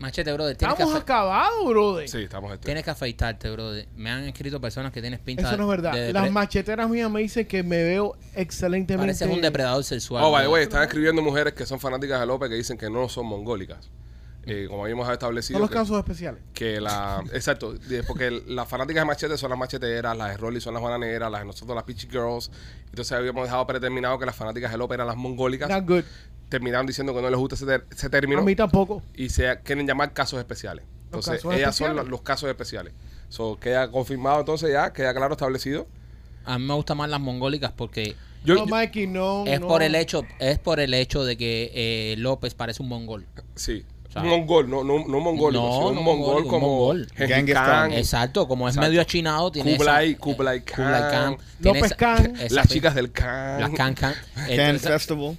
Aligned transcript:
Machete, 0.00 0.32
brother, 0.32 0.56
que, 0.56 0.64
estamos 0.64 0.92
afe- 0.92 0.98
acabados, 1.02 1.64
brother. 1.66 2.08
Sí, 2.08 2.22
estamos 2.22 2.52
este. 2.52 2.64
tienes 2.66 2.82
que 2.82 2.90
afeitarte, 2.90 3.48
brother. 3.50 3.86
Me 3.94 4.10
han 4.10 4.24
escrito 4.24 4.60
personas 4.60 4.90
que 4.92 5.00
tienes 5.00 5.20
pinta 5.20 5.44
Eso 5.46 5.56
no 5.56 5.62
es 5.64 5.68
verdad. 5.70 5.92
de 5.92 6.12
Las 6.12 6.30
macheteras 6.32 6.90
mías 6.90 7.08
me 7.10 7.20
dicen 7.20 7.46
que 7.46 7.62
me 7.62 7.82
veo 7.84 8.16
excelentemente. 8.34 9.06
Pareces 9.14 9.28
un 9.30 9.40
depredador 9.40 9.84
sexual. 9.84 10.24
Oh, 10.24 10.32
by 10.32 10.42
the 10.42 10.48
way, 10.48 10.64
están 10.64 10.82
escribiendo 10.82 11.22
mujeres 11.22 11.54
que 11.54 11.64
son 11.64 11.78
fanáticas 11.78 12.18
de 12.18 12.26
López 12.26 12.48
que 12.48 12.56
dicen 12.56 12.76
que 12.76 12.90
no 12.90 13.08
son 13.08 13.26
mongólicas. 13.26 13.88
Eh, 14.46 14.66
como 14.68 14.82
habíamos 14.84 15.08
establecido. 15.10 15.54
Son 15.58 15.62
los 15.62 15.70
que- 15.70 15.76
casos 15.76 15.98
especiales. 15.98 16.40
que 16.52 16.80
la 16.80 17.22
exacto 17.32 17.74
porque 18.06 18.42
las 18.46 18.68
fanáticas 18.68 19.02
de 19.02 19.06
machete 19.06 19.38
son 19.38 19.50
las 19.50 19.58
macheteras 19.58 20.16
las 20.16 20.30
de 20.30 20.36
Rolly 20.36 20.60
son 20.60 20.74
las 20.74 20.82
bananeras 20.82 21.30
las 21.30 21.40
de 21.40 21.46
nosotros 21.46 21.74
las 21.74 21.84
Peachy 21.84 22.08
Girls 22.10 22.50
entonces 22.90 23.12
habíamos 23.12 23.44
dejado 23.44 23.66
predeterminado 23.66 24.18
que 24.18 24.26
las 24.26 24.36
fanáticas 24.36 24.70
de 24.70 24.76
López 24.78 24.96
eran 24.96 25.06
las 25.06 25.16
mongólicas 25.16 25.68
Not 25.70 25.86
good. 25.88 26.02
terminaron 26.50 26.86
diciendo 26.86 27.14
que 27.14 27.22
no 27.22 27.30
les 27.30 27.38
gusta 27.38 27.54
ese, 27.54 27.64
ter- 27.66 27.86
ese 27.90 28.06
A 28.06 28.10
término 28.10 28.42
mí 28.42 28.54
tampoco. 28.54 29.02
y 29.14 29.30
se 29.30 29.58
quieren 29.62 29.86
llamar 29.86 30.12
casos 30.12 30.38
especiales 30.38 30.84
entonces 31.06 31.36
casos 31.36 31.54
ellas 31.54 31.74
son 31.74 31.86
especiales. 31.86 31.96
los, 31.96 32.08
los 32.10 32.20
casos 32.22 32.48
especiales 32.50 32.92
so, 33.30 33.58
queda 33.58 33.90
confirmado 33.90 34.40
entonces 34.40 34.70
ya 34.70 34.92
queda 34.92 35.14
claro 35.14 35.32
establecido 35.32 35.86
A 36.44 36.58
mí 36.58 36.66
me 36.66 36.74
gustan 36.74 36.98
más 36.98 37.08
las 37.08 37.20
mongólicas 37.20 37.72
porque 37.72 38.14
yo, 38.44 38.56
no, 38.56 38.66
Mikey, 38.66 39.06
no. 39.06 39.44
es 39.46 39.58
no. 39.58 39.68
por 39.68 39.82
el 39.82 39.94
hecho 39.94 40.22
es 40.38 40.58
por 40.58 40.78
el 40.78 40.92
hecho 40.92 41.24
de 41.24 41.38
que 41.38 41.70
eh, 41.74 42.16
López 42.18 42.52
parece 42.54 42.82
un 42.82 42.90
mongol. 42.90 43.24
sí 43.54 43.86
un 44.16 44.28
mongol 44.28 44.70
no 44.70 44.84
no 44.84 45.04
no 45.06 45.20
mongólico 45.20 45.62
no, 45.62 45.72
sino 45.72 45.88
un 46.00 46.04
mongol 46.04 46.42
un 46.44 46.48
como 46.48 46.66
mongol. 46.68 47.08
Khan, 47.16 47.46
Khan. 47.46 47.92
Exacto, 47.92 48.46
como 48.48 48.68
es 48.68 48.74
Exacto. 48.74 48.88
medio 48.90 49.00
achinado, 49.02 49.50
tiene 49.52 49.76
Kublai- 49.76 50.10
esa- 50.10 50.18
Kublai 50.18 50.60
Kublai 50.60 51.00
Khan. 51.00 51.10
Khan. 51.10 51.36
tiene 51.62 51.78
López 51.80 51.84
esa- 51.92 51.96
Khan. 51.96 52.36
esa 52.40 52.54
las 52.54 52.68
chicas 52.68 52.94
del 52.94 53.10
Khan 53.12 53.60
Las 53.60 53.70
Can 53.70 53.94
Can. 53.94 54.14
Can 54.34 54.50
Entonces, 54.50 54.88
Festival. 54.90 55.36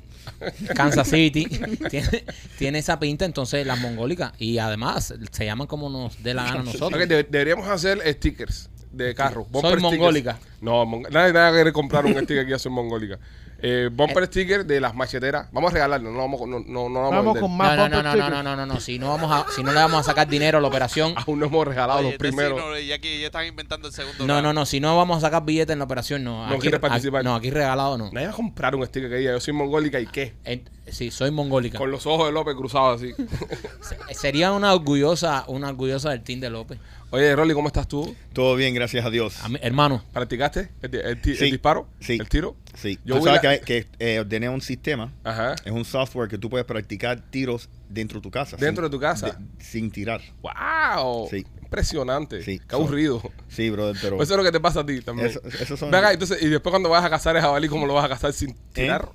Kansas 0.76 1.08
City. 1.08 1.46
tiene, 1.90 2.24
tiene 2.58 2.80
esa 2.80 3.00
pinta, 3.00 3.26
entonces 3.26 3.66
las 3.66 3.80
mongólicas. 3.80 4.34
Y 4.40 4.58
además 4.58 5.14
se 5.32 5.46
llaman 5.46 5.68
como 5.68 5.90
nos 5.90 6.22
dé 6.24 6.34
la 6.34 6.44
gana 6.46 6.60
a 6.62 6.64
nosotros. 6.64 6.92
Ok, 7.02 7.08
de- 7.08 7.24
deberíamos 7.24 7.68
hacer 7.70 8.02
stickers 8.14 8.70
de 8.92 9.14
carro. 9.14 9.46
Soy 9.52 9.62
stickers. 9.62 9.82
mongólica. 9.82 10.38
No, 10.62 10.86
mon- 10.86 11.04
nadie, 11.12 11.32
nadie 11.32 11.56
quiere 11.56 11.72
comprar 11.74 12.06
un 12.06 12.14
sticker 12.14 12.44
que 12.46 12.52
yo 12.52 12.60
soy 12.60 12.72
mongólica. 12.72 13.20
Eh, 13.68 13.90
bumper 13.92 14.28
sticker 14.28 14.64
de 14.64 14.80
las 14.80 14.94
macheteras. 14.94 15.48
Vamos 15.52 15.72
a 15.72 15.74
regalarlo, 15.74 16.12
no 16.12 16.20
vamos, 16.20 16.42
no, 16.42 16.60
no, 16.60 16.88
no 16.88 17.02
vamos, 17.02 17.14
a 17.14 17.16
Vamos 17.16 17.26
vender. 17.34 17.42
con 17.42 17.58
más 17.58 17.76
No, 17.78 17.90
no, 17.90 18.04
no, 18.04 18.04
no, 18.04 18.16
no, 18.16 18.30
no, 18.30 18.44
no, 18.44 18.56
no, 18.56 18.66
no. 18.76 18.80
Si 18.80 19.00
no 19.00 19.10
vamos 19.10 19.32
a, 19.32 19.52
si 19.56 19.64
no 19.64 19.72
le 19.74 19.80
vamos 19.80 20.00
a 20.02 20.04
sacar 20.04 20.28
dinero 20.28 20.60
a 20.60 20.62
la 20.62 20.68
operación. 20.68 21.16
Aún 21.26 21.40
no 21.40 21.48
hemos 21.48 21.68
regalado 21.68 22.00
Oye, 22.00 22.10
los 22.10 22.18
primeros. 22.20 22.60
sí, 22.60 22.66
no, 22.68 22.78
ya 22.80 23.00
que 23.00 23.20
ya 23.20 23.26
están 23.26 23.46
inventando 23.48 23.88
el 23.88 23.94
segundo 23.96 24.28
No, 24.28 24.42
no, 24.42 24.54
no. 24.54 24.68
Si 24.68 24.80
no 24.80 24.96
vamos 24.96 25.18
a 25.18 25.22
sacar 25.22 25.44
billetes 25.46 25.74
en 25.74 25.80
la 25.80 25.86
operación, 25.86 26.24
no. 26.24 26.48
No 26.48 26.60
quieres 26.60 26.80
participar. 26.80 27.22
aquí- 27.22 27.26
no, 27.28 27.34
aquí 27.36 27.50
regalado 27.50 27.98
no. 27.98 28.12
Nadie 28.12 28.28
va 28.28 28.34
a 28.34 28.36
comprar 28.36 28.76
un 28.76 28.86
sticker 28.86 29.10
que 29.10 29.16
diga 29.18 29.32
yo 29.32 29.40
soy 29.40 29.54
mongólica 29.56 30.00
y 30.00 30.06
qué. 30.06 30.36
En- 30.44 30.70
sí, 30.92 31.10
soy 31.10 31.32
mongólica. 31.32 31.80
Con 31.80 31.90
los 31.90 32.06
ojos 32.06 32.28
de 32.28 32.34
López 32.34 32.54
cruzados 32.56 33.02
así. 33.02 33.14
Se- 33.82 34.14
Sería 34.14 34.52
una 34.52 34.74
orgullosa, 34.74 35.44
una 35.48 35.70
orgullosa 35.70 36.12
del 36.12 36.22
team 36.22 36.40
de 36.40 36.52
López. 36.52 36.78
Oye, 37.12 37.34
Rolly, 37.36 37.54
¿cómo 37.54 37.68
estás 37.68 37.88
tú? 37.88 38.14
Todo 38.34 38.56
bien, 38.56 38.74
gracias 38.74 39.06
a 39.06 39.10
Dios. 39.10 39.38
A 39.42 39.48
hermano, 39.62 40.04
¿Practicaste 40.12 40.70
el, 40.82 40.92
ti- 40.92 40.98
el 41.02 41.22
ti- 41.22 41.32
el 41.32 41.38
Sí. 41.38 41.52
disparo? 41.52 41.88
Sí. 42.00 42.18
¿El 42.20 42.28
tiro? 42.28 42.58
Sí. 42.74 43.00
Yo 43.06 43.20
voy 43.20 43.24
sabes 43.32 43.62
que, 43.62 43.88
que 44.00 44.16
eh, 44.16 44.20
ordené 44.20 44.50
un 44.50 44.60
sistema. 44.60 45.14
Ajá. 45.24 45.56
Es 45.64 45.72
un 45.72 45.86
software 45.86 46.28
que 46.28 46.38
tú 46.38 46.50
puedes 46.50 46.66
practicar 46.66 47.22
tiros 47.30 47.70
dentro 47.88 48.20
de 48.20 48.24
tu 48.24 48.32
casa. 48.32 48.58
¿Dentro 48.58 48.84
de 48.86 48.90
tu 48.90 49.00
casa? 49.00 49.28
de- 49.28 49.64
sin 49.64 49.92
tirar. 49.92 50.20
¡Wow! 50.42 51.28
Sí. 51.30 51.46
Impresionante. 51.62 52.42
Sí. 52.44 52.60
Qué 52.68 52.76
aburrido. 52.76 53.22
Sí, 53.48 53.70
brother, 53.70 53.96
pero... 54.02 54.18
Pues 54.18 54.28
eso 54.28 54.34
es 54.34 54.38
lo 54.38 54.44
que 54.44 54.52
te 54.52 54.60
pasa 54.60 54.82
a 54.82 54.86
ti 54.86 55.00
también. 55.02 55.30
Eso- 55.30 55.42
esos 55.62 55.80
son- 55.80 55.92
Ve 55.92 55.98
acá, 55.98 56.12
entonces, 56.12 56.42
y 56.42 56.48
después 56.48 56.72
cuando 56.72 56.90
vas 56.90 57.06
a 57.06 57.10
cazar 57.10 57.36
el 57.38 57.42
jabalí, 57.42 57.70
¿cómo 57.70 57.86
lo 57.86 57.94
vas 57.94 58.06
a 58.06 58.10
cazar 58.10 58.34
sin 58.34 58.50
¿Eh? 58.50 58.56
tirar? 58.74 59.08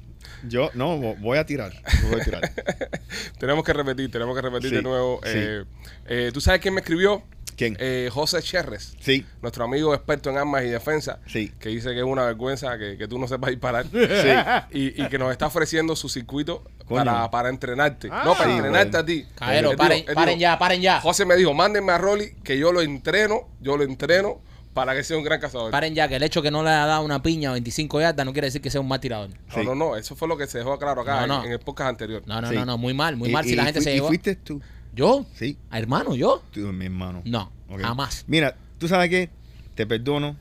Yo, 0.48 0.70
no, 0.72 0.96
vo- 0.98 1.18
voy 1.20 1.36
a 1.36 1.44
tirar. 1.44 1.72
Voy 2.10 2.18
a 2.20 2.24
tirar. 2.24 2.40
tenemos 3.38 3.62
que 3.62 3.72
repetir, 3.74 4.10
tenemos 4.10 4.34
que 4.34 4.40
repetir 4.40 4.70
Sí, 4.70 4.76
de 4.76 4.82
nuevo. 4.82 5.20
sí. 5.22 5.30
Eh, 5.34 5.64
eh, 6.06 6.30
¿Tú 6.32 6.40
sabes 6.40 6.60
quién 6.62 6.72
me 6.72 6.80
escribió? 6.80 7.22
¿Quién? 7.60 7.76
Eh, 7.78 8.08
José 8.10 8.40
Cherres, 8.42 8.96
Sí, 9.00 9.24
nuestro 9.42 9.64
amigo 9.64 9.94
experto 9.94 10.30
en 10.30 10.38
armas 10.38 10.64
y 10.64 10.68
defensa, 10.68 11.18
Sí. 11.26 11.52
que 11.60 11.68
dice 11.68 11.90
que 11.90 11.98
es 11.98 12.04
una 12.04 12.24
vergüenza 12.24 12.78
que, 12.78 12.96
que 12.96 13.06
tú 13.06 13.18
no 13.18 13.28
sepas 13.28 13.50
disparar 13.50 13.84
sí. 13.92 14.78
y, 14.78 15.02
y 15.02 15.08
que 15.08 15.18
nos 15.18 15.30
está 15.30 15.46
ofreciendo 15.48 15.94
su 15.94 16.08
circuito 16.08 16.64
para, 16.88 17.30
para 17.30 17.50
entrenarte. 17.50 18.08
Ah. 18.10 18.22
no, 18.24 18.32
para 18.32 18.46
Sí, 18.50 18.56
entrenarte 18.56 18.96
a 18.96 19.04
ti. 19.04 19.26
Caero, 19.34 19.76
paren, 19.76 19.98
dijo- 20.06 20.14
paren 20.14 20.38
dijo, 20.38 20.40
ya, 20.40 20.58
paren 20.58 20.80
ya. 20.80 21.00
José 21.02 21.26
me 21.26 21.36
dijo, 21.36 21.52
mándenme 21.52 21.92
a 21.92 21.98
Rolly 21.98 22.34
que 22.42 22.58
yo 22.58 22.72
lo 22.72 22.80
entreno, 22.80 23.48
yo 23.60 23.76
lo 23.76 23.84
entreno 23.84 24.40
para 24.72 24.94
que 24.94 25.04
sea 25.04 25.18
un 25.18 25.24
gran 25.24 25.38
cazador. 25.40 25.70
Paren 25.70 25.94
ya, 25.94 26.08
que 26.08 26.16
el 26.16 26.22
hecho 26.22 26.40
que 26.42 26.50
no 26.50 26.62
le 26.62 26.70
haya 26.70 26.86
dado 26.86 27.04
una 27.04 27.22
piña 27.22 27.50
a 27.50 27.52
25 27.52 28.00
yardas 28.00 28.24
no 28.24 28.32
quiere 28.32 28.46
decir 28.46 28.62
que 28.62 28.70
sea 28.70 28.80
un 28.80 28.88
mal 28.88 29.00
tirador. 29.00 29.28
No, 29.30 29.54
Sí. 29.54 29.60
no, 29.64 29.74
no, 29.74 29.96
eso 29.96 30.16
fue 30.16 30.28
lo 30.28 30.36
que 30.38 30.46
se 30.46 30.58
dejó 30.58 30.78
claro 30.78 31.02
acá 31.02 31.16
No, 31.16 31.22
en- 31.22 31.28
no. 31.28 31.44
En, 31.44 31.52
el 31.52 31.58
podcast 31.58 31.90
anterior. 31.90 32.22
No, 32.24 32.40
no, 32.40 32.48
Sí. 32.48 32.54
no, 32.54 32.64
no, 32.64 32.78
muy 32.78 32.94
mal, 32.94 33.16
muy 33.16 33.28
Y- 33.28 33.32
mal. 33.32 33.44
Si 33.44 33.52
y 33.52 33.56
la 33.56 33.64
gente 33.64 33.80
fui- 33.80 33.84
se 33.84 33.90
y 33.90 33.94
llevó. 33.96 34.06
fuiste 34.08 34.36
tú. 34.36 34.62
¿Yo? 34.94 35.24
Sí. 35.34 35.56
¿A 35.70 35.78
hermano, 35.78 36.14
yo? 36.14 36.42
Tú, 36.52 36.60
mi 36.72 36.86
hermano. 36.86 37.22
No, 37.24 37.50
Ok. 37.68 37.80
jamás. 37.80 38.24
Mira, 38.26 38.56
tú 38.78 38.88
sabes 38.88 39.08
qué? 39.10 39.30
Te 39.74 39.86
perdono. 39.86 40.36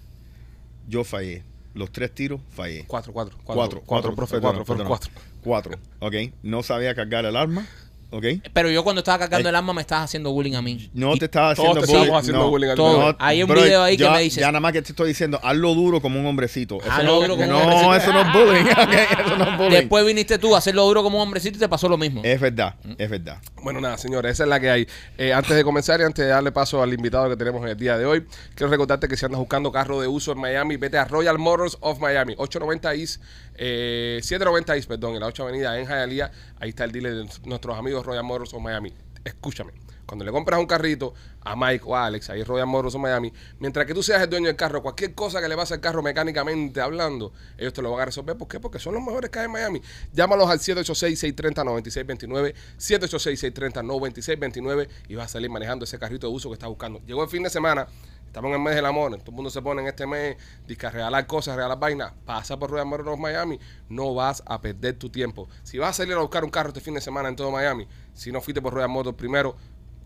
Yo 0.87 1.03
fallé. 1.03 1.43
Los 1.75 1.91
tres 1.91 2.13
tiros 2.13 2.41
fallé. 2.49 2.83
Cuatro, 2.87 3.13
cuatro, 3.13 3.37
cuatro, 3.43 3.55
Cuatro, 3.55 3.81
cuatro, 3.85 4.15
profe, 4.15 4.39
cuatro, 4.41 4.65
fueron 4.65 4.87
perdón. 4.87 4.87
cuatro. 4.87 5.11
Cuatro, 5.43 5.79
ok. 5.99 6.33
No 6.43 6.63
sabía 6.63 6.95
cargar 6.95 7.25
el 7.25 7.35
arma, 7.35 7.65
ok. 8.11 8.25
Pero 8.53 8.69
yo 8.71 8.83
cuando 8.83 8.99
estaba 8.99 9.19
cargando 9.19 9.47
Eh, 9.47 9.51
el 9.51 9.55
arma 9.55 9.73
me 9.73 9.81
estabas 9.81 10.05
haciendo 10.05 10.31
bullying 10.31 10.53
a 10.55 10.61
mí. 10.61 10.89
No 10.93 11.15
te 11.17 11.25
estaba 11.25 11.53
todos 11.55 11.69
haciendo 11.69 11.81
te 11.81 11.85
estamos 11.85 12.07
bullying. 12.07 12.19
haciendo 12.19 12.43
no, 12.43 12.49
bullying 12.49 12.75
todo. 12.75 12.93
final. 12.99 13.15
Hay 13.19 13.43
un 13.43 13.49
bro, 13.49 13.61
video 13.61 13.83
ahí 13.83 13.97
que 13.97 14.09
me 14.09 14.19
dices- 14.21 14.41
Ya 14.41 14.47
nada 14.47 14.59
más 14.59 14.73
que 14.73 14.81
te 14.81 14.91
estoy 14.91 15.07
diciendo, 15.09 15.39
hazlo 15.43 15.73
duro 15.75 16.01
como 16.01 16.19
un 16.19 16.25
hombrecito. 16.25 16.77
Eso 16.81 16.91
Hazlo 16.91 17.03
no, 17.03 17.21
duro 17.21 17.37
como 17.37 17.43
un 17.43 17.49
no, 17.49 17.57
hombrecito. 17.59 17.95
eso 17.95 18.13
no 18.13 18.21
es 18.21 18.33
bullying. 18.33 18.65
Eso 19.25 19.37
no 19.37 19.43
es 19.51 19.57
bullying. 19.57 19.71
Después 19.71 20.05
viniste 20.05 20.37
tú 20.37 20.55
a 20.55 20.57
hacerlo 20.59 20.85
duro 20.85 21.03
como 21.03 21.17
un 21.17 21.23
hombrecito 21.23 21.57
y 21.57 21.59
te 21.59 21.69
pasó 21.69 21.87
lo 21.89 21.97
mismo. 21.97 22.21
Es 22.23 22.39
verdad, 22.39 22.75
es 22.97 23.09
verdad. 23.09 23.37
Bueno, 23.63 23.79
nada, 23.81 23.97
señores, 23.97 24.31
esa 24.33 24.43
es 24.43 24.49
la 24.49 24.59
que 24.59 24.69
hay. 24.69 24.87
Eh, 25.17 25.33
antes 25.33 25.55
de 25.55 25.63
comenzar 25.63 25.99
y 25.99 26.03
antes 26.03 26.23
de 26.25 26.31
darle 26.31 26.51
paso 26.51 26.81
al 26.81 26.93
invitado 26.93 27.29
que 27.29 27.35
tenemos 27.35 27.61
en 27.63 27.69
el 27.69 27.77
día 27.77 27.97
de 27.97 28.05
hoy, 28.05 28.25
quiero 28.55 28.69
recordarte 28.71 29.07
que 29.07 29.17
si 29.17 29.25
andas 29.25 29.39
buscando 29.39 29.71
carro 29.71 29.99
de 30.01 30.07
uso 30.07 30.31
en 30.31 30.39
Miami, 30.39 30.77
vete 30.77 30.97
a 30.97 31.05
Royal 31.05 31.37
Motors 31.37 31.77
of 31.81 31.99
Miami, 31.99 32.33
890 32.37 32.93
East, 32.95 33.21
eh, 33.55 34.19
790 34.21 34.75
East, 34.75 34.87
perdón, 34.87 35.15
en 35.15 35.19
la 35.21 35.27
8 35.27 35.43
Avenida 35.43 35.77
en 35.79 35.85
Hialeah. 35.87 36.31
Ahí 36.59 36.69
está 36.69 36.83
el 36.83 36.91
dealer 36.91 37.15
de 37.15 37.29
nuestros 37.45 37.77
amigos 37.77 38.05
Royal 38.05 38.23
Motors 38.23 38.53
of 38.53 38.61
Miami. 38.61 38.93
Escúchame. 39.23 39.71
Cuando 40.09 40.25
le 40.25 40.31
compras 40.31 40.59
un 40.59 40.65
carrito 40.65 41.13
a 41.41 41.55
Mike 41.55 41.83
o 41.85 41.95
a 41.95 42.07
Alex, 42.07 42.31
ahí 42.31 42.43
Royal 42.43 42.65
Motors 42.65 42.95
of 42.95 43.01
Miami, 43.01 43.31
mientras 43.59 43.85
que 43.85 43.93
tú 43.93 44.01
seas 44.01 44.23
el 44.23 44.29
dueño 44.29 44.47
del 44.47 44.55
carro, 44.55 44.81
cualquier 44.81 45.13
cosa 45.13 45.39
que 45.39 45.47
le 45.47 45.55
pase 45.55 45.75
al 45.75 45.81
carro 45.81 46.01
mecánicamente 46.01 46.81
hablando, 46.81 47.31
ellos 47.59 47.73
te 47.73 47.83
lo 47.83 47.91
van 47.91 48.01
a 48.01 48.05
resolver. 48.05 48.35
¿Por 48.35 48.47
qué? 48.47 48.59
Porque 48.59 48.79
son 48.79 48.95
los 48.95 49.03
mejores 49.03 49.29
que 49.29 49.37
hay 49.37 49.45
en 49.45 49.51
Miami. 49.51 49.83
Llámalos 50.11 50.49
al 50.49 50.57
786-630-9629, 50.57 52.55
786-630-9629 52.79 54.87
y 55.09 55.13
vas 55.13 55.27
a 55.27 55.33
salir 55.33 55.51
manejando 55.51 55.85
ese 55.85 55.99
carrito 55.99 56.25
de 56.25 56.33
uso 56.33 56.49
que 56.49 56.53
estás 56.53 56.69
buscando. 56.69 56.99
Llegó 57.05 57.23
el 57.23 57.29
fin 57.29 57.43
de 57.43 57.51
semana, 57.51 57.87
estamos 58.29 58.49
en 58.49 58.55
el 58.55 58.61
mes 58.61 58.75
del 58.75 58.85
amor, 58.85 59.11
todo 59.17 59.31
el 59.31 59.35
mundo 59.35 59.49
se 59.49 59.61
pone 59.61 59.81
en 59.81 59.87
este 59.87 60.05
mes 60.05 60.37
a 60.83 60.89
regalar 60.89 61.25
cosas, 61.25 61.55
regalar 61.55 61.79
vainas. 61.79 62.13
Pasa 62.25 62.57
por 62.57 62.69
Royal 62.69 62.85
Motors 62.85 63.19
Miami, 63.19 63.59
no 63.89 64.13
vas 64.13 64.43
a 64.45 64.61
perder 64.61 64.97
tu 64.97 65.09
tiempo. 65.09 65.49
Si 65.63 65.77
vas 65.77 65.89
a 65.89 65.93
salir 65.93 66.13
a 66.13 66.19
buscar 66.19 66.43
un 66.43 66.51
carro 66.51 66.69
este 66.69 66.79
fin 66.79 66.93
de 66.93 67.01
semana 67.01 67.27
en 67.29 67.35
todo 67.35 67.51
Miami, 67.51 67.87
si 68.13 68.31
no 68.31 68.39
fuiste 68.39 68.61
por 68.61 68.73
Royal 68.73 68.89
Motors 68.89 69.17
primero, 69.17 69.55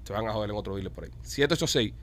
te 0.03 0.13
van 0.13 0.27
a 0.27 0.33
joder 0.33 0.49
en 0.49 0.55
otro 0.55 0.75
dealer 0.75 0.91
por 0.91 1.03
ahí. 1.03 1.11
786 1.21 1.93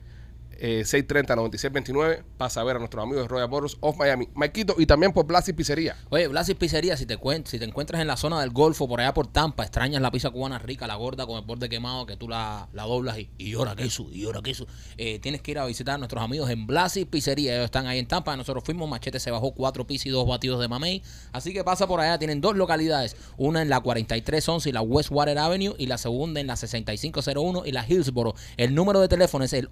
eh, 0.59 0.83
630-9629. 0.85 2.23
Pasa 2.37 2.61
a 2.61 2.63
ver 2.63 2.75
a 2.75 2.79
nuestros 2.79 3.03
amigos 3.03 3.23
de 3.23 3.27
Royal 3.27 3.49
Motors 3.49 3.77
of 3.81 3.97
Miami. 3.97 4.29
Maikito 4.33 4.75
y 4.77 4.85
también 4.85 5.11
por 5.13 5.25
Blas 5.25 5.47
y 5.49 5.53
Pizzería. 5.53 5.95
Oye, 6.09 6.27
Blas 6.27 6.49
y 6.49 6.55
Pizzería, 6.55 6.97
si 6.97 7.05
te, 7.05 7.17
si 7.45 7.59
te 7.59 7.65
encuentras 7.65 8.01
en 8.01 8.07
la 8.07 8.17
zona 8.17 8.39
del 8.41 8.51
Golfo, 8.51 8.87
por 8.87 9.01
allá 9.01 9.13
por 9.13 9.27
Tampa, 9.27 9.63
extrañas 9.63 10.01
la 10.01 10.11
pizza 10.11 10.29
cubana 10.29 10.59
rica, 10.59 10.87
la 10.87 10.95
gorda 10.95 11.25
con 11.25 11.37
el 11.37 11.45
borde 11.45 11.69
quemado, 11.69 12.05
que 12.05 12.17
tú 12.17 12.27
la, 12.27 12.69
la 12.73 12.83
doblas 12.83 13.17
y, 13.17 13.29
y 13.37 13.51
llora 13.51 13.75
queso, 13.75 14.07
y 14.11 14.21
llora 14.21 14.41
queso. 14.41 14.67
Eh, 14.97 15.19
tienes 15.19 15.41
que 15.41 15.51
ir 15.51 15.59
a 15.59 15.65
visitar 15.65 15.95
a 15.95 15.97
nuestros 15.97 16.23
amigos 16.23 16.49
en 16.49 16.67
Blas 16.67 16.97
y 16.97 17.05
Pizzería. 17.05 17.53
Ellos 17.53 17.65
están 17.65 17.87
ahí 17.87 17.99
en 17.99 18.07
Tampa. 18.07 18.35
Nosotros 18.35 18.63
fuimos, 18.63 18.89
Machete 18.89 19.19
se 19.19 19.31
bajó 19.31 19.53
cuatro 19.53 19.87
pizzas 19.87 20.07
y 20.07 20.09
dos 20.09 20.27
batidos 20.27 20.59
de 20.59 20.67
mamey. 20.67 21.01
Así 21.31 21.53
que 21.53 21.63
pasa 21.63 21.87
por 21.87 21.99
allá. 21.99 22.17
Tienen 22.19 22.41
dos 22.41 22.55
localidades. 22.55 23.15
Una 23.37 23.61
en 23.61 23.69
la 23.69 23.79
4311 23.79 24.69
y 24.69 24.71
la 24.71 24.81
Westwater 24.81 25.37
Avenue 25.37 25.75
y 25.77 25.87
la 25.87 25.97
segunda 25.97 26.39
en 26.39 26.47
la 26.47 26.55
6501 26.55 27.63
y 27.65 27.71
la 27.71 27.85
Hillsboro. 27.87 28.35
El 28.57 28.75
número 28.75 28.99
de 28.99 29.07
teléfono 29.07 29.45
es 29.45 29.53
el 29.53 29.69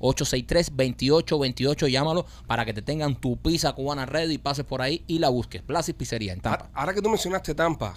813-863-2828. 0.00 1.88
Llámalo 1.88 2.26
para 2.46 2.64
que 2.64 2.72
te 2.72 2.82
tengan 2.82 3.20
tu 3.20 3.36
pizza 3.36 3.72
cubana 3.72 4.06
ready 4.06 4.34
y 4.34 4.38
pases 4.38 4.64
por 4.64 4.82
ahí 4.82 5.04
y 5.06 5.18
la 5.18 5.28
busques. 5.28 5.62
Y 5.86 5.92
Pizzería 5.92 6.32
en 6.32 6.40
Tampa. 6.40 6.70
Ahora, 6.74 6.94
que 6.94 7.02
tú 7.02 7.08
mencionaste 7.08 7.54
Tampa, 7.54 7.94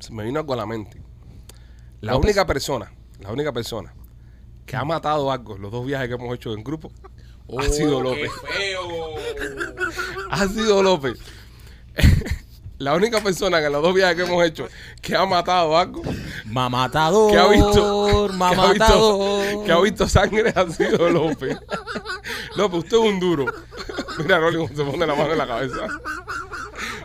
se 0.00 0.12
me 0.12 0.24
vino 0.24 0.40
algo 0.40 0.54
a 0.54 0.56
la 0.56 0.66
mente. 0.66 1.00
La 2.00 2.12
López. 2.12 2.30
única 2.30 2.46
persona, 2.46 2.92
la 3.20 3.32
única 3.32 3.52
persona 3.52 3.94
que 4.66 4.76
ha 4.76 4.84
matado 4.84 5.30
algo 5.30 5.58
los 5.58 5.70
dos 5.70 5.86
viajes 5.86 6.08
que 6.08 6.14
hemos 6.14 6.34
hecho 6.34 6.54
en 6.54 6.64
grupo 6.64 6.90
ha 7.58 7.64
sido 7.64 8.00
López. 8.02 8.30
ha 10.30 10.48
sido 10.48 10.82
López. 10.82 11.18
la 12.82 12.94
única 12.94 13.20
persona 13.20 13.60
que 13.60 13.66
en 13.66 13.72
los 13.72 13.82
dos 13.82 13.94
viajes 13.94 14.16
que 14.16 14.22
hemos 14.22 14.44
hecho 14.44 14.68
que 15.00 15.16
ha 15.16 15.24
matado 15.24 15.76
algo, 15.78 16.02
Mamatador, 16.46 17.30
que 17.30 17.38
ha 17.38 17.46
visto, 17.48 17.72
que 17.72 17.80
ha 17.80 18.28
visto, 18.28 18.32
mamatador. 18.34 19.64
que 19.64 19.72
ha 19.72 19.80
visto 19.80 20.08
sangre 20.08 20.52
ha 20.54 20.68
sido 20.68 21.08
López. 21.08 21.56
López, 22.56 22.78
usted 22.80 22.96
es 22.96 23.02
un 23.02 23.20
duro. 23.20 23.46
Mira, 24.18 24.38
Rolly, 24.38 24.56
cómo 24.56 24.68
se 24.68 24.84
pone 24.84 25.06
la 25.06 25.14
mano 25.14 25.32
en 25.32 25.38
la 25.38 25.46
cabeza. 25.46 25.86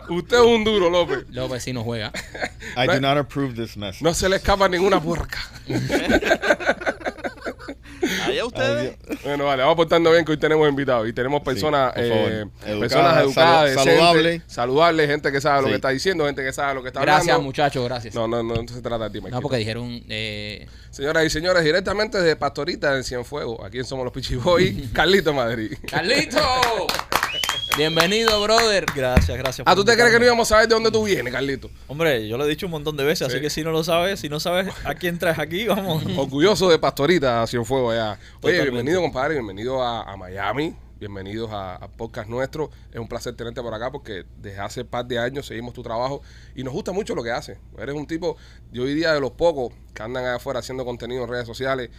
Usted 0.08 0.36
es 0.38 0.42
un 0.44 0.64
duro, 0.64 0.90
López. 0.90 1.24
López 1.30 1.62
sí 1.62 1.72
no 1.72 1.84
juega. 1.84 2.12
I 2.76 2.86
do 2.86 3.00
not 3.00 3.16
approve 3.16 3.54
this 3.54 3.76
message. 3.76 4.02
No 4.02 4.14
se 4.14 4.28
le 4.28 4.36
escapa 4.36 4.68
ninguna 4.68 5.00
puerca. 5.00 5.38
Allá 8.26 8.44
ustedes. 8.46 8.96
Bueno, 9.24 9.44
vale, 9.46 9.62
vamos 9.62 9.76
portando 9.76 10.10
bien 10.10 10.24
que 10.24 10.32
hoy 10.32 10.38
tenemos 10.38 10.68
invitados 10.68 11.08
y 11.08 11.12
tenemos 11.12 11.42
personas, 11.42 11.92
eh. 11.96 12.44
Educadas, 12.66 12.78
personas 12.80 13.22
educadas, 13.22 13.70
salu- 13.72 13.84
saludables. 13.84 14.42
saludables, 14.46 15.06
gente 15.08 15.32
que 15.32 15.40
sabe 15.40 15.62
lo 15.62 15.68
que 15.68 15.74
está 15.74 15.88
diciendo, 15.90 16.26
gente 16.26 16.42
que 16.42 16.52
sabe 16.52 16.74
lo 16.74 16.82
que 16.82 16.88
está 16.88 17.00
Gracias, 17.00 17.22
hablando. 17.28 17.42
muchachos, 17.44 17.84
gracias. 17.84 18.14
No, 18.14 18.26
no, 18.28 18.42
no, 18.42 18.54
no 18.62 18.68
se 18.68 18.80
trata 18.82 19.04
de 19.04 19.10
ti, 19.10 19.16
No, 19.18 19.22
Marquito. 19.24 19.42
porque 19.42 19.56
dijeron. 19.58 20.02
Eh, 20.08 20.66
Señoras 20.90 21.24
y 21.24 21.30
señores, 21.30 21.62
directamente 21.62 22.18
desde 22.18 22.34
Pastorita 22.36 22.96
en 22.96 23.04
Cienfuegos, 23.04 23.64
aquí 23.64 23.78
en 23.78 23.84
Somos 23.84 24.04
los 24.04 24.12
Pichiboy, 24.12 24.88
Carlito 24.92 25.32
Madrid. 25.32 25.72
¡Carlito! 25.88 26.40
Bienvenido, 27.76 28.42
brother. 28.42 28.86
Gracias, 28.94 29.38
gracias. 29.38 29.64
Ah, 29.68 29.74
¿tú 29.76 29.84
te 29.84 29.94
crees 29.94 30.10
que 30.10 30.18
no 30.18 30.24
íbamos 30.24 30.48
a 30.50 30.54
saber 30.56 30.68
de 30.68 30.74
dónde 30.74 30.90
tú 30.90 31.04
vienes, 31.04 31.32
Carlito? 31.32 31.70
Hombre, 31.86 32.26
yo 32.26 32.36
lo 32.36 32.44
he 32.44 32.48
dicho 32.48 32.66
un 32.66 32.72
montón 32.72 32.96
de 32.96 33.04
veces, 33.04 33.28
Sí. 33.28 33.34
así 33.34 33.40
que 33.42 33.50
si 33.50 33.62
no 33.62 33.70
lo 33.70 33.84
sabes, 33.84 34.18
si 34.20 34.28
no 34.28 34.40
sabes 34.40 34.68
a 34.84 34.94
quién 34.94 35.18
traes 35.18 35.38
aquí, 35.38 35.66
vamos. 35.66 36.02
Orgulloso 36.16 36.68
de 36.70 36.78
Pastorita, 36.78 37.46
Cienfuegos 37.46 37.92
allá. 37.94 38.12
Oye, 38.12 38.18
Totalmente. 38.40 38.62
bienvenido, 38.70 39.00
compadre, 39.02 39.34
bienvenido 39.34 39.82
a, 39.82 40.02
a 40.10 40.16
Miami. 40.16 40.74
Bienvenidos 40.98 41.52
a, 41.52 41.76
a 41.76 41.86
Podcast 41.88 42.28
Nuestro. 42.28 42.70
Es 42.92 42.98
un 42.98 43.06
placer 43.06 43.36
tenerte 43.36 43.62
por 43.62 43.72
acá 43.72 43.92
porque 43.92 44.24
desde 44.38 44.58
hace 44.58 44.84
par 44.84 45.06
de 45.06 45.20
años 45.20 45.46
seguimos 45.46 45.72
tu 45.72 45.82
trabajo 45.84 46.22
y 46.56 46.64
nos 46.64 46.72
gusta 46.74 46.90
mucho 46.90 47.14
lo 47.14 47.22
que 47.22 47.30
haces. 47.30 47.58
Eres 47.78 47.94
un 47.94 48.08
tipo, 48.08 48.36
yo 48.72 48.84
diría 48.84 49.12
de 49.14 49.20
los 49.20 49.30
pocos 49.32 49.72
que 49.94 50.02
andan 50.02 50.24
allá 50.24 50.36
afuera 50.36 50.58
haciendo 50.58 50.84
contenido 50.84 51.22
en 51.22 51.30
redes 51.30 51.46
sociales 51.46 51.90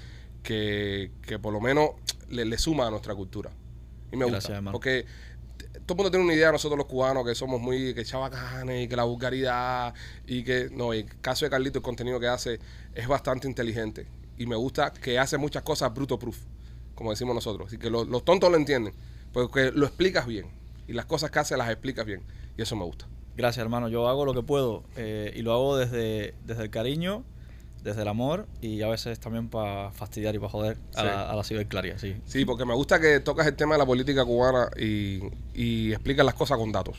que, 0.44 1.12
que 1.22 1.40
por 1.40 1.54
lo 1.54 1.62
menos 1.62 1.92
le, 2.28 2.44
le 2.44 2.58
suma 2.58 2.88
a 2.88 2.92
nuestra 2.92 3.16
cultura. 3.16 3.52
Y 4.12 4.18
me 4.18 4.26
Gracias, 4.26 4.44
gusta. 4.44 4.56
hermano. 4.56 4.72
Porque 4.74 5.06
todo 5.90 5.96
el 5.96 5.98
mundo 5.98 6.12
tiene 6.12 6.26
una 6.26 6.34
idea 6.36 6.48
de 6.48 6.52
nosotros 6.54 6.78
los 6.78 6.86
cubanos 6.88 7.26
que 7.26 7.34
somos 7.34 7.60
muy 7.60 7.96
que 7.96 8.06
chavacanes 8.06 8.86
y 8.86 8.88
que 8.88 8.96
la 8.96 9.06
vulgaridad 9.06 9.94
y 10.28 10.44
que 10.44 10.70
no, 10.72 10.94
en 10.94 11.08
el 11.08 11.20
caso 11.20 11.46
de 11.46 11.50
Carlito 11.50 11.80
el 11.80 11.84
contenido 11.84 12.20
que 12.20 12.28
hace 12.28 12.60
es 12.94 13.08
bastante 13.08 13.48
inteligente 13.48 14.06
y 14.38 14.46
me 14.46 14.56
gusta 14.56 14.94
que 14.94 15.18
hace 15.18 15.38
muchas 15.40 15.64
cosas 15.64 15.92
bruto 15.94 16.20
proof, 16.20 16.38
como 16.94 17.10
decimos 17.10 17.34
nosotros, 17.34 17.68
así 17.70 17.78
que 17.80 17.90
lo- 17.90 18.06
los 18.06 18.24
tontos 18.24 18.52
lo 18.52 18.58
entienden, 18.58 18.94
porque 19.34 19.72
lo 19.74 19.86
explicas 19.88 20.28
bien 20.28 20.46
y 20.88 20.94
las 20.94 21.06
cosas 21.06 21.32
que 21.32 21.40
hace 21.40 21.58
las 21.58 21.70
explicas 21.70 22.06
bien 22.06 22.22
y 22.56 22.62
eso 22.62 22.76
me 22.76 22.84
gusta. 22.86 23.08
Gracias, 23.36 23.64
hermano. 23.64 23.90
Yo 23.90 24.08
hago 24.10 24.26
lo 24.26 24.34
que 24.34 24.44
puedo 24.44 24.84
eh, 24.96 25.34
y 25.36 25.42
lo 25.42 25.54
hago 25.54 25.76
desde, 25.78 26.36
desde 26.46 26.64
el 26.64 26.70
cariño, 26.70 27.24
desde 27.84 28.02
el 28.02 28.08
amor 28.08 28.48
y 28.62 28.82
a 28.82 28.88
veces 28.88 29.20
también 29.20 29.48
para 29.50 29.92
fastidiar 29.92 30.36
y 30.36 30.40
para 30.40 30.50
joder 30.50 30.78
a, 30.96 31.00
Sí. 31.02 31.06
la, 31.06 31.30
a 31.32 31.36
la 31.36 31.44
ciberclaria, 31.44 31.98
sí. 31.98 32.16
Sí, 32.26 32.46
porque 32.46 32.66
me 32.66 32.74
gusta 32.74 33.00
que 33.00 33.20
tocas 33.20 33.48
el 33.48 33.56
tema 33.56 33.76
de 33.76 33.80
la 33.80 33.86
política 33.86 34.26
cubana 34.26 34.70
y, 34.78 35.20
y 35.54 35.92
explicas 35.94 36.26
las 36.26 36.36
cosas 36.36 36.58
con 36.58 36.72
datos, 36.72 36.98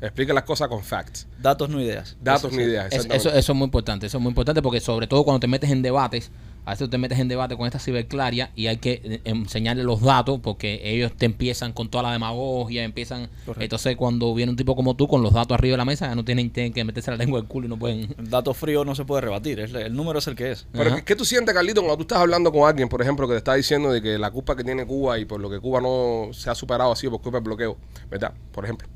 explicas 0.00 0.34
las 0.34 0.44
cosas 0.44 0.68
con 0.68 0.82
facts, 0.82 1.26
Datos, 1.40 1.68
no 1.68 1.80
ideas. 1.80 2.16
datos 2.22 2.44
Eso 2.44 2.56
ni 2.56 2.64
sí. 2.64 2.70
ideas. 2.70 2.92
Eso, 2.92 3.30
eso 3.30 3.52
es 3.52 3.54
muy 3.54 3.64
importante, 3.66 4.06
eso 4.06 4.18
es 4.18 4.22
muy 4.22 4.30
importante 4.30 4.62
porque 4.62 4.80
sobre 4.80 5.06
todo 5.06 5.24
cuando 5.24 5.40
te 5.40 5.46
metes 5.46 5.70
en 5.70 5.82
debates, 5.82 6.30
a 6.64 6.70
veces 6.70 6.90
te 6.90 6.98
metes 6.98 7.18
en 7.18 7.28
debate 7.28 7.56
con 7.56 7.66
esta 7.66 7.78
ciberclaria 7.78 8.50
y 8.54 8.66
hay 8.68 8.78
que 8.78 9.00
eh, 9.04 9.20
enseñarle 9.24 9.84
los 9.84 10.00
datos 10.00 10.40
porque 10.40 10.80
ellos 10.84 11.12
te 11.16 11.26
empiezan 11.26 11.72
con 11.72 11.88
toda 11.88 12.04
la 12.04 12.12
demagogia, 12.12 12.84
empiezan... 12.84 13.28
Correcto. 13.44 13.62
Entonces 13.62 13.96
cuando 13.96 14.34
viene 14.34 14.50
un 14.50 14.56
tipo 14.56 14.74
como 14.74 14.96
tú 14.96 15.08
con 15.08 15.22
los 15.22 15.32
datos 15.32 15.54
arriba 15.54 15.74
de 15.74 15.78
la 15.78 15.84
mesa, 15.84 16.08
ya 16.08 16.14
no 16.14 16.24
tienen, 16.24 16.50
tienen 16.50 16.72
que 16.72 16.84
meterse 16.84 17.10
la 17.10 17.16
lengua 17.16 17.40
del 17.40 17.48
culo 17.48 17.66
y 17.66 17.68
no 17.68 17.78
pueden... 17.78 18.14
El 18.18 18.30
dato 18.30 18.54
frío 18.54 18.84
no 18.84 18.94
se 18.94 19.04
puede 19.04 19.22
rebatir, 19.22 19.60
el 19.60 19.94
número 19.94 20.18
es 20.18 20.26
el 20.26 20.34
que 20.34 20.52
es. 20.52 20.66
Pero 20.72 20.90
Ajá. 20.90 20.96
¿qué, 20.96 21.04
qué 21.04 21.16
tú 21.16 21.24
sientes, 21.24 21.54
Carlito, 21.54 21.80
cuando 21.80 21.96
tú 21.96 22.02
estás 22.02 22.18
hablando 22.18 22.50
con 22.52 22.68
alguien, 22.68 22.88
por 22.88 23.02
ejemplo, 23.02 23.26
que 23.26 23.34
te 23.34 23.38
está 23.38 23.54
diciendo 23.54 23.92
de 23.92 24.00
que 24.00 24.18
la 24.18 24.30
culpa 24.30 24.56
que 24.56 24.64
tiene 24.64 24.86
Cuba 24.86 25.18
y 25.18 25.24
por 25.24 25.40
lo 25.40 25.50
que 25.50 25.60
Cuba 25.60 25.80
no 25.80 26.32
se 26.32 26.50
ha 26.50 26.54
superado 26.54 26.92
ha 26.92 26.96
sido 26.96 27.12
por 27.12 27.22
culpa 27.22 27.38
del 27.38 27.44
bloqueo, 27.44 27.76
¿verdad? 28.10 28.32
Por 28.52 28.64
ejemplo. 28.64 28.88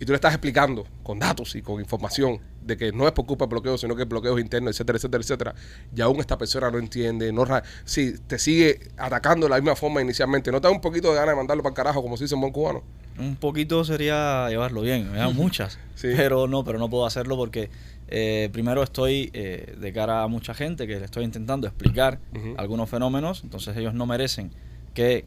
Y 0.00 0.04
tú 0.04 0.12
le 0.12 0.16
estás 0.16 0.32
explicando 0.32 0.86
con 1.02 1.18
datos 1.18 1.54
y 1.54 1.62
con 1.62 1.80
información 1.80 2.40
de 2.62 2.76
que 2.76 2.92
no 2.92 3.06
es 3.06 3.12
por 3.12 3.26
culpa 3.26 3.44
del 3.44 3.50
bloqueo, 3.50 3.78
sino 3.78 3.94
que 3.94 4.02
el 4.02 4.08
bloqueo 4.08 4.36
es 4.36 4.42
interno, 4.44 4.70
etcétera, 4.70 4.96
etcétera, 4.96 5.22
etcétera. 5.22 5.54
Y 5.94 6.00
aún 6.00 6.18
esta 6.20 6.36
persona 6.36 6.70
no 6.70 6.78
entiende, 6.78 7.32
no 7.32 7.46
sí, 7.84 8.14
te 8.26 8.38
sigue 8.38 8.80
atacando 8.96 9.46
de 9.46 9.50
la 9.50 9.56
misma 9.56 9.76
forma 9.76 10.00
inicialmente. 10.02 10.50
¿No 10.50 10.60
te 10.60 10.66
da 10.68 10.72
un 10.72 10.80
poquito 10.80 11.10
de 11.10 11.14
ganas 11.16 11.30
de 11.32 11.36
mandarlo 11.36 11.62
para 11.62 11.72
el 11.72 11.76
carajo, 11.76 12.02
como 12.02 12.16
se 12.16 12.24
dice 12.24 12.34
en 12.34 12.40
buen 12.40 12.52
cubano? 12.52 12.82
Un 13.18 13.36
poquito 13.36 13.84
sería 13.84 14.48
llevarlo 14.48 14.80
bien, 14.80 15.12
me 15.12 15.18
dan 15.18 15.36
muchas, 15.36 15.78
Sí. 15.94 16.08
pero 16.16 16.48
no, 16.48 16.64
pero 16.64 16.78
no 16.80 16.90
puedo 16.90 17.06
hacerlo 17.06 17.36
porque 17.36 17.70
eh, 18.08 18.48
primero 18.52 18.82
estoy 18.82 19.30
eh, 19.32 19.76
de 19.78 19.92
cara 19.92 20.24
a 20.24 20.26
mucha 20.26 20.52
gente 20.54 20.88
que 20.88 20.98
le 20.98 21.04
estoy 21.04 21.24
intentando 21.24 21.68
explicar 21.68 22.18
algunos 22.56 22.90
fenómenos, 22.90 23.44
entonces 23.44 23.76
ellos 23.76 23.94
no 23.94 24.06
merecen 24.06 24.50
que 24.94 25.24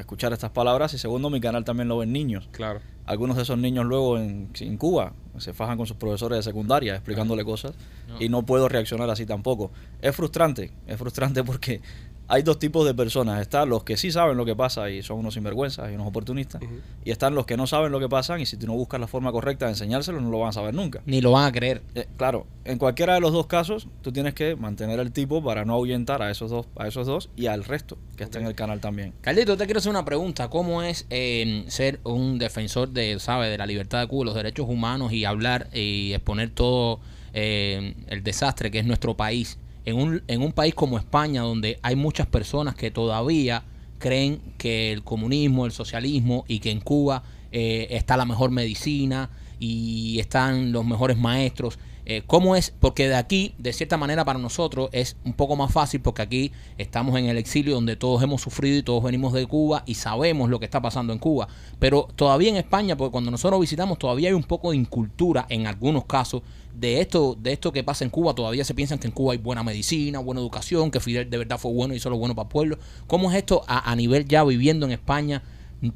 escuchar 0.00 0.32
estas 0.32 0.50
palabras 0.50 0.94
y 0.94 0.98
segundo 0.98 1.30
mi 1.30 1.40
canal 1.40 1.64
también 1.64 1.88
lo 1.88 1.98
ven 1.98 2.12
niños. 2.12 2.48
Claro. 2.52 2.80
Algunos 3.06 3.36
de 3.36 3.42
esos 3.42 3.56
niños 3.58 3.86
luego 3.86 4.18
en, 4.18 4.50
en 4.60 4.76
Cuba 4.76 5.12
se 5.38 5.52
fajan 5.52 5.76
con 5.78 5.86
sus 5.86 5.96
profesores 5.96 6.38
de 6.38 6.42
secundaria 6.42 6.94
explicándole 6.96 7.44
cosas 7.44 7.74
No. 8.08 8.20
y 8.20 8.28
no 8.28 8.44
puedo 8.44 8.68
reaccionar 8.68 9.08
así 9.08 9.24
tampoco. 9.24 9.70
Es 10.02 10.14
frustrante, 10.14 10.72
es 10.86 10.96
frustrante 10.98 11.42
porque 11.44 11.80
hay 12.28 12.42
dos 12.42 12.58
tipos 12.58 12.86
de 12.86 12.94
personas. 12.94 13.40
Están 13.40 13.70
los 13.70 13.84
que 13.84 13.96
sí 13.96 14.12
saben 14.12 14.36
lo 14.36 14.44
que 14.44 14.54
pasa 14.54 14.90
y 14.90 15.02
son 15.02 15.18
unos 15.18 15.34
sinvergüenzas 15.34 15.90
y 15.90 15.94
unos 15.94 16.06
oportunistas. 16.06 16.60
Y 17.04 17.10
están 17.10 17.34
los 17.34 17.46
que 17.46 17.56
no 17.56 17.66
saben 17.66 17.90
lo 17.90 17.98
que 17.98 18.08
pasa 18.08 18.38
y 18.38 18.44
si 18.44 18.58
tú 18.58 18.66
no 18.66 18.74
buscas 18.74 19.00
la 19.00 19.06
forma 19.06 19.32
correcta 19.32 19.64
de 19.64 19.72
enseñárselo 19.72 20.20
no 20.20 20.30
lo 20.30 20.38
van 20.40 20.50
a 20.50 20.52
saber 20.52 20.74
nunca. 20.74 21.00
Ni 21.06 21.22
lo 21.22 21.32
van 21.32 21.46
a 21.46 21.52
creer. 21.52 21.82
Eh, 21.94 22.06
claro, 22.18 22.46
en 22.64 22.76
cualquiera 22.78 23.14
de 23.14 23.20
los 23.20 23.32
dos 23.32 23.46
casos 23.46 23.88
tú 24.02 24.12
tienes 24.12 24.34
que 24.34 24.56
mantener 24.56 25.00
el 25.00 25.10
tipo 25.10 25.42
para 25.42 25.64
no 25.64 25.72
ahuyentar 25.72 26.20
a 26.20 26.30
esos 26.30 26.50
dos, 26.50 26.66
a 26.76 26.86
esos 26.86 27.06
dos 27.06 27.30
y 27.34 27.46
al 27.46 27.64
resto 27.64 27.96
que 28.16 28.24
está 28.24 28.38
en 28.38 28.46
el 28.46 28.54
canal 28.54 28.80
también. 28.80 29.14
Carlito, 29.22 29.56
te 29.56 29.64
quiero 29.64 29.78
hacer 29.78 29.90
una 29.90 30.04
pregunta. 30.04 30.50
¿Cómo 30.50 30.82
es 30.82 31.06
eh, 31.08 31.64
ser 31.68 31.98
un 32.04 32.38
defensor 32.38 32.90
de, 32.90 33.18
sabe, 33.20 33.48
de 33.48 33.56
la 33.56 33.66
libertad 33.66 34.00
de 34.00 34.06
Cuba, 34.06 34.26
los 34.26 34.34
derechos 34.34 34.68
humanos 34.68 35.12
y 35.14 35.24
hablar 35.24 35.68
y 35.72 36.12
exponer 36.12 36.50
todo 36.50 37.00
eh, 37.32 37.94
el 38.08 38.22
desastre 38.22 38.70
que 38.70 38.80
es 38.80 38.86
nuestro 38.86 39.16
país 39.16 39.58
en 39.88 39.96
un, 39.96 40.22
en 40.28 40.42
un 40.42 40.52
país 40.52 40.74
como 40.74 40.98
España, 40.98 41.40
donde 41.40 41.78
hay 41.82 41.96
muchas 41.96 42.26
personas 42.26 42.74
que 42.74 42.90
todavía 42.90 43.64
creen 43.98 44.40
que 44.58 44.92
el 44.92 45.02
comunismo, 45.02 45.64
el 45.64 45.72
socialismo 45.72 46.44
y 46.46 46.58
que 46.58 46.70
en 46.70 46.80
Cuba 46.80 47.22
eh, 47.52 47.86
está 47.90 48.18
la 48.18 48.26
mejor 48.26 48.50
medicina 48.50 49.30
y 49.58 50.18
están 50.20 50.72
los 50.72 50.84
mejores 50.84 51.16
maestros. 51.16 51.78
Eh, 52.10 52.22
¿Cómo 52.26 52.56
es? 52.56 52.72
Porque 52.80 53.06
de 53.06 53.16
aquí, 53.16 53.54
de 53.58 53.70
cierta 53.74 53.98
manera, 53.98 54.24
para 54.24 54.38
nosotros 54.38 54.88
es 54.92 55.18
un 55.26 55.34
poco 55.34 55.56
más 55.56 55.70
fácil 55.70 56.00
porque 56.00 56.22
aquí 56.22 56.52
estamos 56.78 57.18
en 57.18 57.26
el 57.26 57.36
exilio 57.36 57.74
donde 57.74 57.96
todos 57.96 58.22
hemos 58.22 58.40
sufrido 58.40 58.78
y 58.78 58.82
todos 58.82 59.04
venimos 59.04 59.34
de 59.34 59.46
Cuba 59.46 59.82
y 59.84 59.94
sabemos 59.94 60.48
lo 60.48 60.58
que 60.58 60.64
está 60.64 60.80
pasando 60.80 61.12
en 61.12 61.18
Cuba. 61.18 61.48
Pero 61.78 62.08
todavía 62.16 62.48
en 62.48 62.56
España, 62.56 62.96
porque 62.96 63.12
cuando 63.12 63.30
nosotros 63.30 63.60
visitamos, 63.60 63.98
todavía 63.98 64.30
hay 64.30 64.34
un 64.34 64.42
poco 64.42 64.70
de 64.70 64.78
incultura 64.78 65.44
en 65.50 65.66
algunos 65.66 66.06
casos 66.06 66.40
de 66.74 67.02
esto, 67.02 67.36
de 67.38 67.52
esto 67.52 67.72
que 67.72 67.84
pasa 67.84 68.04
en 68.04 68.10
Cuba. 68.10 68.34
Todavía 68.34 68.64
se 68.64 68.72
piensan 68.72 68.98
que 68.98 69.08
en 69.08 69.12
Cuba 69.12 69.34
hay 69.34 69.38
buena 69.38 69.62
medicina, 69.62 70.18
buena 70.18 70.40
educación, 70.40 70.90
que 70.90 71.00
Fidel 71.00 71.28
de 71.28 71.36
verdad 71.36 71.58
fue 71.58 71.72
bueno 71.72 71.92
y 71.92 71.98
hizo 71.98 72.08
lo 72.08 72.16
bueno 72.16 72.34
para 72.34 72.46
el 72.46 72.52
pueblo. 72.52 72.78
¿Cómo 73.06 73.30
es 73.30 73.36
esto 73.36 73.64
a, 73.66 73.90
a 73.90 73.94
nivel 73.94 74.26
ya 74.26 74.44
viviendo 74.44 74.86
en 74.86 74.92
España? 74.92 75.42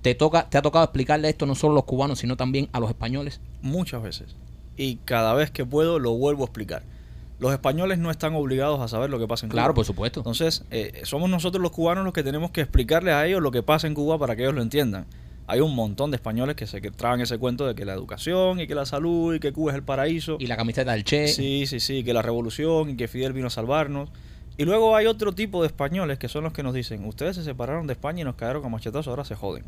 ¿Te, 0.03 0.15
toca, 0.15 0.51
¿Te 0.51 0.59
ha 0.59 0.63
tocado 0.63 0.85
explicarle 0.85 1.31
esto 1.31 1.47
no 1.47 1.55
solo 1.55 1.73
a 1.73 1.77
los 1.77 1.85
cubanos, 1.85 2.19
sino 2.19 2.37
también 2.37 2.69
a 2.73 2.81
los 2.81 2.91
españoles? 2.91 3.41
muchas 3.63 4.03
veces. 4.03 4.37
Y 4.77 4.97
cada 5.05 5.35
vez 5.35 5.51
que 5.51 5.65
puedo 5.65 5.99
lo 5.99 6.13
vuelvo 6.13 6.43
a 6.43 6.47
explicar. 6.47 6.83
los 7.39 7.53
españoles 7.53 7.99
no 7.99 8.11
están 8.11 8.35
obligados 8.35 8.81
a 8.81 8.87
saber 8.87 9.11
lo 9.11 9.19
que 9.19 9.27
pasa 9.27 9.47
en 9.47 9.51
Cuba. 9.51 9.63
Claro, 9.63 9.75
por 9.75 9.85
supuesto. 9.85 10.21
Entonces, 10.21 10.65
eh, 10.71 11.03
somos 11.05 11.29
nosotros 11.29 11.61
los 11.61 11.73
cubanos 11.73 12.05
los 12.05 12.13
que 12.13 12.23
tenemos 12.23 12.53
que 12.53 12.61
explicarles 12.61 13.15
a 13.15 13.27
ellos 13.27 13.43
lo 13.43 13.51
que 13.51 13.65
pasa 13.65 13.89
en 13.89 13.95
Cuba 13.95 14.17
para 14.17 14.37
que 14.37 14.43
ellos 14.43 14.55
lo 14.55 14.63
entiendan. 14.63 15.07
Hay 15.49 15.61
un 15.61 15.75
montón 15.75 16.13
de 16.13 16.17
españoles 16.17 16.55
que 16.55 16.67
se 16.67 16.81
que 16.81 16.93
tragan 16.93 17.21
ese 17.21 17.39
cuento 17.39 17.67
de 17.67 17.75
que 17.75 17.85
la 17.85 17.95
educación 17.95 18.61
y 18.61 18.69
que 18.69 18.77
la 18.77 18.87
salud 18.87 19.35
y 19.35 19.41
que 19.41 19.53
Cuba 19.53 19.73
es 19.73 19.77
el 19.77 19.83
paraíso. 19.83 20.37
Y 20.39 20.47
la 20.47 20.57
camiseta 20.57 20.93
del 20.93 21.05
Che. 21.05 21.29
Sí, 21.29 21.67
sí, 21.67 21.81
sí, 21.81 22.05
que 22.05 22.15
la 22.15 22.23
revolución 22.23 22.91
y 22.91 22.97
que 22.97 23.09
Fidel 23.09 23.33
vino 23.33 23.49
a 23.49 23.51
salvarnos. 23.51 24.11
Y 24.59 24.65
luego 24.65 24.95
hay 24.97 25.07
otro 25.07 25.33
tipo 25.35 25.63
de 25.63 25.67
españoles 25.69 26.19
que 26.19 26.29
son 26.29 26.45
los 26.45 26.53
que 26.53 26.63
nos 26.63 26.75
dicen, 26.75 27.05
ustedes 27.07 27.37
se 27.37 27.43
separaron 27.45 27.87
de 27.87 27.95
España 27.95 28.21
y 28.21 28.25
nos 28.25 28.35
cayeron 28.35 28.63
con 28.63 28.71
machetazos, 28.71 29.09
ahora 29.09 29.25
se 29.25 29.35
joden. 29.35 29.65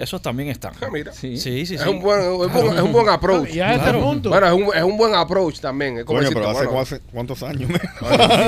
Esos 0.00 0.22
también 0.22 0.48
están. 0.48 0.72
Ah, 0.80 0.88
mira. 0.92 1.12
Sí. 1.12 1.36
Sí, 1.38 1.66
sí, 1.66 1.66
sí. 1.66 1.74
Es, 1.76 1.86
un 1.86 2.00
buen, 2.00 2.20
es, 2.20 2.26
un 2.28 2.52
buen, 2.52 2.74
es 2.76 2.80
un 2.82 2.92
buen 2.92 3.08
approach. 3.08 3.54
Y 3.54 3.60
a 3.60 3.72
este 3.72 3.82
Claro. 3.84 4.00
punto. 4.02 4.30
Bueno, 4.30 4.46
es 4.46 4.52
un, 4.52 4.76
es 4.76 4.82
un 4.82 4.96
buen 4.96 5.14
approach 5.14 5.60
también. 5.60 5.98
Es 5.98 6.04
como 6.04 6.18
Coño, 6.18 6.28
decirte, 6.30 6.40
pero 6.40 6.50
hace, 6.50 6.66
bueno, 6.66 6.72
cuántos- 6.72 7.00
cuántos 7.12 7.42
años. 7.42 7.70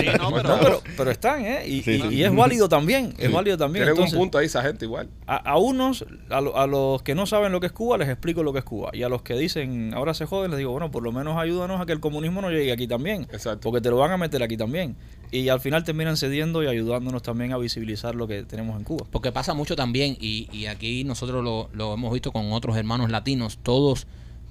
Sí, 0.00 0.06
no, 0.18 0.32
pero, 0.32 0.48
No, 0.48 0.60
pero, 0.60 0.82
pero 0.96 1.10
están, 1.10 1.44
¿eh? 1.44 1.66
Y, 1.66 1.82
Sí, 1.82 1.92
y- 1.92 2.00
sí. 2.02 2.08
y 2.14 2.22
es 2.24 2.34
válido 2.34 2.68
también, 2.68 3.14
es 3.18 3.30
válido 3.32 3.56
también. 3.56 3.84
tienen 3.84 3.94
Entonces, 3.96 4.14
un 4.14 4.20
punto 4.20 4.38
ahí 4.38 4.46
esa 4.46 4.62
gente 4.62 4.84
igual. 4.84 5.08
a, 5.26 5.36
a 5.36 5.58
unos, 5.58 6.04
a, 6.30 6.40
lo- 6.40 6.56
a 6.56 6.66
los 6.66 7.02
que 7.02 7.14
no 7.14 7.26
saben 7.26 7.50
lo 7.52 7.60
que 7.60 7.66
es 7.66 7.72
Cuba, 7.72 7.98
les 7.98 8.08
explico 8.08 8.42
lo 8.42 8.52
que 8.52 8.60
es 8.60 8.64
Cuba. 8.64 8.90
Y 8.92 9.02
a 9.02 9.08
los 9.08 9.22
que 9.22 9.34
dicen, 9.34 9.92
ahora 9.94 10.14
se 10.14 10.26
joden, 10.26 10.50
les 10.50 10.58
digo, 10.58 10.70
bueno, 10.72 10.90
por 10.90 11.02
lo 11.02 11.12
menos 11.12 11.36
ayúdanos 11.36 11.80
a 11.80 11.86
que 11.86 11.92
el 11.92 12.00
comunismo 12.00 12.40
no 12.42 12.50
llegue 12.50 12.72
aquí 12.72 12.86
también. 12.86 13.22
Exacto. 13.32 13.60
Porque 13.62 13.80
te 13.80 13.90
lo 13.90 13.96
van 13.96 14.12
a 14.12 14.16
meter 14.16 14.42
aquí 14.42 14.56
también. 14.56 14.96
Y 15.30 15.48
al 15.48 15.60
final 15.60 15.84
terminan 15.84 16.16
cediendo 16.16 16.62
y 16.62 16.66
ayudándonos 16.66 17.22
también 17.22 17.52
a 17.52 17.58
visibilizar 17.58 18.14
lo 18.14 18.26
que 18.26 18.42
tenemos 18.44 18.76
en 18.76 18.84
Cuba. 18.84 19.06
Porque 19.10 19.32
pasa 19.32 19.54
mucho 19.54 19.76
también, 19.76 20.16
y, 20.20 20.66
aquí 20.66 21.04
nosotros 21.04 21.44
lo, 21.44 21.68
lo 21.72 21.94
hemos 21.94 22.12
visto 22.12 22.32
con 22.32 22.52
otros 22.52 22.76
hermanos 22.76 23.10
latinos, 23.10 23.58
todos 23.62 24.06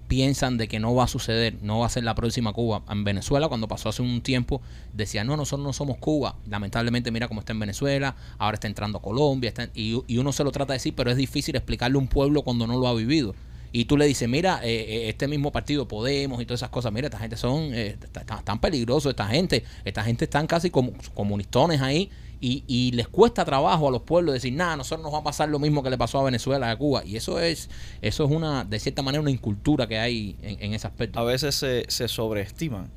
piensan 0.07 0.57
de 0.57 0.67
que 0.67 0.79
no 0.79 0.96
va 0.96 1.03
a 1.03 1.07
suceder, 1.07 1.55
no 1.62 1.79
va 1.79 1.86
a 1.86 1.89
ser 1.89 2.03
la 2.03 2.15
próxima 2.15 2.53
Cuba. 2.53 2.81
En 2.89 3.03
Venezuela, 3.03 3.48
cuando 3.48 3.67
pasó 3.67 3.89
hace 3.89 4.01
un 4.01 4.22
tiempo, 4.22 4.62
decían, 4.93 5.27
no, 5.27 5.38
nosotros 5.38 5.65
no 5.65 5.74
somos 5.74 5.98
Cuba. 5.98 6.36
Lamentablemente, 6.48 7.12
mira 7.12 7.27
cómo 7.27 7.41
está 7.41 7.53
en 7.53 7.60
Venezuela, 7.60 8.15
ahora 8.38 8.55
está 8.55 8.67
entrando 8.67 9.00
Colombia, 9.00 9.50
está 9.50 9.69
y, 9.75 10.01
y 10.07 10.17
uno 10.17 10.31
se 10.31 10.43
lo 10.43 10.51
trata 10.51 10.74
de 10.74 10.77
decir, 10.77 10.93
pero 10.96 11.12
es 11.12 11.17
difícil 11.17 11.55
explicarle 11.55 11.96
a 11.96 12.00
un 12.00 12.07
pueblo 12.07 12.41
cuando 12.41 12.67
no 12.67 12.77
lo 12.77 12.88
ha 12.88 12.93
vivido. 12.93 13.36
Y 13.71 13.86
tú 13.86 13.97
le 13.97 14.05
dices, 14.05 14.27
mira, 14.29 14.59
eh, 14.63 14.86
eh, 14.88 15.09
este 15.09 15.27
mismo 15.27 15.51
partido 15.51 15.88
Podemos 15.88 16.41
y 16.41 16.45
todas 16.45 16.59
esas 16.59 16.69
cosas, 16.69 16.91
mira, 16.93 17.07
esta 17.07 17.19
gente 17.19 17.38
son 17.38 17.71
eh, 17.74 17.97
ta- 18.12 18.24
ta- 18.25 18.41
tan 18.43 18.59
peligrosos, 18.59 19.09
esta 19.09 19.27
gente, 19.27 19.63
esta 19.86 20.03
gente 20.03 20.25
están 20.25 20.47
casi 20.47 20.69
como 20.69 20.93
comunistones 21.13 21.81
ahí 21.81 22.09
y, 22.39 22.63
y 22.67 22.91
les 22.91 23.07
cuesta 23.07 23.43
trabajo 23.45 23.88
a 23.88 23.91
los 23.91 24.03
pueblos 24.03 24.33
decir, 24.33 24.53
nada, 24.53 24.77
nosotros 24.77 25.03
nos 25.03 25.13
va 25.13 25.19
a 25.19 25.24
pasar 25.24 25.50
lo 25.50 25.57
mismo 25.59 25.81
que 25.83 25.89
le 25.89 25.97
pasó 25.97 26.19
a 26.19 26.24
Venezuela, 26.24 26.69
a 26.69 26.75
Cuba. 26.75 27.03
Y 27.03 27.15
eso 27.15 27.39
es, 27.39 27.69
eso 28.01 28.25
es 28.25 28.31
una, 28.31 28.63
de 28.63 28.79
cierta 28.79 29.01
manera, 29.01 29.21
una 29.21 29.31
incultura 29.31 29.88
que 29.88 29.97
hay 29.97 30.36
en, 30.43 30.62
en 30.63 30.74
ese 30.74 30.86
aspecto. 30.88 31.19
A 31.19 31.24
veces 31.24 31.55
se, 31.55 31.86
se 31.88 32.07
sobreestiman 32.07 32.91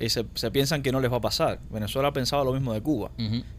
y 0.00 0.08
se, 0.10 0.24
se 0.34 0.50
piensan 0.52 0.82
que 0.82 0.92
no 0.92 1.00
les 1.00 1.10
va 1.12 1.16
a 1.16 1.20
pasar. 1.20 1.58
Venezuela 1.70 2.12
pensaba 2.12 2.44
lo 2.44 2.52
mismo 2.52 2.72
de 2.72 2.80
Cuba. 2.80 3.10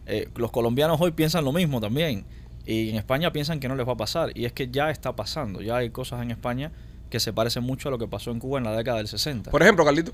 Eh, 0.07 0.29
los 0.37 0.51
colombianos 0.51 0.99
hoy 1.01 1.11
piensan 1.11 1.43
lo 1.43 1.51
mismo 1.51 1.81
también. 1.81 2.23
Y 2.69 2.91
en 2.91 2.97
España 2.97 3.31
piensan 3.31 3.59
que 3.59 3.67
no 3.67 3.75
les 3.75 3.87
va 3.87 3.93
a 3.93 3.97
pasar. 3.97 4.31
Y 4.35 4.45
es 4.45 4.53
que 4.53 4.69
ya 4.69 4.91
está 4.91 5.15
pasando. 5.15 5.59
Ya 5.59 5.77
hay 5.77 5.89
cosas 5.89 6.21
en 6.21 6.29
España 6.29 6.71
que 7.09 7.19
se 7.19 7.33
parecen 7.33 7.63
mucho 7.63 7.89
a 7.89 7.91
lo 7.91 7.97
que 7.97 8.07
pasó 8.07 8.29
en 8.29 8.37
Cuba 8.37 8.59
en 8.59 8.63
la 8.63 8.77
década 8.77 8.97
del 8.97 9.07
60. 9.07 9.49
Por 9.49 9.63
ejemplo, 9.63 9.83
Carlito. 9.83 10.11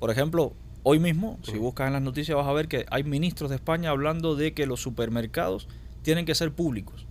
Por 0.00 0.10
ejemplo, 0.10 0.54
hoy 0.82 0.98
mismo, 0.98 1.38
si 1.44 1.56
buscas 1.56 1.86
en 1.86 1.92
las 1.92 2.02
noticias 2.02 2.36
vas 2.36 2.48
a 2.48 2.52
ver 2.52 2.66
que 2.66 2.84
hay 2.90 3.04
ministros 3.04 3.48
de 3.48 3.56
España 3.56 3.90
hablando 3.90 4.34
de 4.34 4.54
que 4.54 4.66
los 4.66 4.82
supermercados 4.82 5.68
tienen 6.02 6.26
que 6.26 6.34
ser 6.34 6.50
públicos. 6.50 7.06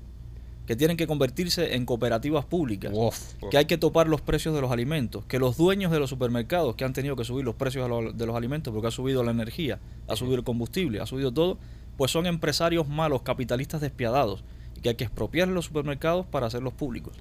Que 0.68 0.76
tienen 0.76 0.98
que 0.98 1.08
convertirse 1.08 1.76
en 1.76 1.86
cooperativas 1.86 2.44
públicas. 2.44 2.92
Uf. 2.94 3.36
Que 3.50 3.58
hay 3.58 3.66
que 3.66 3.78
topar 3.78 4.10
los 4.10 4.20
precios 4.20 4.54
de 4.54 4.60
los 4.60 4.70
alimentos. 4.70 5.24
Que 5.28 5.40
los 5.40 5.56
dueños 5.56 5.94
de 5.94 6.00
los 6.00 6.10
supermercados 6.10 6.76
que 6.76 6.84
han 6.84 6.92
tenido 6.92 7.16
que 7.16 7.24
subir 7.24 7.46
los 7.46 7.56
precios 7.56 7.86
de 7.86 7.90
los, 7.90 8.18
de 8.18 8.26
los 8.26 8.36
alimentos 8.36 8.74
porque 8.74 8.90
ha 8.90 8.92
subido 8.92 9.24
la 9.24 9.32
energía, 9.32 9.80
ha 10.10 10.18
subido 10.18 10.36
el 10.36 10.44
combustible, 10.44 11.00
ha 11.00 11.06
subido 11.06 11.32
todo, 11.32 11.58
pues 11.96 12.12
son 12.12 12.26
empresarios 12.26 12.90
malos, 12.90 13.22
capitalistas 13.22 13.80
despiadados. 13.80 14.44
Y 14.84 14.90
que 14.90 14.90
hay 14.90 14.96
que 14.96 15.06
expropiar 15.06 15.48
los 15.48 15.66
supermercados 15.66 16.26
para 16.26 16.48
hacerlos 16.48 16.74
públicos. 16.74 17.16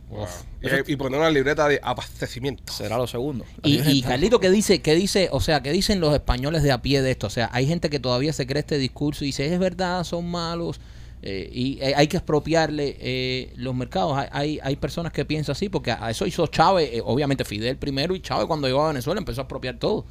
Y, 0.60 0.92
y 0.92 0.96
poner 0.96 1.20
una 1.20 1.30
libreta 1.30 1.68
de 1.68 1.78
abastecimiento. 1.82 2.72
Será 2.72 2.98
lo 2.98 3.06
segundo. 3.06 3.44
Y, 3.62 3.78
y 3.88 4.02
Carlito, 4.02 4.40
¿qué 4.40 4.50
dice, 4.50 4.82
qué 4.82 4.96
dice, 4.96 5.28
o 5.30 5.40
sea, 5.40 5.62
qué 5.62 5.70
dicen 5.70 6.00
los 6.00 6.12
españoles 6.12 6.62
de 6.62 6.72
a 6.72 6.82
pie 6.82 7.02
de 7.02 7.12
esto? 7.12 7.28
O 7.28 7.30
sea, 7.30 7.50
hay 7.52 7.66
gente 7.66 7.88
que 7.88 8.00
todavía 8.00 8.32
se 8.32 8.46
cree 8.46 8.60
este 8.60 8.78
discurso 8.78 9.24
y 9.24 9.28
dice, 9.28 9.52
es 9.52 9.60
verdad, 9.60 10.02
son 10.02 10.28
malos, 10.28 10.80
eh, 11.22 11.48
y 11.52 11.78
eh, 11.80 11.94
hay 11.94 12.08
que 12.08 12.16
expropiarle 12.16 12.96
eh, 12.98 13.52
los 13.56 13.74
mercados. 13.76 14.18
Hay, 14.18 14.28
hay, 14.32 14.58
hay 14.60 14.76
personas 14.76 15.12
que 15.12 15.24
piensan 15.24 15.52
así, 15.52 15.68
porque 15.68 15.92
a 15.92 16.10
eso 16.10 16.26
hizo 16.26 16.48
Chávez, 16.48 16.90
eh, 16.92 17.00
obviamente 17.04 17.44
Fidel 17.44 17.76
primero, 17.76 18.16
y 18.16 18.20
Chávez 18.20 18.46
cuando 18.46 18.66
llegó 18.66 18.84
a 18.84 18.88
Venezuela 18.88 19.20
empezó 19.20 19.40
a 19.40 19.44
expropiar 19.44 19.76
todo. 19.76 20.04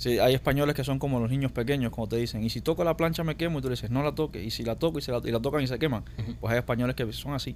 Sí, 0.00 0.18
hay 0.18 0.32
españoles 0.32 0.74
que 0.74 0.82
son 0.82 0.98
como 0.98 1.20
los 1.20 1.28
niños 1.28 1.52
pequeños, 1.52 1.92
como 1.92 2.08
te 2.08 2.16
dicen, 2.16 2.42
y 2.42 2.48
si 2.48 2.62
toco 2.62 2.84
la 2.84 2.96
plancha 2.96 3.22
me 3.22 3.36
quemo, 3.36 3.58
y 3.58 3.62
tú 3.62 3.68
le 3.68 3.74
dices, 3.74 3.90
no 3.90 4.02
la 4.02 4.14
toques, 4.14 4.42
y 4.42 4.50
si 4.50 4.62
la 4.62 4.76
toco 4.76 4.98
y, 4.98 5.02
se 5.02 5.12
la, 5.12 5.20
y 5.22 5.30
la 5.30 5.40
tocan 5.40 5.60
y 5.62 5.66
se 5.66 5.78
queman, 5.78 6.04
pues 6.40 6.50
hay 6.52 6.58
españoles 6.58 6.96
que 6.96 7.12
son 7.12 7.34
así. 7.34 7.54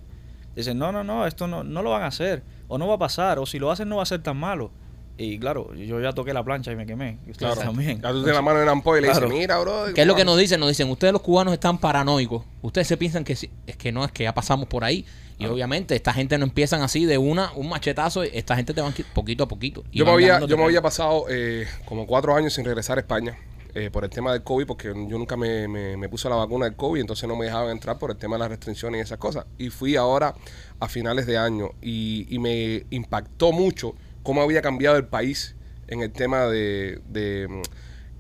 Dicen, 0.55 0.77
no, 0.77 0.93
no, 0.93 1.03
no, 1.03 1.27
esto 1.27 1.47
no, 1.47 1.65
no 1.65 1.81
lo 1.81 1.89
van 1.89 2.03
a 2.03 2.09
hacer, 2.09 2.43
o 2.69 2.77
no 2.77 2.87
va 2.87 2.97
a 2.97 2.99
pasar, 2.99 3.39
o 3.39 3.47
si 3.47 3.59
lo 3.59 3.71
hacen 3.71 3.89
no 3.89 3.97
va 3.97 4.03
a 4.03 4.07
ser 4.07 4.23
tan 4.23 4.37
malo. 4.37 4.71
Y 5.17 5.39
claro, 5.39 5.73
yo 5.75 6.01
ya 6.03 6.13
toqué 6.13 6.35
la 6.35 6.45
plancha 6.45 6.71
y 6.71 6.77
me 6.77 6.85
quemé, 6.85 7.19
y 7.27 7.31
ustedes 7.31 7.59
también. 7.61 8.03
Ya 8.03 8.11
tú 8.11 8.17
tienes 8.19 8.35
la 8.35 8.43
mano 8.43 8.61
en 8.61 8.69
ampolla 8.69 8.99
y 8.99 9.03
le 9.03 9.09
Claro. 9.11 9.27
dices, 9.27 9.41
mira, 9.41 9.59
bro. 9.61 9.85
¿Qué 9.95 10.03
es 10.03 10.07
lo 10.07 10.15
que 10.15 10.27
nos 10.27 10.37
dicen? 10.37 10.61
Nos 10.61 10.69
dicen, 10.69 10.91
ustedes 10.91 11.15
los 11.15 11.23
cubanos 11.23 11.55
están 11.55 11.79
paranoicos. 11.79 12.45
Ustedes 12.61 12.87
se 12.89 12.99
piensan 12.99 13.25
que 13.25 13.37
sí. 13.37 13.49
es 13.67 13.77
que 13.79 13.91
no, 13.91 14.05
es 14.05 14.13
que 14.13 14.25
ya 14.25 14.35
pasamos 14.35 14.69
por 14.69 14.85
ahí. 14.85 15.07
Y 15.39 15.47
obviamente 15.47 15.95
esta 15.97 16.13
gente 16.13 16.39
no 16.39 16.45
empiezan 16.45 16.83
así 16.83 17.05
de 17.07 17.19
una, 17.19 17.53
un 17.55 17.69
machetazo. 17.69 18.23
Esta 18.23 18.57
gente 18.57 18.73
te 18.75 18.81
van 18.81 18.93
qui- 18.95 19.05
poquito 19.13 19.45
a 19.45 19.49
poquito. 19.49 19.85
Y 19.91 19.99
Yo 19.99 20.05
me, 20.05 20.13
había, 20.13 20.41
yo 20.47 20.57
me 20.57 20.65
había 20.65 20.83
pasado 20.83 21.25
eh, 21.29 21.67
como 21.87 22.07
cuatro 22.07 22.35
años 22.37 22.53
sin 22.55 22.65
regresar 22.65 22.99
a 22.99 23.01
España 23.01 23.37
eh, 23.75 23.91
por 23.91 24.05
el 24.05 24.11
tema 24.11 24.33
del 24.33 24.45
COVID, 24.45 24.67
porque 24.67 24.87
yo 24.89 24.95
nunca 25.19 25.37
me, 25.37 25.67
me- 25.67 25.97
me 25.97 26.09
puse 26.09 26.29
la 26.29 26.37
vacuna 26.37 26.67
del 26.67 26.77
COVID, 26.77 27.01
entonces 27.01 27.29
no 27.29 27.35
me 27.37 27.47
dejaban 27.47 27.71
entrar 27.71 27.99
por 27.99 28.11
el 28.13 28.17
tema 28.17 28.37
de 28.37 28.41
las 28.41 28.49
restricciones 28.51 28.99
y 28.99 29.03
esas 29.03 29.19
cosas. 29.19 29.47
Y 29.59 29.71
fui 29.71 29.97
ahora 29.97 30.35
a 30.79 30.89
finales 30.89 31.27
de 31.27 31.37
año 31.37 31.71
y, 31.83 32.27
y 32.33 32.39
me 32.39 32.87
impactó 32.91 33.51
mucho 33.51 33.95
cómo 34.23 34.41
había 34.43 34.63
cambiado 34.63 34.97
el 34.97 35.07
país 35.07 35.57
en 35.89 36.01
el 36.01 36.13
tema 36.13 36.47
de, 36.47 37.01
de, 37.09 37.49
mm, 37.49 37.63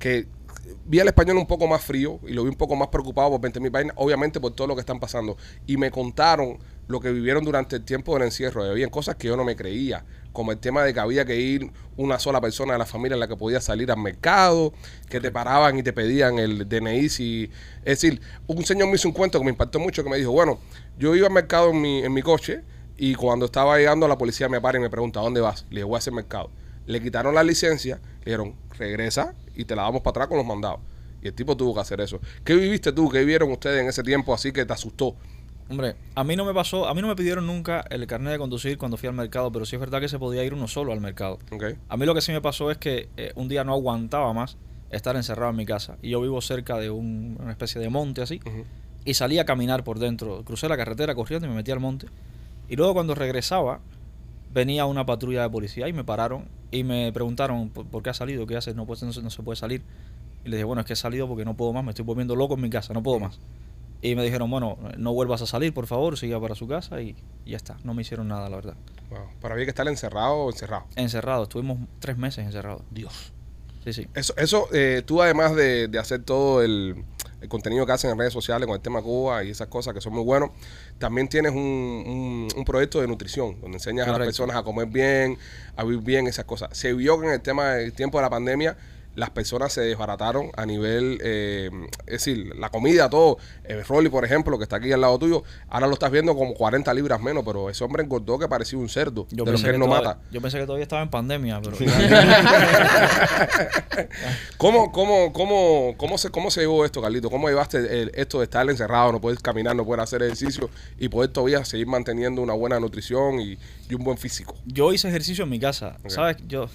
que 0.00 0.26
vi 0.86 1.00
al 1.00 1.08
español 1.08 1.36
un 1.38 1.46
poco 1.46 1.66
más 1.66 1.82
frío 1.82 2.20
y 2.26 2.32
lo 2.32 2.44
vi 2.44 2.50
un 2.50 2.56
poco 2.56 2.76
más 2.76 2.88
preocupado 2.88 3.30
por 3.30 3.40
20 3.40 3.60
mil 3.60 3.70
vainas, 3.70 3.94
obviamente 3.96 4.40
por 4.40 4.54
todo 4.54 4.66
lo 4.68 4.74
que 4.74 4.80
están 4.80 5.00
pasando. 5.00 5.36
Y 5.66 5.76
me 5.76 5.90
contaron 5.90 6.58
lo 6.86 7.00
que 7.00 7.10
vivieron 7.10 7.44
durante 7.44 7.76
el 7.76 7.84
tiempo 7.84 8.14
del 8.14 8.24
encierro. 8.24 8.66
Y 8.66 8.70
había 8.70 8.90
cosas 8.90 9.16
que 9.16 9.28
yo 9.28 9.36
no 9.36 9.44
me 9.44 9.56
creía, 9.56 10.04
como 10.32 10.52
el 10.52 10.58
tema 10.58 10.82
de 10.82 10.92
que 10.92 11.00
había 11.00 11.24
que 11.24 11.36
ir 11.36 11.70
una 11.96 12.18
sola 12.18 12.40
persona 12.40 12.74
de 12.74 12.78
la 12.78 12.86
familia 12.86 13.14
en 13.14 13.20
la 13.20 13.28
que 13.28 13.36
podía 13.36 13.60
salir 13.60 13.90
al 13.90 13.98
mercado, 13.98 14.72
que 15.08 15.20
te 15.20 15.30
paraban 15.30 15.78
y 15.78 15.82
te 15.82 15.92
pedían 15.92 16.38
el 16.38 16.68
DNI. 16.68 17.08
Si, 17.08 17.50
es 17.84 18.00
decir, 18.00 18.20
un 18.46 18.64
señor 18.64 18.88
me 18.88 18.94
hizo 18.96 19.08
un 19.08 19.14
cuento 19.14 19.38
que 19.38 19.44
me 19.44 19.50
impactó 19.50 19.78
mucho, 19.78 20.02
que 20.02 20.10
me 20.10 20.18
dijo, 20.18 20.32
bueno, 20.32 20.58
yo 20.98 21.14
iba 21.14 21.26
al 21.26 21.32
mercado 21.32 21.70
en 21.70 21.80
mi, 21.80 22.04
en 22.04 22.12
mi 22.12 22.22
coche 22.22 22.62
y 22.96 23.14
cuando 23.14 23.46
estaba 23.46 23.76
llegando 23.78 24.06
la 24.06 24.18
policía 24.18 24.48
me 24.48 24.60
para 24.60 24.78
y 24.78 24.80
me 24.80 24.90
pregunta, 24.90 25.20
¿a 25.20 25.22
dónde 25.22 25.40
vas? 25.40 25.64
Le 25.70 25.76
dije, 25.76 25.84
voy 25.84 25.96
a 25.96 25.98
hacer 25.98 26.12
mercado. 26.12 26.50
Le 26.86 27.00
quitaron 27.00 27.34
la 27.34 27.42
licencia, 27.42 28.00
le 28.24 28.32
dijeron, 28.32 28.54
regresa 28.78 29.34
y 29.54 29.64
te 29.64 29.74
la 29.76 29.82
damos 29.82 30.00
para 30.02 30.10
atrás 30.12 30.28
con 30.28 30.38
los 30.38 30.46
mandados. 30.46 30.80
Y 31.22 31.28
el 31.28 31.34
tipo 31.34 31.56
tuvo 31.56 31.74
que 31.74 31.80
hacer 31.80 32.00
eso. 32.00 32.20
¿Qué 32.44 32.54
viviste 32.54 32.92
tú? 32.92 33.08
¿Qué 33.08 33.24
vieron 33.24 33.50
ustedes 33.50 33.80
en 33.80 33.88
ese 33.88 34.02
tiempo 34.02 34.34
así 34.34 34.52
que 34.52 34.64
te 34.66 34.72
asustó? 34.72 35.14
Hombre, 35.70 35.96
a 36.14 36.22
mí 36.24 36.36
no 36.36 36.44
me 36.44 36.52
pasó, 36.52 36.86
a 36.86 36.92
mí 36.94 37.00
no 37.00 37.08
me 37.08 37.16
pidieron 37.16 37.46
nunca 37.46 37.82
el 37.88 38.06
carnet 38.06 38.32
de 38.32 38.38
conducir 38.38 38.76
cuando 38.76 38.98
fui 38.98 39.08
al 39.08 39.14
mercado, 39.14 39.50
pero 39.50 39.64
sí 39.64 39.76
es 39.76 39.80
verdad 39.80 39.98
que 40.00 40.08
se 40.10 40.18
podía 40.18 40.44
ir 40.44 40.52
uno 40.52 40.68
solo 40.68 40.92
al 40.92 41.00
mercado. 41.00 41.38
A 41.88 41.96
mí 41.96 42.04
lo 42.04 42.14
que 42.14 42.20
sí 42.20 42.32
me 42.32 42.42
pasó 42.42 42.70
es 42.70 42.76
que 42.76 43.08
eh, 43.16 43.32
un 43.36 43.48
día 43.48 43.64
no 43.64 43.72
aguantaba 43.72 44.30
más 44.34 44.58
estar 44.90 45.16
encerrado 45.16 45.50
en 45.50 45.56
mi 45.56 45.64
casa. 45.64 45.96
Y 46.02 46.10
yo 46.10 46.20
vivo 46.20 46.42
cerca 46.42 46.76
de 46.76 46.90
un- 46.90 47.38
una 47.40 47.50
especie 47.52 47.80
de 47.80 47.88
monte 47.88 48.20
así. 48.20 48.40
Y 49.06 49.14
salí 49.14 49.38
a 49.38 49.46
caminar 49.46 49.84
por 49.84 49.98
dentro. 49.98 50.44
Crucé 50.44 50.68
la 50.68 50.76
carretera 50.76 51.14
corriendo 51.14 51.46
y 51.46 51.50
me 51.50 51.56
metí 51.56 51.70
al 51.70 51.80
monte. 51.80 52.08
Y 52.68 52.76
luego 52.76 52.92
cuando 52.92 53.14
regresaba, 53.14 53.80
venía 54.52 54.84
una 54.86 55.04
patrulla 55.06 55.42
de 55.42 55.50
policía 55.50 55.88
y 55.88 55.92
me 55.94 56.04
pararon 56.04 56.44
y 56.74 56.84
me 56.84 57.12
preguntaron 57.12 57.68
por, 57.70 58.02
qué 58.02 58.10
has 58.10 58.16
salido, 58.16 58.46
qué 58.46 58.56
haces, 58.56 58.74
no, 58.74 58.86
puedes- 58.86 59.02
no, 59.02 59.12
se- 59.12 59.22
no 59.22 59.30
se 59.30 59.42
puede 59.42 59.56
salir. 59.56 59.82
Y 60.44 60.48
le 60.48 60.56
dije, 60.56 60.64
bueno, 60.64 60.80
es 60.80 60.86
que 60.86 60.92
he 60.92 60.96
salido 60.96 61.26
porque 61.28 61.44
no 61.44 61.54
puedo 61.56 61.72
más, 61.72 61.84
me 61.84 61.90
estoy 61.90 62.04
volviendo 62.04 62.36
loco 62.36 62.54
en 62.54 62.60
mi 62.60 62.70
casa, 62.70 62.92
no 62.92 63.02
puedo 63.02 63.18
más. 63.20 63.38
Y 64.02 64.14
me 64.16 64.22
dijeron, 64.22 64.50
bueno, 64.50 64.76
no 64.98 65.14
vuelvas 65.14 65.40
a 65.40 65.46
salir, 65.46 65.72
por 65.72 65.86
favor, 65.86 66.18
siga 66.18 66.38
para 66.40 66.54
su 66.54 66.68
casa 66.68 67.00
y, 67.00 67.16
ya 67.46 67.56
está. 67.56 67.78
No 67.84 67.94
me 67.94 68.02
hicieron 68.02 68.28
nada, 68.28 68.50
la 68.50 68.56
verdad. 68.56 68.74
Wow. 69.08 69.20
Pero 69.40 69.54
había 69.54 69.64
que 69.64 69.70
estar 69.70 69.88
encerrado 69.88 70.34
o 70.34 70.50
encerrado. 70.50 70.84
Encerrado, 70.96 71.44
estuvimos 71.44 71.78
tres 72.00 72.18
meses 72.18 72.44
encerrados. 72.44 72.82
Dios. 72.90 73.32
Sí, 73.84 73.92
sí. 73.94 74.06
Eso, 74.14 74.34
eso 74.36 74.66
eh, 74.72 75.02
tú 75.06 75.22
además 75.22 75.54
de, 75.56 75.88
de 75.88 75.98
hacer 75.98 76.22
todo 76.22 76.62
el, 76.62 77.04
el 77.44 77.48
contenido 77.48 77.86
que 77.86 77.92
hacen 77.92 78.10
en 78.10 78.18
redes 78.18 78.32
sociales 78.32 78.66
con 78.66 78.74
el 78.74 78.80
tema 78.82 79.00
Cuba 79.02 79.44
y 79.44 79.50
esas 79.50 79.68
cosas 79.68 79.94
que 79.94 80.00
son 80.00 80.12
muy 80.14 80.24
buenos, 80.24 80.50
también 80.98 81.28
tienes 81.28 81.52
un, 81.52 81.58
un- 81.58 82.48
un 82.56 82.64
proyecto 82.64 83.00
de 83.00 83.06
nutrición 83.06 83.60
donde 83.60 83.76
enseñas 83.76 84.06
a 84.08 84.10
las 84.10 84.18
personas 84.26 84.56
a 84.56 84.62
comer 84.62 84.86
bien, 84.86 85.38
a 85.76 85.84
vivir 85.84 86.00
bien, 86.02 86.26
esas 86.26 86.44
cosas. 86.46 86.76
Se 86.76 86.92
vio 86.92 87.20
que 87.20 87.26
en 87.26 87.32
el 87.34 87.40
tema 87.42 87.72
del 87.74 87.92
tiempo 87.92 88.18
de 88.18 88.22
la 88.22 88.30
pandemia 88.30 88.76
las 89.14 89.30
personas 89.30 89.72
se 89.72 89.80
desbarataron 89.82 90.50
a 90.56 90.66
nivel, 90.66 91.18
eh, 91.22 91.70
es 92.06 92.24
decir, 92.24 92.54
la 92.56 92.68
comida, 92.70 93.08
todo. 93.08 93.38
Eh, 93.64 93.82
Rolly, 93.88 94.08
por 94.08 94.24
ejemplo, 94.24 94.58
que 94.58 94.64
está 94.64 94.76
aquí 94.76 94.90
al 94.92 95.00
lado 95.00 95.18
tuyo, 95.18 95.42
ahora 95.68 95.86
lo 95.86 95.92
estás 95.94 96.10
viendo 96.10 96.34
como 96.36 96.54
40 96.54 96.92
libras 96.94 97.20
menos, 97.20 97.44
pero 97.44 97.70
ese 97.70 97.84
hombre 97.84 98.02
engordó 98.02 98.38
que 98.38 98.48
parecía 98.48 98.78
un 98.78 98.88
cerdo, 98.88 99.26
Yo 99.30 99.44
de 99.44 99.52
los 99.52 99.62
que 99.62 99.78
no 99.78 99.86
todavía, 99.86 100.08
mata. 100.08 100.20
yo 100.30 100.40
pensé 100.40 100.58
que 100.58 100.64
todavía 100.66 100.82
estaba 100.84 101.02
en 101.02 101.10
pandemia, 101.10 101.60
pero 101.62 101.76
¿Cómo, 104.56 104.92
cómo, 104.92 105.32
cómo, 105.32 105.94
cómo, 105.96 106.18
se, 106.18 106.30
¿Cómo 106.30 106.50
se 106.50 106.60
llevó 106.62 106.84
esto, 106.84 107.00
Carlito? 107.02 107.30
¿Cómo 107.30 107.48
llevaste 107.48 107.78
el- 108.02 108.10
esto 108.14 108.38
de 108.38 108.44
estar 108.44 108.68
encerrado, 108.68 109.12
no 109.12 109.20
poder 109.20 109.38
caminar, 109.40 109.74
no 109.76 109.84
poder 109.84 110.00
hacer 110.00 110.22
ejercicio 110.22 110.70
y 110.98 111.08
poder 111.08 111.30
todavía 111.30 111.64
seguir 111.64 111.86
manteniendo 111.86 112.42
una 112.42 112.54
buena 112.54 112.80
nutrición 112.80 113.40
y, 113.40 113.58
y 113.88 113.94
un 113.94 114.04
buen 114.04 114.18
físico? 114.18 114.54
yo 114.66 114.92
hice 114.92 115.08
ejercicio 115.08 115.44
en 115.44 115.50
mi 115.50 115.60
casa. 115.60 115.96
¿Sabes? 116.08 116.36
Yo, 116.48 116.68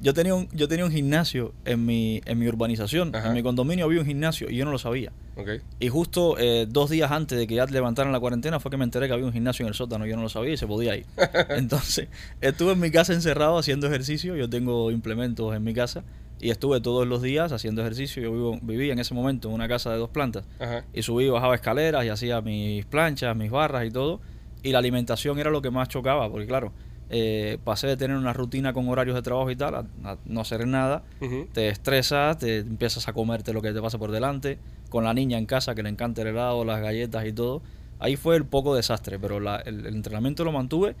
yo, 0.00 0.14
tenía 0.14 0.34
un, 0.34 0.48
yo 0.52 0.68
tenía 0.68 0.84
un 0.84 0.92
gimnasio 0.92 1.54
en 1.64 1.84
mi, 1.86 2.20
en 2.24 2.38
mi 2.38 2.48
urbanización. 2.48 3.14
Ajá. 3.14 3.28
En 3.28 3.34
mi 3.34 3.42
condominio 3.42 3.84
había 3.84 4.00
un 4.00 4.06
gimnasio 4.06 4.50
y 4.50 4.56
yo 4.56 4.64
no 4.64 4.70
lo 4.70 4.78
sabía. 4.78 5.12
Y 5.80 5.88
justo 5.88 6.36
eh, 6.38 6.66
dos 6.68 6.90
días 6.90 7.10
antes 7.10 7.38
de 7.38 7.46
que 7.46 7.56
ya 7.56 7.66
levantaran 7.66 8.12
la 8.12 8.20
cuarentena 8.20 8.60
fue 8.60 8.70
que 8.70 8.76
me 8.76 8.84
enteré 8.84 9.06
que 9.06 9.14
había 9.14 9.26
un 9.26 9.32
gimnasio 9.32 9.64
en 9.64 9.68
el 9.68 9.74
sótano. 9.74 10.06
Yo 10.06 10.16
no 10.16 10.22
lo 10.22 10.28
sabía 10.28 10.54
y 10.54 10.56
se 10.56 10.66
podía 10.66 10.96
ir. 10.96 11.06
Entonces, 11.50 12.08
estuve 12.40 12.72
en 12.72 12.80
mi 12.80 12.90
casa 12.90 13.12
encerrado 13.12 13.58
haciendo 13.58 13.86
ejercicio. 13.86 14.36
Yo 14.36 14.48
tengo 14.48 14.90
implementos 14.90 15.54
en 15.54 15.64
mi 15.64 15.74
casa. 15.74 16.04
Y 16.40 16.50
estuve 16.50 16.80
todos 16.80 17.06
los 17.06 17.22
días 17.22 17.52
haciendo 17.52 17.82
ejercicio. 17.82 18.22
Yo 18.22 18.32
vivo, 18.32 18.58
vivía 18.62 18.92
en 18.92 18.98
ese 18.98 19.14
momento 19.14 19.48
en 19.48 19.54
una 19.54 19.68
casa 19.68 19.90
de 19.90 19.98
dos 19.98 20.10
plantas. 20.10 20.44
Ajá. 20.58 20.84
Y 20.92 21.02
subí 21.02 21.24
y 21.24 21.30
bajaba 21.30 21.54
escaleras 21.54 22.04
y 22.04 22.08
hacía 22.08 22.40
mis 22.40 22.84
planchas, 22.84 23.34
mis 23.36 23.50
barras 23.50 23.86
y 23.86 23.90
todo. 23.90 24.20
Y 24.62 24.72
la 24.72 24.78
alimentación 24.78 25.38
era 25.38 25.50
lo 25.50 25.62
que 25.62 25.70
más 25.70 25.88
chocaba. 25.88 26.30
Porque 26.30 26.46
claro, 26.46 26.72
eh, 27.16 27.58
pasé 27.62 27.86
de 27.86 27.96
tener 27.96 28.16
una 28.16 28.32
rutina 28.32 28.72
con 28.72 28.88
horarios 28.88 29.14
de 29.14 29.22
trabajo 29.22 29.48
y 29.50 29.54
tal 29.56 29.74
a, 29.76 29.84
a 30.04 30.16
no 30.24 30.40
hacer 30.40 30.66
nada 30.66 31.04
te 31.52 31.68
estresas, 31.68 32.38
te 32.38 32.58
empiezas 32.58 33.06
a 33.06 33.12
comerte 33.12 33.52
lo 33.52 33.62
que 33.62 33.72
te 33.72 33.80
pasa 33.80 33.98
por 33.98 34.10
delante, 34.10 34.58
con 34.88 35.04
la 35.04 35.14
niña 35.14 35.38
en 35.38 35.46
casa 35.46 35.74
que 35.76 35.82
le 35.84 35.90
encanta 35.90 36.22
el 36.22 36.28
helado, 36.28 36.64
las 36.64 36.80
galletas 36.80 37.24
y 37.26 37.32
todo. 37.32 37.62
Ahí 38.00 38.16
fue 38.16 38.34
el 38.36 38.44
poco 38.44 38.74
desastre, 38.74 39.18
pero 39.20 39.38
la- 39.38 39.58
el, 39.58 39.86
el 39.86 39.94
entrenamiento 39.94 40.42
lo 40.44 40.50
mantuve 40.50 40.96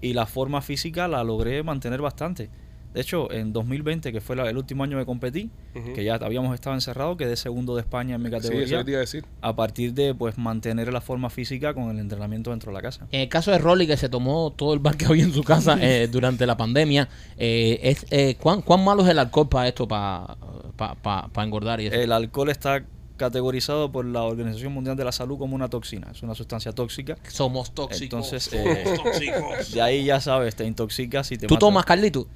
y 0.00 0.14
la 0.14 0.24
forma 0.24 0.62
física 0.62 1.06
la 1.06 1.22
logré 1.22 1.62
mantener 1.62 2.00
bastante. 2.00 2.48
De 2.94 3.02
hecho, 3.02 3.30
en 3.30 3.52
2020, 3.52 4.12
que 4.12 4.20
fue 4.20 4.34
la- 4.34 4.48
el 4.48 4.56
último 4.56 4.82
año 4.84 4.98
que 4.98 5.04
competí, 5.06 5.50
que 5.94 6.02
ya 6.04 6.14
habíamos 6.16 6.52
estado 6.54 6.74
encerrados, 6.74 7.16
quedé 7.16 7.36
segundo 7.36 7.74
de 7.76 7.82
España 7.82 8.16
en 8.16 8.22
mi 8.22 8.28
Sí, 8.30 8.34
eso 8.34 8.42
categoría, 8.48 8.84
te 8.84 8.90
iba 8.90 8.98
a 8.98 9.00
decir. 9.02 9.24
a 9.42 9.54
partir 9.54 9.94
de 9.94 10.14
pues 10.14 10.36
mantener 10.38 10.92
la 10.92 11.00
forma 11.00 11.30
física 11.30 11.72
con 11.74 11.90
el 11.90 11.98
entrenamiento 12.00 12.50
dentro 12.50 12.72
de 12.72 12.74
la 12.74 12.82
casa. 12.82 13.06
En 13.12 13.20
el 13.20 13.28
caso 13.28 13.50
de 13.52 13.58
Rolly, 13.58 13.86
que 13.86 13.96
se 13.96 14.08
tomó 14.08 14.52
todo 14.56 14.72
el 14.74 14.80
bar 14.80 14.96
que 14.96 15.06
había 15.06 15.22
en 15.24 15.32
su 15.32 15.44
casa 15.44 15.78
eh, 15.80 16.08
durante 16.08 16.46
la 16.46 16.56
pandemia, 16.56 17.08
eh, 17.36 17.78
es, 17.82 18.06
eh, 18.10 18.36
¿cuán, 18.40 18.62
¿cuán 18.62 18.82
malo 18.84 19.04
es 19.04 19.08
el 19.10 19.18
alcohol 19.20 19.48
para 19.48 19.68
esto, 19.68 19.86
para 19.86 20.36
pa, 20.76 20.94
pa- 20.96 21.28
pa 21.28 21.44
engordar 21.44 21.80
y 21.80 21.86
eso? 21.86 21.94
El 21.96 22.10
alcohol 22.10 22.48
está 22.50 22.84
categorizado 23.16 23.90
por 23.92 24.04
la 24.04 24.22
Organización 24.22 24.72
Mundial 24.72 24.96
de 24.96 25.04
la 25.04 25.12
Salud 25.12 25.38
como 25.38 25.54
una 25.54 25.68
toxina, 25.68 26.08
es 26.12 26.22
una 26.22 26.34
sustancia 26.34 26.72
tóxica. 26.72 27.16
Somos 27.28 27.72
tóxicos. 27.72 28.02
Entonces, 28.02 28.44
somos 28.44 28.66
eh, 28.66 28.84
tóxicos. 28.96 29.72
De 29.72 29.82
ahí 29.82 30.04
ya 30.04 30.20
sabes, 30.20 30.54
te 30.56 30.64
intoxicas 30.64 31.30
y 31.32 31.36
te 31.38 31.46
¿Tú 31.46 31.56
tomas, 31.56 31.84
Carlito? 31.84 32.26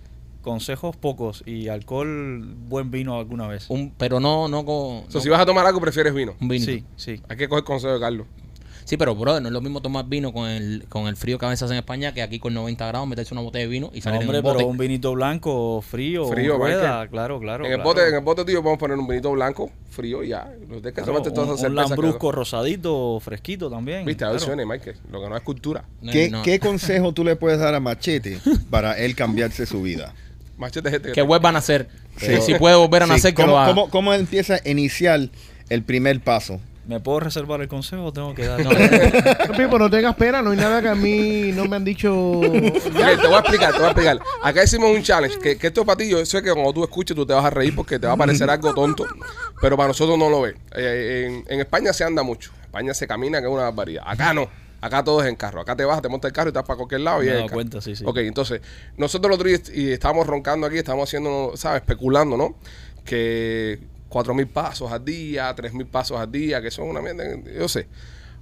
Consejos 0.42 0.96
pocos 0.96 1.42
y 1.46 1.68
alcohol, 1.68 2.44
buen 2.68 2.90
vino 2.90 3.16
alguna 3.18 3.46
vez. 3.46 3.66
Un, 3.70 3.92
pero 3.96 4.20
no, 4.20 4.48
no 4.48 4.64
con... 4.64 4.74
O 4.74 5.04
sea, 5.08 5.14
no 5.14 5.20
si 5.20 5.28
vas 5.28 5.40
a 5.40 5.46
tomar 5.46 5.64
algo, 5.66 5.80
prefieres 5.80 6.12
vino. 6.12 6.34
un 6.40 6.48
vinito. 6.48 6.70
Sí, 6.72 6.84
sí. 6.96 7.22
Hay 7.28 7.36
que 7.36 7.48
coger 7.48 7.64
consejo 7.64 7.94
de 7.94 8.00
Carlos. 8.00 8.26
Sí, 8.84 8.96
pero 8.96 9.14
bro, 9.14 9.38
no 9.40 9.46
es 9.46 9.52
lo 9.52 9.60
mismo 9.60 9.80
tomar 9.80 10.06
vino 10.06 10.32
con 10.32 10.48
el, 10.50 10.84
con 10.88 11.06
el 11.06 11.14
frío 11.14 11.38
que 11.38 11.46
a 11.46 11.48
veces 11.48 11.62
hace 11.62 11.74
en 11.74 11.78
España 11.78 12.12
que 12.12 12.20
aquí 12.20 12.40
con 12.40 12.52
90 12.52 12.84
grados 12.88 13.06
meterse 13.06 13.32
una 13.32 13.40
botella 13.40 13.62
de 13.64 13.70
vino 13.70 13.90
y 13.94 13.98
No, 13.98 14.02
salir 14.02 14.20
hombre, 14.22 14.38
en 14.38 14.44
un 14.44 14.50
bote. 14.50 14.56
pero 14.58 14.68
un 14.70 14.76
vinito 14.76 15.12
blanco, 15.12 15.80
frío, 15.82 16.26
Frío, 16.26 16.56
un 16.56 16.60
rueda, 16.62 17.06
claro, 17.06 17.38
claro. 17.38 17.64
en, 17.64 17.70
el 17.70 17.76
claro. 17.78 17.88
bote, 17.88 18.08
en 18.08 18.14
el 18.16 18.20
bote 18.22 18.44
tío 18.44 18.60
podemos 18.60 18.80
poner 18.80 18.98
un 18.98 19.06
vinito 19.06 19.30
blanco, 19.30 19.70
frío 19.88 20.24
y 20.24 20.30
ya. 20.30 20.52
No 20.68 20.82
que 20.82 20.92
Claro, 20.92 21.06
tomarte 21.06 21.30
todas 21.30 21.48
un, 21.50 21.54
un 21.54 21.60
que- 21.76 21.80
lambrusco 21.80 22.32
rosadito, 22.32 23.20
fresquito 23.20 23.70
también. 23.70 24.04
Viste, 24.04 24.24
claro. 24.24 24.34
opciones, 24.34 24.66
Michael. 24.66 24.96
Lo 25.12 25.22
que 25.22 25.28
no 25.28 25.36
es 25.36 25.42
cultura. 25.44 25.84
No, 26.02 26.10
¿Qué, 26.10 26.28
no. 26.28 26.42
qué 26.42 26.58
consejo 26.58 27.12
tú 27.14 27.22
le 27.22 27.36
puedes 27.36 27.60
dar 27.60 27.76
a 27.76 27.80
Machete 27.80 28.40
para 28.68 28.98
él 28.98 29.14
cambiarse 29.14 29.64
su 29.64 29.80
vida? 29.80 30.12
Machete 30.62 30.88
es 30.88 30.92
gente 30.94 31.12
Que 31.12 31.22
vuelvan 31.22 31.50
a 31.56 31.58
nacer. 31.58 31.88
Sí. 32.16 32.40
Si 32.40 32.54
puede 32.54 32.76
volver 32.76 33.02
a 33.02 33.06
Sí, 33.06 33.12
nacer, 33.12 33.34
que 33.34 33.42
¿cómo, 33.42 33.48
lo 33.54 33.58
haga. 33.58 33.68
cómo- 33.74 33.90
cómo 33.90 34.14
empieza 34.14 34.54
a 34.54 34.68
iniciar 34.68 35.20
el 35.68 35.82
primer 35.82 36.20
paso? 36.20 36.60
¿Me 36.84 36.98
puedo 36.98 37.20
reservar 37.20 37.60
el 37.60 37.68
consejo 37.68 38.06
o 38.06 38.12
tengo 38.12 38.34
que 38.34 38.44
dar? 38.44 38.60
No, 38.64 38.70
no, 38.70 39.56
Pipo, 39.56 39.88
tengas 39.90 40.16
pena, 40.16 40.42
no 40.42 40.50
hay 40.50 40.56
nada 40.56 40.82
que 40.82 40.88
a 40.88 40.94
mí 40.96 41.52
no 41.54 41.66
me 41.66 41.76
han 41.76 41.84
dicho. 41.84 42.40
Te 42.42 42.48
voy 42.50 43.34
a 43.34 43.38
explicar, 43.38 43.70
te 43.72 43.78
voy 43.78 43.86
a 43.86 43.90
explicar. 43.90 44.18
Acá 44.42 44.64
hicimos 44.64 44.90
un 44.90 45.00
challenge, 45.02 45.38
que, 45.38 45.56
que 45.56 45.68
esto 45.68 45.84
para 45.84 45.96
ti, 45.98 46.08
yo 46.08 46.24
sé 46.26 46.42
que 46.42 46.50
cuando 46.52 46.72
tú 46.72 46.82
escuches 46.82 47.14
tú 47.14 47.24
te 47.24 47.32
vas 47.34 47.44
a 47.44 47.50
reír 47.50 47.74
porque 47.76 47.98
te 48.00 48.06
va 48.08 48.14
a 48.14 48.16
parecer 48.16 48.50
algo 48.50 48.74
tonto, 48.74 49.06
pero 49.60 49.76
para 49.76 49.88
nosotros 49.88 50.18
no 50.18 50.28
lo 50.28 50.40
ves. 50.42 50.54
Eh, 50.74 51.42
en, 51.46 51.54
en 51.54 51.60
España 51.60 51.92
se 51.92 52.02
anda 52.02 52.24
mucho, 52.24 52.50
en 52.58 52.64
España 52.64 52.94
se 52.94 53.06
camina 53.06 53.38
que 53.40 53.46
es 53.46 53.52
una 53.52 53.62
barbaridad. 53.62 54.02
Acá 54.04 54.34
no, 54.34 54.48
acá 54.82 55.02
todo 55.02 55.22
es 55.22 55.28
en 55.28 55.36
carro. 55.36 55.62
Acá 55.62 55.74
te 55.74 55.84
vas, 55.86 56.02
te 56.02 56.08
montas 56.10 56.28
el 56.28 56.32
carro 56.34 56.50
y 56.50 56.52
te 56.52 56.58
vas 56.58 56.66
para 56.66 56.76
cualquier 56.76 57.00
lado 57.00 57.22
y 57.22 57.26
Me 57.26 57.32
he 57.32 57.34
es 57.36 57.40
dado 57.40 57.48
cuenta, 57.54 57.80
sí, 57.80 57.96
sí. 57.96 58.04
Ok, 58.06 58.18
entonces, 58.18 58.60
nosotros 58.98 59.38
los 59.38 59.46
est- 59.46 59.70
y 59.74 59.92
estábamos 59.92 60.26
roncando 60.26 60.66
aquí, 60.66 60.76
estábamos 60.76 61.08
haciendo, 61.08 61.52
¿sabes? 61.56 61.80
Especulando, 61.80 62.36
¿no? 62.36 62.56
Que 63.04 63.78
cuatro 64.08 64.34
mil 64.34 64.46
pasos 64.46 64.92
al 64.92 65.04
día, 65.04 65.52
tres 65.54 65.72
mil 65.72 65.86
pasos 65.86 66.18
al 66.20 66.30
día, 66.30 66.60
que 66.60 66.70
son 66.70 66.88
una 66.88 67.00
mierda, 67.00 67.24
yo 67.58 67.68
sé. 67.68 67.88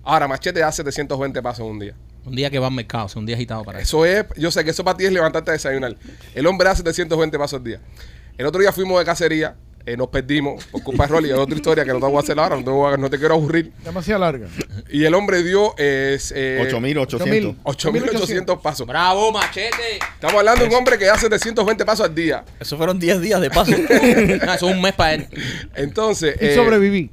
Ahora, 0.02 0.26
Machete 0.26 0.60
da 0.60 0.72
720 0.72 1.42
pasos 1.42 1.64
en 1.64 1.72
un 1.72 1.78
día. 1.78 1.94
Un 2.24 2.34
día 2.34 2.50
que 2.50 2.58
va 2.58 2.66
al 2.68 2.72
mercado, 2.74 3.06
o 3.06 3.08
sea, 3.08 3.20
un 3.20 3.26
día 3.26 3.36
agitado 3.36 3.64
para 3.64 3.80
Eso 3.80 4.04
eso. 4.04 4.26
es, 4.34 4.40
yo 4.40 4.50
sé 4.50 4.64
que 4.64 4.70
eso 4.70 4.84
para 4.84 4.96
ti 4.96 5.04
es 5.06 5.12
levantarte 5.12 5.50
a 5.50 5.54
desayunar. 5.54 5.96
El 6.34 6.46
hombre 6.46 6.68
da 6.68 6.74
720 6.74 7.38
pasos 7.38 7.58
al 7.58 7.64
día. 7.64 7.80
El 8.36 8.46
otro 8.46 8.60
día 8.60 8.72
fuimos 8.72 8.98
de 8.98 9.04
cacería, 9.04 9.56
eh, 9.86 9.96
nos 9.96 10.08
perdimos 10.08 10.64
por 10.66 10.82
culpa 10.82 11.04
de 11.06 11.08
Rolly, 11.12 11.30
es 11.30 11.36
otra 11.36 11.54
historia 11.56 11.84
que 11.84 11.92
no 11.92 11.98
te 12.00 12.06
voy 12.06 12.16
a 12.16 12.20
hacer 12.20 12.38
ahora, 12.38 12.56
no 12.56 12.64
te, 12.64 12.70
voy 12.70 12.92
a- 12.92 12.96
no 12.96 13.08
te 13.10 13.18
quiero 13.18 13.34
aburrir. 13.34 13.72
Demasiado 13.84 14.20
larga. 14.20 14.46
Y 14.90 15.04
el 15.04 15.14
hombre 15.14 15.42
dio 15.42 15.74
eh, 15.78 16.18
eh, 16.34 16.58
8800. 16.66 17.56
8.800 17.64 18.60
pasos. 18.60 18.86
¡Bravo, 18.86 19.32
machete! 19.32 19.98
Estamos 20.14 20.36
hablando 20.38 20.62
de 20.64 20.68
un 20.68 20.74
hombre 20.76 20.98
que 20.98 21.06
da 21.06 21.16
720 21.18 21.84
pasos 21.84 22.06
al 22.06 22.14
día. 22.14 22.44
Eso 22.58 22.76
fueron 22.76 22.98
10 22.98 23.20
días 23.20 23.40
de 23.40 23.50
paso. 23.50 23.72
No, 23.80 24.54
eso 24.54 24.68
es 24.68 24.74
un 24.74 24.80
mes 24.82 24.92
para 24.92 25.14
él. 25.14 25.26
Entonces, 25.74 26.36
Y 26.40 26.44
eh, 26.46 26.54
sobreviví. 26.54 27.10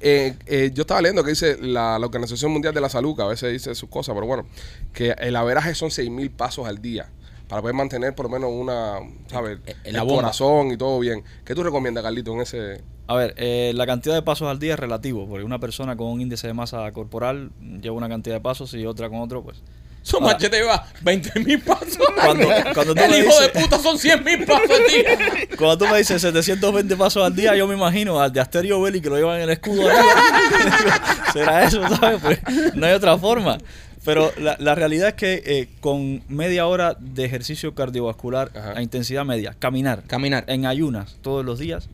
eh, 0.00 0.34
eh, 0.46 0.70
yo 0.74 0.82
estaba 0.82 1.00
leyendo 1.02 1.22
que 1.24 1.30
dice 1.30 1.56
la, 1.60 1.98
la 1.98 2.06
Organización 2.06 2.52
Mundial 2.52 2.72
de 2.74 2.80
la 2.80 2.88
Salud, 2.88 3.16
que 3.16 3.22
a 3.22 3.26
veces 3.26 3.52
dice 3.52 3.74
sus 3.74 3.88
cosas, 3.88 4.14
pero 4.14 4.26
bueno, 4.26 4.46
que 4.92 5.10
el 5.18 5.34
averaje 5.36 5.74
son 5.74 5.90
6.000 5.90 6.30
pasos 6.30 6.66
al 6.66 6.80
día 6.80 7.08
para 7.48 7.62
poder 7.62 7.74
mantener 7.74 8.14
por 8.14 8.26
lo 8.26 8.30
menos 8.30 8.50
una, 8.52 8.98
¿sabes? 9.30 9.58
Eh, 9.66 9.74
El, 9.84 9.94
la 9.94 10.02
bomba. 10.02 10.22
corazón 10.22 10.70
y 10.70 10.76
todo 10.76 10.98
bien. 11.00 11.24
¿Qué 11.44 11.54
tú 11.54 11.62
recomiendas, 11.62 12.04
Carlito, 12.04 12.32
en 12.32 12.40
ese...? 12.42 12.82
A 13.10 13.14
ver, 13.14 13.32
eh, 13.38 13.72
la 13.74 13.86
cantidad 13.86 14.14
de 14.14 14.20
pasos 14.22 14.48
al 14.48 14.58
día 14.58 14.74
es 14.74 14.78
relativo, 14.78 15.26
porque 15.26 15.42
una 15.44 15.58
persona 15.58 15.96
con 15.96 16.08
un 16.08 16.20
índice 16.20 16.46
de 16.46 16.52
masa 16.52 16.92
corporal 16.92 17.50
lleva 17.80 17.96
una 17.96 18.08
cantidad 18.08 18.36
de 18.36 18.40
pasos 18.42 18.74
y 18.74 18.84
otra 18.84 19.08
con 19.08 19.20
otro, 19.20 19.42
pues. 19.42 19.62
Su 20.02 20.20
machete 20.20 20.62
va 20.62 20.86
20 21.02 21.40
mil 21.40 21.60
pasos. 21.60 21.98
Cuando- 22.14 22.46
cuando 22.74 22.94
tú 22.94 23.02
el 23.02 23.10
me 23.10 23.18
hijo 23.18 23.28
dices- 23.28 23.52
de 23.52 23.60
puta 23.60 23.78
son 23.78 23.98
100 23.98 24.24
mil 24.24 24.44
pasos 24.44 24.70
al 24.70 24.86
día. 24.86 25.48
Cuando 25.56 25.78
tú 25.78 25.86
me 25.90 25.98
dices 25.98 26.20
720 26.22 26.96
pasos 26.96 27.24
al 27.24 27.34
día, 27.34 27.56
yo 27.56 27.66
me 27.66 27.74
imagino 27.74 28.20
al 28.20 28.32
de 28.32 28.40
Asterio 28.40 28.80
Belli 28.80 29.00
que 29.00 29.08
lo 29.10 29.16
llevan 29.16 29.36
en 29.38 29.42
el 29.44 29.50
escudo. 29.50 29.88
Será 31.32 31.64
eso, 31.64 31.82
¿sabes? 31.96 32.20
Pues 32.22 32.40
no 32.74 32.86
hay 32.86 32.92
otra 32.92 33.16
forma. 33.18 33.58
Pero 34.08 34.32
la, 34.38 34.56
la 34.58 34.74
realidad 34.74 35.08
es 35.08 35.14
que 35.14 35.42
eh, 35.44 35.68
con 35.80 36.22
media 36.28 36.66
hora 36.66 36.96
de 36.98 37.26
ejercicio 37.26 37.74
cardiovascular 37.74 38.50
Ajá. 38.56 38.72
a 38.76 38.82
intensidad 38.82 39.24
media, 39.26 39.54
caminar, 39.58 40.02
Caminar. 40.06 40.44
en 40.46 40.64
ayunas 40.64 41.16
todos 41.20 41.44
los 41.44 41.58
días, 41.58 41.90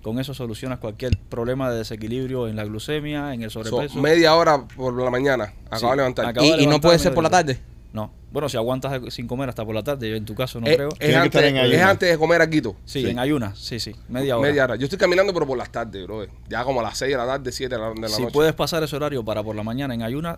con 0.00 0.20
eso 0.20 0.32
solucionas 0.32 0.78
cualquier 0.78 1.18
problema 1.18 1.68
de 1.68 1.78
desequilibrio 1.78 2.46
en 2.46 2.54
la 2.54 2.64
glucemia, 2.64 3.34
en 3.34 3.42
el 3.42 3.50
So, 3.50 3.64
sobrepeso. 3.64 3.98
media 4.00 4.36
hora 4.36 4.64
por 4.76 4.94
la 4.94 5.10
mañana, 5.10 5.52
acabo 5.68 5.80
Sí, 5.80 5.86
de 5.90 5.96
levantar. 5.96 6.34
Y, 6.40 6.50
de 6.52 6.62
y 6.62 6.66
no 6.68 6.80
puede 6.80 7.00
ser 7.00 7.12
por 7.12 7.24
la 7.24 7.30
tarde. 7.30 7.58
No. 7.96 8.12
Bueno, 8.30 8.50
si 8.50 8.58
aguantas 8.58 9.00
sin 9.14 9.26
comer 9.26 9.48
hasta 9.48 9.64
por 9.64 9.74
la 9.74 9.82
tarde, 9.82 10.10
yo 10.10 10.16
en 10.16 10.26
tu 10.26 10.34
caso 10.34 10.60
no 10.60 10.66
Eh, 10.66 10.76
creo. 10.76 10.88
es, 11.00 11.16
antes, 11.16 11.24
estar 11.42 11.44
en 11.44 11.56
es 11.56 11.80
antes 11.80 12.10
de 12.10 12.18
comer 12.18 12.42
aquí. 12.42 12.60
Sí, 12.84 13.00
Sí. 13.00 13.08
en 13.08 13.18
ayunas, 13.18 13.58
sí, 13.58 13.80
sí, 13.80 13.96
media 14.10 14.36
hora. 14.36 14.48
Media 14.50 14.64
hora. 14.64 14.76
Yo 14.76 14.84
estoy 14.84 14.98
caminando, 14.98 15.32
pero 15.32 15.46
por 15.46 15.56
las 15.56 15.72
tardes, 15.72 16.04
bro. 16.04 16.26
Ya 16.46 16.62
como 16.62 16.80
a 16.80 16.82
las 16.82 16.98
6 16.98 17.10
de 17.12 17.16
la 17.16 17.24
tarde, 17.24 17.50
7 17.50 17.74
de 17.74 17.80
la, 17.80 17.88
de 17.94 18.00
la 18.02 18.08
si 18.10 18.20
noche. 18.20 18.34
puedes 18.34 18.52
pasar 18.52 18.82
ese 18.82 18.94
horario 18.94 19.24
para 19.24 19.42
por 19.42 19.56
la 19.56 19.62
mañana 19.62 19.94
en 19.94 20.02
ayunas, 20.02 20.36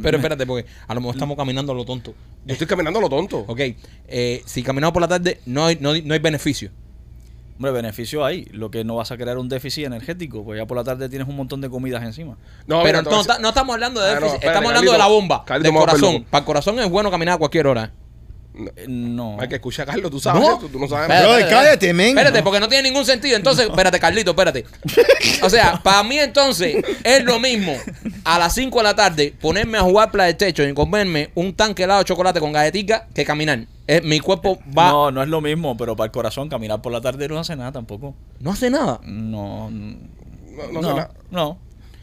Pero 0.00 0.18
espérate, 0.18 0.46
porque 0.46 0.66
a 0.86 0.94
lo 0.94 1.00
mejor 1.00 1.16
estamos 1.16 1.36
caminando 1.36 1.72
a 1.72 1.74
lo 1.74 1.84
tonto. 1.84 2.14
Yo 2.46 2.52
estoy 2.52 2.68
caminando 2.68 3.00
a 3.00 3.02
lo 3.02 3.08
tonto. 3.08 3.38
Ok, 3.48 3.60
eh, 4.06 4.42
si 4.46 4.62
caminamos 4.62 4.92
por 4.92 5.02
la 5.02 5.08
tarde, 5.08 5.40
no 5.46 5.66
hay, 5.66 5.78
no, 5.80 5.92
no 6.04 6.14
hay 6.14 6.20
beneficio. 6.20 6.70
Hombre, 7.60 7.72
beneficio 7.72 8.24
hay. 8.24 8.46
Lo 8.52 8.70
que 8.70 8.84
no 8.84 8.96
vas 8.96 9.12
a 9.12 9.18
crear 9.18 9.36
un 9.36 9.46
déficit 9.50 9.84
energético, 9.84 10.42
pues 10.42 10.58
ya 10.58 10.64
por 10.66 10.78
la 10.78 10.82
tarde 10.82 11.10
tienes 11.10 11.28
un 11.28 11.36
montón 11.36 11.60
de 11.60 11.68
comidas 11.68 12.02
encima. 12.02 12.38
No, 12.66 12.78
Pero 12.82 12.84
mira, 12.84 13.02
no, 13.02 13.10
entonces- 13.10 13.26
ta- 13.36 13.38
no 13.38 13.48
estamos 13.50 13.74
hablando 13.74 14.00
de 14.00 14.06
Ah, 14.08 14.14
no, 14.14 14.20
déficit, 14.20 14.34
espérate, 14.36 14.46
estamos 14.56 14.68
hablando 14.70 14.92
de 14.92 14.98
la 14.98 15.06
bomba, 15.08 15.44
Carlito, 15.44 15.70
del 15.70 15.78
corazón. 15.78 16.24
Para 16.30 16.38
el 16.40 16.46
corazón 16.46 16.78
es 16.78 16.88
bueno 16.88 17.10
caminar 17.10 17.34
a 17.34 17.36
cualquier 17.36 17.66
hora. 17.66 17.92
No. 18.88 19.36
Hay 19.38 19.48
que 19.48 19.56
escuchar 19.56 19.88
a 19.88 19.92
Carlos, 19.92 20.10
tú 20.10 20.18
sabes 20.20 20.40
No. 20.42 20.56
eso, 20.56 20.68
tú 20.72 20.78
no 20.78 20.88
sabes 20.88 21.10
espérate, 21.10 21.50
cállate, 21.50 21.92
men. 21.92 22.08
Espérate, 22.08 22.42
porque 22.42 22.60
no 22.60 22.68
tiene 22.68 22.88
ningún 22.88 23.04
sentido. 23.04 23.36
Entonces, 23.36 23.66
espérate, 23.68 24.00
Carlito, 24.00 24.30
espérate. 24.30 24.64
O 25.42 25.50
sea, 25.50 25.80
para 25.82 26.02
mí 26.02 26.18
entonces 26.18 26.76
es 27.04 27.24
lo 27.24 27.38
mismo 27.38 27.76
a 28.24 28.38
las 28.38 28.54
5 28.54 28.78
de 28.78 28.84
la 28.84 28.94
tarde 28.96 29.34
ponerme 29.38 29.76
a 29.76 29.82
jugar 29.82 30.10
PlayStation 30.10 30.66
y 30.70 30.72
comerme 30.72 31.28
un 31.34 31.54
tanque 31.54 31.82
helado 31.84 31.98
de 32.00 32.06
chocolate 32.06 32.40
con 32.40 32.52
galletica 32.52 33.06
que 33.14 33.24
caminar. 33.24 33.66
Eh, 33.92 34.00
mi 34.04 34.20
cuerpo 34.20 34.58
va. 34.76 34.90
No, 34.90 35.04
No, 35.06 35.10
no 35.12 35.22
es 35.22 35.28
lo 35.28 35.40
mismo, 35.40 35.76
pero 35.76 35.96
para 35.96 36.06
el 36.06 36.12
corazón 36.12 36.48
caminar 36.48 36.80
por 36.80 36.92
la 36.92 37.00
tarde 37.00 37.26
no 37.28 37.38
hace 37.38 37.56
nada 37.56 37.72
tampoco. 37.72 38.14
hace 38.46 38.70
nada. 38.70 39.00
No, 39.04 39.68
No, 39.70 39.96
no, 40.56 40.72
no, 40.72 40.80
no. 40.82 40.88
sé 40.88 40.94
nada. 40.94 41.10
no. 41.30 41.58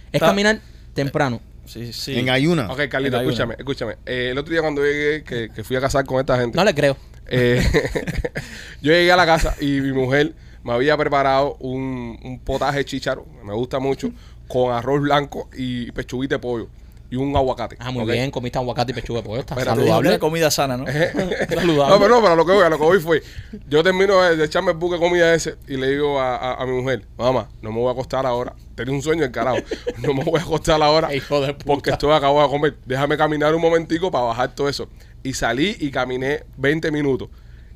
Es 0.08 0.14
Está- 0.14 0.28
caminar 0.28 0.60
temprano. 0.94 1.40
Sí, 1.66 1.92
sí. 1.94 2.18
En 2.18 2.30
ayuna. 2.30 2.72
Ok, 2.72 2.88
Carlito, 2.90 3.20
escúchame, 3.20 3.56
escúchame. 3.58 3.98
Eh, 4.06 4.30
el 4.32 4.38
otro 4.38 4.52
día 4.52 4.62
cuando 4.62 4.82
llegué, 4.84 5.24
que, 5.24 5.50
que 5.50 5.64
fui 5.64 5.76
a 5.76 5.82
casar 5.82 6.06
con 6.06 6.20
esta 6.20 6.38
gente, 6.40 6.56
No 6.58 6.64
le 6.64 6.74
creo. 6.74 6.96
eh, 7.28 7.62
yo 8.82 8.92
llegué 8.94 9.12
a 9.12 9.16
la 9.18 9.26
casa 9.26 9.56
y 9.60 9.82
mi 9.82 9.92
mujer 9.92 10.34
me 10.64 10.74
había 10.74 10.96
preparado 10.98 11.56
un, 11.60 12.18
un 12.24 12.40
potaje 12.40 12.84
chícharo, 12.86 13.26
me 13.44 13.54
gusta 13.54 13.80
mucho, 13.80 14.12
con 14.48 14.74
arroz 14.74 15.02
blanco 15.02 15.50
y 15.58 15.92
pechuguita 15.92 16.36
de 16.36 16.40
pollo 16.40 16.70
y 17.10 17.16
un 17.16 17.36
aguacate. 17.36 17.78
Ah, 17.80 17.92
muy 17.92 18.04
¿ok? 18.04 18.10
bien. 18.12 18.32
Comiste 18.32 18.58
aguacate 18.60 18.92
y 18.92 18.96
pechuga 18.96 19.22
de 19.22 19.26
pollo. 19.28 19.40
Está 19.40 19.56
saludable. 19.64 20.20
comida 20.20 20.52
sana, 20.52 20.76
¿no? 20.78 20.86
saludable. 21.50 21.94
No, 21.94 22.00
pero 22.00 22.16
no, 22.16 22.22
pero 22.22 22.34
a 22.34 22.36
lo 22.36 22.46
que 22.46 22.52
voy, 22.52 22.64
a 22.64 22.70
lo 22.70 22.78
que 22.78 22.84
voy 22.84 23.00
fue, 23.00 23.24
yo 23.70 23.82
termino 23.84 24.22
de, 24.22 24.36
de 24.36 24.46
echarme 24.46 24.72
el 24.72 24.78
buque 24.78 24.96
de 24.96 25.02
comida 25.02 25.34
ese 25.34 25.56
y 25.68 25.78
le 25.78 25.90
digo 25.92 26.20
a, 26.20 26.36
a- 26.36 26.62
a 26.62 26.66
mi 26.66 26.74
mujer, 26.82 27.06
mamá, 27.18 27.50
no 27.62 27.72
me 27.72 27.80
voy 27.80 27.90
a 27.90 27.92
acostar 27.92 28.26
ahora. 28.26 28.54
Tenía 28.76 28.94
un 28.94 29.02
sueño 29.02 29.24
encarado. 29.24 29.58
No 30.02 30.14
me 30.14 30.24
voy 30.24 30.40
a 30.40 30.44
acostar 30.44 30.82
ahora 30.82 31.14
Hijo 31.16 31.42
de 31.42 31.54
puta. 31.54 31.66
porque 31.66 31.90
estoy 31.92 32.12
acabo 32.14 32.42
de 32.44 32.50
comer. 32.50 32.78
Déjame 32.86 33.18
caminar 33.18 33.56
un 33.56 33.62
momentico 33.62 34.12
para 34.12 34.26
bajar 34.26 34.54
todo 34.54 34.70
eso. 34.70 34.88
Y 35.24 35.34
salí 35.34 35.76
y 35.80 35.90
caminé 35.92 36.44
20 36.58 36.92
minutos. 36.92 37.30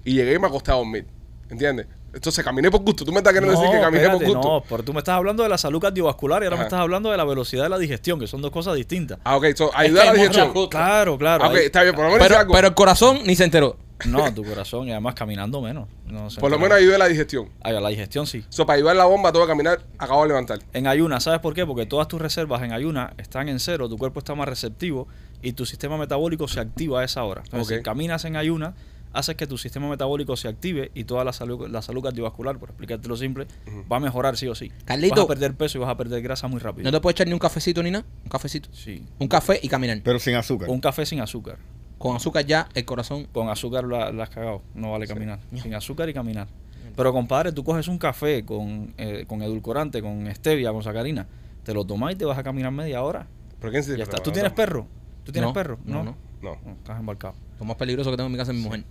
Y 0.05 0.13
llegué 0.13 0.35
y 0.35 0.39
me 0.39 0.47
acosté 0.47 0.71
a 0.71 0.75
dormir. 0.75 1.05
¿Entiendes? 1.49 1.87
Entonces 2.13 2.43
caminé 2.43 2.69
por 2.69 2.81
gusto. 2.81 3.05
Tú 3.05 3.11
me 3.11 3.19
estás 3.19 3.33
queriendo 3.33 3.57
decir 3.59 3.73
que 3.73 3.81
caminé 3.81 4.03
espérate, 4.03 4.25
por 4.25 4.35
gusto. 4.35 4.49
no, 4.53 4.63
pero 4.69 4.83
tú 4.83 4.93
me 4.93 4.99
estás 4.99 5.15
hablando 5.15 5.43
de 5.43 5.49
la 5.49 5.57
salud 5.57 5.79
cardiovascular 5.79 6.41
y 6.43 6.45
ahora 6.45 6.55
Ajá. 6.55 6.63
me 6.63 6.67
estás 6.67 6.79
hablando 6.79 7.09
de 7.11 7.17
la 7.17 7.23
velocidad 7.23 7.63
de 7.63 7.69
la 7.69 7.77
digestión, 7.77 8.19
que 8.19 8.27
son 8.27 8.41
dos 8.41 8.51
cosas 8.51 8.75
distintas. 8.75 9.19
Ah, 9.23 9.37
ok. 9.37 9.45
So, 9.55 9.71
ayuda 9.73 10.01
a 10.03 10.05
la 10.05 10.13
digestión. 10.13 10.51
Claro, 10.69 11.17
claro. 11.17 11.45
Ah, 11.45 11.53
está 11.59 11.83
bien. 11.83 11.95
Por 11.95 12.05
lo 12.05 12.11
menos 12.11 12.27
Pero, 12.27 12.39
algo. 12.39 12.53
pero 12.53 12.67
el 12.67 12.73
corazón 12.73 13.19
ni 13.25 13.35
se 13.35 13.45
enteró. 13.45 13.77
No, 14.05 14.33
tu 14.33 14.43
corazón 14.43 14.87
y 14.87 14.91
además 14.91 15.13
caminando 15.13 15.61
menos. 15.61 15.87
No 16.07 16.27
por 16.39 16.49
lo 16.49 16.57
menos 16.57 16.75
ayuda 16.79 16.95
a 16.95 16.99
la 16.99 17.07
digestión. 17.07 17.49
Ay, 17.61 17.75
a 17.75 17.79
la 17.79 17.89
digestión 17.89 18.25
sí. 18.25 18.43
So, 18.49 18.65
para 18.65 18.77
ayudar 18.77 18.95
la 18.95 19.05
bomba, 19.05 19.31
tengo 19.31 19.45
que 19.45 19.51
caminar, 19.51 19.79
acabo 19.99 20.23
de 20.23 20.29
levantar. 20.29 20.57
En 20.73 20.87
ayuna, 20.87 21.19
¿sabes 21.19 21.39
por 21.39 21.53
qué? 21.53 21.67
Porque 21.67 21.85
todas 21.85 22.07
tus 22.07 22.19
reservas 22.19 22.63
en 22.63 22.71
ayuna 22.73 23.13
están 23.17 23.47
en 23.47 23.59
cero, 23.59 23.87
tu 23.87 23.99
cuerpo 23.99 24.17
está 24.19 24.33
más 24.33 24.49
receptivo 24.49 25.07
y 25.43 25.53
tu 25.53 25.67
sistema 25.67 25.97
metabólico 25.97 26.47
se 26.47 26.59
activa 26.59 27.01
a 27.01 27.03
esa 27.03 27.23
hora. 27.23 27.41
Entonces, 27.45 27.77
Ok. 27.77 27.79
si 27.81 27.83
caminas 27.83 28.25
en 28.25 28.37
ayuna, 28.37 28.73
haces 29.13 29.35
que 29.35 29.47
tu 29.47 29.57
sistema 29.57 29.89
metabólico 29.89 30.35
se 30.37 30.47
active 30.47 30.91
y 30.93 31.03
toda 31.03 31.23
la 31.23 31.33
salud, 31.33 31.67
la 31.69 31.81
salud 31.81 32.01
cardiovascular, 32.03 32.57
por 32.57 32.69
explicártelo 32.69 33.15
simple, 33.17 33.47
va 33.91 33.97
a 33.97 33.99
mejorar 33.99 34.37
sí 34.37 34.47
o 34.47 34.55
sí. 34.55 34.71
Carlito. 34.85 35.15
Vas 35.15 35.25
a 35.25 35.27
perder 35.27 35.55
peso 35.55 35.77
y 35.77 35.81
vas 35.81 35.89
a 35.89 35.97
perder 35.97 36.21
grasa 36.21 36.47
muy 36.47 36.59
rápido. 36.59 36.83
No 36.85 36.91
te 36.91 37.01
puedes 37.01 37.15
echar 37.15 37.27
ni 37.27 37.33
un 37.33 37.39
cafecito 37.39 37.83
ni 37.83 37.91
nada. 37.91 38.05
Un 38.23 38.29
cafecito. 38.29 38.69
Sí. 38.73 39.03
Un 39.19 39.27
café 39.27 39.59
y 39.61 39.67
caminar. 39.67 39.99
Pero 40.03 40.19
sin 40.19 40.35
azúcar. 40.35 40.69
Un 40.69 40.79
café 40.79 41.05
sin 41.05 41.19
azúcar. 41.19 41.57
Con 41.97 42.15
azúcar 42.15 42.45
ya, 42.45 42.67
el 42.73 42.85
corazón. 42.85 43.27
Con 43.31 43.49
azúcar 43.49 43.83
la, 43.85 44.11
la 44.11 44.23
has 44.23 44.29
cagado. 44.29 44.61
No 44.73 44.91
vale 44.91 45.05
caminar. 45.07 45.39
Sin 45.61 45.75
azúcar 45.75 46.09
y 46.09 46.13
caminar. 46.13 46.47
Pero 46.95 47.13
compadre, 47.13 47.51
tú 47.51 47.63
coges 47.63 47.87
un 47.87 47.97
café 47.97 48.43
con, 48.43 48.93
eh, 48.97 49.25
con 49.27 49.41
edulcorante, 49.41 50.01
con 50.01 50.27
stevia, 50.35 50.71
con 50.73 50.83
sacarina, 50.83 51.25
te 51.63 51.73
lo 51.73 51.85
tomas 51.85 52.13
y 52.13 52.15
te 52.17 52.25
vas 52.25 52.37
a 52.37 52.43
caminar 52.43 52.71
media 52.71 53.01
hora. 53.01 53.27
¿Pero 53.59 53.71
quién 53.71 53.83
se 53.83 53.95
Ya 53.97 54.03
está. 54.03 54.17
¿Tú 54.17 54.31
tienes 54.31 54.51
perro? 54.51 54.87
¿Tú 55.23 55.31
tienes 55.31 55.49
No, 55.49 55.53
perro? 55.53 55.79
no, 55.85 56.03
no. 56.03 56.17
No. 56.41 56.57
No, 56.65 56.71
estás 56.73 56.99
embarcado. 56.99 57.35
Lo 57.59 57.65
más 57.65 57.77
peligroso 57.77 58.09
que 58.09 58.17
tengo 58.17 58.25
en 58.25 58.31
mi 58.31 58.37
casa 58.37 58.51
es 58.51 58.57
mi 58.57 58.63
mujer. 58.63 58.83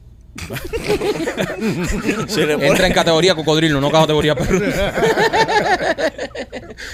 Entra 2.60 2.86
en 2.86 2.92
categoría 2.92 3.34
cocodrilo, 3.34 3.80
no 3.80 3.90
categoría 3.90 4.34
perro. 4.34 4.60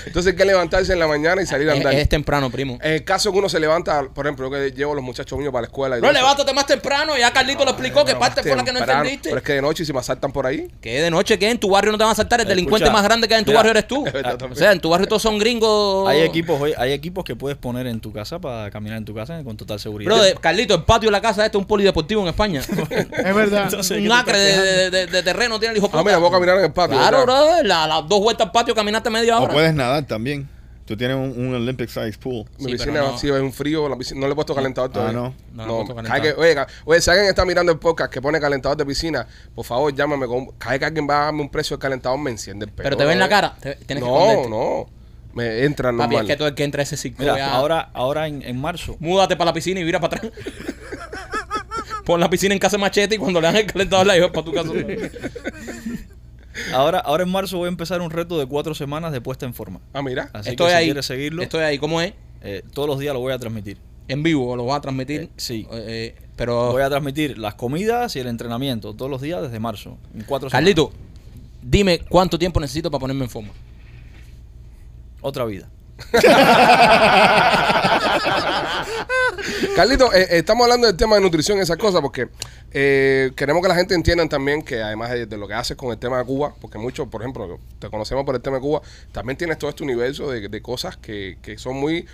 Entonces 0.06 0.32
hay 0.32 0.36
que 0.36 0.44
levantarse 0.44 0.92
en 0.92 0.98
la 0.98 1.06
mañana 1.06 1.42
y 1.42 1.46
salir 1.46 1.68
a 1.68 1.72
es, 1.72 1.78
andar. 1.78 1.94
es 1.94 2.08
temprano, 2.08 2.50
primo. 2.50 2.78
En 2.82 2.94
el 2.94 3.04
caso 3.04 3.30
que 3.32 3.38
uno 3.38 3.48
se 3.48 3.60
levanta, 3.60 4.02
por 4.14 4.26
ejemplo, 4.26 4.46
yo 4.46 4.50
que 4.50 4.72
llevo 4.72 4.92
a 4.92 4.94
los 4.96 5.04
muchachos 5.04 5.38
míos 5.38 5.52
para 5.52 5.62
la 5.62 5.66
escuela. 5.66 5.98
Y 5.98 6.00
No, 6.00 6.10
levántate 6.12 6.52
más 6.52 6.66
temprano. 6.66 7.16
Ya 7.16 7.30
Carlito 7.32 7.64
lo 7.64 7.70
explicó. 7.72 8.00
que 8.00 8.06
pero 8.12 8.18
parte 8.20 8.42
fue 8.42 8.56
la 8.56 8.64
que 8.64 8.72
no 8.72 8.78
entendiste? 8.80 9.28
Pero 9.28 9.36
es 9.38 9.42
que 9.42 9.52
de 9.54 9.62
noche, 9.62 9.84
si 9.84 9.92
me 9.92 9.98
asaltan 10.00 10.32
por 10.32 10.46
ahí, 10.46 10.68
Que 10.80 11.02
de 11.02 11.10
noche, 11.10 11.38
que 11.38 11.50
en 11.50 11.58
tu 11.58 11.70
barrio 11.70 11.92
no 11.92 11.98
te 11.98 12.04
van 12.04 12.12
a 12.12 12.16
saltar. 12.16 12.40
El 12.40 12.46
Escucha, 12.46 12.54
delincuente 12.54 12.90
más 12.90 13.02
grande 13.02 13.28
que 13.28 13.34
hay 13.34 13.40
en 13.40 13.46
tu 13.46 13.52
barrio 13.52 13.70
eres 13.70 13.86
tú. 13.86 14.04
verdad 14.12 14.42
o 14.42 14.54
sea, 14.54 14.72
en 14.72 14.80
tu 14.80 14.88
barrio 14.90 15.06
todos 15.06 15.22
son 15.22 15.38
gringos. 15.38 16.08
Hay 16.08 16.20
equipos, 16.22 16.60
hay 16.76 16.92
equipos 16.92 17.24
que 17.24 17.36
puedes 17.36 17.56
poner 17.58 17.86
en 17.86 18.00
tu 18.00 18.12
casa 18.12 18.38
para 18.40 18.70
caminar 18.70 18.98
en 18.98 19.04
tu 19.04 19.14
casa 19.14 19.42
con 19.44 19.56
total 19.56 19.78
seguridad. 19.80 20.22
De- 20.22 20.34
Carlito, 20.34 20.74
el 20.74 20.84
patio 20.84 21.08
de 21.08 21.12
la 21.12 21.20
casa 21.20 21.44
este 21.44 21.56
es 21.56 21.60
un 21.60 21.66
polideportivo 21.66 22.22
en 22.22 22.28
España. 22.28 22.62
Es 23.28 23.34
verdad. 23.34 23.64
Entonces, 23.64 23.98
¿qué 23.98 24.06
un 24.06 24.12
acre 24.12 24.38
de, 24.38 24.90
de- 24.90 25.06
de 25.06 25.22
terreno 25.22 25.58
tiene 25.58 25.72
el 25.72 25.78
hijo 25.78 25.90
ah, 25.92 26.02
mira, 26.04 26.18
puedo 26.18 26.30
caminar 26.32 26.58
en 26.58 26.64
el 26.64 26.72
patio. 26.72 26.96
Claro, 26.98 27.22
bro. 27.24 27.62
La- 27.62 27.86
Las 27.86 28.08
dos 28.08 28.20
vueltas 28.20 28.46
al 28.46 28.52
patio 28.52 28.74
caminaste 28.74 29.10
media 29.10 29.38
O 29.38 29.44
hora. 29.44 29.52
puedes 29.52 29.74
nadar 29.74 30.04
también. 30.06 30.48
Tú 30.86 30.96
tienes 30.96 31.16
un, 31.16 31.34
un 31.48 31.54
Olympic 31.56 31.88
size 31.88 32.16
pool. 32.16 32.44
Mi 32.58 32.66
Sí, 32.66 32.72
piscina 32.72 33.00
no. 33.00 33.18
sí, 33.18 33.26
es 33.28 33.32
un 33.40 33.52
frío, 33.52 33.88
la 33.88 33.96
piscina- 33.96 34.20
no 34.20 34.26
le 34.26 34.32
he 34.32 34.34
puesto 34.36 34.54
calentador 34.54 34.92
todavía. 34.92 35.12
no. 35.18 35.34
No, 35.52 35.66
No, 35.66 35.66
no 35.66 35.74
he 35.74 35.84
puesto 35.86 35.94
cada 35.96 36.08
calentador. 36.20 36.36
que- 36.36 36.60
oye, 36.60 36.66
oye, 36.84 37.00
si 37.00 37.10
alguien 37.10 37.28
está 37.28 37.44
mirando 37.44 37.72
el 37.72 37.78
podcast 37.80 38.12
que 38.12 38.22
pone 38.22 38.38
calentador 38.38 38.76
de 38.78 38.86
piscina, 38.86 39.26
por 39.52 39.64
favor, 39.64 39.92
llámame. 39.92 40.26
Con, 40.28 40.46
vez 40.46 40.78
que 40.78 40.84
alguien 40.84 41.08
va 41.10 41.22
a 41.22 41.24
darme 41.24 41.42
un 41.42 41.48
precio 41.50 41.76
de 41.76 41.80
calentador, 41.80 42.18
me 42.20 42.30
enciende 42.30 42.66
el 42.66 42.70
pelo. 42.70 42.84
Pero 42.84 42.96
te 42.96 43.04
ven 43.04 43.18
la 43.18 43.24
¿no? 43.24 43.30
cara. 43.30 43.56
te- 43.60 43.74
tienes 43.74 44.04
que 44.04 44.08
No, 44.10 44.16
esconderte. 44.30 44.48
no. 44.50 44.86
Me 45.34 45.64
entra 45.64 45.90
Papi, 45.90 45.98
normal. 45.98 46.22
es 46.22 46.26
que 46.28 46.36
todo 46.36 46.48
el 46.48 46.54
que 46.54 46.64
entra 46.64 46.80
a 46.80 46.84
ese 46.84 47.12
Mira, 47.18 47.36
ya- 47.36 47.52
ahora, 47.52 47.90
ahora 47.92 48.26
en, 48.28 48.40
en 48.42 48.58
marzo, 48.58 48.96
Múdate 49.00 49.36
para 49.36 49.50
la 49.50 49.52
piscina 49.54 49.80
y 49.80 49.84
vira 49.84 49.98
para 50.00 50.16
atrás. 50.18 50.32
Pon 52.06 52.18
la 52.20 52.30
piscina 52.30 52.54
en 52.54 52.58
casa 52.60 52.76
de 52.78 52.80
machete 52.80 53.16
y 53.16 53.18
cuando 53.18 53.40
le 53.40 53.48
dan 53.48 53.56
el 53.56 53.66
calentador 53.66 54.06
la 54.06 54.14
llevas 54.14 54.30
para 54.30 54.44
tu 54.44 54.52
casa. 54.52 54.70
ahora, 56.72 57.00
ahora 57.00 57.24
en 57.24 57.30
marzo 57.30 57.58
voy 57.58 57.66
a 57.66 57.68
empezar 57.68 58.00
un 58.00 58.10
reto 58.10 58.38
de 58.38 58.46
cuatro 58.46 58.74
semanas 58.74 59.12
de 59.12 59.20
puesta 59.20 59.44
en 59.44 59.52
forma. 59.54 59.80
Ah, 59.92 60.02
mira. 60.02 60.30
Así 60.32 60.50
Estoy 60.50 60.66
que 60.66 60.70
si 60.72 60.76
ahí. 60.78 60.84
quieres 60.86 61.04
seguirlo, 61.06 61.42
Estoy 61.42 61.62
ahí. 61.64 61.78
¿Cómo 61.78 62.00
es? 62.00 62.14
eh, 62.42 62.62
todos 62.72 62.88
los 62.88 62.98
días 62.98 63.12
lo 63.12 63.20
voy 63.20 63.32
a 63.32 63.38
transmitir. 63.38 63.78
En 64.08 64.22
vivo 64.22 64.54
lo 64.54 64.66
vas 64.66 64.78
a 64.78 64.80
transmitir. 64.82 65.22
Eh, 65.22 65.30
sí. 65.36 65.66
Eh, 65.72 66.14
eh, 66.16 66.22
pero. 66.36 66.70
Voy 66.72 66.82
a 66.82 66.88
transmitir 66.88 67.38
las 67.38 67.54
comidas 67.56 68.14
y 68.14 68.20
el 68.20 68.28
entrenamiento 68.28 68.94
todos 68.94 69.10
los 69.10 69.20
días 69.20 69.42
desde 69.42 69.58
marzo. 69.58 69.98
En 70.14 70.22
cuatro 70.22 70.48
Carlito, 70.48 70.92
dime 71.60 71.98
cuánto 72.08 72.38
tiempo 72.38 72.60
necesito 72.60 72.88
para 72.90 73.00
ponerme 73.00 73.24
en 73.24 73.30
forma. 73.30 73.48
semanas. 73.48 73.66
Otra 75.22 75.44
vida. 75.44 75.68
Carlito, 79.74 80.12
eh, 80.12 80.22
eh, 80.22 80.38
estamos 80.38 80.64
hablando 80.64 80.86
del 80.86 80.96
tema 80.96 81.16
de 81.16 81.22
nutrición 81.22 81.58
esas 81.58 81.78
cosas 81.78 82.00
porque 82.00 82.28
eh, 82.72 83.32
queremos 83.34 83.62
que 83.62 83.68
la 83.68 83.74
gente 83.74 83.94
entienda 83.94 84.28
también 84.28 84.62
que 84.62 84.82
además 84.82 85.10
de, 85.10 85.26
de 85.26 85.36
lo 85.36 85.48
que 85.48 85.54
haces 85.54 85.76
con 85.76 85.90
el 85.90 85.98
tema 85.98 86.18
de 86.18 86.24
Cuba, 86.24 86.54
porque 86.60 86.78
muchos, 86.78 87.08
por 87.08 87.22
ejemplo, 87.22 87.58
te 87.78 87.88
conocemos 87.88 88.24
por 88.24 88.34
el 88.34 88.42
tema 88.42 88.56
de 88.56 88.62
Cuba, 88.62 88.82
también 89.12 89.36
tienes 89.36 89.58
todo 89.58 89.70
este 89.70 89.84
universo 89.84 90.30
de, 90.30 90.48
de 90.48 90.62
cosas 90.62 90.96
que, 90.96 91.38
que 91.42 91.58
son 91.58 91.76
muy 91.76 92.06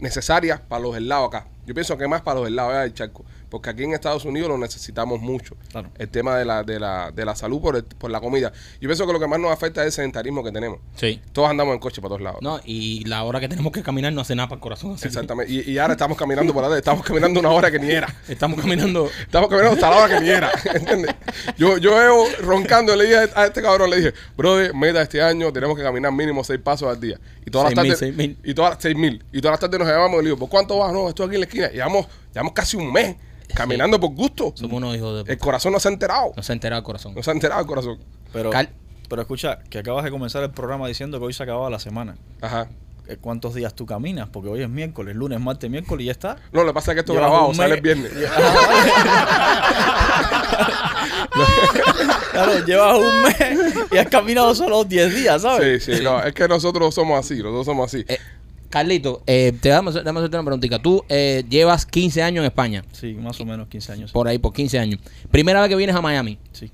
necesarias 0.00 0.60
para 0.60 0.82
los 0.82 0.96
helados 0.96 1.28
acá. 1.28 1.46
Yo 1.68 1.74
pienso 1.74 1.98
que 1.98 2.08
más 2.08 2.22
para 2.22 2.40
los 2.40 2.48
helados 2.48 2.74
del 2.80 2.94
charco, 2.94 3.24
porque 3.50 3.68
aquí 3.68 3.84
en 3.84 3.92
Estados 3.92 4.24
Unidos 4.24 4.48
lo 4.48 4.56
necesitamos 4.56 5.20
mucho. 5.20 5.54
Claro. 5.70 5.90
El 5.98 6.08
tema 6.08 6.36
de 6.36 6.46
la, 6.46 6.62
de 6.62 6.80
la, 6.80 7.10
de 7.12 7.24
la 7.26 7.36
salud 7.36 7.60
por, 7.60 7.76
el- 7.76 7.84
por 7.84 8.10
la 8.10 8.20
comida. 8.20 8.52
Yo 8.80 8.88
pienso 8.88 9.06
que 9.06 9.12
lo 9.12 9.20
que 9.20 9.26
más 9.26 9.38
nos 9.38 9.50
afecta 9.52 9.82
es 9.82 9.86
el 9.88 9.92
sedentarismo 9.92 10.42
que 10.42 10.50
tenemos. 10.50 10.78
Sí. 10.96 11.20
Todos 11.32 11.50
andamos 11.50 11.74
en 11.74 11.80
coche 11.80 12.00
para 12.00 12.08
todos 12.08 12.22
lados. 12.22 12.40
No, 12.40 12.58
y 12.64 13.04
la 13.04 13.22
hora 13.24 13.38
que 13.38 13.48
tenemos 13.48 13.70
que 13.72 13.82
caminar 13.82 14.12
no 14.14 14.22
hace 14.22 14.34
nada 14.34 14.48
para 14.48 14.56
el 14.56 14.62
corazón. 14.62 14.92
así 14.94 15.02
que 15.02 15.08
Exactamente. 15.08 15.52
Y, 15.52 15.72
y 15.72 15.78
ahora 15.78 15.92
estamos 15.92 16.16
caminando 16.16 16.54
por 16.54 16.64
ahí, 16.64 16.72
estamos 16.78 17.04
caminando 17.04 17.38
una 17.40 17.50
hora 17.50 17.70
que 17.70 17.78
ni 17.78 17.90
era. 17.90 18.08
Estamos 18.28 18.58
caminando. 18.60 19.10
Estamos 19.20 19.50
caminando 19.50 19.74
hasta 19.74 19.90
la 19.90 19.96
hora 20.04 20.14
que 20.18 20.24
ni 20.24 20.30
era. 20.30 20.50
¿Entiendes? 20.74 21.14
Yo, 21.58 21.76
yo 21.76 21.94
veo 21.96 22.24
roncando, 22.40 22.96
le 22.96 23.04
dije 23.04 23.16
a 23.34 23.44
este 23.46 23.60
cabrón, 23.60 23.90
le 23.90 23.96
dije, 23.96 24.14
brother, 24.36 24.74
meta 24.74 25.02
este 25.02 25.20
año, 25.22 25.52
tenemos 25.52 25.76
que 25.76 25.82
caminar 25.82 26.12
mínimo 26.12 26.42
seis 26.44 26.60
pasos 26.62 26.88
al 26.88 26.98
día. 27.00 27.18
Y 27.44 27.50
todas 27.50 27.74
las 27.74 27.74
Seis 27.74 27.82
mil, 27.82 27.92
tardes. 27.92 27.98
seis 27.98 28.16
mil. 28.16 28.38
Y 28.44 28.54
todas 28.54 28.70
las 28.74 28.82
seis 28.82 28.96
mil. 28.96 29.24
Y 29.32 29.40
todas 29.40 29.52
las 29.52 29.60
tardes 29.60 29.78
nos 29.80 29.88
llamamos 29.88 30.14
y 30.20 30.24
le 30.24 30.24
digo, 30.30 30.38
¿por 30.38 30.48
cuánto 30.48 30.78
vas? 30.78 30.92
No, 30.92 31.08
estoy 31.08 31.26
aquí 31.26 31.34
en 31.36 31.40
la 31.40 31.46
esquina. 31.46 31.57
Llevamos, 31.72 32.06
llevamos 32.32 32.52
casi 32.52 32.76
un 32.76 32.92
mes 32.92 33.16
caminando 33.54 33.98
por 33.98 34.10
gusto. 34.14 34.52
Somos 34.54 34.76
unos 34.78 34.96
hijos 34.96 35.24
de. 35.26 35.32
El 35.32 35.38
corazón 35.38 35.72
no 35.72 35.80
se 35.80 35.88
ha 35.88 35.92
enterado. 35.92 36.32
No 36.36 36.42
se 36.42 36.52
ha 36.52 36.54
enterado 36.54 36.78
el 36.80 36.84
corazón. 36.84 37.14
No 37.14 37.22
se 37.22 37.30
ha 37.30 37.34
enterado 37.34 37.60
el 37.60 37.66
corazón. 37.66 37.98
Pero, 38.32 38.50
Cal- 38.50 38.70
pero 39.08 39.22
escucha, 39.22 39.58
que 39.70 39.78
acabas 39.78 40.04
de 40.04 40.10
comenzar 40.10 40.42
el 40.42 40.50
programa 40.50 40.86
diciendo 40.86 41.18
que 41.18 41.24
hoy 41.26 41.32
se 41.32 41.42
acababa 41.42 41.68
la 41.70 41.78
semana. 41.78 42.16
Ajá. 42.40 42.68
Eh, 43.08 43.16
¿Cuántos 43.18 43.54
días 43.54 43.72
tú 43.74 43.86
caminas? 43.86 44.28
Porque 44.28 44.50
hoy 44.50 44.60
es 44.62 44.68
miércoles, 44.68 45.16
lunes, 45.16 45.40
martes, 45.40 45.70
miércoles 45.70 46.02
y 46.04 46.06
ya 46.06 46.12
está. 46.12 46.36
No, 46.52 46.60
lo 46.62 46.68
que 46.68 46.74
pasa 46.74 46.90
es 46.92 46.96
que 46.96 47.00
esto 47.00 47.14
grabado 47.14 47.54
sale 47.54 47.76
el 47.76 47.80
viernes. 47.80 48.12
Claro, 52.32 52.64
llevas 52.64 52.98
un 52.98 53.22
mes 53.22 53.74
y 53.90 53.96
has 53.96 54.06
caminado 54.08 54.54
solo 54.54 54.84
10 54.84 55.14
días, 55.14 55.42
¿sabes? 55.42 55.82
Sí, 55.84 55.96
sí, 55.96 56.02
no, 56.04 56.22
es 56.22 56.32
que 56.34 56.46
nosotros 56.46 56.94
somos 56.94 57.18
así, 57.18 57.36
nosotros 57.38 57.66
somos 57.66 57.86
así. 57.92 58.04
Eh, 58.06 58.18
Carlito, 58.68 59.22
eh, 59.26 59.52
te 59.60 59.70
damos, 59.70 59.94
damos 60.04 60.22
una 60.28 60.42
preguntita. 60.42 60.78
Tú 60.78 61.02
eh, 61.08 61.44
llevas 61.48 61.86
15 61.86 62.22
años 62.22 62.42
en 62.42 62.46
España. 62.46 62.84
Sí, 62.92 63.14
más 63.14 63.40
o 63.40 63.46
menos 63.46 63.68
15 63.68 63.92
años. 63.92 64.12
Por 64.12 64.28
ahí, 64.28 64.38
por 64.38 64.52
15 64.52 64.78
años. 64.78 65.00
Primera 65.30 65.60
vez 65.60 65.70
que 65.70 65.76
vienes 65.76 65.96
a 65.96 66.02
Miami. 66.02 66.38
Sí. 66.52 66.70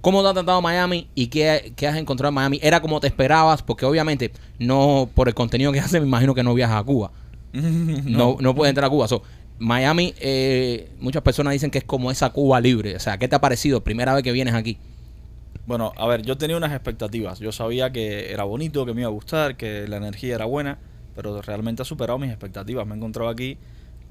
¿Cómo 0.00 0.22
te 0.22 0.28
ha 0.28 0.32
tratado 0.34 0.60
Miami 0.60 1.08
y 1.14 1.28
qué, 1.28 1.72
qué 1.76 1.86
has 1.86 1.96
encontrado 1.96 2.28
en 2.28 2.34
Miami? 2.34 2.60
¿Era 2.62 2.80
como 2.80 3.00
te 3.00 3.06
esperabas? 3.06 3.62
Porque 3.62 3.86
obviamente, 3.86 4.32
no 4.58 5.08
por 5.14 5.28
el 5.28 5.34
contenido 5.34 5.72
que 5.72 5.80
haces, 5.80 6.00
me 6.00 6.06
imagino 6.06 6.34
que 6.34 6.42
no 6.42 6.54
viajas 6.54 6.80
a 6.80 6.84
Cuba. 6.84 7.10
No, 7.54 8.36
no, 8.40 8.54
puedes 8.54 8.70
entrar 8.70 8.86
a 8.86 8.90
Cuba. 8.90 9.06
So, 9.06 9.22
Miami, 9.58 10.14
eh, 10.18 10.90
muchas 10.98 11.22
personas 11.22 11.52
dicen 11.52 11.70
que 11.70 11.78
es 11.78 11.84
como 11.84 12.10
esa 12.10 12.30
Cuba 12.30 12.60
libre. 12.60 12.96
O 12.96 13.00
sea, 13.00 13.18
¿qué 13.18 13.28
te 13.28 13.36
ha 13.36 13.40
parecido 13.40 13.84
primera 13.84 14.12
vez 14.14 14.22
que 14.22 14.32
vienes 14.32 14.54
aquí? 14.54 14.78
Bueno, 15.66 15.92
a 15.96 16.06
ver, 16.06 16.22
yo 16.22 16.36
tenía 16.36 16.56
unas 16.56 16.72
expectativas. 16.72 17.38
Yo 17.38 17.52
sabía 17.52 17.92
que 17.92 18.32
era 18.32 18.44
bonito, 18.44 18.84
que 18.84 18.92
me 18.92 19.02
iba 19.02 19.08
a 19.08 19.12
gustar, 19.12 19.56
que 19.56 19.88
la 19.88 19.96
energía 19.96 20.34
era 20.34 20.44
buena, 20.44 20.78
pero 21.14 21.40
realmente 21.42 21.82
ha 21.82 21.84
superado 21.84 22.18
mis 22.18 22.30
expectativas. 22.30 22.86
Me 22.86 22.94
he 22.94 22.96
encontrado 22.96 23.28
aquí 23.30 23.58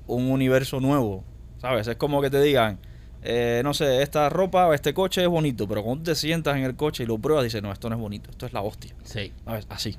un 0.07 0.29
universo 0.31 0.79
nuevo, 0.79 1.23
¿sabes? 1.59 1.87
Es 1.87 1.95
como 1.95 2.21
que 2.21 2.29
te 2.29 2.41
digan, 2.41 2.79
eh, 3.21 3.61
no 3.63 3.73
sé, 3.73 4.01
esta 4.01 4.29
ropa 4.29 4.67
o 4.67 4.73
este 4.73 4.93
coche 4.93 5.21
es 5.23 5.27
bonito, 5.29 5.67
pero 5.67 5.83
cuando 5.83 6.03
te 6.03 6.15
sientas 6.15 6.57
en 6.57 6.63
el 6.63 6.75
coche 6.75 7.03
y 7.03 7.05
lo 7.05 7.17
pruebas, 7.17 7.43
dices, 7.45 7.61
no, 7.63 7.71
esto 7.71 7.89
no 7.89 7.95
es 7.95 8.01
bonito, 8.01 8.29
esto 8.31 8.45
es 8.45 8.53
la 8.53 8.61
hostia. 8.61 8.93
Sí. 9.03 9.31
¿Sabes? 9.45 9.65
Así. 9.69 9.95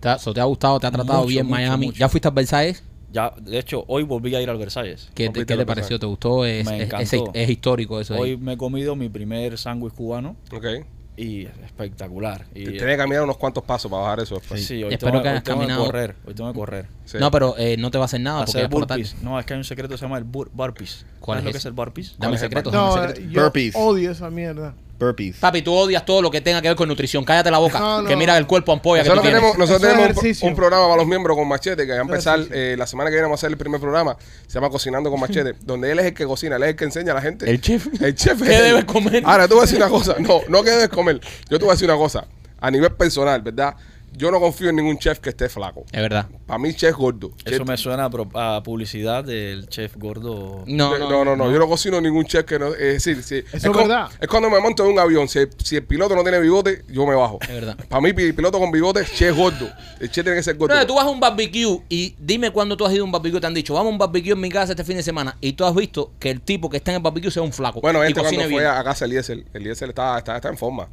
¿Te 0.00 0.08
ha, 0.08 0.18
so, 0.18 0.34
¿te 0.34 0.40
ha 0.40 0.44
gustado? 0.44 0.78
¿Te 0.80 0.86
ha 0.86 0.90
tratado 0.90 1.20
Mucho, 1.20 1.28
bien 1.28 1.46
mucho, 1.46 1.56
Miami? 1.56 1.86
mucho. 1.86 1.98
¿Ya 1.98 2.08
fuiste 2.08 2.28
a 2.28 2.30
Versailles? 2.30 2.82
Ya, 3.12 3.32
de 3.40 3.58
hecho, 3.58 3.84
hoy 3.86 4.02
volví 4.02 4.34
a 4.34 4.42
ir 4.42 4.50
al 4.50 4.58
Versalles. 4.58 5.08
¿Qué, 5.14 5.30
te, 5.30 5.46
qué 5.46 5.56
te 5.56 5.64
pareció? 5.64 5.98
¿Te 5.98 6.04
gustó? 6.06 6.44
Es, 6.44 6.66
Me 6.66 6.82
es- 6.82 6.92
es- 6.92 7.12
encantó. 7.14 7.30
es 7.32 7.48
histórico 7.48 8.00
eso. 8.00 8.14
ahí. 8.14 8.20
Hoy 8.20 8.36
me 8.36 8.54
he 8.54 8.56
comido 8.58 8.94
mi 8.96 9.08
primer 9.08 9.56
sándwich 9.56 9.94
cubano 9.94 10.36
Ok. 10.52 10.66
Y 11.16 11.46
espectacular. 11.64 12.44
Y, 12.54 12.64
Tienes 12.64 12.82
que 12.82 12.96
caminar 12.96 13.22
unos 13.22 13.36
cuantos 13.38 13.64
pasos 13.64 13.90
para 13.90 14.02
bajar 14.02 14.20
eso 14.20 14.34
después. 14.36 14.64
sí, 14.66 14.82
hoy 14.84 14.92
Espero 14.92 15.12
tengo, 15.12 15.22
que 15.22 15.28
hoy 15.28 15.32
hayas 15.32 15.44
tengo 15.44 15.58
caminado. 15.60 15.82
que 15.84 15.86
correr. 15.90 16.16
Hoy 16.26 16.34
tengo 16.34 16.52
que 16.52 16.58
correr. 16.58 16.86
Sí. 17.06 17.16
No, 17.18 17.30
pero 17.30 17.54
eh, 17.58 17.76
no 17.78 17.90
te 17.90 17.98
va 17.98 18.04
a 18.04 18.06
hacer 18.06 18.20
nada 18.20 18.38
porque 18.40 18.50
Hacer 18.50 18.62
es 18.64 18.68
por 18.68 18.80
la 18.82 18.86
tarde. 18.86 19.02
burpees. 19.04 19.22
No, 19.22 19.38
es 19.40 19.46
que 19.46 19.54
hay 19.54 19.58
un 19.58 19.64
secreto 19.64 19.94
que 19.94 19.98
se 19.98 20.04
llama 20.04 20.18
el 20.18 20.24
bur 20.24 20.50
burpees. 20.52 21.06
¿Cuál 21.20 21.38
¿Sabes 21.38 21.40
es 21.40 21.44
lo 21.46 21.52
que 21.52 21.58
es 21.58 21.64
el 21.66 21.72
burpees? 21.72 22.16
Dame 22.18 22.38
secretos, 22.38 22.72
No, 22.72 22.94
dame 22.96 23.12
eh, 23.14 23.28
yo 23.30 23.42
Burpees. 23.42 23.74
odio 23.76 24.10
esa 24.10 24.30
mierda. 24.30 24.74
Burpees. 24.98 25.36
Papi, 25.36 25.62
tú 25.62 25.72
odias 25.72 26.04
todo 26.04 26.22
lo 26.22 26.30
que 26.30 26.40
tenga 26.40 26.62
que 26.62 26.68
ver 26.68 26.76
con 26.76 26.88
nutrición. 26.88 27.24
Cállate 27.24 27.50
la 27.50 27.58
boca. 27.58 27.78
No, 27.78 28.02
no. 28.02 28.08
Que 28.08 28.16
mira 28.16 28.36
el 28.38 28.46
cuerpo 28.46 28.72
ampolla 28.72 29.02
que 29.02 29.08
tú 29.08 29.14
Nosotros 29.14 29.32
tienes. 29.32 29.40
tenemos, 29.40 29.58
nosotros 29.58 29.82
Eso 29.82 30.10
es 30.10 30.16
tenemos 30.16 30.42
un, 30.42 30.56
programa 30.56 30.84
para 30.84 30.96
los 30.96 31.06
miembros 31.06 31.36
con 31.36 31.46
Machete 31.48 31.86
que 31.86 31.92
va 31.92 31.98
a 31.98 32.02
empezar 32.02 32.40
eh, 32.50 32.74
la 32.78 32.86
semana 32.86 33.10
que 33.10 33.16
viene 33.16 33.24
vamos 33.24 33.38
a 33.38 33.40
hacer 33.40 33.50
el 33.50 33.58
primer 33.58 33.80
programa. 33.80 34.16
Se 34.46 34.54
llama 34.54 34.70
Cocinando 34.70 35.10
con 35.10 35.20
Machete, 35.20 35.54
donde 35.60 35.92
él 35.92 35.98
es 35.98 36.06
el 36.06 36.14
que 36.14 36.24
cocina, 36.24 36.56
él 36.56 36.62
es 36.62 36.68
el 36.70 36.76
que 36.76 36.84
enseña 36.84 37.12
a 37.12 37.16
la 37.16 37.22
gente. 37.22 37.50
El 37.50 37.60
chef. 37.60 37.88
El 38.00 38.14
chef. 38.14 38.40
¿Qué 38.42 38.62
debes 38.62 38.84
comer? 38.84 39.22
Ahora, 39.26 39.46
te 39.46 39.54
voy 39.54 39.62
a 39.62 39.66
decir 39.66 39.78
una 39.78 39.88
cosa. 39.88 40.16
No, 40.18 40.40
no 40.48 40.62
que 40.62 40.70
debes 40.70 40.88
comer. 40.88 41.20
Yo 41.50 41.58
te 41.58 41.64
voy 41.64 41.70
a 41.70 41.74
decir 41.74 41.88
una 41.88 41.98
cosa. 41.98 42.26
A 42.58 42.70
nivel 42.70 42.92
personal, 42.92 43.42
¿verdad? 43.42 43.76
Yo 44.16 44.30
no 44.30 44.40
confío 44.40 44.70
en 44.70 44.76
ningún 44.76 44.98
chef 44.98 45.18
que 45.18 45.28
esté 45.30 45.48
flaco. 45.48 45.84
Es 45.92 46.00
verdad. 46.00 46.26
Para 46.46 46.58
mí, 46.58 46.72
chef 46.74 46.96
gordo. 46.96 47.32
Eso 47.44 47.58
Chef- 47.58 47.66
me 47.68 47.76
suena 47.76 48.06
a, 48.06 48.10
pro- 48.10 48.28
a 48.34 48.62
publicidad 48.62 49.22
del 49.24 49.68
chef 49.68 49.96
gordo. 49.96 50.64
No, 50.66 50.96
no, 50.98 51.24
no, 51.24 51.36
no, 51.36 51.50
Yo 51.52 51.58
no 51.58 51.68
cocino 51.68 52.00
ningún 52.00 52.24
chef 52.24 52.44
que 52.46 52.58
no. 52.58 52.68
Es 52.74 53.04
decir, 53.04 53.22
si- 53.22 53.44
es 53.52 53.66
cu- 53.66 53.76
verdad. 53.76 54.08
Es 54.20 54.28
cuando 54.28 54.48
me 54.48 54.58
monto 54.60 54.84
en 54.86 54.92
un 54.92 54.98
avión. 54.98 55.28
Si, 55.28 55.40
si 55.62 55.76
el 55.76 55.84
piloto 55.84 56.14
no 56.16 56.22
tiene 56.22 56.40
bigote, 56.40 56.84
yo 56.88 57.06
me 57.06 57.14
bajo. 57.14 57.38
Es 57.42 57.48
verdad. 57.48 57.76
Para 57.88 58.00
mí, 58.00 58.12
pi- 58.12 58.32
piloto 58.32 58.58
con 58.58 58.70
bigote, 58.72 59.04
chef 59.04 59.36
gordo. 59.36 59.68
El 60.00 60.10
chef 60.10 60.24
tiene 60.24 60.36
que 60.38 60.42
ser 60.42 60.56
gordo. 60.56 60.74
No, 60.74 60.86
tú 60.86 60.94
vas 60.94 61.04
a 61.04 61.10
un 61.10 61.20
barbecue 61.20 61.80
y 61.88 62.14
dime 62.18 62.50
cuándo 62.50 62.76
tú 62.76 62.86
has 62.86 62.92
ido 62.94 63.02
a 63.02 63.04
un 63.04 63.12
barbecue. 63.12 63.40
Te 63.40 63.46
han 63.46 63.54
dicho, 63.54 63.74
vamos 63.74 63.90
a 63.90 63.92
un 63.92 63.98
barbecue 63.98 64.32
en 64.32 64.40
mi 64.40 64.48
casa 64.48 64.72
este 64.72 64.84
fin 64.84 64.96
de 64.96 65.02
semana. 65.02 65.36
Y 65.40 65.52
tú 65.52 65.64
has 65.64 65.74
visto 65.74 66.12
que 66.18 66.30
el 66.30 66.40
tipo 66.40 66.70
que 66.70 66.78
está 66.78 66.90
en 66.92 66.96
el 66.96 67.02
barbecue 67.02 67.30
sea 67.30 67.42
un 67.42 67.52
flaco. 67.52 67.80
Bueno, 67.82 68.02
y 68.02 68.08
este 68.08 68.20
cuando 68.20 68.40
fue 68.40 68.48
bien. 68.48 68.66
a 68.66 68.82
casa 68.82 69.04
Eliezer, 69.04 69.44
Eliezer 69.52 69.90
está, 69.90 70.16
está, 70.18 70.36
está 70.36 70.48
en 70.48 70.56
forma. 70.56 70.88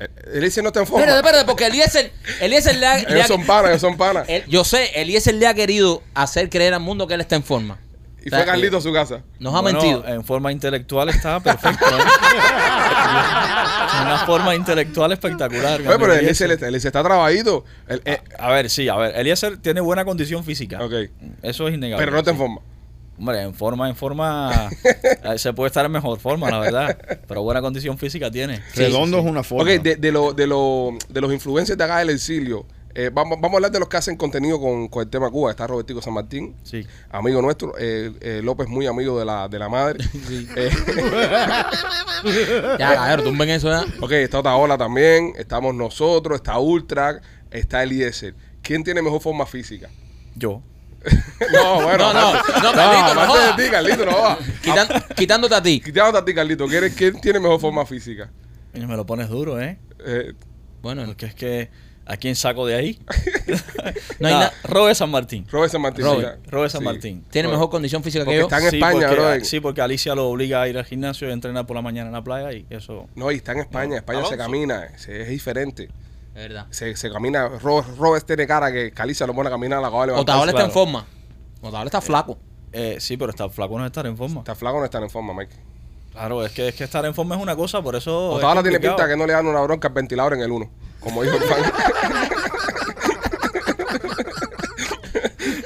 Eh, 0.00 0.08
Eliezer 0.34 0.62
no 0.64 0.68
está 0.70 0.80
en 0.80 0.86
forma. 0.86 1.00
Espérate, 1.04 1.20
espérate, 1.26 1.46
porque 1.46 1.66
Eliezer, 1.66 2.10
Eliezer 2.40 2.76
le 2.76 2.86
ha, 2.86 2.98
le 2.98 3.02
Ellos 3.12 3.24
ha- 3.24 3.28
son 3.28 3.44
panas, 3.44 3.70
ellos 3.70 3.80
son 3.82 3.96
panas. 3.98 4.24
él- 4.28 4.44
yo 4.48 4.64
sé, 4.64 4.98
Eliezer 5.00 5.34
le 5.34 5.46
ha 5.46 5.54
querido 5.54 6.02
hacer 6.14 6.48
creer 6.48 6.72
al 6.74 6.80
mundo 6.80 7.06
que 7.06 7.14
él 7.14 7.20
está 7.20 7.36
en 7.36 7.44
forma. 7.44 7.78
Y 8.22 8.28
O 8.28 8.30
sea, 8.30 8.40
fue 8.40 8.46
Carlito 8.46 8.76
eh, 8.76 8.78
a 8.78 8.82
su 8.82 8.92
casa. 8.92 9.22
Nos 9.38 9.54
ha 9.54 9.60
Bueno, 9.62 9.80
mentido. 9.80 10.06
En 10.06 10.24
forma 10.24 10.52
intelectual 10.52 11.08
está 11.08 11.40
perfecto. 11.40 11.86
¿eh? 11.86 11.92
Una 14.02 14.22
forma 14.26 14.54
intelectual 14.54 15.12
espectacular. 15.12 15.80
Oye, 15.80 15.84
pero 15.86 15.98
Gabriel 15.98 16.20
Eliezer, 16.24 16.46
Eliezer. 16.50 16.68
Eliezer 16.68 16.88
está 16.88 17.02
trabajito. 17.02 17.64
El- 17.88 18.02
eh, 18.04 18.20
A 18.38 18.50
ver, 18.52 18.68
sí, 18.70 18.88
a 18.88 18.96
ver. 18.96 19.16
Eliezer 19.16 19.56
tiene 19.58 19.80
buena 19.80 20.04
condición 20.04 20.44
física. 20.44 20.82
ok. 20.84 20.92
Eso 21.42 21.68
es 21.68 21.74
innegable. 21.74 22.02
Pero 22.04 22.12
no 22.12 22.18
está 22.18 22.30
en 22.32 22.36
sí. 22.36 22.42
forma. 22.42 22.60
Hombre, 23.20 23.42
en 23.42 23.52
forma, 23.54 23.86
en 23.88 23.94
forma. 23.96 24.70
eh, 25.24 25.38
se 25.38 25.52
puede 25.52 25.66
estar 25.68 25.84
en 25.84 25.92
mejor 25.92 26.18
forma, 26.18 26.50
la 26.50 26.58
verdad. 26.58 26.98
Pero 27.28 27.42
buena 27.42 27.60
condición 27.60 27.98
física 27.98 28.30
tiene. 28.30 28.62
Redondo 28.74 29.18
es 29.18 29.24
una 29.26 29.42
forma. 29.42 29.70
Ok, 29.74 29.82
de, 29.82 29.96
de, 29.96 30.10
lo- 30.10 30.32
de, 30.32 30.46
lo- 30.46 30.92
de 31.06 31.20
los 31.20 31.30
influencers 31.30 31.76
de 31.76 31.84
acá 31.84 31.98
del 31.98 32.08
exilio, 32.08 32.64
eh, 32.94 33.10
vamos, 33.12 33.36
vamos 33.38 33.52
a 33.52 33.56
hablar 33.58 33.70
de 33.72 33.78
los 33.78 33.88
que 33.88 33.98
hacen 33.98 34.16
contenido 34.16 34.58
con, 34.58 34.88
con 34.88 35.02
el 35.02 35.10
tema 35.10 35.28
Cuba. 35.30 35.50
Está 35.50 35.66
Robertico 35.66 36.00
San 36.00 36.14
Martín, 36.14 36.56
Sí. 36.62 36.86
amigo 37.10 37.42
nuestro. 37.42 37.74
eh, 37.78 38.10
eh, 38.22 38.40
López, 38.42 38.68
muy 38.68 38.86
amigo 38.86 39.18
de 39.18 39.26
la, 39.26 39.48
de 39.48 39.58
la 39.58 39.68
madre. 39.68 40.02
Eh, 40.56 40.70
Ya, 42.78 42.94
cabrón, 42.94 43.24
tumben 43.26 43.50
eso 43.50 43.68
ya. 43.70 43.84
ok, 44.00 44.12
está 44.12 44.38
Otaola 44.40 44.76
también. 44.78 45.32
Estamos 45.38 45.74
nosotros, 45.74 46.36
está 46.36 46.58
Ultra, 46.58 47.20
está 47.50 47.82
Eliezer. 47.82 48.34
¿Quién 48.62 48.84
tiene 48.84 49.02
mejor 49.02 49.20
forma 49.20 49.46
física? 49.46 49.88
Yo. 50.34 50.62
No, 51.52 51.82
bueno. 51.82 52.12
No, 52.12 52.32
no, 52.32 52.32
no, 52.34 52.72
Carlito, 52.72 53.14
no 53.14 53.20
aparte 53.22 53.62
de 53.62 53.64
ti, 53.64 53.70
Carlito, 53.70 54.04
no 54.06 54.18
va. 54.22 54.38
Quitan- 54.62 55.04
quitándote 55.16 55.54
a 55.54 55.62
ti. 55.62 55.80
Quitándote 55.80 56.18
a 56.18 56.24
ti, 56.24 56.34
Carlito. 56.34 56.66
¿quién, 56.66 56.84
es- 56.84 56.94
quién 56.94 57.20
tiene 57.20 57.40
mejor 57.40 57.58
forma 57.60 57.86
física? 57.86 58.30
Y 58.74 58.80
me 58.80 58.96
lo 58.96 59.06
pones 59.06 59.28
duro, 59.28 59.60
¿eh? 59.60 59.78
Eh, 60.04 60.34
Bueno, 60.82 61.04
Porque 61.06 61.26
es 61.26 61.34
que. 61.34 61.70
¿A 62.06 62.16
quién 62.16 62.34
saco 62.34 62.66
de 62.66 62.74
ahí? 62.74 62.98
No 64.18 64.28
hay 64.28 64.34
Nah, 64.34 64.40
na- 64.40 64.52
Robert 64.64 64.96
San 64.96 65.10
Martín. 65.10 65.46
Robert 65.50 65.70
San 65.72 65.80
Martín. 65.80 66.04
Robert. 66.04 66.40
Robert 66.50 66.72
San 66.72 66.80
Sí. 66.80 66.84
Martín. 66.84 67.24
tiene 67.30 67.46
Bueno, 67.48 67.58
mejor 67.58 67.70
condición 67.70 68.02
física 68.02 68.24
porque 68.24 68.36
que 68.36 68.40
yo. 68.40 68.46
está 68.46 68.58
en 68.58 68.70
Sí, 68.70 68.76
España, 68.76 68.92
porque, 69.00 69.14
brother. 69.14 69.44
Sí, 69.44 69.60
porque 69.60 69.80
Alicia 69.80 70.14
lo 70.14 70.28
obliga 70.28 70.62
a 70.62 70.68
ir 70.68 70.76
al 70.76 70.84
gimnasio 70.84 71.28
y 71.28 71.30
a 71.30 71.34
entrenar 71.34 71.66
por 71.66 71.76
la 71.76 71.82
mañana 71.82 72.08
en 72.08 72.12
la 72.14 72.22
playa 72.24 72.52
y 72.52 72.66
eso. 72.68 73.06
No, 73.14 73.30
y 73.30 73.36
está 73.36 73.52
en 73.52 73.60
España. 73.60 73.96
España 73.98 74.20
se 74.20 74.34
Alonso. 74.34 74.44
camina. 74.44 74.88
se- 74.98 75.22
es 75.22 75.28
diferente. 75.28 75.88
Es 76.34 76.42
verdad. 76.48 76.66
Se, 76.70 76.94
se 76.96 77.10
camina. 77.10 77.48
Ro- 77.48 77.84
Robert 77.98 78.24
tiene 78.26 78.46
cara 78.46 78.70
que 78.72 78.92
Caliza 78.92 79.26
lo 79.26 79.34
pone 79.34 79.48
a 79.48 79.50
caminar 79.52 79.78
a 79.78 79.82
la 79.82 79.88
acaba 79.88 80.06
de. 80.06 80.12
Otaola 80.12 80.52
está 80.52 80.64
en 80.64 80.70
forma. 80.70 81.04
Otaola 81.60 81.86
está 81.86 82.00
flaco. 82.00 82.38
Eh, 82.72 82.98
sí, 83.00 83.16
pero 83.16 83.30
estar 83.30 83.50
flaco 83.50 83.76
no 83.78 83.84
es 83.84 83.88
estar 83.90 84.06
en 84.06 84.16
forma. 84.16 84.40
Está 84.40 84.54
flaco 84.54 84.78
no 84.78 84.84
está 84.84 84.98
en 84.98 85.10
forma, 85.10 85.34
Mike. 85.34 85.54
Claro, 86.12 86.44
es 86.44 86.52
que, 86.52 86.68
es 86.68 86.74
que 86.74 86.84
estar 86.84 87.04
en 87.04 87.14
forma 87.14 87.36
es 87.36 87.42
una 87.42 87.54
cosa, 87.56 87.82
por 87.82 87.96
eso. 87.96 88.32
es 88.32 88.38
Otaola 88.38 88.62
tiene 88.62 88.78
pinta 88.80 89.08
que 89.08 89.16
no 89.16 89.26
le 89.26 89.32
dan 89.32 89.46
una 89.46 89.60
bronca 89.60 89.88
al 89.88 89.94
ventilador 89.94 90.34
en 90.34 90.40
el 90.42 90.50
1. 90.52 90.70
Como 91.00 91.22
dijo 91.22 91.36
el 91.36 91.42
fan. 91.42 91.62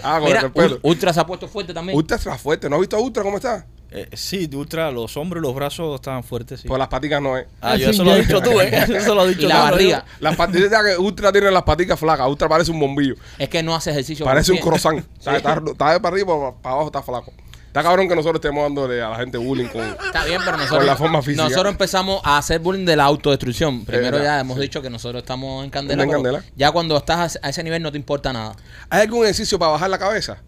ah, 0.02 0.18
con 0.18 0.28
Mira, 0.28 0.40
el 0.40 0.52
pelo. 0.52 0.76
Ul- 0.76 0.80
Ultra 0.82 1.12
se 1.12 1.20
ha 1.20 1.26
puesto 1.26 1.48
fuerte 1.48 1.74
también. 1.74 1.96
Ultra 1.96 2.16
está 2.16 2.36
fuerte. 2.38 2.68
¿No 2.68 2.76
has 2.76 2.80
visto 2.80 2.96
a 2.96 3.00
Ultra 3.00 3.22
cómo 3.22 3.36
está? 3.36 3.66
Eh, 3.96 4.08
sí, 4.14 4.48
de 4.48 4.56
ultra, 4.56 4.90
los 4.90 5.16
hombros 5.16 5.40
y 5.40 5.46
los 5.46 5.54
brazos 5.54 5.94
estaban 5.94 6.24
fuertes. 6.24 6.60
Sí. 6.60 6.68
Pues 6.68 6.78
las 6.80 6.88
paticas 6.88 7.22
no 7.22 7.38
es. 7.38 7.46
Ah, 7.60 7.76
yo 7.76 7.86
Ah, 7.86 7.90
eso 7.90 8.02
sí, 8.02 8.08
lo 8.08 8.12
has 8.12 8.26
dicho 8.26 8.42
tú, 8.42 8.60
¿eh? 8.60 8.84
Eso 8.96 9.14
lo 9.14 9.20
has 9.20 9.28
dicho 9.28 9.42
Y 9.42 9.46
la 9.46 9.54
tú, 9.54 9.58
¿no? 9.60 9.70
barriga. 9.70 10.04
Las 10.18 10.36
patitas 10.36 10.82
que 10.84 10.96
Ultra 10.98 11.30
tiene 11.30 11.50
las 11.52 11.62
paticas 11.62 11.98
flacas. 11.98 12.26
Ultra 12.26 12.48
parece 12.48 12.72
un 12.72 12.80
bombillo. 12.80 13.14
Es 13.38 13.48
que 13.48 13.62
no 13.62 13.74
hace 13.74 13.92
ejercicio. 13.92 14.24
Parece 14.24 14.50
un 14.52 14.58
croissant. 14.58 15.04
O 15.18 15.22
sea, 15.22 15.36
está, 15.36 15.62
está 15.64 15.92
de 15.92 16.00
para 16.00 16.14
arriba, 16.14 16.52
para, 16.60 16.74
abajo 16.74 16.86
está 16.88 17.02
flaco. 17.02 17.32
Está 17.68 17.82
cabrón 17.82 18.08
que 18.08 18.14
nosotros 18.14 18.36
estemos 18.36 18.62
dándole 18.62 19.02
a 19.02 19.10
la 19.10 19.16
gente 19.16 19.38
bullying 19.38 19.66
con. 19.66 19.82
Está 19.82 20.24
bien, 20.24 20.40
pero 20.44 20.56
nosotros, 20.56 20.78
Con 20.78 20.86
la 20.86 20.96
forma 20.96 21.22
física. 21.22 21.42
nosotros 21.44 21.72
empezamos 21.72 22.20
a 22.24 22.38
hacer 22.38 22.60
bullying 22.60 22.84
de 22.84 22.94
la 22.96 23.04
autodestrucción. 23.04 23.84
Primero 23.84 24.18
verdad, 24.18 24.36
ya 24.36 24.40
hemos 24.40 24.56
sí. 24.56 24.62
dicho 24.62 24.82
que 24.82 24.90
nosotros 24.90 25.22
estamos 25.22 25.64
en 25.64 25.70
candela. 25.70 26.02
En 26.04 26.08
pero 26.08 26.22
candela. 26.22 26.44
Ya 26.56 26.70
cuando 26.70 26.96
estás 26.96 27.38
a 27.42 27.48
ese 27.48 27.62
nivel 27.64 27.82
no 27.82 27.90
te 27.90 27.98
importa 27.98 28.32
nada. 28.32 28.54
¿Hay 28.90 29.02
algún 29.02 29.24
ejercicio 29.24 29.58
para 29.58 29.72
bajar 29.72 29.90
la 29.90 29.98
cabeza? 29.98 30.38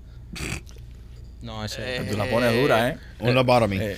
No, 1.42 1.64
ese. 1.64 1.96
Eh, 1.96 2.08
Tú 2.10 2.16
la 2.16 2.24
pones 2.26 2.52
dura, 2.60 2.88
¿eh? 2.88 2.98
Un 3.20 3.34
lobotomy. 3.34 3.78
Eh, 3.80 3.96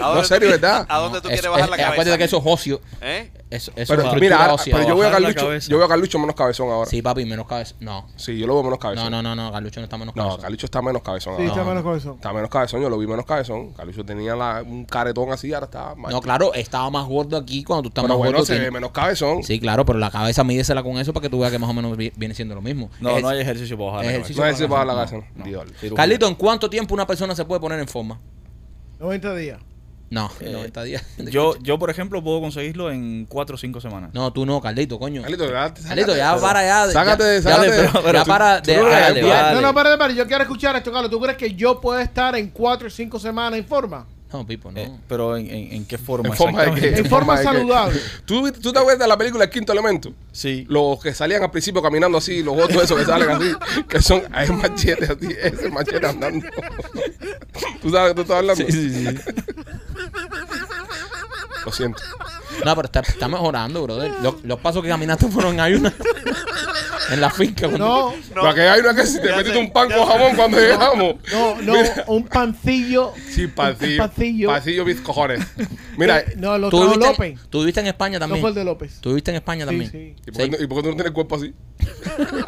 ¿A 0.00 0.06
dónde 0.06 0.22
No, 0.22 0.24
serio, 0.24 0.48
tú- 0.48 0.52
¿verdad? 0.52 0.86
¿A 0.88 0.98
dónde 0.98 1.20
tú 1.20 1.28
quieres 1.28 1.46
bajar 1.50 1.64
es- 1.64 1.70
la 1.70 1.76
es- 1.76 1.82
Acuérdate 1.82 2.04
cabeza? 2.10 2.18
que 2.18 2.24
eso 2.24 2.38
es 2.38 2.42
ocio. 2.46 2.80
¿Eh? 3.00 3.30
Eso, 3.50 3.70
eso 3.76 3.94
Pero 3.94 4.14
es 4.14 4.20
mira, 4.20 4.38
ahora- 4.38 4.54
ósea. 4.54 4.74
pero 4.74 4.88
yo 4.88 4.96
veo 4.96 5.08
a 5.08 5.12
Carlucho, 5.12 5.40
cabeza. 5.46 5.68
yo 5.70 5.76
veo 5.76 5.84
a 5.84 5.88
Carlucho 5.90 6.18
menos 6.18 6.34
cabezón 6.34 6.70
ahora. 6.70 6.88
Sí, 6.88 7.02
papi, 7.02 7.26
menos 7.26 7.46
cabeza. 7.46 7.74
No. 7.80 8.06
Sí, 8.16 8.38
yo 8.38 8.46
lo 8.46 8.54
veo 8.54 8.62
menos 8.62 8.78
cabezón. 8.78 9.10
No, 9.10 9.22
no, 9.22 9.34
no, 9.34 9.44
no. 9.44 9.52
Carlucho 9.52 9.80
no 9.80 9.84
está 9.84 9.98
menos 9.98 10.16
No, 10.16 10.22
cabeza. 10.22 10.42
Carlucho 10.42 10.64
está 10.66 10.80
menos 10.80 11.02
cabezón 11.02 11.34
Sí, 11.36 11.42
ahora. 11.42 11.52
está 11.52 11.64
menos 11.68 11.84
cabezón. 11.84 12.14
Está 12.14 12.32
menos 12.32 12.48
cabezón, 12.48 12.80
yo 12.80 12.88
lo 12.88 12.96
vi 12.96 13.06
menos 13.06 13.26
cabezón. 13.26 13.74
Carlucho 13.74 14.04
tenía 14.06 14.34
la- 14.34 14.62
un 14.62 14.86
caretón 14.86 15.30
así, 15.32 15.52
ahora 15.52 15.66
está 15.66 15.94
más. 15.94 16.10
No, 16.10 16.22
claro, 16.22 16.54
estaba 16.54 16.88
más 16.88 17.06
gordo 17.06 17.36
aquí 17.36 17.62
cuando 17.62 17.82
tú 17.82 17.88
estás 17.88 18.02
pero 18.04 18.14
más 18.14 18.18
bueno, 18.18 18.38
gordo. 18.38 18.46
se 18.46 18.58
ve 18.58 18.70
menos 18.70 18.90
cabezón. 18.90 19.42
Sí, 19.42 19.60
claro, 19.60 19.84
pero 19.84 19.98
la 19.98 20.10
cabeza 20.10 20.42
mídesela 20.44 20.82
con 20.82 20.96
eso 20.96 21.12
para 21.12 21.22
que 21.24 21.28
tú 21.28 21.40
veas 21.40 21.52
que 21.52 21.58
más 21.58 21.68
o 21.68 21.74
menos 21.74 21.94
vi- 21.94 22.12
viene 22.16 22.34
siendo 22.34 22.54
lo 22.54 22.62
mismo. 22.62 22.88
no, 23.00 23.16
Es- 23.18 23.22
no 23.22 23.28
hay 23.28 23.40
ejercicio 23.40 23.76
para 23.76 23.90
bajar 23.90 24.04
la 24.06 24.10
ejercicio 24.12 24.36
No 24.36 24.42
cabeza. 24.44 24.54
es 24.54 24.58
decir, 24.60 24.70
bajar 24.70 24.86
la 24.86 24.92
No, 24.94 24.98
cabeza. 24.98 25.90
no. 25.90 25.94
Carlito, 25.94 26.26
¿en 26.26 26.34
cuánto 26.36 26.70
tiempo 26.70 26.94
una 26.94 27.06
persona 27.06 27.34
se 27.34 27.44
puede 27.44 27.60
poner 27.60 27.80
en 27.82 27.88
forma? 27.88 28.20
90 29.00 29.34
días. 29.34 29.60
No, 30.10 30.30
Eh, 30.40 30.50
90 30.52 30.82
días. 30.82 31.02
Yo, 31.30 31.56
yo, 31.62 31.78
por 31.78 31.88
ejemplo, 31.88 32.22
puedo 32.22 32.38
conseguirlo 32.42 32.90
en 32.90 33.24
4 33.26 33.54
o 33.54 33.58
5 33.58 33.80
semanas. 33.80 34.10
No, 34.12 34.30
tú 34.30 34.44
no, 34.44 34.60
Carlito, 34.60 34.98
coño. 34.98 35.22
Carlito, 35.22 35.50
ya, 35.50 35.72
Carlito, 35.72 36.14
ya 36.14 36.36
para 36.38 36.62
ya. 36.62 36.86
de- 36.86 36.92
Sácate, 36.92 37.34
ya, 37.36 37.42
sácate. 37.42 37.68
ya, 37.68 37.74
pero- 37.76 38.02
pero 38.02 38.18
ya 38.18 38.24
tú- 38.24 38.28
para 38.30 38.60
tú 38.62 38.70
de. 38.70 38.80
Vale, 38.82 39.20
ya- 39.22 39.42
vale. 39.42 39.54
No, 39.54 39.60
no, 39.62 39.68
espérate, 39.68 39.92
espérate. 39.94 40.14
Yo 40.16 40.26
quiero 40.26 40.42
escuchar 40.42 40.76
esto, 40.76 40.92
Carlos. 40.92 41.10
¿Tú 41.10 41.18
crees 41.18 41.38
que 41.38 41.54
yo 41.54 41.80
puedo 41.80 41.98
estar 41.98 42.36
en 42.36 42.50
4 42.50 42.88
o 42.88 42.90
5 42.90 43.18
semanas 43.18 43.58
en 43.58 43.64
forma? 43.64 44.06
No, 44.32 44.46
Pipo, 44.46 44.72
no. 44.72 44.80
Eh, 44.80 44.90
pero 45.08 45.36
en, 45.36 45.46
en, 45.48 45.72
en 45.72 45.84
qué 45.84 45.98
forma? 45.98 46.30
¿En 46.30 46.34
forma 46.34 46.60
de 46.62 46.64
exactamente? 46.68 46.94
qué? 46.94 47.06
En 47.06 47.10
forma 47.10 47.38
de 47.38 47.44
saludable. 47.44 48.00
¿Tú, 48.24 48.50
¿Tú 48.52 48.72
te 48.72 48.78
acuerdas 48.78 49.00
de 49.00 49.08
la 49.08 49.16
película 49.18 49.44
El 49.44 49.50
Quinto 49.50 49.72
Elemento? 49.72 50.12
Sí. 50.32 50.64
Los 50.68 51.00
que 51.00 51.12
salían 51.12 51.42
al 51.42 51.50
principio 51.50 51.82
caminando 51.82 52.18
así, 52.18 52.42
los 52.42 52.56
otros 52.56 52.84
esos 52.84 52.98
que 52.98 53.04
salen 53.04 53.30
así, 53.30 53.52
que 53.88 54.00
son, 54.00 54.22
hay 54.32 54.48
machetes 54.50 55.10
así, 55.10 55.28
ese 55.42 55.68
machete 55.70 56.06
andando. 56.06 56.46
¿Tú 57.82 57.90
sabes 57.90 58.08
de 58.08 58.08
qué 58.08 58.14
tú 58.14 58.20
estás 58.22 58.36
hablando? 58.38 58.64
Sí, 58.64 58.72
sí, 58.72 59.06
sí. 59.06 59.18
Lo 61.64 61.72
siento. 61.72 62.02
No, 62.64 62.74
pero 62.76 62.86
está, 62.86 63.00
está 63.00 63.28
mejorando, 63.28 63.82
brother. 63.82 64.12
Los, 64.22 64.42
los 64.44 64.58
pasos 64.60 64.82
que 64.82 64.88
caminaste 64.88 65.28
fueron 65.28 65.60
ahí 65.60 65.74
una. 65.74 65.92
En 67.12 67.20
la 67.20 67.30
finca. 67.30 67.68
No, 67.68 68.14
Pero 68.28 68.48
aquí 68.48 68.60
hay 68.60 68.80
una 68.80 68.94
que 68.94 69.06
si 69.06 69.20
te 69.20 69.34
metiste 69.34 69.58
un 69.58 69.72
pan 69.72 69.88
con 69.90 70.06
jamón 70.06 70.34
cuando 70.36 70.58
llegamos. 70.58 71.16
no, 71.32 71.54
no. 71.62 71.72
Mira. 71.74 72.04
Un 72.06 72.24
pancillo. 72.26 73.12
Sí, 73.30 73.46
pancillo. 73.48 73.92
Un 73.92 73.98
pancillo. 74.08 74.48
Pancillo 74.48 74.84
mis 74.84 75.00
cojones. 75.00 75.40
Mira, 75.96 76.20
Eh, 76.20 76.34
No, 76.36 76.56
lo 76.58 76.68
¿Tú 76.70 76.82
viviste, 76.82 77.06
López. 77.06 77.38
tú 77.50 77.58
viviste 77.60 77.80
en 77.80 77.86
España 77.88 78.18
No 78.18 78.20
también. 78.24 78.40
fue 78.40 78.50
el 78.50 78.54
de 78.54 78.64
López. 78.64 78.98
Tú 79.00 79.10
viviste 79.10 79.30
en 79.30 79.36
España 79.36 79.64
Sí, 79.64 79.66
también. 79.66 79.90
sí. 79.90 80.14
¿y 80.26 80.30
por, 80.30 80.42
qué, 80.42 80.48
no- 80.50 80.56
y 80.62 80.66
por 80.66 80.76
qué 80.78 80.82
tú 80.82 80.88
no 80.88 80.94
tienes 80.94 81.06
el 81.06 81.12
cuerpo 81.12 81.36
así? 81.36 81.52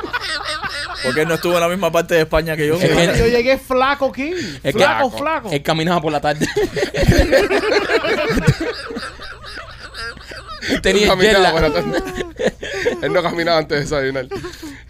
Porque 1.05 1.21
él 1.21 1.29
no 1.29 1.35
estuvo 1.35 1.53
en 1.55 1.61
la 1.61 1.69
misma 1.69 1.93
parte 1.93 2.15
de 2.15 2.21
España 2.23 2.57
que 2.57 2.67
yo. 2.67 2.77
Es 2.77 2.89
que- 2.91 3.19
Yo 3.19 3.27
llegué 3.27 3.59
flaco 3.59 4.07
aquí. 4.07 4.33
que- 4.63 4.73
Flaco, 4.73 5.11
flaco. 5.11 5.51
Él 5.51 5.63
caminaba 5.63 6.01
por 6.01 6.11
la 6.13 6.21
tarde. 6.21 6.47
Él 10.71 10.81
Tenía 10.83 11.03
Él 11.05 11.09
caminaba 11.09 11.61
la. 11.61 11.69
Él 13.03 13.13
no 13.13 13.23
caminaba 13.23 13.59
antes 13.59 13.77
de 13.79 13.85
desayunar. 13.85 14.27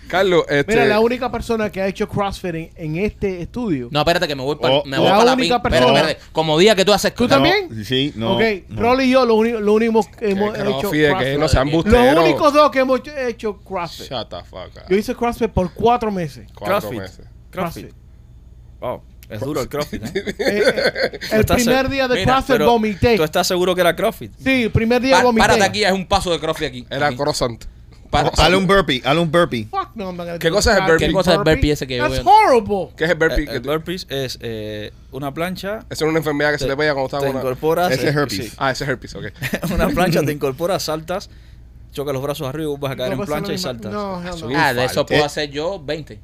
Carlos, 0.09 0.45
este. 0.49 0.73
Mira, 0.73 0.85
la 0.87 1.01
única 1.01 1.31
persona 1.33 1.71
que 1.71 1.81
ha 1.81 1.87
hecho 1.87 2.09
CrossFit 2.09 2.55
en, 2.55 2.71
en 2.77 2.97
este 2.99 3.41
estudio. 3.43 3.89
No, 3.91 4.01
espérate 4.01 4.29
que 4.29 4.35
me 4.37 4.43
voy 4.43 4.57
para 4.57 4.75
Oh, 4.75 4.85
me 4.85 4.99
voy 4.99 5.09
La 5.09 5.17
pa' 5.17 5.25
la 5.25 5.33
única 5.33 5.57
espérate, 5.57 5.79
persona- 5.81 6.01
espérate. 6.01 6.27
Como 6.33 6.59
día 6.59 6.75
que 6.77 6.85
tú 6.85 6.93
haces 6.93 7.15
¿Tú 7.15 7.25
No, 7.25 7.29
también? 7.31 7.85
Sí, 7.85 8.13
no. 8.15 8.35
ok, 8.37 8.43
no. 8.69 8.83
Rolly 8.83 9.05
y 9.05 9.11
yo 9.11 9.25
lo, 9.25 9.35
único- 9.35 9.61
lo 9.61 9.73
único 9.73 10.01
que 10.19 10.31
hemos 10.31 10.53
que 10.55 10.61
hecho 10.61 10.71
CrossFit, 10.81 11.01
que 11.01 11.09
CrossFit. 11.11 11.39
no 11.39 11.49
sean 11.49 11.71
busteros. 11.71 12.15
Los 12.15 12.25
únicos 12.25 12.53
dos 12.53 12.71
que 12.71 12.79
hemos 12.81 13.01
hecho 13.29 13.59
CrossFit. 13.65 14.11
Shut 14.11 14.29
the 14.29 14.45
fuck 14.45 14.67
up. 14.77 14.83
Yo 14.91 14.97
hice 14.97 15.15
CrossFit 15.15 15.51
por 15.51 15.73
cuatro 15.73 16.11
meses. 16.13 16.47
Cuatro 16.55 16.81
CrossFit. 16.91 17.01
meses. 17.01 17.27
CrossFit. 17.51 17.93
Wow, 18.81 19.03
es 19.29 19.41
duro 19.41 19.61
el 19.61 19.69
CrossFit, 19.69 20.05
¿eh? 20.05 20.11
Eh, 20.15 20.35
eh, 20.39 21.19
el 21.33 21.41
Estás 21.41 21.57
primer 21.63 21.89
día 21.89 22.09
de 22.09 22.17
Mira, 22.21 22.43
vomité. 22.67 23.17
¿Tú 23.17 23.25
estás 23.25 23.47
seguro 23.47 23.75
que 23.75 23.81
era 23.81 23.95
CrossFit? 23.97 24.33
Sí, 24.39 24.65
el 24.65 24.71
primer 24.71 25.01
día 25.03 25.17
Pa- 25.19 25.23
vomité. 25.25 25.47
Párate 25.47 25.65
aquí, 25.65 25.85
es 25.85 25.93
un 25.93 26.07
paso 26.07 26.31
de 26.33 26.39
crossfit 26.39 26.69
aquí. 26.69 26.87
Era 26.91 27.09
Aquí. 27.09 27.17
croissant. 27.17 27.65
Hazle 28.13 28.57
un 28.57 28.67
burpee, 28.69 29.03
hazle 29.05 29.21
un 29.23 29.33
burpee. 29.33 29.65
Fuck 29.69 29.91
no, 29.97 30.15
¿Qué 30.39 30.49
cosa 30.49 30.73
es 30.75 30.79
el 30.79 30.85
burpee? 30.85 31.07
¿Qué 31.09 31.13
cosa 31.13 31.33
es 31.33 31.39
el 31.39 31.43
burpee 31.45 31.71
ese 31.73 31.87
que 31.87 31.97
yo 31.97 32.09
That's 32.09 32.25
veo? 32.25 32.33
horrible. 32.33 32.89
¿Qué 32.97 33.05
es 33.05 33.11
el 33.11 33.17
burpee? 33.17 33.45
El 33.51 33.61
burpees 33.61 34.07
es 34.09 34.39
eh, 34.41 34.93
una 35.11 35.35
plancha. 35.35 35.81
Esa 35.91 36.05
es 36.05 36.09
una 36.09 36.19
enfermedad 36.19 36.53
que 36.53 36.59
se 36.59 36.65
te- 36.67 36.71
le 36.71 36.77
pega 36.77 36.93
cuando 36.95 37.07
está 37.07 37.19
te 37.19 37.25
con 37.27 37.31
una... 37.35 37.41
incorporas. 37.41 37.91
Ese 37.91 38.09
es 38.11 38.15
herpes. 38.15 38.37
sí. 38.39 38.53
Ah, 38.57 38.71
ese 38.71 38.85
es 38.85 38.91
herpes, 38.91 39.17
ok. 39.17 39.25
una 39.75 39.89
plancha, 39.89 40.23
te 40.23 40.31
incorporas, 40.33 40.85
saltas, 40.85 41.29
chocas 41.91 42.15
los 42.15 42.23
brazos 42.23 42.47
arriba, 42.47 42.73
vas 42.79 42.93
a 42.93 42.97
caer 42.97 43.17
No 43.17 43.23
en 43.23 43.27
plancha 43.27 43.53
y 43.53 43.59
saltas. 43.59 43.93
No, 43.93 44.23
hell 44.23 44.41
no. 44.53 44.59
Ah, 44.61 44.73
de 44.73 44.85
eso 44.85 45.05
puedo 45.05 45.25
hacer 45.25 45.51
yo 45.51 45.83
20. 45.83 46.21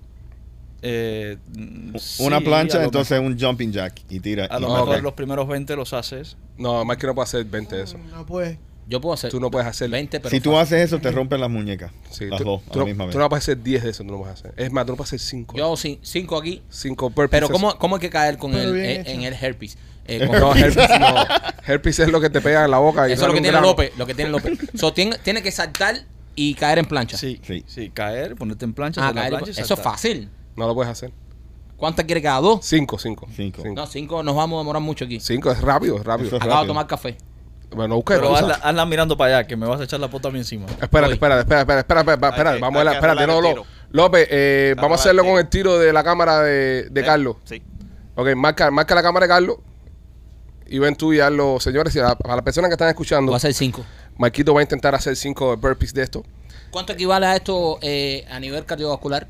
Eh, 0.83 1.37
mm, 1.57 1.95
Una 2.21 2.39
sí, 2.39 2.45
plancha, 2.45 2.83
entonces 2.83 3.19
un 3.21 3.39
jumping 3.39 3.71
jack 3.73 4.01
y 4.09 4.21
tira. 4.21 4.47
A 4.51 4.59
y- 4.59 4.61
lo 4.63 4.69
No, 4.69 4.75
mejor 4.75 4.97
ok. 4.97 5.03
los 5.03 5.13
primeros 5.15 5.47
20 5.49 5.77
los 5.77 5.93
haces. 5.93 6.37
No, 6.57 6.85
más 6.85 6.97
que 6.97 7.07
no 7.07 7.15
puede 7.15 7.25
hacer 7.25 7.45
20 7.45 7.77
de 7.77 7.83
eso. 7.85 7.99
No 8.11 8.25
puede. 8.27 8.59
Yo 8.89 9.01
puedo 9.01 9.15
hacer 9.15 9.31
Tú 9.31 9.39
no 9.39 9.53
puedes 9.53 9.69
hacer... 9.69 9.89
20, 9.89 10.19
pero 10.19 10.31
si 10.31 10.41
tú 10.41 10.51
fácil. 10.51 10.77
haces 10.79 10.87
eso, 10.89 10.99
te 10.99 11.13
rompen 11.13 11.41
las 11.41 11.49
muñecas. 11.49 11.93
Sí, 12.11 12.27
las 12.27 12.39
tú, 12.41 12.45
dos 12.45 12.63
tú 12.65 12.73
a 12.73 12.77
la 12.77 12.81
no, 12.81 12.87
misma 12.87 13.05
vez. 13.05 13.13
tú 13.13 13.19
no 13.21 13.29
puedes 13.29 13.45
hacer 13.45 13.63
10 13.63 13.85
de 13.85 13.91
eso, 13.91 14.03
tú 14.03 14.11
no 14.11 14.19
puedes 14.19 14.35
hacer. 14.35 14.53
Es 14.57 14.73
más, 14.73 14.85
tú 14.85 14.93
no 14.93 14.97
puedes 14.97 15.11
hacer 15.11 15.21
5. 15.21 15.57
Yo 15.57 15.65
hago 15.65 15.77
5 15.77 16.37
aquí. 16.37 16.61
5 16.71 17.11
burpees. 17.11 17.31
Pero 17.31 17.49
¿cómo, 17.51 17.79
¿cómo 17.79 17.95
hay 17.97 18.01
que 18.01 18.11
caer 18.11 18.37
con 18.37 18.51
Pero 18.51 18.65
el, 18.65 18.73
bien 18.75 18.87
eh, 18.91 19.05
en 19.07 19.23
el 19.23 19.35
herpes? 19.35 19.79
Eh, 20.07 20.27
con- 20.27 20.41
No, 20.41 20.57
herpes 20.57 20.89
no. 20.99 21.15
Herpes 21.73 22.01
es 22.01 22.09
lo 22.09 22.21
que 22.21 22.31
te 22.31 22.41
pega 22.41 22.65
en 22.65 22.71
la 22.73 22.79
boca. 22.79 23.09
y 23.09 23.13
Eso 23.13 23.23
es 23.23 23.29
lo 23.29 23.35
que 23.35 23.41
tiene. 23.41 23.61
López. 23.61 23.93
Lo 23.97 24.07
que 24.07 24.15
tiene 24.15 24.31
López. 24.33 24.59
So, 24.75 24.93
tiene, 24.93 25.19
tiene 25.23 25.41
que 25.41 25.53
saltar 25.53 26.01
y 26.35 26.55
caer 26.55 26.79
en 26.79 26.87
plancha. 26.87 27.17
Sí, 27.17 27.41
Sí. 27.47 27.63
sí. 27.69 27.91
caer, 27.91 28.35
ponerte 28.35 28.65
en 28.65 28.73
plancha, 28.73 29.07
Ah, 29.07 29.13
caer- 29.15 29.29
plancha 29.31 29.51
y 29.57 29.61
eso 29.63 29.75
es 29.75 29.81
fácil. 29.81 30.29
No 30.61 30.67
lo 30.67 30.75
puedes 30.75 30.93
hacer. 30.93 31.11
¿Cuántas 31.79 32.05
quiere 32.05 32.21
cada 32.21 32.41
dos? 32.41 32.61
5, 32.63 32.99
5. 32.99 33.27
Cinco. 33.35 33.63
No, 33.75 33.87
cinco 33.87 34.23
nos 34.23 34.37
vamos 34.37 34.59
a 34.59 34.61
demorar 34.61 34.83
mucho 34.83 35.07
aquí. 35.07 35.19
5 35.19 35.51
es 35.53 35.63
rápido, 35.63 35.97
es 35.97 36.05
rápido. 36.05 36.37
Acabo 36.37 36.45
de 36.51 36.55
rápido. 36.55 36.67
tomar 36.67 36.87
café. 36.87 37.17
Bueno, 37.75 37.95
busca 37.95 38.17
Pero 38.17 38.37
hazla, 38.37 38.55
hazla 38.57 38.85
mirando 38.85 39.17
para 39.17 39.39
allá, 39.39 39.47
que 39.47 39.57
me 39.57 39.67
vas 39.67 39.81
a 39.81 39.85
echar 39.85 39.99
la 39.99 40.11
pota 40.11 40.29
a 40.29 40.31
mí 40.31 40.39
encima. 40.39 40.67
Espérate, 40.67 41.15
espérate, 41.15 41.41
espérate, 41.41 41.41
espérate, 41.41 41.81
espérate, 41.81 42.13
espérate, 42.13 42.27
espérate, 42.27 42.57
que- 42.57 42.61
vamos 42.61 42.81
a 42.81 42.85
la, 42.85 42.93
espérate, 42.93 43.27
no, 43.27 43.41
no. 43.41 43.63
López, 43.93 44.29
eh, 44.31 44.75
vamos 44.77 44.99
a 44.99 45.01
hacerlo 45.01 45.25
con 45.25 45.39
el 45.39 45.49
tiro 45.49 45.79
de 45.79 45.93
la 45.93 46.05
cámara 46.05 46.41
de, 46.41 46.89
de 46.91 47.01
¿Eh? 47.01 47.05
Carlos. 47.05 47.37
Sí. 47.45 47.63
Ok, 48.17 48.35
marca, 48.37 48.71
marca 48.71 48.95
la 48.95 49.03
cámara 49.03 49.25
de 49.25 49.29
Carlos 49.29 49.57
y 50.67 50.79
ven 50.79 50.97
tú 50.97 51.15
y 51.15 51.21
hazlo, 51.21 51.59
señores, 51.61 51.97
y 51.97 52.01
a, 52.01 52.09
a 52.09 52.37
las 52.37 52.43
personas 52.43 52.69
que 52.69 52.75
están 52.75 52.89
escuchando, 52.89 53.31
Voy 53.31 53.37
a 53.37 53.39
hacer 53.39 53.55
cinco. 53.55 53.85
Marquito 54.19 54.53
va 54.53 54.61
a 54.61 54.65
intentar 54.65 54.95
hacer 54.95 55.17
5 55.17 55.57
burpees 55.57 55.95
de 55.95 56.03
esto. 56.03 56.23
¿Cuánto 56.71 56.93
equivale 56.93 57.25
a 57.25 57.37
esto 57.37 57.79
eh, 57.81 58.27
a 58.31 58.39
nivel 58.39 58.67
cardiovascular? 58.67 59.27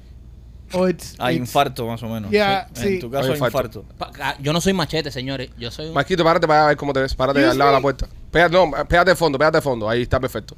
Oh, 0.72 0.88
it's- 0.88 1.14
A 1.18 1.32
it's- 1.32 1.36
infarto, 1.40 1.86
más 1.86 2.02
o 2.02 2.08
menos. 2.08 2.32
En 2.32 2.64
sí. 2.74 2.98
tu 3.00 3.10
caso, 3.10 3.30
A 3.30 3.34
infarto. 3.34 3.58
infarto. 3.58 3.84
Pa- 3.98 4.10
ah, 4.20 4.36
Yo 4.40 4.52
no 4.52 4.60
soy 4.60 4.72
machete, 4.72 5.10
señores. 5.10 5.50
Yo 5.58 5.70
soy 5.70 5.86
un... 5.88 5.94
Marquito, 5.94 6.22
párate 6.24 6.46
para 6.46 6.66
ver 6.66 6.76
cómo 6.76 6.92
te 6.92 7.00
ves. 7.00 7.14
Párate 7.14 7.44
al 7.44 7.58
lado 7.58 7.70
de 7.70 7.76
la 7.76 7.82
puerta. 7.82 8.06
Pégate, 8.30 8.52
no, 8.54 8.70
pégate 8.86 9.10
de 9.10 9.16
fondo, 9.16 9.38
pégate 9.38 9.58
de 9.58 9.62
fondo. 9.62 9.88
Ahí 9.88 10.02
está 10.02 10.20
perfecto. 10.20 10.56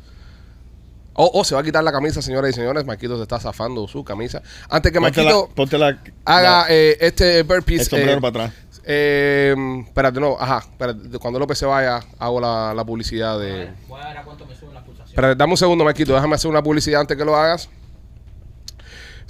O 1.15 1.31
o 1.41 1.45
se 1.45 1.55
va 1.55 1.61
a 1.61 1.65
quitar 1.65 1.85
la 1.85 1.93
camisa, 1.93 2.23
señoras 2.23 2.51
y 2.51 2.55
señores. 2.55 2.85
Marquito 2.87 3.17
se 3.17 3.23
está 3.23 3.39
zafando 3.39 3.87
su 3.87 4.03
camisa. 4.03 4.43
Antes 4.71 4.93
que 4.93 4.99
Ponte 5.01 5.21
Marquito 5.23 5.47
la, 5.49 5.55
ponte 5.55 5.79
la- 5.79 5.99
haga 6.25 6.63
la- 6.63 6.67
eh, 6.71 6.97
este 7.01 7.43
burpees. 7.43 7.83
el 7.83 7.87
sombrero 7.89 8.13
eh, 8.19 8.21
para 8.21 8.45
atrás. 8.47 8.55
eh, 8.85 9.55
espérate, 9.87 10.21
no, 10.21 10.37
ajá. 10.41 10.59
Espérate, 10.71 11.19
cuando 11.19 11.39
López 11.39 11.59
se 11.59 11.67
vaya, 11.67 12.01
hago 12.19 12.41
la, 12.41 12.73
la 12.75 12.85
publicidad 12.85 13.39
de. 13.39 13.71
Voy 13.89 14.01
a 14.01 14.09
ver 14.09 14.19
a 14.19 14.23
cuánto 14.23 14.47
me 14.47 14.55
suben 14.57 14.73
las 14.75 14.85
pulsaciones. 14.85 15.11
Espérate, 15.13 15.35
dame 15.37 15.53
un 15.53 15.57
segundo, 15.59 15.85
Marquito. 15.85 16.15
Déjame 16.15 16.35
hacer 16.35 16.51
una 16.51 16.63
publicidad 16.63 17.01
antes 17.03 17.15
que 17.17 17.25
lo 17.27 17.37
hagas. 17.37 17.69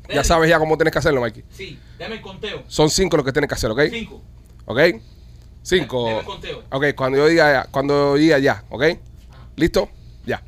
Ya 0.09 0.23
sabes 0.23 0.49
ya 0.49 0.61
cómo 0.61 0.77
tienes 0.77 0.93
que 0.93 1.01
hacerlo, 1.01 1.21
Mikey. 1.21 1.43
Sí, 1.51 1.81
dame 1.99 2.15
el 2.15 2.21
conteo. 2.21 2.63
Son 2.69 2.89
cinco 2.91 3.17
los 3.17 3.27
que 3.27 3.33
tienes 3.33 3.49
que 3.49 3.55
hacer, 3.55 3.73
¿ok? 3.73 3.81
Cinco. 3.91 4.23
¿Ok? 4.67 4.79
Cinco. 5.63 6.07
Deme 6.07 6.21
el 6.21 6.25
conteo. 6.25 6.63
Ok, 6.71 6.85
cuando 6.95 7.19
yo 7.19 7.27
diga 7.27 7.53
ya, 7.53 7.65
cuando 7.73 7.95
yo 7.95 8.15
diga 8.15 8.39
ya, 8.39 8.65
¿ok? 8.69 8.85
¿Listo? 9.57 9.89
Ya. 10.25 10.45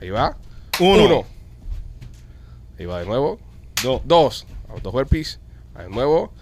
Ahí 0.00 0.10
va. 0.10 0.36
Uno. 0.80 1.24
Ahí 2.76 2.86
va 2.86 2.98
de 2.98 3.06
nuevo. 3.06 3.38
Dos. 3.80 4.02
Dos. 4.04 4.44
Dos 4.82 4.92
burpees. 4.92 5.38
Ahí 5.76 5.84
De 5.84 5.90
nuevo. 5.90 6.32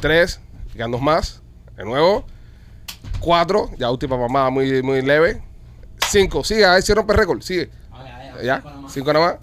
Tres. 0.00 0.40
Quedan 0.72 0.90
dos 0.90 1.00
más. 1.02 1.42
De 1.76 1.84
nuevo. 1.84 2.26
Cuatro. 3.20 3.70
Ya 3.78 3.90
última 3.90 4.16
mamada 4.16 4.50
muy, 4.50 4.82
muy 4.82 5.02
leve. 5.02 5.42
Cinco. 6.08 6.44
Sigue, 6.44 6.64
a 6.64 6.74
ver 6.74 6.82
si 6.82 6.92
rompe 6.92 7.12
récord. 7.14 7.42
Sigue. 7.42 7.70
¿Ya? 8.42 8.62
Cinco 8.88 9.12
nada 9.12 9.26
más. 9.26 9.36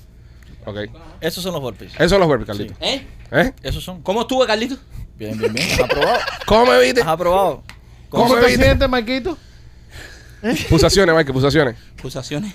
Ok. 0.65 0.91
Esos 1.21 1.43
son 1.43 1.53
los 1.53 1.61
golpes. 1.61 1.93
Esos 1.95 2.09
son 2.09 2.19
los 2.19 2.27
burpees, 2.27 2.47
Carlito. 2.47 2.73
¿Eh? 2.79 3.07
¿Eh? 3.31 3.53
Esos 3.63 3.83
son. 3.83 4.01
¿Cómo 4.01 4.21
estuve, 4.21 4.45
Carlito? 4.45 4.77
Bien, 5.15 5.37
bien, 5.37 5.53
bien. 5.53 5.71
¿Has 5.71 5.79
aprobado? 5.79 6.19
¿Cómo 6.45 6.65
me 6.65 6.79
viste? 6.81 7.01
¿Has 7.01 7.07
aprobado? 7.07 7.63
¿Cómo 8.09 8.23
¿Cómo 8.23 8.35
me 8.35 8.41
te 8.41 8.55
sientes, 8.55 8.89
Marquito? 8.89 9.37
Pulsaciones, 10.69 11.15
Mike, 11.15 11.33
pulsaciones. 11.33 11.75
Pulsaciones. 12.01 12.53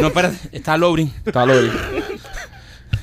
No, 0.00 0.06
espérate. 0.06 0.36
Está 0.52 0.76
lowering. 0.76 1.12
Está 1.24 1.44
lobby. 1.44 1.70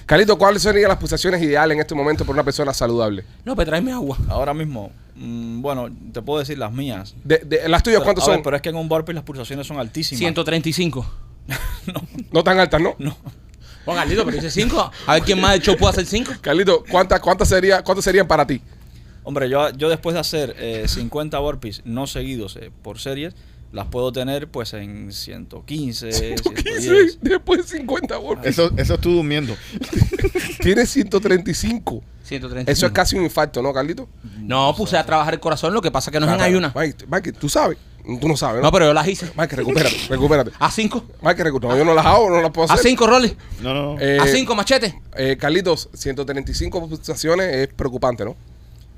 Carlito, 0.06 0.38
¿cuáles 0.38 0.62
serían 0.62 0.90
las 0.90 0.98
pulsaciones 0.98 1.42
ideales 1.42 1.76
en 1.76 1.82
este 1.82 1.96
momento 1.96 2.26
por 2.26 2.36
una 2.36 2.44
persona 2.44 2.74
saludable? 2.74 3.24
No, 3.46 3.56
pero 3.56 3.68
tráeme 3.70 3.92
agua. 3.94 4.18
Ahora 4.28 4.54
mismo, 4.54 4.92
mm, 5.16 5.62
bueno, 5.62 5.90
te 6.12 6.22
puedo 6.22 6.40
decir 6.40 6.58
las 6.58 6.72
mías. 6.74 7.16
De, 7.24 7.38
de- 7.40 7.70
¿Las 7.70 7.84
tuyas 7.84 8.00
Pero, 8.00 8.06
cuántas 8.06 8.26
a 8.26 8.32
ver, 8.32 8.38
son? 8.38 8.44
pero 8.44 8.56
es 8.58 8.62
que 8.62 8.70
en 8.70 8.76
un 8.76 8.90
burpee 8.90 9.14
las 9.14 9.24
pulsaciones 9.24 9.66
son 9.68 9.80
altísimas. 9.80 10.20
135. 10.20 11.06
No 12.32 12.44
tan 12.44 12.60
altas, 12.60 12.82
¿no? 12.82 12.96
No. 12.98 13.16
Bueno, 13.86 14.00
Carlito, 14.00 14.24
pero 14.26 14.38
dice 14.38 14.50
5. 14.50 14.92
A 15.08 15.14
ver 15.14 15.24
quién 15.24 15.40
más 15.42 15.52
del 15.52 15.62
show 15.62 15.76
puede 15.78 15.92
hacer 15.92 16.06
5. 16.06 16.34
Carlito, 16.42 16.84
¿cuántas, 16.90 17.20
cuántas, 17.20 17.50
sería, 17.50 17.84
¿cuántas 17.84 18.06
serían 18.06 18.28
para 18.28 18.48
ti? 18.48 18.62
Hombre, 19.24 19.50
yo, 19.50 19.70
yo 19.72 19.90
después 19.90 20.14
de 20.16 20.20
hacer 20.20 20.56
eh, 20.58 20.86
50 20.88 21.38
burpees 21.40 21.82
no 21.86 22.08
seguidos 22.08 22.56
eh, 22.58 22.72
por 22.82 23.00
series, 23.00 23.36
las 23.74 23.88
puedo 23.88 24.12
tener 24.14 24.48
pues 24.48 24.74
en 24.74 25.12
115, 25.12 26.12
110. 26.14 27.20
Después 27.22 27.70
de 27.70 27.78
50 27.80 28.18
burpees. 28.18 28.54
Eso, 28.58 28.72
eso 28.78 28.94
estoy 28.94 29.14
durmiendo. 29.16 29.56
Tienes 30.62 30.90
135. 30.92 32.04
135. 32.24 32.72
Eso 32.72 32.86
es 32.86 32.92
casi 32.94 33.18
un 33.18 33.24
infarto, 33.24 33.62
¿no, 33.62 33.74
Carlito? 33.74 34.08
No, 34.40 34.74
puse 34.76 34.96
a 34.98 35.06
trabajar 35.06 35.34
el 35.34 35.40
corazón, 35.40 35.74
lo 35.74 35.82
que 35.82 35.92
pasa 35.92 36.10
que 36.12 36.20
no 36.20 36.28
es 36.28 36.34
en 36.34 36.42
ayuna. 36.42 36.72
Mike, 36.76 37.06
Mike, 37.10 37.34
tú 37.34 37.50
sabes. 37.50 37.78
Tú 38.20 38.28
no 38.28 38.36
sabes, 38.36 38.58
¿no? 38.58 38.64
No, 38.68 38.72
pero 38.74 38.88
yo 38.88 38.94
las 38.94 39.08
hice. 39.08 39.32
Mike, 39.38 39.56
recupérate, 39.56 39.96
recupérate. 40.10 40.52
A 40.60 40.70
5. 40.70 41.06
Mike, 41.22 41.42
recupérate. 41.44 41.74
No, 41.80 41.86
yo 41.86 41.86
no 41.86 41.96
las 41.96 42.06
hago, 42.06 42.30
no 42.30 42.42
las 42.42 42.52
puedo 42.52 42.70
A 42.70 42.74
hacer. 42.74 42.86
5, 42.90 43.08
Rolly. 43.08 43.38
No, 43.62 43.74
no, 43.74 43.94
no. 43.96 44.02
Eh, 44.02 44.18
A 44.20 44.28
5, 44.28 44.56
machete. 44.56 45.00
eh, 45.16 45.38
Carlitos, 45.40 45.90
135 45.94 46.90
pulsaciones 46.90 47.56
es 47.56 47.68
preocupante, 47.74 48.26
¿no? 48.26 48.36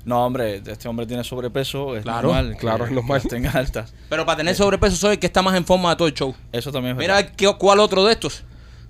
No, 0.06 0.24
hombre, 0.24 0.62
este 0.64 0.88
hombre 0.88 1.04
tiene 1.04 1.22
sobrepeso, 1.24 1.96
es 1.96 2.04
Claro, 2.04 2.28
normal. 2.28 2.52
que- 2.52 2.58
claro, 2.58 2.84
es 2.86 2.90
normal. 2.92 3.20
que 3.20 3.28
tenga 3.28 3.50
altas. 3.50 3.92
Pero 4.08 4.24
para 4.24 4.38
tener 4.38 4.54
sobrepeso 4.54 4.96
soy 4.96 5.12
el 5.14 5.18
que 5.18 5.26
está 5.26 5.42
más 5.42 5.54
en 5.56 5.64
forma 5.66 5.90
de 5.90 5.96
todo 5.96 6.08
el 6.08 6.14
show. 6.14 6.34
Eso 6.52 6.70
también 6.72 6.92
es 6.96 6.98
Mira 6.98 7.16
verdad. 7.16 7.32
¿qué- 7.36 7.52
cuál 7.58 7.80
otro 7.80 8.04
de 8.04 8.12
estos. 8.12 8.44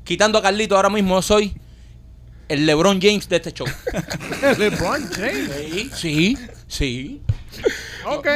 Quitando 0.04 0.38
a 0.38 0.42
Carlito 0.42 0.76
ahora 0.76 0.90
mismo 0.90 1.20
soy 1.22 1.56
el 2.48 2.64
LeBron 2.66 3.00
James 3.00 3.28
de 3.28 3.36
este 3.36 3.50
show. 3.52 3.66
LeBron 4.58 5.08
James. 5.10 5.50
Sí, 5.50 5.90
sí, 5.96 6.38
sí. 6.68 7.22
Ok. 8.06 8.28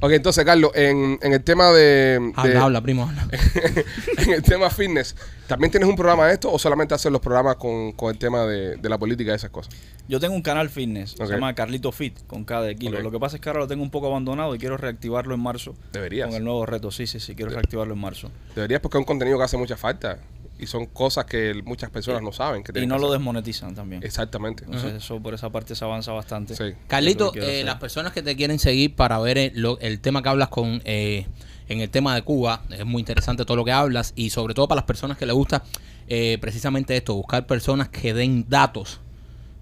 Ok, 0.00 0.12
entonces, 0.12 0.44
Carlos, 0.44 0.70
en, 0.74 1.18
en 1.22 1.32
el 1.32 1.42
tema 1.42 1.72
de. 1.72 2.20
de- 2.20 2.32
Habla, 2.36 2.62
habla, 2.62 2.80
primo, 2.82 3.02
habla. 3.02 3.26
en 4.18 4.30
el 4.32 4.42
tema 4.44 4.70
fitness, 4.70 5.16
¿también 5.48 5.72
tienes 5.72 5.88
un 5.88 5.96
programa 5.96 6.26
de 6.28 6.34
esto 6.34 6.52
o 6.52 6.58
solamente 6.58 6.94
haces 6.94 7.10
los 7.10 7.20
programas 7.20 7.56
con, 7.56 7.90
con 7.92 8.10
el 8.12 8.16
tema 8.18 8.44
de, 8.46 8.76
de 8.76 8.88
la 8.88 8.96
política 8.96 9.32
y 9.32 9.34
esas 9.34 9.50
cosas? 9.50 9.74
Yo 10.08 10.20
tengo 10.20 10.34
un 10.36 10.42
canal 10.42 10.70
fitness, 10.70 11.14
Ok. 11.18 11.26
se 11.26 11.32
llama 11.34 11.52
Carlito 11.54 11.90
Fit, 11.90 12.26
con 12.28 12.44
cada 12.44 12.62
de 12.62 12.76
kilo. 12.76 13.00
Lo 13.02 13.10
que 13.10 13.18
pasa 13.18 13.36
es 13.36 13.42
que 13.42 13.48
ahora 13.48 13.58
lo 13.60 13.66
tengo 13.66 13.82
un 13.82 13.90
poco 13.90 14.06
abandonado 14.06 14.54
y 14.54 14.58
quiero 14.58 14.76
reactivarlo 14.76 15.34
en 15.34 15.40
marzo. 15.40 15.74
Deberías. 15.92 16.28
Con 16.28 16.36
el 16.36 16.44
nuevo 16.44 16.64
reto, 16.64 16.92
sí, 16.92 17.08
sí, 17.08 17.18
sí, 17.18 17.34
quiero 17.34 17.50
reactivarlo 17.50 17.94
en 17.94 18.00
marzo. 18.00 18.30
Deberías 18.54 18.80
porque 18.80 18.98
es 18.98 19.00
un 19.00 19.04
contenido 19.06 19.36
que 19.36 19.44
hace 19.44 19.56
mucha 19.56 19.76
falta 19.76 20.18
y 20.58 20.66
son 20.66 20.86
cosas 20.86 21.24
que 21.24 21.60
muchas 21.64 21.90
personas 21.90 22.22
no 22.22 22.32
saben. 22.32 22.62
Que 22.64 22.78
Y 22.80 22.86
no 22.86 22.96
que 22.96 23.00
lo 23.02 23.12
desmonetizan 23.12 23.74
también. 23.74 24.02
Exactamente. 24.02 24.64
Entonces 24.64 24.94
eso 24.94 25.20
por 25.20 25.34
esa 25.34 25.50
parte 25.50 25.74
se 25.74 25.84
avanza 25.84 26.12
bastante. 26.12 26.54
Sí. 26.56 26.74
Carlito, 26.86 27.32
eh, 27.34 27.62
las 27.64 27.76
personas 27.76 28.12
que 28.12 28.22
te 28.22 28.34
quieren 28.36 28.58
seguir 28.58 28.94
para 28.96 29.18
ver 29.20 29.38
el, 29.38 29.52
lo- 29.60 29.78
el 29.80 30.00
tema 30.00 30.22
que 30.22 30.28
hablas 30.28 30.48
con 30.48 30.82
eh, 30.84 31.26
en 31.68 31.80
el 31.80 31.90
tema 31.90 32.14
de 32.14 32.22
Cuba, 32.22 32.62
es 32.70 32.84
muy 32.86 33.00
interesante 33.00 33.44
todo 33.44 33.56
lo 33.56 33.64
que 33.64 33.72
hablas 33.72 34.12
y 34.16 34.30
sobre 34.30 34.54
todo 34.54 34.66
para 34.68 34.78
las 34.80 34.86
personas 34.86 35.18
que 35.18 35.26
les 35.26 35.34
gusta 35.34 35.62
eh, 36.08 36.38
precisamente 36.40 36.96
esto, 36.96 37.14
buscar 37.14 37.46
personas 37.46 37.90
que 37.90 38.14
den 38.14 38.46
datos, 38.48 39.00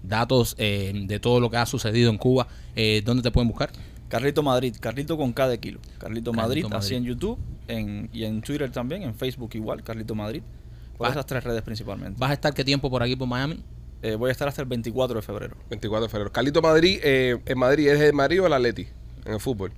datos 0.03 0.55
eh, 0.57 0.93
de 1.05 1.19
todo 1.19 1.39
lo 1.39 1.49
que 1.49 1.57
ha 1.57 1.65
sucedido 1.65 2.09
en 2.09 2.17
Cuba, 2.17 2.47
eh, 2.75 3.01
¿dónde 3.03 3.21
te 3.23 3.31
pueden 3.31 3.49
buscar? 3.49 3.71
Carlito 4.07 4.41
Madrid, 4.41 4.73
Carlito 4.79 5.17
con 5.17 5.33
cada 5.33 5.57
kilo. 5.57 5.81
Carlito, 5.99 6.31
Madrid, 6.31 6.63
Madrid. 6.63 6.77
así 6.77 6.95
en 6.95 7.03
YouTube 7.03 7.37
en, 7.67 8.09
y 8.13 8.23
en 8.23 8.41
Twitter 8.41 8.71
también, 8.71 9.03
en 9.03 9.13
Facebook 9.13 9.49
igual, 9.55 9.83
Carlito 9.83 10.15
Madrid. 10.15 10.41
Por 10.97 11.07
Va- 11.07 11.11
esas 11.11 11.25
tres 11.25 11.43
redes 11.43 11.61
principalmente. 11.61 12.19
¿Vas 12.19 12.31
a 12.31 12.33
estar 12.33 12.53
qué 12.53 12.63
tiempo 12.63 12.89
por 12.89 13.03
aquí 13.03 13.15
por 13.15 13.27
Miami? 13.27 13.63
Eh, 14.01 14.15
voy 14.15 14.29
a 14.29 14.31
estar 14.31 14.47
hasta 14.47 14.61
el 14.61 14.67
24 14.67 15.15
de 15.17 15.21
febrero. 15.21 15.55
24 15.69 16.05
de 16.05 16.09
febrero. 16.09 16.31
Carlito 16.31 16.61
Madrid, 16.61 16.99
eh, 17.03 17.39
en 17.45 17.57
Madrid, 17.57 17.87
¿eres 17.87 18.01
el 18.01 18.13
Madrid 18.13 18.41
o 18.41 18.47
el 18.47 18.53
Atleti? 18.53 18.87
En 19.25 19.33
el 19.33 19.39
fútbol. 19.39 19.71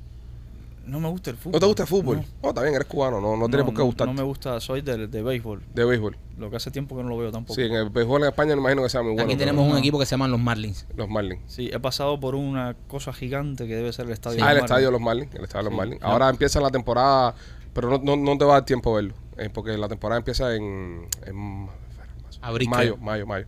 No 0.86 1.00
me 1.00 1.08
gusta 1.08 1.30
el 1.30 1.38
fútbol. 1.38 1.54
¿No 1.54 1.60
te 1.60 1.66
gusta 1.68 1.84
el 1.84 1.88
fútbol? 1.88 2.18
No. 2.18 2.24
No, 2.42 2.50
está 2.50 2.64
bien, 2.64 2.74
eres 2.74 2.88
cubano, 2.88 3.22
no, 3.22 3.38
no, 3.38 3.48
tiene 3.48 3.64
por 3.64 3.76
qué 3.76 3.82
gustar. 3.84 4.08
No 4.08 4.14
me 4.14 4.24
gusta, 4.24 4.60
soy 4.60 4.82
de, 4.82 5.08
de 5.08 5.22
béisbol. 5.22 5.62
De 5.74 5.86
béisbol. 5.86 6.18
Lo 6.38 6.50
que 6.50 6.56
hace 6.58 6.72
tiempo 6.72 6.98
que 6.98 7.04
no 7.04 7.10
lo 7.10 7.18
veo 7.18 7.32
tampoco. 7.32 7.54
Sí, 7.54 7.62
en 7.62 7.74
el 7.74 7.90
béisbol 7.92 8.24
en 8.24 8.30
España 8.30 8.56
me 8.56 8.62
imagino 8.62 8.82
que 8.82 8.90
sea 8.90 9.02
muy 9.04 9.12
bueno. 9.12 9.24
aquí 9.24 9.34
pero 9.36 9.40
tenemos 9.52 9.66
un 9.68 9.74
no. 9.74 9.78
equipo 9.78 10.00
que 10.00 10.06
se 10.08 10.12
llaman 10.12 10.32
los 10.32 10.40
Marlins. 10.40 10.88
Los 10.96 11.08
Marlins. 11.08 11.42
Sí, 11.46 11.70
he 11.72 11.80
pasado 11.80 12.20
por 12.20 12.34
una 12.34 12.76
cosa 12.88 13.14
gigante 13.14 13.68
que 13.68 13.76
debe 13.76 13.94
ser 13.94 14.08
el 14.08 14.14
estadio. 14.14 14.44
ah, 14.44 14.48
de 14.48 14.52
el 14.54 14.56
Marlins. 14.62 14.64
estadio 14.66 14.86
de 14.88 14.92
los 14.92 15.02
Marlins. 15.02 15.36
El 15.36 15.44
estadio 15.44 15.64
de 15.66 15.70
los 15.70 15.74
Sí. 15.74 15.78
Marlins. 15.78 16.02
Ah. 16.04 16.12
Ahora 16.12 16.30
empieza 16.30 16.60
la 16.60 16.72
temporada, 16.72 17.36
pero 17.74 17.90
no, 17.92 17.98
no, 18.00 18.16
no 18.16 18.38
te 18.38 18.46
va 18.46 18.54
a 18.54 18.56
dar 18.56 18.66
tiempo 18.66 18.92
a 18.92 18.96
verlo. 18.96 19.14
Eh, 19.40 19.50
porque 19.54 19.78
la 19.78 19.88
temporada 19.88 20.20
empieza 20.20 20.56
en, 20.56 21.08
en 21.26 21.68
Abril, 22.42 22.70
mayo, 22.70 22.98
mayo, 22.98 23.26
mayo. 23.26 23.46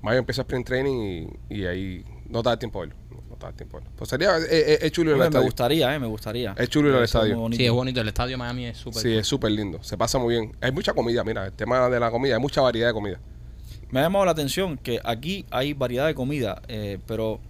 Mayo 0.00 0.18
empieza 0.20 0.42
sprint 0.42 0.66
training 0.66 1.28
y, 1.48 1.56
y 1.56 1.66
ahí 1.66 2.04
no 2.28 2.42
da 2.42 2.56
tiempo 2.58 2.78
a 2.78 2.82
verlo. 2.86 2.94
No, 3.10 3.36
da 3.36 3.52
tiempo 3.52 3.78
a 3.78 3.80
verlo. 3.80 3.94
Pues 3.96 4.08
sería, 4.10 4.38
eh, 4.38 4.42
eh, 4.50 4.78
es 4.82 4.92
chulo 4.92 5.10
ir 5.10 5.14
al 5.14 5.20
Hombre, 5.22 5.24
me 5.24 5.26
estadio. 5.28 5.44
gustaría, 5.46 5.94
eh, 5.94 5.98
me 5.98 6.06
gustaría. 6.06 6.54
Es 6.56 6.68
chulo 6.68 6.88
ir 6.90 6.94
al 6.94 7.02
estadio. 7.04 7.48
Sí, 7.52 7.64
es 7.66 7.72
bonito. 7.72 8.00
El 8.00 8.08
estadio 8.08 8.30
de 8.32 8.36
Miami 8.36 8.66
es 8.66 8.76
súper. 8.78 9.02
Sí, 9.02 9.12
es 9.16 9.26
súper 9.26 9.50
lindo. 9.50 9.82
Se 9.82 9.96
pasa 9.98 10.18
muy 10.20 10.34
bien. 10.34 10.56
Hay 10.60 10.70
mucha 10.70 10.92
comida, 10.94 11.24
mira, 11.24 11.46
el 11.46 11.52
tema 11.52 11.88
de 11.88 11.98
la 11.98 12.10
comida, 12.12 12.34
hay 12.36 12.40
mucha 12.40 12.60
variedad 12.60 12.88
de 12.88 12.94
comida. 12.94 13.18
Me 13.90 14.00
ha 14.00 14.02
llamado 14.04 14.24
la 14.24 14.30
atención 14.32 14.76
que 14.78 15.00
aquí 15.02 15.46
hay 15.50 15.72
variedad 15.72 16.06
de 16.06 16.14
comida, 16.14 16.62
eh, 16.68 16.98
pero 17.06 17.40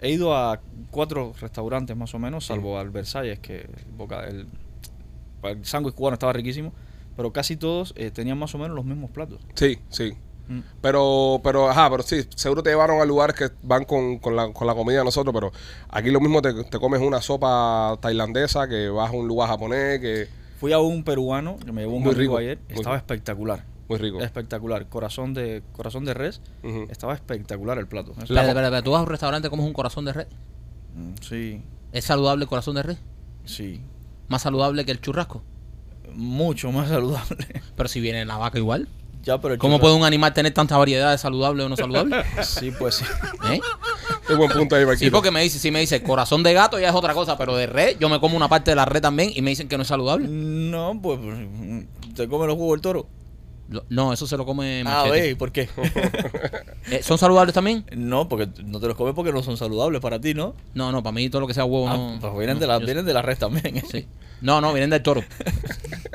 he 0.00 0.10
ido 0.12 0.36
a 0.36 0.60
cuatro 0.90 1.32
restaurantes 1.40 1.96
más 1.96 2.14
o 2.14 2.18
menos, 2.20 2.46
salvo 2.46 2.78
al 2.78 2.90
Versalles, 2.90 3.38
que 3.40 3.62
el, 3.62 3.68
boca- 3.96 4.28
el, 4.28 4.46
el 5.42 5.64
sándwich 5.64 5.94
cubano 5.94 6.14
estaba 6.14 6.34
riquísimo, 6.34 6.72
pero 7.16 7.32
casi 7.32 7.56
todos 7.56 7.92
eh, 7.96 8.10
tenían 8.10 8.38
más 8.38 8.54
o 8.54 8.58
menos 8.58 8.74
los 8.76 8.84
mismos 8.84 9.10
platos. 9.10 9.40
Sí, 9.54 9.78
sí. 9.88 10.14
Mm. 10.48 10.60
Pero, 10.80 11.40
pero, 11.42 11.68
ajá, 11.68 11.90
pero 11.90 12.02
sí, 12.04 12.24
seguro 12.36 12.62
te 12.62 12.70
llevaron 12.70 13.00
a 13.00 13.04
lugares 13.04 13.34
que 13.34 13.50
van 13.62 13.84
con, 13.84 14.18
con, 14.18 14.36
la, 14.36 14.52
con 14.52 14.66
la 14.66 14.74
comida 14.74 14.98
de 14.98 15.04
nosotros, 15.04 15.34
pero 15.34 15.50
aquí 15.88 16.10
lo 16.10 16.20
mismo 16.20 16.40
te, 16.40 16.52
te 16.64 16.78
comes 16.78 17.00
una 17.00 17.20
sopa 17.20 17.98
tailandesa, 18.00 18.68
que 18.68 18.88
vas 18.88 19.10
a 19.10 19.12
un 19.12 19.26
lugar 19.26 19.48
japonés, 19.48 20.00
que 20.00 20.28
Fui 20.60 20.72
a 20.72 20.78
un 20.78 21.02
peruano, 21.04 21.58
que 21.58 21.72
me 21.72 21.82
llevó 21.82 21.96
un 21.96 22.04
Muy 22.04 22.14
rico, 22.14 22.36
ayer, 22.38 22.58
estaba 22.68 22.96
espectacular. 22.96 23.64
muy 23.88 23.98
rico. 23.98 24.20
Espectacular. 24.22 24.88
Corazón 24.88 25.34
de 25.34 25.62
corazón 25.72 26.04
de 26.04 26.14
res, 26.14 26.40
estaba 26.88 27.12
espectacular 27.14 27.78
el 27.78 27.88
plato. 27.88 28.12
Espera, 28.12 28.42
espera, 28.42 28.66
espera, 28.66 28.82
Tú 28.82 28.92
vas 28.92 29.00
a 29.00 29.02
un 29.02 29.08
restaurante 29.08 29.50
como 29.50 29.66
un 29.66 29.72
corazón 29.72 30.04
de 30.04 30.12
red. 30.12 30.26
Mm, 30.94 31.14
Sí, 31.20 31.62
¿Es 31.92 32.04
saludable 32.04 32.44
el 32.44 32.48
corazón 32.48 32.76
de 32.76 32.82
red? 32.84 32.96
sí. 33.44 33.80
¿Más 34.28 34.42
saludable 34.42 34.84
que 34.84 34.90
el 34.92 35.00
churrasco? 35.00 35.42
Mucho 36.16 36.72
más 36.72 36.88
saludable. 36.88 37.62
Pero 37.76 37.88
si 37.88 38.00
viene 38.00 38.24
la 38.24 38.36
vaca 38.38 38.58
igual. 38.58 38.88
ya, 39.22 39.40
pero 39.40 39.58
¿Cómo 39.58 39.76
churra- 39.76 39.80
puede 39.82 39.94
un 39.96 40.04
animal 40.04 40.32
tener 40.32 40.52
tanta 40.54 40.76
variedad 40.78 41.10
de 41.12 41.18
saludable 41.18 41.62
o 41.62 41.68
no 41.68 41.76
saludable? 41.76 42.16
Sí, 42.42 42.72
pues 42.78 42.96
sí. 42.96 43.04
¿Eh? 43.50 43.60
Qué 44.26 44.34
buen 44.34 44.50
punto 44.50 44.74
ahí, 44.76 44.82
Sí, 44.82 44.86
Marquito. 44.86 45.12
porque 45.12 45.30
me 45.30 45.42
dice, 45.42 45.58
si 45.58 45.70
me 45.70 45.80
dice 45.80 46.02
corazón 46.02 46.42
de 46.42 46.52
gato 46.52 46.78
ya 46.80 46.88
es 46.88 46.94
otra 46.94 47.12
cosa, 47.14 47.36
pero 47.38 47.54
de 47.56 47.66
red, 47.66 47.96
yo 48.00 48.08
me 48.08 48.18
como 48.20 48.36
una 48.36 48.48
parte 48.48 48.70
de 48.72 48.74
la 48.76 48.84
red 48.84 49.00
también 49.02 49.30
y 49.34 49.42
me 49.42 49.50
dicen 49.50 49.68
que 49.68 49.76
no 49.76 49.82
es 49.82 49.88
saludable. 49.88 50.26
No, 50.28 50.98
pues 51.02 51.18
te 52.14 52.26
come 52.28 52.46
los 52.46 52.56
huevos 52.56 52.76
el 52.76 52.80
toro. 52.80 53.06
No, 53.88 54.12
eso 54.12 54.26
se 54.28 54.36
lo 54.36 54.46
come 54.46 54.82
Ah, 54.86 55.02
machete. 55.04 55.20
ve, 55.20 55.36
¿por 55.36 55.50
qué? 55.52 55.68
Eh, 56.90 57.02
¿Son 57.02 57.18
saludables 57.18 57.52
también? 57.52 57.84
no, 57.96 58.28
porque 58.28 58.48
no 58.64 58.78
te 58.78 58.86
los 58.86 58.96
comes 58.96 59.12
porque 59.14 59.32
no 59.32 59.42
son 59.42 59.56
saludables 59.56 60.00
para 60.00 60.20
ti, 60.20 60.34
¿no? 60.34 60.54
No, 60.74 60.92
no, 60.92 61.02
para 61.02 61.12
mí 61.14 61.28
todo 61.28 61.40
lo 61.40 61.48
que 61.48 61.54
sea 61.54 61.64
huevo 61.64 61.88
Ah, 61.88 61.96
no. 61.96 62.18
pues 62.20 62.32
vienen, 62.34 62.54
no, 62.56 62.60
de 62.60 62.66
la, 62.68 62.78
yo- 62.78 62.84
vienen 62.86 63.04
de 63.04 63.12
la 63.12 63.22
red 63.22 63.36
también. 63.36 63.78
¿eh? 63.78 63.82
Sí. 63.90 64.06
No, 64.40 64.60
no, 64.60 64.72
vienen 64.72 64.90
del 64.90 65.02
toro. 65.02 65.24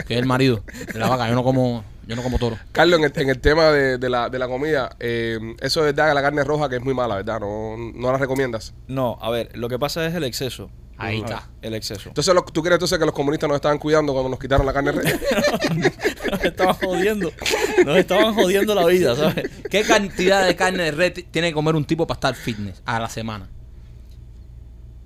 que 0.07 0.13
es 0.13 0.19
el 0.19 0.25
marido 0.25 0.63
de 0.93 0.97
la 0.99 1.09
vaca. 1.09 1.27
Yo 1.27 1.35
no 1.35 1.43
como, 1.43 1.83
yo 2.07 2.15
no 2.15 2.23
como 2.23 2.39
toro. 2.39 2.57
Carlos, 2.71 2.99
en 2.99 3.05
el, 3.05 3.11
en 3.15 3.29
el 3.31 3.39
tema 3.41 3.65
de, 3.71 3.97
de 3.97 4.09
la, 4.09 4.29
de 4.29 4.39
la 4.39 4.47
comida, 4.47 4.95
eh, 5.01 5.37
eso 5.59 5.81
es 5.81 5.87
verdad 5.93 6.07
que 6.09 6.15
la 6.15 6.21
carne 6.21 6.43
roja 6.45 6.69
que 6.69 6.77
es 6.77 6.83
muy 6.83 6.93
mala, 6.93 7.15
¿verdad? 7.15 7.41
No, 7.41 7.75
no 7.93 8.11
la 8.13 8.17
recomiendas. 8.17 8.73
No, 8.87 9.17
a 9.21 9.29
ver, 9.29 9.49
lo 9.57 9.67
que 9.67 9.77
pasa 9.77 10.05
es 10.05 10.15
el 10.15 10.23
exceso. 10.23 10.69
Ahí 11.03 11.19
está. 11.19 11.47
El 11.61 11.73
exceso. 11.73 12.09
Entonces, 12.09 12.33
lo- 12.33 12.43
¿tú 12.43 12.61
crees 12.61 12.75
entonces 12.75 12.97
que 12.99 13.05
los 13.05 13.13
comunistas 13.13 13.47
nos 13.47 13.55
estaban 13.55 13.77
cuidando 13.79 14.13
cuando 14.13 14.29
nos 14.29 14.39
quitaron 14.39 14.65
la 14.65 14.73
carne 14.73 14.91
red? 14.91 15.03
Nos 16.31 16.43
estaban 16.45 16.73
jodiendo. 16.75 17.31
Nos 17.85 17.97
estaban 17.97 18.33
jodiendo 18.33 18.73
la 18.75 18.85
vida, 18.85 19.15
¿sabes? 19.15 19.49
¿Qué 19.69 19.81
cantidad 19.83 20.45
de 20.45 20.55
carne 20.55 20.83
de 20.83 20.91
red 20.91 21.13
tiene 21.31 21.49
que 21.49 21.53
comer 21.53 21.75
un 21.75 21.83
tipo 21.85 22.07
para 22.07 22.17
estar 22.17 22.35
fitness 22.35 22.81
a 22.85 22.99
la 22.99 23.09
semana? 23.09 23.49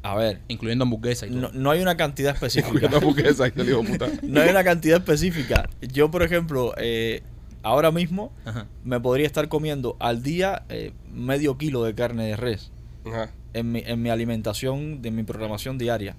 A 0.04 0.16
ver, 0.16 0.40
Incluyendo 0.50 0.84
hamburguesa 0.84 1.26
y 1.26 1.30
todo. 1.32 1.40
no, 1.42 1.50
no 1.52 1.72
hay 1.72 1.82
una 1.82 1.98
cantidad 1.98 2.34
específica. 2.36 2.88
Puta. 3.00 4.08
No 4.22 4.42
hay 4.42 4.50
una 4.50 4.64
cantidad 4.64 4.98
específica. 5.00 5.68
Yo, 5.82 6.12
por 6.12 6.22
ejemplo, 6.22 6.74
eh, 6.78 7.24
ahora 7.64 7.90
mismo 7.92 8.32
Ajá. 8.46 8.68
me 8.84 9.00
podría 9.00 9.26
estar 9.26 9.50
comiendo 9.50 9.98
al 10.00 10.22
día 10.22 10.64
eh, 10.70 10.94
medio 11.12 11.58
kilo 11.58 11.84
de 11.84 11.96
carne 11.96 12.28
de 12.28 12.36
res. 12.38 12.72
Ajá. 13.06 13.32
En 13.56 13.72
mi, 13.72 13.84
en 13.86 14.02
mi 14.02 14.10
alimentación, 14.10 15.02
de 15.02 15.12
mi 15.12 15.24
programación 15.24 15.78
diaria, 15.78 16.16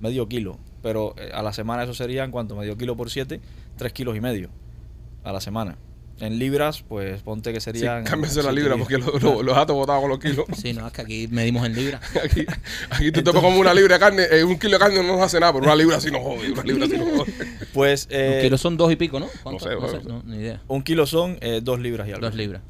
medio 0.00 0.28
kilo. 0.28 0.58
Pero 0.82 1.14
eh, 1.18 1.30
a 1.32 1.42
la 1.42 1.52
semana 1.52 1.84
eso 1.84 1.94
sería, 1.94 2.24
en 2.24 2.30
cuanto 2.30 2.56
medio 2.56 2.76
kilo 2.76 2.96
por 2.96 3.10
siete, 3.10 3.40
tres 3.76 3.92
kilos 3.92 4.16
y 4.16 4.20
medio 4.20 4.50
a 5.24 5.32
la 5.32 5.40
semana. 5.40 5.76
En 6.20 6.38
libras, 6.38 6.82
pues 6.86 7.22
ponte 7.22 7.50
que 7.50 7.60
Sí, 7.60 7.64
serían... 7.72 8.04
cámbiase 8.04 8.42
la 8.42 8.52
libra 8.52 8.76
porque 8.76 8.98
los, 8.98 9.10
gatos 9.46 9.74
botados 9.74 10.02
con 10.02 10.10
los 10.10 10.18
kilos. 10.18 10.44
Sí, 10.54 10.74
no, 10.74 10.86
es 10.86 10.92
que 10.92 11.00
aquí 11.00 11.28
medimos 11.30 11.64
en 11.64 11.74
libras. 11.74 12.02
Aquí, 12.24 12.44
aquí 12.90 13.10
tú 13.10 13.22
te 13.22 13.32
comes 13.32 13.58
una 13.58 13.72
libra 13.72 13.94
de 13.94 14.00
carne, 14.00 14.22
eh, 14.30 14.44
un 14.44 14.58
kilo 14.58 14.74
de 14.74 14.78
carne 14.80 14.96
no 15.02 15.14
nos 15.14 15.22
hace 15.22 15.40
nada, 15.40 15.54
pero 15.54 15.64
una 15.64 15.74
libra 15.76 15.98
sí 15.98 16.10
nos 16.10 16.20
jode, 16.20 16.52
una 16.52 16.62
libra 16.62 16.86
sí 16.86 16.98
nos 16.98 17.08
jode. 17.08 17.32
Pues 17.72 18.06
eh, 18.10 18.34
Un 18.36 18.42
kilo 18.42 18.58
son 18.58 18.76
dos 18.76 18.92
y 18.92 18.96
pico, 18.96 19.18
¿no? 19.20 19.28
¿Cuánto? 19.42 19.64
sé, 19.64 19.74
No 19.76 19.88
sé, 19.88 20.00
no, 20.06 20.22
ni 20.26 20.36
idea. 20.38 20.60
un 20.68 20.82
kilo 20.82 21.06
son 21.06 21.38
eh, 21.40 21.60
dos 21.62 21.78
libras 21.80 22.06
y 22.08 22.12
algo. 22.12 22.26
Dos 22.26 22.34
libras. 22.34 22.62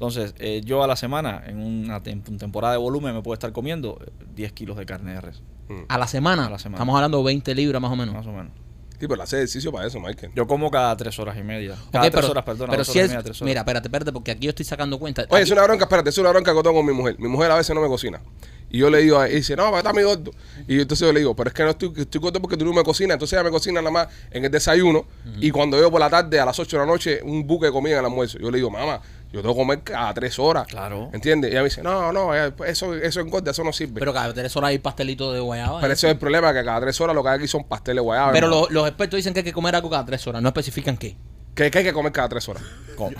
Entonces, 0.00 0.34
eh, 0.38 0.62
yo 0.64 0.82
a 0.82 0.86
la 0.86 0.96
semana, 0.96 1.42
en 1.46 1.58
una 1.60 2.02
tem- 2.02 2.22
temporada 2.38 2.72
de 2.72 2.78
volumen, 2.78 3.14
me 3.14 3.20
puedo 3.20 3.34
estar 3.34 3.52
comiendo 3.52 3.98
eh, 4.02 4.10
10 4.34 4.52
kilos 4.52 4.78
de 4.78 4.86
carne 4.86 5.12
de 5.12 5.20
res, 5.20 5.42
A 5.88 5.98
la 5.98 6.06
semana. 6.06 6.46
A 6.46 6.50
la 6.50 6.58
semana. 6.58 6.76
Estamos 6.78 6.94
hablando 6.96 7.18
de 7.18 7.24
20 7.24 7.54
libras 7.54 7.82
más 7.82 7.92
o 7.92 7.96
menos. 7.96 8.14
más 8.14 8.26
o 8.26 8.32
menos. 8.32 8.50
Sí, 8.98 9.08
pero 9.08 9.22
hace 9.22 9.36
ejercicio 9.36 9.70
para 9.72 9.86
eso, 9.86 9.98
Michael. 10.00 10.32
Yo 10.34 10.46
como 10.46 10.70
cada 10.70 10.94
tres 10.96 11.18
horas 11.18 11.36
y 11.38 11.42
media. 11.42 11.74
Cada 11.92 12.04
tres 12.10 12.14
pero, 12.22 12.30
horas, 12.32 12.44
perdona. 12.44 12.70
pero 12.70 12.84
si 12.84 12.92
horas 12.92 12.96
y 12.96 13.00
es, 13.00 13.08
media, 13.10 13.22
tres 13.22 13.40
horas. 13.42 13.48
mira, 13.48 13.60
espérate, 13.60 13.88
espérate, 13.88 14.12
porque 14.12 14.30
aquí 14.30 14.44
yo 14.46 14.50
estoy 14.50 14.64
sacando 14.66 14.98
cuenta. 14.98 15.22
Oye, 15.28 15.36
Aquí- 15.36 15.42
es 15.44 15.50
una 15.50 15.62
bronca, 15.64 15.84
espérate, 15.84 16.08
es 16.10 16.18
una 16.18 16.30
bronca 16.30 16.54
que 16.54 16.62
tengo 16.62 16.74
con 16.76 16.86
mi 16.86 16.92
mujer. 16.92 17.16
Mi 17.18 17.28
mujer 17.28 17.50
a 17.50 17.56
veces 17.56 17.74
no 17.74 17.80
me 17.82 17.88
cocina. 17.88 18.20
Y 18.68 18.78
yo 18.78 18.88
le 18.90 18.98
digo, 18.98 19.18
a 19.18 19.26
ella, 19.26 19.32
y 19.34 19.36
dice, 19.38 19.56
no, 19.56 19.76
está 19.76 19.92
muy 19.94 20.02
gordo. 20.02 20.30
Y 20.68 20.80
entonces 20.80 21.06
yo 21.06 21.12
le 21.14 21.20
digo, 21.20 21.34
pero 21.34 21.48
es 21.48 21.54
que 21.54 21.62
no 21.64 21.70
estoy, 21.70 21.92
estoy 21.96 22.20
gordo 22.20 22.40
porque 22.42 22.56
tú 22.58 22.64
no 22.66 22.72
me 22.74 22.82
cocinas. 22.84 23.14
Entonces 23.14 23.32
ella 23.38 23.44
me 23.44 23.50
cocina 23.50 23.80
nada 23.80 23.90
más 23.90 24.08
en 24.30 24.44
el 24.44 24.50
desayuno. 24.50 25.04
Y 25.40 25.50
cuando 25.50 25.76
veo 25.78 25.90
por 25.90 25.98
la 26.00 26.10
tarde, 26.10 26.38
a 26.38 26.44
las 26.44 26.58
8 26.58 26.76
de 26.76 26.80
la 26.84 26.86
noche, 26.86 27.20
un 27.22 27.46
buque 27.46 27.66
de 27.66 27.72
comida 27.72 27.94
en 27.94 28.00
el 28.00 28.04
almuerzo. 28.04 28.38
Yo 28.38 28.50
le 28.50 28.58
digo, 28.58 28.70
mamá, 28.70 29.00
yo 29.32 29.40
tengo 29.42 29.54
que 29.54 29.60
comer 29.60 29.82
cada 29.82 30.12
tres 30.14 30.38
horas. 30.38 30.66
Claro. 30.66 31.10
¿Entiendes? 31.12 31.50
Y 31.50 31.52
ella 31.52 31.62
me 31.62 31.68
dice, 31.68 31.82
no, 31.82 32.12
no, 32.12 32.34
eh, 32.34 32.52
eso, 32.66 32.94
eso 32.94 33.20
engorda, 33.20 33.50
eso 33.52 33.62
no 33.64 33.72
sirve. 33.72 33.94
Pero, 33.94 34.00
Pero 34.00 34.14
cada 34.14 34.34
tres 34.34 34.56
horas 34.56 34.70
hay 34.70 34.78
pastelito 34.78 35.32
de 35.32 35.40
guayaba. 35.40 35.80
¿eh? 35.80 35.92
ese 35.92 36.08
es 36.08 36.12
el 36.12 36.18
problema, 36.18 36.52
que 36.52 36.64
cada 36.64 36.80
tres 36.80 37.00
horas 37.00 37.14
lo 37.14 37.22
que 37.22 37.28
hay 37.28 37.36
aquí 37.38 37.48
son 37.48 37.64
pasteles 37.64 38.02
guayados. 38.02 38.32
Pero 38.32 38.48
los, 38.70 38.86
expertos 38.88 39.16
dicen 39.16 39.32
que 39.32 39.40
hay 39.40 39.44
que 39.44 39.52
comer 39.52 39.74
algo 39.76 39.88
cada 39.90 40.04
tres 40.04 40.26
horas. 40.26 40.42
No 40.42 40.48
especifican 40.48 40.96
qué. 40.96 41.16
¿Qué, 41.54 41.70
qué 41.70 41.78
hay 41.78 41.84
que 41.84 41.92
comer 41.92 42.12
cada 42.12 42.28
tres 42.28 42.48
horas? 42.48 42.62
Com- 42.96 43.14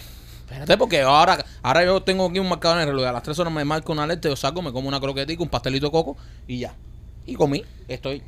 Espérate, 0.50 0.76
porque 0.78 1.00
ahora, 1.02 1.44
ahora 1.62 1.84
yo 1.84 2.02
tengo 2.02 2.26
aquí 2.26 2.40
un 2.40 2.48
marcador 2.48 2.78
en 2.78 2.82
el 2.82 2.88
reloj. 2.88 3.06
A 3.06 3.12
las 3.12 3.22
3 3.22 3.38
horas 3.38 3.52
me 3.52 3.64
marco 3.64 3.92
una 3.92 4.02
alerta, 4.02 4.28
yo 4.28 4.34
saco, 4.34 4.61
me 4.62 4.72
como 4.72 4.88
una 4.88 4.98
croquetica, 4.98 5.40
un 5.44 5.48
pastelito 5.48 5.86
de 5.86 5.92
coco 5.92 6.16
y 6.48 6.58
ya. 6.58 6.74
Y 7.24 7.36
comí. 7.36 7.64
Estoy. 7.86 8.20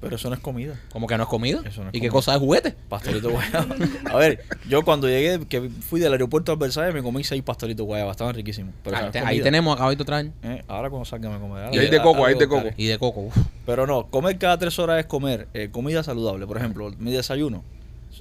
Pero 0.00 0.16
eso 0.16 0.28
no 0.28 0.34
es 0.34 0.40
comida. 0.40 0.78
Como 0.92 1.06
que 1.06 1.16
no 1.16 1.22
es 1.22 1.28
comida. 1.28 1.62
Eso 1.64 1.82
no 1.82 1.88
es 1.88 1.94
¿Y 1.94 2.00
qué 2.00 2.08
cosa 2.10 2.34
es 2.34 2.38
juguete? 2.38 2.74
Pastelito 2.88 3.30
guayaba. 3.30 3.74
A 4.12 4.16
ver, 4.16 4.44
yo 4.68 4.84
cuando 4.84 5.08
llegué, 5.08 5.44
que 5.46 5.70
fui 5.70 6.00
del 6.00 6.12
aeropuerto 6.12 6.52
al 6.52 6.58
Versailles, 6.58 6.94
me 6.94 7.02
comí 7.02 7.24
seis 7.24 7.42
pastelitos 7.42 7.86
guayaba. 7.86 8.10
Estaban 8.10 8.34
riquísimos. 8.34 8.74
Pero 8.84 8.96
eso 8.96 9.06
Ahí, 9.06 9.10
te- 9.12 9.18
ahí 9.20 9.40
tenemos, 9.40 9.74
acabito 9.74 10.04
de 10.04 10.06
traer. 10.06 10.30
Eh, 10.42 10.62
ahora 10.68 10.90
cuando 10.90 11.06
salga 11.06 11.30
me 11.30 11.38
comeré. 11.40 11.74
Y 11.74 11.78
hay 11.78 11.88
de 11.88 12.00
coco, 12.02 12.26
hay 12.26 12.34
de 12.34 12.46
coco. 12.46 12.68
Y 12.76 12.86
de 12.86 12.98
coco. 12.98 13.20
uf. 13.22 13.36
Pero 13.64 13.86
no, 13.86 14.06
comer 14.08 14.36
cada 14.38 14.58
tres 14.58 14.78
horas 14.78 15.00
es 15.00 15.06
comer 15.06 15.48
eh, 15.54 15.70
comida 15.72 16.02
saludable. 16.02 16.46
Por 16.46 16.58
ejemplo, 16.58 16.92
mi 16.98 17.10
desayuno. 17.10 17.64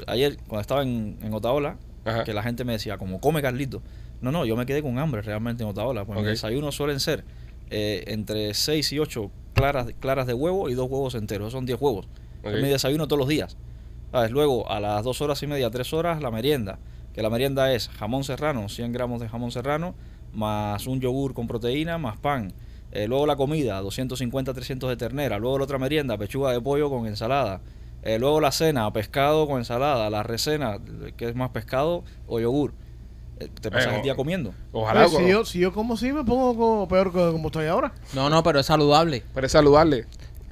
Ayer, 0.08 0.38
cuando 0.48 0.62
estaba 0.62 0.82
en, 0.84 1.18
en 1.24 1.34
Otaola, 1.34 1.78
Ajá. 2.06 2.24
que 2.24 2.34
la 2.34 2.44
gente 2.44 2.64
me 2.64 2.74
decía, 2.74 2.98
como 2.98 3.20
come 3.20 3.42
Carlito. 3.42 3.82
No, 4.22 4.32
no, 4.32 4.46
yo 4.46 4.56
me 4.56 4.66
quedé 4.66 4.82
con 4.82 4.98
hambre 4.98 5.22
realmente 5.22 5.64
en 5.64 5.70
Otaola. 5.70 6.06
Pues 6.06 6.18
Ok. 6.18 6.24
mi 6.24 6.30
desayuno 6.30 6.72
suelen 6.72 7.00
ser 7.00 7.24
eh, 7.70 8.06
entre 8.08 8.54
6 8.54 8.94
y 8.94 9.00
8 9.00 9.30
claras, 9.56 9.88
claras 10.00 10.28
de 10.28 10.36
huevo 10.36 10.70
y 10.70 10.76
dos 10.76 10.88
huevos 10.88 11.16
enteros. 11.16 11.52
Son 11.52 11.66
10 11.66 11.82
huevos. 11.82 12.06
Ok. 12.44 12.54
Es 12.54 12.62
mi 12.62 12.70
desayuno 12.70 13.08
todos 13.08 13.20
los 13.20 13.28
días. 13.28 13.58
¿Sabes? 14.12 14.30
Luego, 14.30 14.70
a 14.70 14.80
las 14.80 15.04
2 15.04 15.22
horas 15.22 15.42
y 15.42 15.48
media, 15.48 15.72
3 15.72 15.94
horas, 15.94 16.22
la 16.22 16.30
merienda. 16.30 16.78
Que 17.14 17.24
la 17.24 17.30
merienda 17.30 17.74
es 17.74 17.90
jamón 17.90 18.24
serrano, 18.24 18.70
100 18.70 18.92
gramos 18.92 19.22
de 19.22 19.30
jamón 19.30 19.52
serrano, 19.52 19.96
más 20.34 20.86
un 20.86 21.00
yogur 21.00 21.34
con 21.34 21.48
proteína, 21.48 21.98
más 21.98 22.18
pan. 22.18 22.54
Eh, 22.92 23.08
luego 23.08 23.26
la 23.26 23.36
comida, 23.36 23.82
250, 23.82 24.54
300 24.54 24.90
de 24.90 24.98
ternera. 24.98 25.40
Luego 25.40 25.58
la 25.58 25.64
otra 25.64 25.80
merienda, 25.80 26.18
pechuga 26.18 26.52
de 26.52 26.62
pollo 26.62 26.90
con 26.90 27.08
ensalada. 27.08 27.62
Eh, 28.04 28.20
luego 28.20 28.40
la 28.40 28.52
cena, 28.52 28.92
pescado 28.94 29.48
con 29.48 29.58
ensalada. 29.58 30.10
La 30.10 30.24
recena, 30.24 30.80
que 31.18 31.30
es 31.30 31.36
más 31.36 31.50
pescado 31.50 32.04
o 32.28 32.40
yogur. 32.40 32.74
Eh, 33.40 33.50
te 33.62 33.70
pasas 33.70 33.94
Eh, 33.94 33.96
el 33.98 34.02
día 34.04 34.16
comiendo. 34.16 34.54
Ojalá. 34.72 35.08
Si, 35.10 35.28
yo, 35.28 35.44
si 35.46 35.60
yo 35.60 35.74
como 35.74 35.96
así, 35.96 36.12
me 36.14 36.24
pongo 36.24 36.56
como 36.56 36.88
peor 36.88 37.12
que 37.12 37.18
como 37.32 37.48
estoy 37.50 37.66
ahora. 37.68 37.94
No, 38.14 38.30
no, 38.30 38.42
pero 38.44 38.60
es 38.60 38.66
saludable. 38.66 39.24
Pero 39.34 39.46
es 39.46 39.52
saludable. 39.52 40.06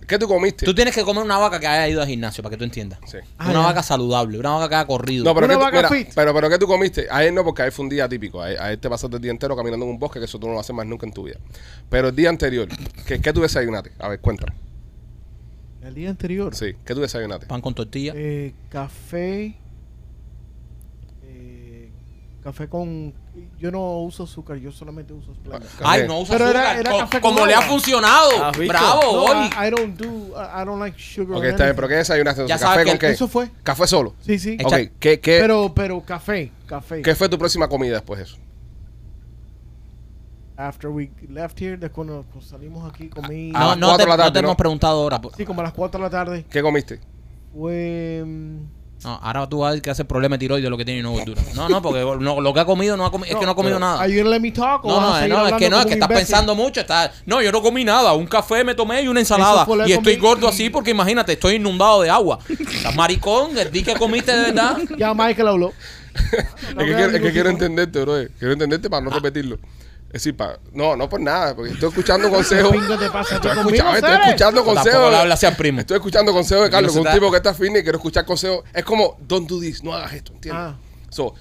¿Qué 0.05 0.19
tú 0.19 0.27
comiste? 0.27 0.65
Tú 0.65 0.75
tienes 0.75 0.93
que 0.93 1.01
comer 1.03 1.23
una 1.23 1.37
vaca 1.37 1.61
que 1.61 1.65
haya 1.65 1.87
ido 1.87 2.01
al 2.01 2.07
gimnasio, 2.09 2.43
para 2.43 2.51
que 2.51 2.57
tú 2.57 2.65
entiendas. 2.65 2.99
Sí. 3.05 3.19
Ah, 3.37 3.45
una 3.51 3.61
ya. 3.61 3.65
vaca 3.67 3.81
saludable, 3.83 4.37
una 4.37 4.49
vaca 4.51 4.67
que 4.67 4.75
haya 4.75 4.85
corrido. 4.85 5.23
No, 5.23 5.33
pero, 5.33 5.45
Una 5.45 5.53
¿qué 5.55 5.59
tú- 5.59 5.63
vaca 5.63 5.77
mira, 5.77 5.89
fit. 5.89 6.13
pero, 6.13 6.33
pero 6.33 6.49
¿qué 6.49 6.59
tú 6.59 6.67
comiste? 6.67 7.07
Ayer 7.09 7.31
no, 7.31 7.45
porque 7.45 7.61
ayer 7.61 7.71
fue 7.71 7.83
un 7.83 7.89
día 7.89 8.09
típico. 8.09 8.41
Ayer, 8.41 8.59
ayer 8.59 8.77
te 8.81 8.89
pasaste 8.89 9.15
el 9.15 9.21
día 9.21 9.31
entero 9.31 9.55
caminando 9.55 9.85
en 9.85 9.91
un 9.93 9.99
bosque, 9.99 10.19
que 10.19 10.25
eso 10.25 10.37
tú 10.37 10.47
no 10.47 10.53
lo 10.53 10.59
haces 10.59 10.75
más 10.75 10.85
nunca 10.85 11.05
en 11.05 11.13
tu 11.13 11.23
vida. 11.23 11.37
Pero 11.89 12.09
el 12.09 12.15
día 12.17 12.27
anterior, 12.29 12.67
¿qué, 13.07 13.21
qué 13.21 13.31
tú 13.31 13.39
desayunaste? 13.41 13.93
A 13.97 14.09
ver, 14.09 14.19
cuéntame. 14.19 14.51
El 15.81 15.93
día 15.95 16.09
anterior. 16.09 16.53
Sí, 16.53 16.73
¿qué 16.85 16.93
tú 16.93 16.99
desayunaste? 16.99 17.45
Pan 17.45 17.61
con 17.61 17.73
tortilla. 17.73 18.11
Eh, 18.15 18.53
café. 18.69 19.55
Café 22.43 22.67
con. 22.67 23.13
Yo 23.57 23.71
no 23.71 23.99
uso 24.01 24.23
azúcar, 24.23 24.57
yo 24.57 24.71
solamente 24.71 25.13
uso 25.13 25.33
Splenda. 25.33 25.59
Café. 25.59 25.83
Ay, 25.85 26.07
no 26.07 26.19
usa 26.19 26.37
Pero 26.37 26.49
era- 26.49 26.59
azúcar. 26.71 26.79
era 26.79 26.91
Co- 26.91 26.97
café 26.99 27.21
con 27.21 27.33
como 27.33 27.45
le 27.45 27.53
ha 27.53 27.57
agua. 27.57 27.69
funcionado. 27.69 28.45
¿Has 28.45 28.57
visto? 28.57 28.73
Bravo, 28.73 29.01
No, 29.01 29.23
hoy. 29.23 29.37
I, 29.47 29.67
I 29.67 29.69
don't 29.71 29.97
do. 29.99 30.07
I, 30.35 30.61
I 30.61 30.65
don't 30.65 30.79
like 30.79 30.99
sugar. 30.99 31.37
Ok, 31.37 31.43
or 31.43 31.45
está 31.49 31.63
bien, 31.63 31.75
pero 31.75 31.87
¿qué 31.87 31.93
anything. 31.95 32.09
desayunaste? 32.11 32.47
Ya 32.47 32.57
sabes 32.57 32.75
¿Café 32.77 32.83
que 32.85 32.89
con 32.91 32.99
qué? 32.99 33.09
Eso 33.11 33.27
fue. 33.27 33.49
¿Café 33.63 33.87
solo? 33.87 34.13
Sí, 34.21 34.37
sí. 34.39 34.57
Echa- 34.59 34.67
Ok, 34.83 34.91
¿qué, 34.99 35.19
qué, 35.19 35.39
Pero, 35.39 35.73
pero 35.73 36.01
café, 36.01 36.51
café. 36.67 37.01
¿qué 37.01 37.15
fue 37.15 37.29
tu 37.29 37.37
próxima 37.37 37.67
comida 37.67 37.93
después 37.93 38.17
de 38.19 38.25
eso? 38.25 38.37
After 40.55 40.89
we 40.91 41.09
left 41.29 41.59
here, 41.59 41.77
de 41.77 41.89
cuando, 41.89 42.23
cuando 42.31 42.47
salimos 42.47 42.87
aquí, 42.93 43.09
comí. 43.09 43.51
A 43.55 43.59
No, 43.59 43.67
las 43.69 43.77
no 43.79 43.87
cuatro 43.87 43.97
te, 43.97 44.03
de 44.03 44.09
la 44.09 44.15
no 44.17 44.23
tarde, 44.23 44.31
te 44.33 44.41
¿no? 44.43 44.47
hemos 44.49 44.57
preguntado 44.57 45.01
ahora. 45.01 45.21
Sí, 45.35 45.45
como 45.45 45.61
a 45.61 45.63
las 45.63 45.73
4 45.73 45.97
de 45.99 46.03
la 46.03 46.09
tarde. 46.11 46.45
¿Qué 46.49 46.61
comiste? 46.61 46.99
Fue. 47.55 48.23
mm, 48.25 48.57
No, 49.03 49.19
ahora 49.21 49.47
tú 49.49 49.59
vas 49.59 49.69
a 49.69 49.71
ver 49.73 49.81
que 49.81 49.89
hace 49.89 50.05
problema 50.05 50.35
de 50.35 50.39
tiroides 50.39 50.69
lo 50.69 50.77
que 50.77 50.85
tiene 50.85 51.01
y 51.01 51.03
no 51.03 51.11
gordura. 51.11 51.41
No, 51.55 51.67
no, 51.67 51.81
porque 51.81 51.99
no, 52.23 52.39
lo 52.41 52.53
que 52.53 52.59
ha 52.61 52.65
comido 52.65 52.95
no 52.95 53.05
ha 53.05 53.11
comi- 53.11 53.27
es 53.27 53.35
que 53.35 53.45
no 53.45 53.51
ha 53.51 53.55
comido 53.55 53.79
nada. 53.79 54.01
¿Are 54.01 54.11
you 54.11 54.19
gonna 54.23 54.29
let 54.35 54.39
me 54.39 54.51
talk? 54.51 54.83
o 54.85 54.87
No, 54.87 54.97
a 55.13 55.27
no, 55.27 55.47
es 55.47 55.53
que 55.53 55.69
no, 55.69 55.79
es 55.79 55.85
que 55.85 55.93
estás 55.93 56.09
imbécil? 56.09 56.15
pensando 56.27 56.55
mucho. 56.55 56.79
Está, 56.81 57.11
no, 57.25 57.41
yo 57.41 57.51
no 57.51 57.61
comí 57.61 57.83
nada. 57.83 58.13
Un 58.13 58.25
café 58.27 58.63
me 58.63 58.75
tomé 58.75 59.01
y 59.01 59.07
una 59.07 59.19
ensalada. 59.19 59.67
Y 59.85 59.91
estoy 59.91 60.15
gordo 60.17 60.47
así 60.47 60.69
porque 60.69 60.91
imagínate, 60.91 61.33
estoy 61.33 61.55
inundado 61.55 62.01
de 62.01 62.09
agua. 62.09 62.39
Estás 62.47 62.95
maricón, 62.95 63.57
el 63.57 63.71
día 63.71 63.83
que 63.83 63.93
comiste 63.95 64.31
de 64.35 64.51
verdad. 64.51 64.77
Ya 64.97 65.13
Michael 65.13 65.47
habló. 65.49 65.73
es 66.13 66.75
que, 66.75 66.85
quiero, 66.85 67.05
es 67.11 67.21
que 67.21 67.31
quiero 67.31 67.49
entenderte, 67.49 67.99
bro. 68.01 68.13
Quiero 68.37 68.53
entenderte 68.53 68.89
para 68.89 69.03
no 69.03 69.09
repetirlo. 69.09 69.57
Es 70.13 70.21
decir, 70.23 70.37
para, 70.37 70.59
no, 70.71 70.95
no 70.95 71.09
por 71.09 71.19
nada, 71.19 71.55
porque 71.55 71.71
estoy 71.71 71.89
escuchando 71.89 72.29
consejos. 72.31 72.71
te 72.71 73.09
pasa 73.09 73.35
Estoy, 73.35 73.51
estoy 73.51 74.13
escuchando 74.13 74.63
consejos. 74.63 75.55
primo. 75.57 75.79
Estoy 75.79 75.97
escuchando 75.97 76.31
consejos 76.31 76.65
de 76.65 76.69
Carlos, 76.69 76.93
que 76.93 76.99
un 76.99 77.11
tipo 77.11 77.31
que 77.31 77.37
está 77.37 77.53
fitness 77.53 77.79
y 77.81 77.83
quiero 77.83 77.97
escuchar 77.97 78.23
consejos. 78.23 78.63
Es 78.73 78.83
como, 78.85 79.17
don't 79.27 79.49
do 79.49 79.59
this, 79.59 79.83
no 79.83 79.91
hagas 79.91 80.13
esto, 80.13 80.31
¿entiendes? 80.33 80.63
Ah. 80.63 80.75
So, 81.09 81.33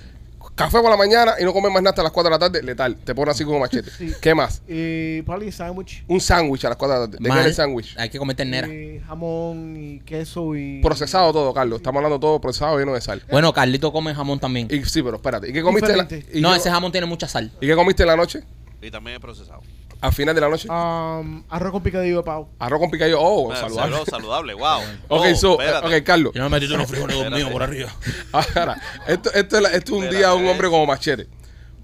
café 0.55 0.81
por 0.81 0.91
la 0.91 0.97
mañana 0.97 1.35
y 1.39 1.45
no 1.45 1.53
comer 1.53 1.71
más 1.71 1.83
nada 1.83 1.91
hasta 1.91 2.03
las 2.03 2.13
4 2.13 2.31
de 2.31 2.35
la 2.35 2.39
tarde, 2.39 2.63
letal. 2.63 2.97
Te 2.97 3.15
pone 3.15 3.31
así 3.31 3.45
como 3.45 3.59
machete. 3.59 3.91
Sí. 3.91 4.13
¿Qué 4.21 4.35
más? 4.35 4.63
Eh, 4.69 5.23
probably 5.27 5.49
a 5.49 5.53
sandwich. 5.53 6.05
Un 6.09 6.21
sándwich 6.21 6.65
a 6.65 6.71
las 6.71 6.79
4 6.79 6.95
de 6.95 7.01
la 7.01 7.11
tarde. 7.11 7.19
¿De 7.29 7.43
qué 7.43 7.47
el 7.49 7.55
sándwich? 7.55 7.95
Hay 7.99 8.09
que 8.09 8.19
comer 8.19 8.37
ternera. 8.37 8.69
Eh, 8.71 9.03
jamón 9.07 9.77
y 9.77 10.01
queso 10.01 10.57
y. 10.57 10.81
Procesado 10.81 11.31
todo, 11.33 11.53
Carlos. 11.53 11.77
Estamos 11.79 11.99
hablando 11.99 12.19
todo 12.19 12.41
procesado 12.41 12.79
lleno 12.79 12.95
de 12.95 13.01
sal. 13.03 13.23
Bueno, 13.31 13.53
Carlito 13.53 13.93
come 13.93 14.15
jamón 14.15 14.39
también. 14.41 14.69
Y 14.71 14.83
sí, 14.85 15.03
pero 15.03 15.17
espérate. 15.17 15.49
¿Y 15.51 15.53
qué 15.53 15.63
comiste? 15.63 15.95
la- 15.95 16.09
y 16.33 16.41
No, 16.41 16.55
ese 16.55 16.71
jamón 16.71 16.91
tiene 16.91 17.07
mucha 17.07 17.29
sal. 17.29 17.51
¿Y 17.61 17.67
qué 17.67 17.75
comiste 17.75 18.03
en 18.03 18.09
la 18.09 18.17
noche? 18.17 18.43
Y 18.83 18.91
también 18.91 19.15
es 19.17 19.21
procesado. 19.21 19.61
Al 20.01 20.13
final 20.13 20.35
de 20.35 20.41
la 20.41 20.49
noche. 20.49 20.69
Um, 20.69 21.45
arroz 21.49 21.71
con 21.71 21.83
picadillo 21.83 22.17
de 22.19 22.23
pavo. 22.25 22.51
Arroz 22.59 22.81
con 22.81 22.91
picadillo. 22.91 23.21
Oh, 23.21 23.53
Ah, 23.53 23.57
saludable. 23.57 23.95
salud- 23.97 24.11
saludable, 24.11 24.55
wow. 24.55 24.81
Ok, 25.09 25.25
Oh, 25.31 25.35
so, 25.37 25.59
Carlos. 26.05 26.33
Yo 26.35 26.43
me 26.43 26.49
metí 26.61 26.73
unos 26.75 26.89
frijoles 26.89 27.31
míos 27.31 27.51
por 27.51 27.63
arriba. 27.63 27.89
Ahora, 28.33 28.81
esto, 29.07 29.33
esto, 29.33 29.59
es, 29.59 29.73
esto 29.75 29.97
es 29.97 30.03
un 30.05 30.11
día 30.11 30.31
de 30.31 30.35
un 30.35 30.49
hombre 30.49 30.69
como 30.69 30.85
machete. 30.87 31.29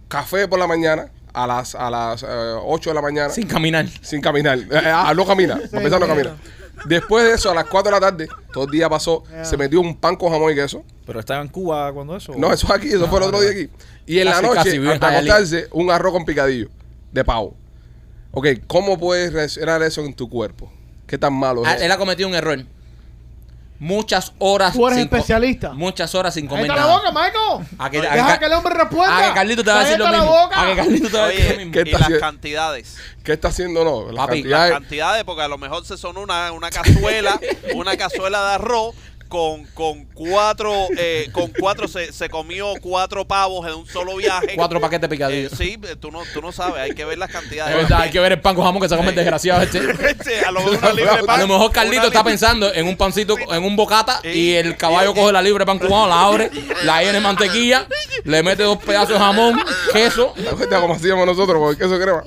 Café 0.09 0.49
por 0.49 0.59
la 0.59 0.67
mañana, 0.67 1.13
a 1.33 1.47
las, 1.47 1.77
a 1.77 1.89
las 1.89 2.25
eh, 2.25 2.27
8 2.27 2.91
de 2.91 2.95
la 2.95 3.03
mañana, 3.03 3.31
Sin 3.31 3.45
sin, 3.45 3.49
caminar. 3.53 3.87
caminar. 4.23 4.59
Eh, 4.73 4.91
ah, 4.93 5.13
no 5.15 5.25
camina, 5.25 5.55
para 5.55 5.79
empezar 5.79 6.01
no 6.01 6.07
camina. 6.09 6.37
Después 6.87 7.25
de 7.25 7.35
eso, 7.35 7.51
a 7.51 7.55
las 7.55 7.67
4 7.67 7.93
de 7.95 8.01
la 8.01 8.11
tarde, 8.11 8.29
todo 8.53 8.65
el 8.65 8.71
día 8.71 8.89
pasó, 8.89 9.23
Yeah. 9.31 9.45
se 9.45 9.57
metió 9.57 9.81
un 9.81 9.97
pan 9.97 10.17
con 10.17 10.33
jamón 10.33 10.51
y 10.53 10.55
queso. 10.57 10.83
Pero 11.07 11.21
estaba 11.21 11.41
en 11.43 11.49
Cuba 11.49 11.93
cuando 11.93 12.17
eso. 12.17 12.33
No, 12.37 12.53
eso 12.53 12.67
es 12.67 12.73
aquí, 12.73 12.89
eso 12.89 13.07
fue 13.07 13.19
el 13.19 13.25
otro 13.27 13.41
día 13.41 13.51
aquí. 13.51 13.69
Y 14.07 14.19
en 14.21 14.25
la 14.27 14.41
noche, 14.43 14.81
hasta 14.89 15.09
acostarse, 15.09 15.69
un 15.73 15.91
arroz 15.91 16.13
con 16.13 16.25
picadillo 16.25 16.69
de 17.13 17.25
pavo. 17.25 17.57
Ok, 18.33 18.47
¿cómo 18.67 18.99
puedes 18.99 19.33
reaccionar 19.33 19.83
eso 19.83 20.03
en 20.03 20.15
tu 20.15 20.29
cuerpo? 20.29 20.71
¿Qué 21.07 21.17
tan 21.19 21.33
malo 21.33 21.63
es 21.63 21.69
Ah, 21.69 21.75
eso? 21.77 21.85
Él 21.85 21.93
ha 21.93 21.97
cometido 21.99 22.29
un 22.29 22.35
error. 22.35 22.59
Muchas 23.81 24.33
horas. 24.39 24.73
Tú 24.73 24.89
eres 24.89 24.99
sin 24.99 25.09
co- 25.09 25.15
especialista. 25.17 25.73
Muchas 25.73 26.13
horas 26.17 26.35
sin 26.35 26.49
comer 26.49 26.67
Cállate 26.67 26.81
la 26.81 26.87
nada. 26.87 26.99
boca, 26.99 27.13
Michael. 27.13 27.69
A 27.79 27.91
que- 27.91 27.99
a 27.99 28.15
Deja 28.17 28.33
que- 28.35 28.39
que 28.41 28.45
el 28.47 28.53
hombre 28.55 28.75
responda. 28.75 29.19
A 29.19 29.29
que 29.29 29.35
Carlito 29.35 29.63
te 29.63 29.71
va 29.71 29.77
a 29.81 29.85
decir 29.85 29.99
lo 29.99 30.05
Cállate 30.05 30.19
la 30.19 30.25
mismo. 30.33 30.43
boca. 30.43 30.63
A 30.63 30.67
que 30.67 30.77
Carlito 30.77 31.09
te 31.11 31.17
va 31.17 31.25
a 31.25 31.29
decir 31.29 31.45
lo 31.45 31.49
Oye, 31.51 31.57
mismo. 31.59 31.73
¿Qué 31.73 31.79
y 31.79 31.83
está 31.83 31.93
las 31.93 32.03
haciendo? 32.03 32.21
cantidades. 32.27 32.97
¿Qué 33.23 33.33
está 33.33 33.49
haciendo? 33.49 33.85
No, 33.85 34.11
las 34.11 34.27
Papi, 34.27 34.39
cantidades- 34.43 34.71
Las 34.73 34.81
cantidades, 34.81 35.25
porque 35.25 35.43
a 35.43 35.49
lo 35.49 35.59
mejor 35.59 35.87
se 35.87 35.97
sonó 35.97 36.21
una, 36.23 36.51
una 36.51 36.71
cazuela, 36.71 37.39
una 37.77 37.97
cazuela 37.97 38.49
de 38.49 38.55
arroz 38.57 38.97
con, 39.29 39.65
con 39.75 40.05
cuatro, 40.15 40.73
eh, 40.97 41.29
con 41.33 41.51
cuatro, 41.59 41.87
se, 41.89 42.13
se 42.13 42.29
comió 42.29 42.73
cuatro 42.81 43.27
pavos 43.27 43.67
en 43.69 43.75
un 43.75 43.87
solo 43.87 44.17
viaje. 44.17 44.55
Cuatro 44.57 44.81
paquetes 44.81 45.07
Eh, 45.07 45.11
picadillos. 45.11 45.53
sí, 45.57 45.79
eh, 45.85 45.97
tú 46.01 46.11
no, 46.11 46.23
tú 46.33 46.41
no 46.43 46.51
sabes, 46.53 46.77
hay 46.83 46.93
que 46.95 47.05
ver 47.05 47.19
las 47.19 47.29
Es 47.29 47.35
cantidades. 47.37 47.77
verdad, 47.77 48.01
hay 48.01 48.11
que 48.11 48.21
ver 48.21 48.33
el 48.33 48.41
pan 48.41 48.55
con 48.57 48.65
jamón 48.65 48.83
que 48.83 48.89
se 48.89 48.97
come 48.97 49.11
el 49.11 49.15
desgraciado 49.15 49.63
este. 49.63 49.79
Este, 50.09 50.41
a 50.41 50.51
lo 50.51 50.61
mejor 50.61 50.79
una 50.79 50.93
libre 50.93 51.13
de 51.13 51.19
A 51.21 51.23
pan, 51.25 51.41
lo 51.41 51.47
mejor 51.49 51.65
una 51.67 51.73
Carlito 51.73 52.07
está 52.07 52.19
libre- 52.21 52.31
pensando 52.31 52.73
en 52.75 52.87
un 52.89 52.97
pancito, 52.97 53.37
en 53.39 53.63
un 53.65 53.77
bocata 53.77 54.21
y 54.25 54.55
el 54.55 54.77
caballo 54.77 55.13
Y- 55.13 55.15
coge 55.15 55.33
la 55.33 55.43
libre 55.43 55.65
pan 55.67 55.79
cubano, 55.79 56.09
la 56.09 56.23
abre, 56.23 56.51
la 56.85 57.01
llena 57.01 57.13
de 57.13 57.21
mantequilla, 57.21 57.87
le 58.25 58.43
mete 58.43 58.63
dos 58.63 58.79
pedazos 58.79 59.11
de 59.11 59.19
jamón, 59.19 59.61
queso. 59.93 60.33
¿Te 60.37 60.49
acuerdas 60.49 60.81
como 60.81 60.95
hacíamos 60.95 61.27
nosotros 61.27 61.59
con 61.59 61.71
el 61.71 61.77
queso 61.77 61.99
crema? 62.01 62.23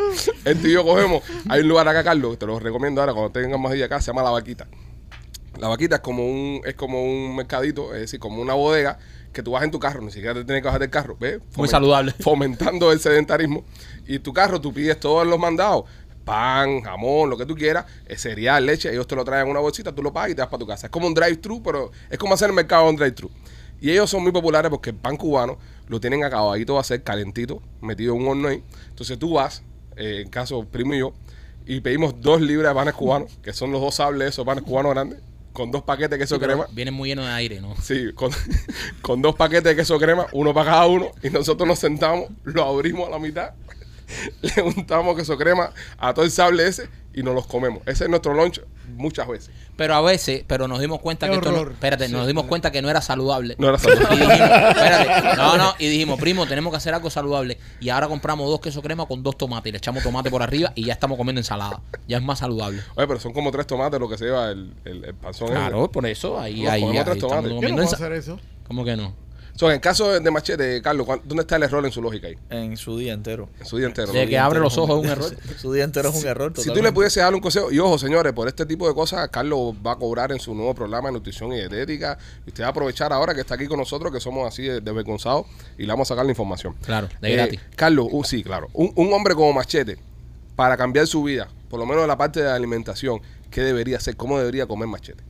Este 0.45 0.67
y 0.69 0.73
yo 0.73 0.83
cogemos. 0.83 1.23
Hay 1.49 1.61
un 1.61 1.67
lugar 1.67 1.87
acá, 1.87 2.03
Carlos, 2.03 2.37
te 2.37 2.45
lo 2.45 2.59
recomiendo 2.59 3.01
ahora 3.01 3.13
cuando 3.13 3.31
tengan 3.31 3.59
más 3.61 3.73
días 3.73 3.85
acá, 3.87 3.99
se 4.01 4.07
llama 4.07 4.23
La 4.23 4.29
Vaquita. 4.29 4.67
La 5.61 5.67
Vaquita 5.67 5.97
es 5.97 6.01
como 6.01 6.25
un 6.25 6.61
es 6.65 6.73
como 6.73 7.03
un 7.03 7.35
mercadito, 7.35 7.93
es 7.93 8.01
decir, 8.01 8.19
como 8.19 8.41
una 8.41 8.55
bodega 8.55 8.97
que 9.31 9.43
tú 9.43 9.51
vas 9.51 9.63
en 9.63 9.69
tu 9.69 9.77
carro, 9.77 10.01
ni 10.01 10.11
siquiera 10.11 10.33
te 10.33 10.43
tienes 10.43 10.63
que 10.63 10.65
bajar 10.65 10.81
del 10.81 10.89
carro, 10.89 11.15
¿ves? 11.19 11.39
Muy 11.55 11.67
saludable. 11.67 12.15
Fomentando 12.19 12.91
el 12.91 12.99
sedentarismo. 12.99 13.63
Y 14.07 14.17
tu 14.17 14.33
carro, 14.33 14.59
tú 14.59 14.73
pides 14.73 14.99
todos 14.99 15.25
los 15.27 15.37
mandados. 15.37 15.85
Pan, 16.25 16.81
jamón, 16.81 17.29
lo 17.29 17.37
que 17.37 17.45
tú 17.45 17.53
quieras, 17.53 17.85
cereal, 18.15 18.65
leche, 18.65 18.91
ellos 18.91 19.05
te 19.05 19.15
lo 19.15 19.23
traen 19.23 19.45
en 19.45 19.51
una 19.51 19.59
bolsita, 19.59 19.93
tú 19.93 20.01
lo 20.01 20.11
pagas 20.11 20.31
y 20.31 20.35
te 20.35 20.41
vas 20.41 20.49
para 20.49 20.59
tu 20.59 20.65
casa. 20.65 20.87
Es 20.87 20.91
como 20.91 21.05
un 21.05 21.13
drive-thru, 21.13 21.61
pero 21.61 21.91
es 22.09 22.17
como 22.17 22.33
hacer 22.33 22.49
el 22.49 22.55
mercado 22.55 22.89
en 22.89 22.95
drive-thru. 22.95 23.29
Y 23.79 23.91
ellos 23.91 24.09
son 24.09 24.23
muy 24.23 24.31
populares 24.31 24.71
porque 24.71 24.89
el 24.89 24.95
pan 24.95 25.15
cubano 25.15 25.59
lo 25.87 25.99
tienen 25.99 26.23
acabadito, 26.23 26.73
va 26.73 26.81
a 26.81 26.83
ser 26.83 27.03
calentito, 27.03 27.61
metido 27.81 28.15
en 28.15 28.21
un 28.23 28.27
horno 28.29 28.47
ahí. 28.47 28.63
Entonces 28.89 29.19
tú 29.19 29.33
vas, 29.33 29.61
eh, 29.95 30.21
en 30.23 30.29
caso 30.29 30.65
primo 30.65 30.95
y 30.95 30.99
yo, 30.99 31.13
y 31.67 31.81
pedimos 31.81 32.19
dos 32.19 32.41
libras 32.41 32.71
de 32.71 32.75
panes 32.75 32.95
cubanos, 32.95 33.37
que 33.43 33.53
son 33.53 33.71
los 33.71 33.79
dos 33.79 33.93
sables 33.93 34.25
de 34.25 34.29
esos 34.29 34.43
panes 34.43 34.63
cubanos 34.63 34.93
grandes, 34.93 35.19
con 35.53 35.71
dos 35.71 35.83
paquetes 35.83 36.11
de 36.11 36.19
queso 36.19 36.39
crema. 36.39 36.67
Viene 36.71 36.91
muy 36.91 37.09
lleno 37.09 37.25
de 37.25 37.31
aire, 37.31 37.61
¿no? 37.61 37.75
Sí, 37.81 38.11
con, 38.13 38.31
con 39.01 39.21
dos 39.21 39.35
paquetes 39.35 39.63
de 39.63 39.75
queso 39.75 39.99
crema, 39.99 40.27
uno 40.31 40.53
para 40.53 40.71
cada 40.71 40.87
uno, 40.87 41.11
y 41.21 41.29
nosotros 41.29 41.67
nos 41.67 41.79
sentamos, 41.79 42.29
lo 42.43 42.63
abrimos 42.63 43.07
a 43.07 43.11
la 43.11 43.19
mitad, 43.19 43.51
le 44.41 44.61
untamos 44.61 45.15
queso 45.15 45.37
crema 45.37 45.73
a 45.97 46.13
todo 46.13 46.25
el 46.25 46.31
sable 46.31 46.67
ese 46.67 46.89
y 47.13 47.23
nos 47.23 47.35
los 47.35 47.47
comemos. 47.47 47.81
Ese 47.85 48.05
es 48.05 48.09
nuestro 48.09 48.33
lunch 48.33 48.61
muchas 49.01 49.27
veces. 49.27 49.51
Pero 49.75 49.95
a 49.95 50.01
veces, 50.01 50.43
pero 50.47 50.67
nos 50.67 50.79
dimos 50.79 50.99
cuenta 50.99 51.25
Qué 51.25 51.31
que 51.33 51.37
esto 51.39 51.51
no, 51.51 51.59
horror. 51.61 51.73
espérate, 51.73 52.07
nos 52.09 52.27
dimos 52.27 52.45
cuenta 52.45 52.71
que 52.71 52.81
no 52.81 52.89
era 52.89 53.01
saludable. 53.01 53.55
No 53.57 53.67
era 53.69 53.77
Y 53.77 53.81
saludable. 53.81 54.15
dijimos, 54.17 54.49
espérate, 54.49 55.35
no, 55.37 55.57
no, 55.57 55.73
y 55.79 55.87
dijimos, 55.87 56.19
primo, 56.19 56.45
tenemos 56.47 56.71
que 56.71 56.77
hacer 56.77 56.93
algo 56.93 57.09
saludable. 57.09 57.57
Y 57.79 57.89
ahora 57.89 58.07
compramos 58.07 58.47
dos 58.49 58.59
quesos 58.61 58.81
crema 58.83 59.05
con 59.05 59.23
dos 59.23 59.37
tomates 59.37 59.69
y 59.69 59.71
le 59.71 59.77
echamos 59.79 60.03
tomate 60.03 60.29
por 60.29 60.43
arriba 60.43 60.71
y 60.75 60.85
ya 60.85 60.93
estamos 60.93 61.17
comiendo 61.17 61.39
ensalada. 61.41 61.81
Ya 62.07 62.17
es 62.17 62.23
más 62.23 62.39
saludable. 62.39 62.81
Oye, 62.95 63.07
pero 63.07 63.19
son 63.19 63.33
como 63.33 63.51
tres 63.51 63.67
tomates 63.67 63.99
lo 63.99 64.07
que 64.07 64.17
se 64.17 64.25
lleva 64.25 64.49
el, 64.51 64.73
el, 64.85 65.03
el 65.05 65.13
panzón. 65.15 65.47
ese. 65.49 65.55
Claro, 65.57 65.91
por 65.91 66.05
eso 66.05 66.39
ahí, 66.39 66.61
Nos 66.63 66.71
ahí, 66.73 66.81
comemos 66.81 66.99
ahí 66.99 67.03
tres 67.05 67.15
estamos 67.17 67.31
tomates. 67.31 67.49
Yo 67.49 67.55
no 67.55 67.55
comiendo 67.55 67.81
puedo 67.81 67.91
ensa- 67.91 67.95
hacer 67.95 68.13
eso. 68.13 68.39
¿Cómo 68.67 68.85
que 68.85 68.95
no? 68.95 69.13
So, 69.55 69.67
en 69.69 69.75
el 69.75 69.81
caso 69.81 70.19
de 70.19 70.31
Machete, 70.31 70.81
Carlos, 70.81 71.05
¿cuán- 71.05 71.21
¿dónde 71.25 71.41
está 71.41 71.55
el 71.57 71.63
error 71.63 71.85
en 71.85 71.91
su 71.91 72.01
lógica 72.01 72.27
ahí? 72.27 72.35
En 72.49 72.77
su 72.77 72.97
día 72.97 73.13
entero. 73.13 73.49
En 73.59 73.65
su 73.65 73.77
día 73.77 73.87
entero. 73.87 74.11
De 74.11 74.23
¿no? 74.23 74.29
que 74.29 74.37
abre 74.39 74.59
los 74.59 74.77
ojos 74.77 74.99
es 74.99 75.05
un 75.05 75.11
error. 75.11 75.35
Su 75.61 75.71
día 75.73 75.83
entero 75.83 76.09
es 76.09 76.15
un 76.15 76.27
error. 76.27 76.53
Si 76.55 76.71
tú 76.73 76.81
le 76.81 76.91
pudieses 76.91 77.21
dar 77.21 77.33
un 77.33 77.41
consejo, 77.41 77.71
y 77.71 77.77
ojo, 77.79 77.97
señores, 77.97 78.33
por 78.33 78.47
este 78.47 78.65
tipo 78.65 78.87
de 78.87 78.93
cosas, 78.95 79.29
Carlos 79.29 79.73
va 79.85 79.91
a 79.93 79.95
cobrar 79.97 80.31
en 80.31 80.39
su 80.39 80.55
nuevo 80.55 80.73
programa 80.73 81.09
de 81.09 81.13
nutrición 81.13 81.51
y 81.53 81.57
dietética. 81.57 82.17
Y 82.45 82.49
usted 82.49 82.63
va 82.63 82.67
a 82.67 82.71
aprovechar 82.71 83.13
ahora 83.13 83.33
que 83.35 83.41
está 83.41 83.55
aquí 83.55 83.67
con 83.67 83.77
nosotros, 83.77 84.11
que 84.11 84.19
somos 84.19 84.47
así 84.47 84.63
de- 84.63 84.81
desvergonzados, 84.81 85.45
y 85.77 85.83
le 85.83 85.87
vamos 85.89 86.07
a 86.09 86.15
sacar 86.15 86.25
la 86.25 86.31
información. 86.31 86.75
Claro, 86.83 87.07
de 87.21 87.31
Eh, 87.31 87.35
gratis. 87.35 87.59
Carlos, 87.75 88.07
uh, 88.09 88.23
sí, 88.23 88.43
claro. 88.43 88.69
Un, 88.73 88.91
un 88.95 89.13
hombre 89.13 89.35
como 89.35 89.53
Machete, 89.53 89.97
para 90.55 90.75
cambiar 90.77 91.05
su 91.07 91.23
vida, 91.23 91.49
por 91.69 91.79
lo 91.79 91.85
menos 91.85 92.01
en 92.03 92.07
la 92.07 92.17
parte 92.17 92.39
de 92.39 92.45
la 92.47 92.55
alimentación, 92.55 93.21
¿qué 93.51 93.61
debería 93.61 93.97
hacer? 93.97 94.15
¿Cómo 94.15 94.37
debería 94.39 94.65
comer 94.65 94.87
Machete? 94.87 95.23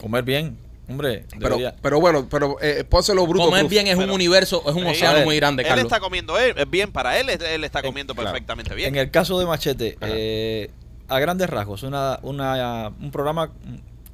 Comer 0.00 0.24
bien. 0.24 0.56
Hombre, 0.88 1.24
Pero, 1.38 1.56
pero 1.80 2.00
bueno, 2.00 2.26
pero 2.28 2.56
eh, 2.60 2.84
pónselo 2.84 3.26
bruto. 3.26 3.46
Comer 3.46 3.66
bien 3.68 3.86
es 3.86 3.96
un 3.96 4.10
universo, 4.10 4.62
es 4.68 4.74
un 4.74 4.84
océano 4.86 5.16
ver, 5.18 5.24
muy 5.24 5.36
grande, 5.36 5.62
Él 5.62 5.68
Carlos. 5.68 5.84
está 5.86 6.00
comiendo 6.00 6.38
él, 6.38 6.54
es 6.56 6.68
bien 6.68 6.90
para 6.92 7.18
él, 7.18 7.30
él 7.30 7.64
está 7.64 7.82
comiendo 7.82 8.14
perfectamente 8.14 8.74
bien. 8.74 8.88
En 8.94 9.00
el 9.00 9.10
caso 9.10 9.38
de 9.38 9.46
Machete, 9.46 9.96
eh, 10.00 10.70
a 11.08 11.18
grandes 11.20 11.48
rasgos, 11.48 11.82
una, 11.84 12.18
una, 12.22 12.88
un 13.00 13.10
programa 13.10 13.52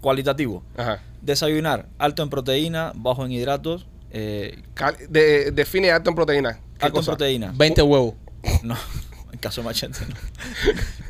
cualitativo. 0.00 0.62
Ajá. 0.76 1.00
Desayunar 1.22 1.86
alto 1.98 2.22
en 2.22 2.30
proteína, 2.30 2.92
bajo 2.94 3.24
en 3.24 3.32
hidratos, 3.32 3.86
eh, 4.10 4.62
Cal- 4.74 4.96
de- 5.08 5.50
define 5.50 5.90
alto 5.90 6.10
en 6.10 6.16
proteína. 6.16 6.60
¿Qué 6.78 6.84
alto 6.86 6.98
cosa? 6.98 7.12
en 7.12 7.16
proteína. 7.16 7.52
20 7.56 7.82
huevos. 7.82 8.14
No, 8.62 8.76
en 9.32 9.38
caso 9.38 9.62
de 9.62 9.64
Machete 9.64 9.98
no. 10.08 10.14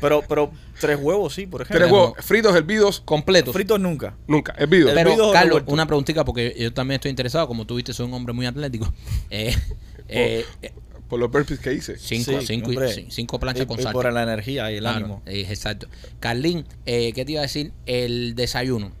Pero, 0.01 0.23
pero 0.27 0.51
tres 0.79 0.97
huevos 1.01 1.33
sí, 1.33 1.45
por 1.47 1.61
ejemplo. 1.61 1.79
Tres 1.79 1.91
huevos, 1.91 2.13
fritos, 2.19 2.55
hervidos, 2.55 3.01
Completos. 3.01 3.53
Fritos 3.53 3.79
nunca. 3.79 4.15
nunca. 4.27 4.53
Hervidos. 4.57 4.91
Pero, 4.93 5.09
hervidos 5.11 5.29
o 5.29 5.33
Carlos, 5.33 5.49
revueltos. 5.49 5.73
una 5.73 5.85
preguntita 5.85 6.25
porque 6.25 6.55
yo 6.57 6.73
también 6.73 6.95
estoy 6.95 7.09
interesado. 7.09 7.47
Como 7.47 7.65
tú 7.65 7.75
viste, 7.75 7.93
soy 7.93 8.05
un 8.07 8.13
hombre 8.13 8.33
muy 8.33 8.45
atlético. 8.45 8.91
Eh, 9.29 9.55
eh, 10.07 10.45
eh, 10.63 10.71
Por 11.07 11.19
los 11.19 11.29
burpees 11.31 11.59
que 11.59 11.71
hice. 11.73 11.97
cinco, 11.97 12.39
Sí, 12.41 12.47
cinco, 12.47 12.69
hombre. 12.69 13.05
cinco 13.11 13.35
Y, 13.35 13.39
planchas 13.39 13.65
con 13.67 13.79
y 13.79 13.83
sal. 13.83 13.93
por 13.93 14.11
la 14.11 14.23
energía 14.23 14.71
y 14.71 14.75
el 14.75 14.81
Claro, 14.81 14.97
ánimo. 14.97 15.21
eh, 15.27 15.45
exacto. 15.49 15.87
Carlín, 16.19 16.65
eh, 16.87 17.13
¿qué 17.13 17.25
te 17.25 17.33
iba 17.33 17.41
a 17.41 17.43
decir? 17.43 17.73
El 17.85 18.33
desayuno. 18.35 18.91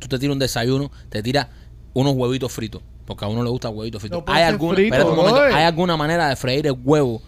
Tú 0.00 0.08
te 0.08 0.18
tiras 0.18 0.32
un 0.32 0.38
desayuno, 0.38 0.90
te 1.08 1.22
tiras 1.22 1.48
unos 1.92 2.14
huevitos 2.14 2.50
fritos. 2.52 2.82
Porque 3.06 3.24
a 3.24 3.28
uno 3.28 3.42
le 3.44 3.50
gusta 3.50 3.68
huevitos 3.68 4.00
fritos. 4.00 4.18
No 4.18 4.24
puede 4.24 4.38
¿Hay 4.38 4.44
ser 4.44 4.52
alguna, 4.54 4.74
frito, 4.74 4.86
espérate 4.94 5.10
un 5.10 5.16
momento, 5.16 5.38
brother. 5.40 5.54
¿Hay 5.56 5.64
alguna 5.64 5.96
manera 5.96 6.28
de 6.28 6.36
freír 6.36 6.66
el 6.66 6.76
huevo? 6.82 7.22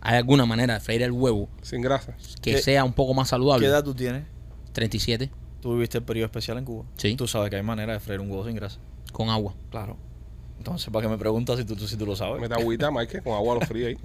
¿Hay 0.00 0.16
alguna 0.16 0.46
manera 0.46 0.74
de 0.74 0.80
freír 0.80 1.02
el 1.02 1.12
huevo 1.12 1.48
Sin 1.62 1.80
grasa. 1.82 2.14
que 2.42 2.52
¿Qué- 2.52 2.62
sea 2.62 2.84
un 2.84 2.92
poco 2.92 3.14
más 3.14 3.26
¿Qué 3.28 3.30
saludable? 3.30 3.66
edad 3.66 3.82
tú 3.84 3.94
tienes? 3.94 4.24
37, 4.72 5.30
Tú 5.60 5.72
viviste 5.74 5.98
el 5.98 6.04
periodo 6.04 6.26
especial 6.26 6.58
en 6.58 6.64
Cuba. 6.64 6.84
Sí. 6.96 7.16
Tú 7.16 7.26
sabes 7.26 7.50
que 7.50 7.56
hay 7.56 7.62
manera 7.62 7.94
de 7.94 8.00
freír 8.00 8.20
un 8.20 8.30
huevo 8.30 8.44
sin 8.46 8.54
grasa. 8.54 8.78
con 9.12 9.30
agua. 9.30 9.54
Claro. 9.70 9.96
Entonces, 10.58 10.90
¿para 10.92 11.04
qué 11.04 11.08
me 11.08 11.16
preguntas 11.18 11.58
si 11.58 11.64
tú, 11.64 11.74
tú- 11.74 11.88
si 11.88 11.96
tú 11.96 12.04
lo 12.06 12.14
sabes? 12.14 12.40
Mete 12.40 12.54
agüita, 12.54 12.90
Mike, 12.92 13.22
con 13.22 13.32
agua 13.32 13.54
lo 13.54 13.60
frío 13.62 13.86
ahí. 13.88 13.96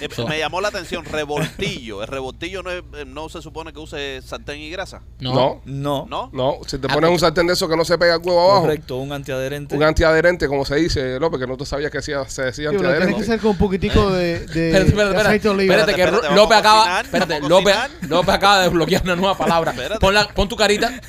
Eh, 0.00 0.08
So- 0.14 0.26
me 0.26 0.38
llamó 0.38 0.60
la 0.60 0.68
atención, 0.68 1.04
revoltillo. 1.04 2.02
El 2.02 2.08
revoltillo 2.08 2.62
no, 2.62 2.70
es- 2.70 2.82
eh, 2.94 3.04
no 3.06 3.28
se 3.28 3.42
supone 3.42 3.72
que 3.72 3.78
use 3.80 4.20
sartén 4.22 4.58
y 4.60 4.70
grasa. 4.70 5.02
No. 5.20 5.34
No. 5.34 5.62
No. 5.64 6.06
¿No? 6.08 6.30
No, 6.32 6.56
si 6.66 6.78
te 6.78 6.86
Ah, 6.90 6.94
pones 6.94 7.10
un 7.10 7.18
sartén 7.18 7.46
de 7.46 7.52
eso 7.54 7.68
que 7.68 7.76
no 7.76 7.84
se 7.84 7.98
pega 7.98 8.14
el 8.14 8.20
huevo 8.22 8.40
abajo, 8.40 8.62
Correcto, 8.62 8.96
un 8.96 9.12
antiadherente. 9.12 9.76
un 9.76 9.82
antiadherente, 9.82 10.48
como 10.48 10.64
se 10.64 10.76
dice, 10.76 11.18
López, 11.20 11.40
que 11.40 11.46
no 11.46 11.56
te 11.56 11.66
sabías 11.66 11.90
que 11.90 11.98
hacía- 11.98 12.28
se 12.28 12.42
decía 12.42 12.70
Sí, 12.70 12.76
pero 12.76 12.90
tiene 12.90 12.98
que 12.98 13.02
antiadherente. 13.04 13.26
ser 13.26 13.40
con 13.40 13.50
un 13.52 13.58
poquitico 13.58 14.10
de, 14.10 14.40
de, 14.46 14.68
Espérate, 14.68 14.88
espérate, 14.90 15.14
de 15.14 15.20
aceite 15.20 15.48
de 15.48 15.54
oliva. 15.54 15.74
espérate, 15.74 15.94
que 15.94 16.02
Espérate, 16.04 16.34
López 16.36 16.58
acaba, 16.58 16.78
cocinar, 16.80 17.04
espérate, 17.04 17.40
López. 17.48 17.76
López 18.08 18.34
acaba 18.34 18.58
de 18.58 18.64
desbloquear 18.64 19.02
una 19.04 19.16
nueva 19.16 19.36
palabra. 19.38 19.74
Pon, 20.00 20.14
la- 20.14 20.28
pon 20.28 20.48
tu 20.48 20.56
carita. 20.56 21.00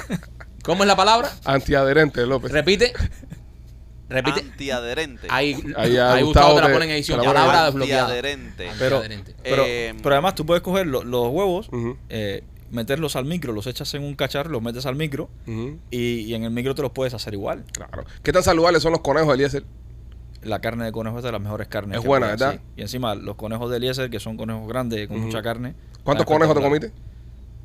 ¿Cómo 0.64 0.84
es 0.84 0.88
la 0.88 0.96
palabra? 0.96 1.32
Antiadherente, 1.46 2.26
López. 2.26 2.52
Repite. 2.52 2.94
Repite. 4.12 4.42
Antiadherente. 4.42 5.28
Ahí, 5.30 5.56
Ahí 5.76 5.98
ahí 5.98 6.24
Gustavo 6.24 6.56
te 6.56 6.62
la 6.62 6.72
pone 6.74 6.86
en 6.86 6.92
edición. 6.92 7.20
te 7.20 7.26
la 7.26 7.34
Palabra 7.34 7.66
desbloqueada. 7.66 8.02
Antiadherente. 8.04 8.70
Pero, 8.78 8.96
Antiadherente. 8.98 9.36
pero, 9.44 9.64
Eh, 9.66 9.94
pero 10.04 10.16
además 10.16 10.36
tú 10.36 10.46
puedes 10.46 10.62
coger 10.62 10.88
lo- 10.88 11.04
los 11.04 11.30
huevos, 11.30 11.68
Ujú, 11.70 11.98
eh, 12.10 12.44
meterlos 12.72 13.16
al 13.16 13.26
micro, 13.26 13.52
los 13.54 13.68
echas 13.68 13.94
en 13.96 14.04
un 14.04 14.16
cacharro, 14.16 14.50
los 14.50 14.62
metes 14.62 14.86
al 14.86 14.96
micro 14.96 15.30
ujú, 15.48 15.78
y, 15.92 16.22
y 16.22 16.34
en 16.36 16.44
el 16.44 16.52
micro 16.52 16.74
te 16.76 16.82
los 16.82 16.92
puedes 16.92 17.14
hacer 17.14 17.34
igual. 17.34 17.64
Claro. 17.74 18.06
¿Qué 18.24 18.32
tan 18.32 18.44
saludables 18.44 18.82
son 18.84 18.92
los 18.94 19.02
conejos, 19.02 19.34
Eliezer? 19.34 19.64
La 20.44 20.60
carne 20.60 20.86
de 20.86 20.92
conejo 20.92 21.18
es 21.20 21.24
de 21.24 21.32
las 21.32 21.40
mejores 21.42 21.68
carnes. 21.68 21.98
Es 21.98 22.02
que 22.02 22.08
buena, 22.08 22.28
puede, 22.28 22.38
¿verdad? 22.38 22.54
sí. 22.60 22.72
Y 22.78 22.82
encima 22.82 23.14
los 23.16 23.36
conejos 23.36 23.70
de 23.70 23.78
Eliezer, 23.78 24.10
que 24.10 24.20
son 24.20 24.38
conejos 24.38 24.68
grandes 24.68 25.08
con 25.08 25.18
Ujú. 25.18 25.26
mucha 25.28 25.42
carne. 25.42 25.76
¿Cuántos 26.04 26.26
conejos 26.26 26.56
te 26.56 26.62
comiste? 26.62 26.92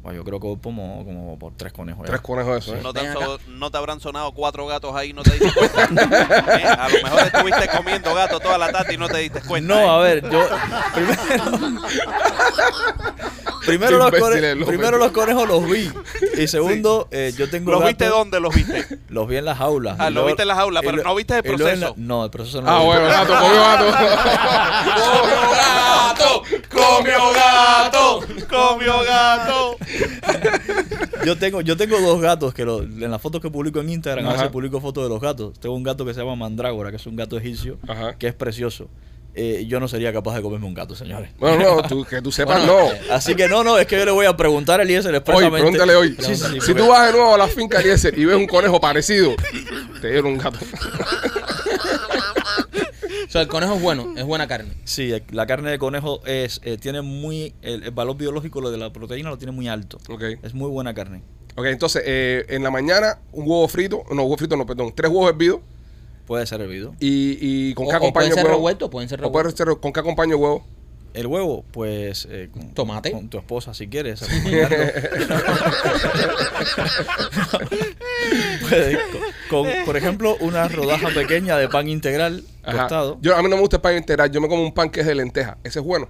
Pues 0.06 0.14
yo 0.14 0.22
creo 0.22 0.38
que 0.38 0.56
como, 0.62 1.04
como 1.04 1.36
por 1.36 1.52
tres 1.56 1.72
conejos. 1.72 2.04
ya. 2.04 2.10
Tres 2.12 2.20
conejos 2.20 2.52
de 2.52 2.58
eso, 2.60 2.76
¿eh? 2.76 2.80
¿No 2.80 2.92
te, 2.92 3.12
so- 3.12 3.40
no 3.48 3.70
habrán 3.72 3.98
sonado 3.98 4.30
cuatro 4.30 4.64
gatos 4.64 4.94
ahí 4.94 5.10
y 5.10 5.12
no 5.12 5.24
te 5.24 5.32
diste 5.32 5.50
cuenta? 5.52 5.84
¿Eh? 6.60 6.64
A 6.64 6.88
lo 6.88 7.02
mejor 7.02 7.26
estuviste 7.26 7.68
comiendo 7.76 8.14
gato 8.14 8.38
toda 8.38 8.56
la 8.56 8.70
tarde 8.70 8.94
y 8.94 8.98
no 8.98 9.08
te 9.08 9.18
diste 9.18 9.40
cuenta. 9.40 9.74
No, 9.74 9.80
¿eh? 9.80 9.88
a 9.88 9.98
ver, 9.98 10.30
yo. 10.30 10.46
Primero, 10.94 11.18
primero, 13.66 13.98
los, 13.98 14.66
primero 14.66 14.98
los 14.98 15.10
conejos 15.12 15.46
los 15.48 15.68
vi. 15.68 15.90
Y 16.38 16.46
segundo, 16.48 17.08
eh, 17.10 17.32
yo 17.36 17.48
tengo. 17.50 17.70
¿Los 17.72 17.80
gatos- 17.80 17.88
viste 17.90 18.06
dónde 18.06 18.40
los 18.40 18.54
viste? 18.54 18.86
Los 19.08 19.28
vi 19.28 19.36
en 19.36 19.44
las 19.44 19.58
jaulas. 19.58 19.96
Ah, 19.98 20.04
Y 20.04 20.10
lo 20.10 20.14
luego- 20.14 20.26
viste 20.28 20.42
en 20.42 20.48
las 20.48 20.56
jaulas, 20.56 20.82
pero 20.84 20.96
lo- 20.98 21.02
no 21.04 21.14
viste 21.14 21.36
el 21.36 21.42
proceso. 21.42 21.80
la- 21.88 21.92
no, 21.96 22.24
el 22.24 22.30
proceso 22.30 22.62
no 22.62 22.68
Ah, 22.70 22.74
lo 22.74 22.80
vi. 22.80 22.86
bueno, 22.86 23.04
gato, 23.08 23.34
comió 23.34 23.60
gato. 23.60 23.86
¡Comió 26.70 27.32
gato! 27.32 28.20
¡Comió 28.48 28.94
gato! 29.04 29.76
Yo 31.24 31.36
tengo, 31.36 31.60
yo 31.60 31.76
tengo 31.76 31.98
dos 32.00 32.20
gatos 32.20 32.54
que 32.54 32.64
lo- 32.64 32.82
en 32.82 33.10
las 33.10 33.20
fotos 33.20 33.40
que 33.40 33.50
publico 33.50 33.80
en 33.80 33.90
Instagram 33.90 34.26
a 34.26 34.32
veces 34.32 34.48
publico 34.48 34.80
fotos 34.80 35.02
de 35.04 35.08
los 35.08 35.20
gatos. 35.20 35.58
Tengo 35.58 35.74
un 35.74 35.82
gato 35.82 36.04
que 36.04 36.14
se 36.14 36.20
llama 36.20 36.36
Mandrágora, 36.36 36.90
que 36.90 36.96
es 36.96 37.06
un 37.06 37.16
gato 37.16 37.36
egipcio, 37.36 37.78
Ajá. 37.88 38.14
que 38.16 38.28
es 38.28 38.34
precioso. 38.34 38.88
Eh, 39.38 39.66
yo 39.68 39.78
no 39.80 39.86
sería 39.86 40.12
capaz 40.14 40.34
de 40.34 40.40
comerme 40.42 40.66
un 40.66 40.72
gato, 40.72 40.96
señores. 40.96 41.28
Bueno, 41.38 41.62
no, 41.76 41.82
tú- 41.88 42.06
que 42.06 42.22
tú 42.22 42.32
sepas, 42.32 42.66
Bueno, 42.66 42.88
no. 43.08 43.14
Así 43.14 43.34
que 43.34 43.48
no, 43.48 43.62
no, 43.62 43.78
es 43.78 43.86
que 43.86 43.98
yo 43.98 44.04
le 44.06 44.10
voy 44.10 44.24
a 44.24 44.34
preguntar 44.34 44.80
a 44.80 44.82
Eliezer 44.82 45.10
Hoy, 45.12 45.16
expresamente. 45.18 45.58
pregúntale 45.60 45.94
hoy. 45.94 46.16
Sí, 46.18 46.34
sí, 46.36 46.44
sí, 46.54 46.60
si 46.62 46.74
tú 46.74 46.86
vas 46.88 47.06
de 47.06 47.12
nuevo 47.12 47.34
a 47.34 47.38
la 47.38 47.46
finca 47.46 47.78
Eliezer 47.80 48.18
y 48.18 48.24
ves 48.24 48.36
un 48.36 48.46
conejo 48.46 48.80
parecido, 48.80 49.34
te 50.00 50.08
dieron 50.10 50.32
un 50.32 50.38
gato. 50.38 50.58
O 53.26 53.30
sea, 53.30 53.42
el 53.42 53.48
conejo 53.48 53.74
es 53.74 53.82
bueno, 53.82 54.14
es 54.16 54.24
buena 54.24 54.46
carne. 54.46 54.72
Sí, 54.84 55.12
la 55.30 55.46
carne 55.46 55.70
de 55.70 55.78
conejo 55.78 56.22
es 56.26 56.60
eh, 56.64 56.78
tiene 56.78 57.02
muy 57.02 57.54
el, 57.62 57.82
el 57.82 57.90
valor 57.90 58.16
biológico 58.16 58.60
lo 58.60 58.70
de 58.70 58.78
la 58.78 58.92
proteína 58.92 59.30
lo 59.30 59.38
tiene 59.38 59.52
muy 59.52 59.68
alto. 59.68 59.98
Ok. 60.08 60.22
Es 60.42 60.54
muy 60.54 60.70
buena 60.70 60.94
carne. 60.94 61.22
Ok, 61.56 61.66
entonces, 61.66 62.02
eh, 62.06 62.44
en 62.50 62.62
la 62.62 62.70
mañana, 62.70 63.18
un 63.32 63.42
huevo 63.48 63.66
frito, 63.68 64.04
no, 64.10 64.22
huevo 64.22 64.36
frito 64.36 64.56
no, 64.56 64.66
perdón, 64.66 64.92
tres 64.94 65.10
huevos 65.10 65.30
hervidos 65.30 65.60
Puede 66.26 66.46
ser 66.46 66.60
hervido. 66.60 66.94
y, 67.00 67.38
y 67.40 67.74
con 67.74 67.86
O- 67.86 67.90
qué 67.90 67.94
o 67.94 67.98
acompaña 67.98 68.12
pueden 68.12 68.30
el 68.30 68.34
ser 68.34 68.44
huevo. 68.44 68.56
revueltos, 68.56 68.90
pueden 68.90 69.08
ser 69.08 69.20
revueltos. 69.20 69.54
ser- 69.54 69.76
¿Con 69.80 69.92
qué 69.92 70.00
acompaña 70.00 70.34
el 70.34 70.40
huevo? 70.40 70.66
El 71.14 71.26
huevo, 71.28 71.64
pues 71.72 72.28
eh, 72.30 72.50
con, 72.52 72.74
Tomate. 72.74 73.10
con 73.12 73.28
tu 73.30 73.38
esposa 73.38 73.72
si 73.72 73.88
quieres. 73.88 74.22
acompañarlo. 74.22 74.76
Puedes, 78.68 78.98
con, 79.48 79.64
con, 79.64 79.84
por 79.84 79.96
ejemplo, 79.96 80.36
una 80.40 80.68
rodaja 80.68 81.08
pequeña 81.10 81.56
de 81.56 81.68
pan 81.68 81.88
integral 81.88 82.42
Ajá. 82.62 82.78
tostado. 82.80 83.18
Yo, 83.22 83.36
a 83.36 83.42
mí 83.42 83.48
no 83.48 83.56
me 83.56 83.60
gusta 83.62 83.76
el 83.76 83.82
pan 83.82 83.96
integral, 83.96 84.30
yo 84.30 84.40
me 84.40 84.48
como 84.48 84.62
un 84.62 84.72
pan 84.74 84.90
que 84.90 85.00
es 85.00 85.06
de 85.06 85.14
lenteja. 85.14 85.58
Ese 85.64 85.78
es 85.78 85.84
bueno. 85.84 86.08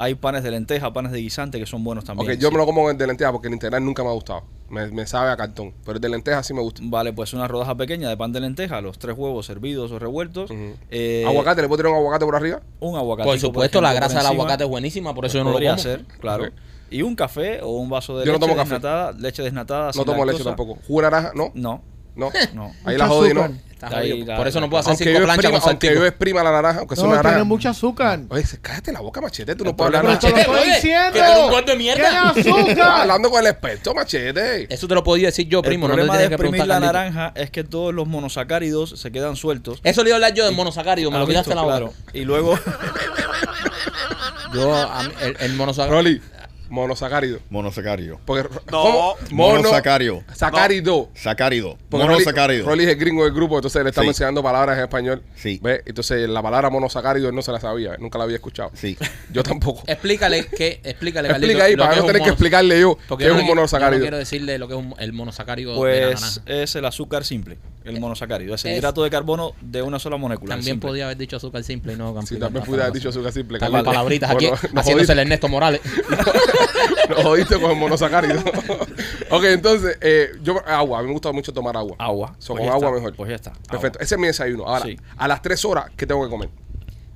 Hay 0.00 0.14
panes 0.14 0.42
de 0.44 0.50
lenteja, 0.52 0.92
panes 0.92 1.10
de 1.12 1.18
guisante 1.18 1.58
que 1.58 1.66
son 1.66 1.82
buenos 1.82 2.04
también. 2.04 2.30
ok, 2.30 2.38
yo 2.38 2.48
sí. 2.48 2.52
me 2.54 2.58
lo 2.58 2.66
como 2.66 2.88
el 2.88 2.96
de 2.96 3.06
lenteja 3.06 3.32
porque 3.32 3.48
el 3.48 3.54
integral 3.54 3.84
nunca 3.84 4.02
me 4.04 4.10
ha 4.10 4.12
gustado. 4.12 4.44
Me, 4.70 4.86
me 4.92 5.06
sabe 5.06 5.30
a 5.30 5.36
cartón. 5.36 5.74
Pero 5.84 5.96
el 5.96 6.00
de 6.00 6.08
lenteja 6.08 6.42
sí 6.42 6.54
me 6.54 6.60
gusta. 6.60 6.80
Vale, 6.84 7.12
pues 7.12 7.32
una 7.32 7.48
rodaja 7.48 7.74
pequeña 7.76 8.08
de 8.08 8.16
pan 8.16 8.32
de 8.32 8.40
lenteja, 8.40 8.80
los 8.80 8.98
tres 8.98 9.16
huevos 9.18 9.48
hervidos 9.50 9.90
o 9.90 9.98
revueltos. 9.98 10.50
Eh, 10.90 11.24
¿Aguacate? 11.26 11.62
¿Le 11.62 11.68
puedo 11.68 11.78
tirar 11.78 11.92
un 11.92 11.98
aguacate 11.98 12.24
por 12.24 12.36
arriba? 12.36 12.60
Un 12.80 12.96
aguacate. 12.96 13.28
Por 13.28 13.38
supuesto, 13.40 13.80
la 13.80 13.92
grasa 13.92 14.18
del 14.18 14.26
aguacate 14.26 14.64
es 14.64 14.70
buenísima, 14.70 15.14
por 15.14 15.24
eso 15.26 15.38
yo 15.38 15.44
no 15.44 15.50
lo 15.50 15.54
Podría 15.54 15.70
como. 15.72 15.82
ser, 15.82 16.04
claro. 16.20 16.44
Y 16.90 17.02
un 17.02 17.16
café 17.16 17.60
o 17.62 17.70
un 17.78 17.90
vaso 17.90 18.16
de 18.18 18.24
Yo 18.24 18.32
no 18.32 18.38
leche 18.38 18.46
tomo 18.46 18.56
café. 18.56 18.74
desnatada, 18.74 19.12
leche 19.12 19.42
desnatada. 19.42 19.90
No 19.94 20.04
tomo 20.04 20.24
leche 20.24 20.44
tampoco. 20.44 20.78
¿Jugo 20.86 21.00
de 21.00 21.10
naranja? 21.10 21.32
No. 21.34 21.50
No, 21.54 21.82
No. 22.18 22.30
no. 22.54 22.74
Ahí 22.84 22.96
la 22.98 23.06
jodí, 23.08 23.32
¿no? 23.32 23.44
Está 23.78 23.96
Ahí 23.98 24.10
jodido. 24.10 24.36
Por 24.36 24.48
eso 24.48 24.60
no 24.60 24.68
puedo 24.68 24.80
hacer 24.80 24.90
Aunque 24.90 25.04
cinco 25.04 25.18
yo, 25.20 25.24
planchas 25.24 25.44
exprima, 25.44 25.60
con 25.60 25.70
aunque 25.70 25.86
yo 25.86 25.92
saltico. 25.92 26.06
exprima 26.08 26.42
la 26.42 26.50
naranja, 26.50 26.78
aunque 26.80 26.96
sea 26.96 27.04
No, 27.04 27.10
una 27.10 27.18
tiene 27.20 27.30
naranja. 27.30 27.44
mucho 27.48 27.68
azúcar. 27.68 28.20
Oye, 28.28 28.44
se- 28.44 28.60
cállate 28.60 28.90
la 28.92 29.00
boca, 29.00 29.20
machete. 29.20 29.54
Tú 29.54 29.62
no 29.64 29.76
puedes 29.76 29.94
hablar. 29.94 30.18
Pero 30.18 30.18
te 30.18 30.30
lo 30.30 30.36
estoy 30.36 30.56
oye, 30.68 30.74
diciendo. 30.74 31.10
tú 31.12 31.18
eres 31.18 31.38
un 31.44 31.50
gordo 31.50 31.66
de 31.70 31.76
mierda. 31.76 32.32
Tiene 32.32 32.40
Estaba 32.40 32.60
azúcar. 32.66 33.00
hablando 33.02 33.30
con 33.30 33.40
el 33.40 33.46
experto, 33.46 33.94
machete. 33.94 34.74
Eso 34.74 34.88
te 34.88 34.94
lo 34.96 35.04
podía 35.04 35.28
decir 35.28 35.46
yo, 35.48 35.62
primo. 35.62 35.86
el 35.86 35.90
No 35.92 35.94
te 35.94 35.96
problema 35.98 36.14
de 36.14 36.18
tienes 36.18 36.28
que 36.28 36.34
exprimir 36.34 36.60
preguntar 36.66 36.82
la 36.82 36.88
a 36.88 36.92
Carlito. 36.92 37.14
naranja 37.20 37.40
es 37.40 37.50
que 37.52 37.62
todos 37.62 37.94
los 37.94 38.08
monosacáridos 38.08 38.98
se 38.98 39.12
quedan 39.12 39.36
sueltos. 39.36 39.78
Eso 39.84 40.02
le 40.02 40.10
iba 40.10 40.14
a 40.14 40.18
hablar 40.18 40.34
yo 40.34 40.44
del 40.44 40.56
monosacárido, 40.56 41.12
me 41.12 41.18
¿Has 41.18 41.20
lo 41.20 41.26
quitaste 41.28 41.54
la 41.54 41.62
boca. 41.62 41.76
Claro. 41.76 41.94
Y 42.12 42.24
luego, 42.24 42.58
Yo, 44.54 44.74
a 44.74 45.02
mí, 45.04 45.10
el, 45.20 45.36
el 45.40 45.52
monosacárido. 45.54 45.96
Rolly, 45.98 46.22
Monosacárido. 46.68 47.38
Monosacárido. 47.50 48.20
Porque, 48.24 48.48
No. 48.70 48.82
¿cómo? 48.82 49.14
Mono, 49.30 49.56
Monosacárido. 49.62 50.22
Sacárido. 50.34 51.08
Sacárido. 51.14 51.76
Porque 51.88 52.04
Rolly- 52.06 52.12
Monosacárido. 52.12 52.66
Rolly 52.66 52.84
es 52.84 52.90
el 52.90 52.96
gringo 52.96 53.24
del 53.24 53.32
grupo, 53.32 53.56
entonces 53.56 53.82
le 53.82 53.90
estamos 53.90 54.06
Sí. 54.06 54.22
enseñando 54.22 54.42
palabras 54.42 54.76
en 54.78 54.84
español. 54.84 55.22
Sí. 55.36 55.58
¿Ves? 55.62 55.82
Entonces 55.86 56.28
la 56.28 56.42
palabra 56.42 56.70
monosacárido 56.70 57.28
él 57.28 57.34
no 57.34 57.42
se 57.42 57.52
la 57.52 57.60
sabía, 57.60 57.96
nunca 57.98 58.18
la 58.18 58.24
había 58.24 58.36
escuchado. 58.36 58.70
Sí. 58.74 58.96
Yo 59.32 59.42
tampoco. 59.42 59.82
Explícale 59.86 60.46
que, 60.46 60.80
explícale, 60.84 61.28
Explica 61.28 61.64
ahí 61.64 61.74
lo 61.74 61.82
para 61.84 61.94
que 61.94 61.96
no 61.96 62.02
un 62.02 62.06
tener 62.08 62.20
que 62.22 62.28
mono- 62.28 62.32
explicarle 62.32 62.80
yo 62.80 62.98
Porque 63.08 63.24
qué 63.24 63.28
yo 63.28 63.34
es 63.34 63.36
no 63.36 63.40
un 63.42 63.44
qui- 63.46 63.48
yo 63.48 63.54
monosacárido. 63.54 64.00
quiero 64.02 64.16
decirle 64.18 64.58
lo 64.58 64.68
que 64.68 64.74
es 64.74 64.80
un- 64.80 64.94
el 64.98 65.12
monosacárido 65.12 65.82
de 65.84 66.00
la 66.00 66.06
Pues 66.18 66.40
es 66.46 66.74
el 66.76 66.84
azúcar 66.84 67.24
simple, 67.24 67.58
el 67.90 68.00
monosacárido. 68.00 68.54
Es 68.54 68.64
el 68.64 68.72
Es- 68.72 68.78
hidrato 68.78 69.02
de 69.02 69.10
carbono 69.10 69.52
de 69.60 69.82
una 69.82 69.98
sola 69.98 70.16
molécula. 70.16 70.54
También 70.54 70.74
simple. 70.74 70.88
podía 70.90 71.04
haber 71.06 71.16
dicho 71.16 71.36
azúcar 71.36 71.62
simple 71.64 71.92
y 71.92 71.96
no 71.96 72.08
Sí, 72.08 72.14
complicar 72.14 72.46
también 72.46 72.64
pude 72.64 72.80
haber 72.82 72.92
dicho 72.94 73.08
azúcar 73.08 73.32
simple. 73.32 73.58
Carlos. 73.58 73.82
palabritas 73.82 74.30
aquí, 74.30 74.48
haciéndose 74.74 75.12
el 75.12 75.18
Ernesto 75.20 75.48
Morales. 75.48 75.80
Nos 77.08 77.22
jodiste 77.22 77.60
con 77.60 77.70
el 77.70 77.76
monosacárido. 77.76 78.40
ok, 79.30 79.44
entonces, 79.44 79.96
eh, 80.00 80.30
yo 80.42 80.56
agua, 80.66 80.98
a 80.98 81.02
mí 81.02 81.08
me 81.08 81.12
gusta 81.14 81.32
mucho 81.32 81.52
tomar 81.52 81.76
agua. 81.76 81.96
Agua. 81.98 82.34
So, 82.38 82.54
Pues 82.54 82.64
con 82.64 82.72
agua 82.74 82.88
está, 82.88 82.96
mejor. 83.00 83.16
Pues 83.16 83.28
ya 83.30 83.36
está. 83.36 83.52
Perfecto, 83.52 83.98
agua. 83.98 84.04
ese 84.04 84.14
es 84.14 84.20
mi 84.20 84.26
desayuno. 84.26 84.64
Ahora, 84.66 84.84
Sí. 84.84 84.96
a 85.16 85.28
las 85.28 85.40
3 85.42 85.64
horas, 85.64 85.86
¿qué 85.96 86.06
tengo 86.06 86.22
que 86.24 86.30
comer? 86.30 86.50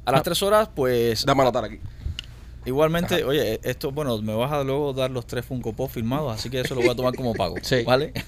A 0.05 0.13
las 0.13 0.23
3 0.23 0.43
horas, 0.43 0.69
pues 0.75 1.25
Dame 1.27 1.43
a 1.43 1.45
anotar 1.45 1.65
aquí. 1.65 1.79
igualmente, 2.65 3.23
oye, 3.25 3.61
esto, 3.63 3.93
bueno, 3.93 4.17
me 4.23 4.35
vas 4.35 4.51
a 4.53 4.65
luego 4.65 4.93
dar 4.93 5.11
los 5.11 5.27
tres 5.27 5.45
Funko 5.45 5.73
Pop 5.75 5.91
firmados, 5.91 6.33
así 6.35 6.49
que 6.49 6.61
eso 6.61 6.75
lo 6.75 6.81
voy 6.81 6.91
a 6.91 6.95
tomar 6.95 7.15
como 7.15 7.35
pago. 7.35 7.57
Sí. 7.63 7.83
¿Vale? 7.85 8.13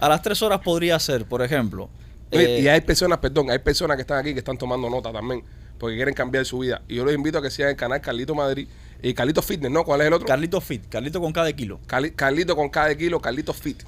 a 0.00 0.08
las 0.08 0.22
3 0.22 0.40
horas 0.42 0.60
podría 0.60 0.98
ser, 0.98 1.24
por 1.26 1.42
ejemplo. 1.42 1.88
Oye, 2.32 2.58
eh, 2.58 2.60
y 2.62 2.68
hay 2.68 2.80
personas, 2.80 3.18
perdón, 3.18 3.50
hay 3.50 3.58
personas 3.58 3.96
que 3.96 4.00
están 4.02 4.18
aquí 4.18 4.32
que 4.32 4.40
están 4.40 4.58
tomando 4.58 4.90
nota 4.90 5.12
también, 5.12 5.42
porque 5.78 5.96
quieren 5.96 6.14
cambiar 6.14 6.44
su 6.44 6.58
vida. 6.58 6.82
Y 6.88 6.96
yo 6.96 7.04
los 7.04 7.14
invito 7.14 7.38
a 7.38 7.42
que 7.42 7.50
sigan 7.50 7.70
el 7.70 7.76
canal 7.76 8.00
Carlito 8.00 8.34
Madrid 8.34 8.66
y 9.02 9.14
Carlito 9.14 9.42
Fitness, 9.42 9.70
¿no? 9.70 9.84
¿Cuál 9.84 10.00
es 10.00 10.06
el 10.08 10.12
otro? 10.14 10.26
Carlito 10.26 10.60
Fit, 10.60 10.88
Carlito 10.88 11.20
con 11.20 11.32
cada 11.32 11.52
kilo. 11.52 11.78
Carli- 11.86 12.14
Carlito 12.14 12.56
con 12.56 12.68
cada 12.70 12.94
kilo, 12.96 13.20
Carlito 13.20 13.52
Fit. 13.52 13.82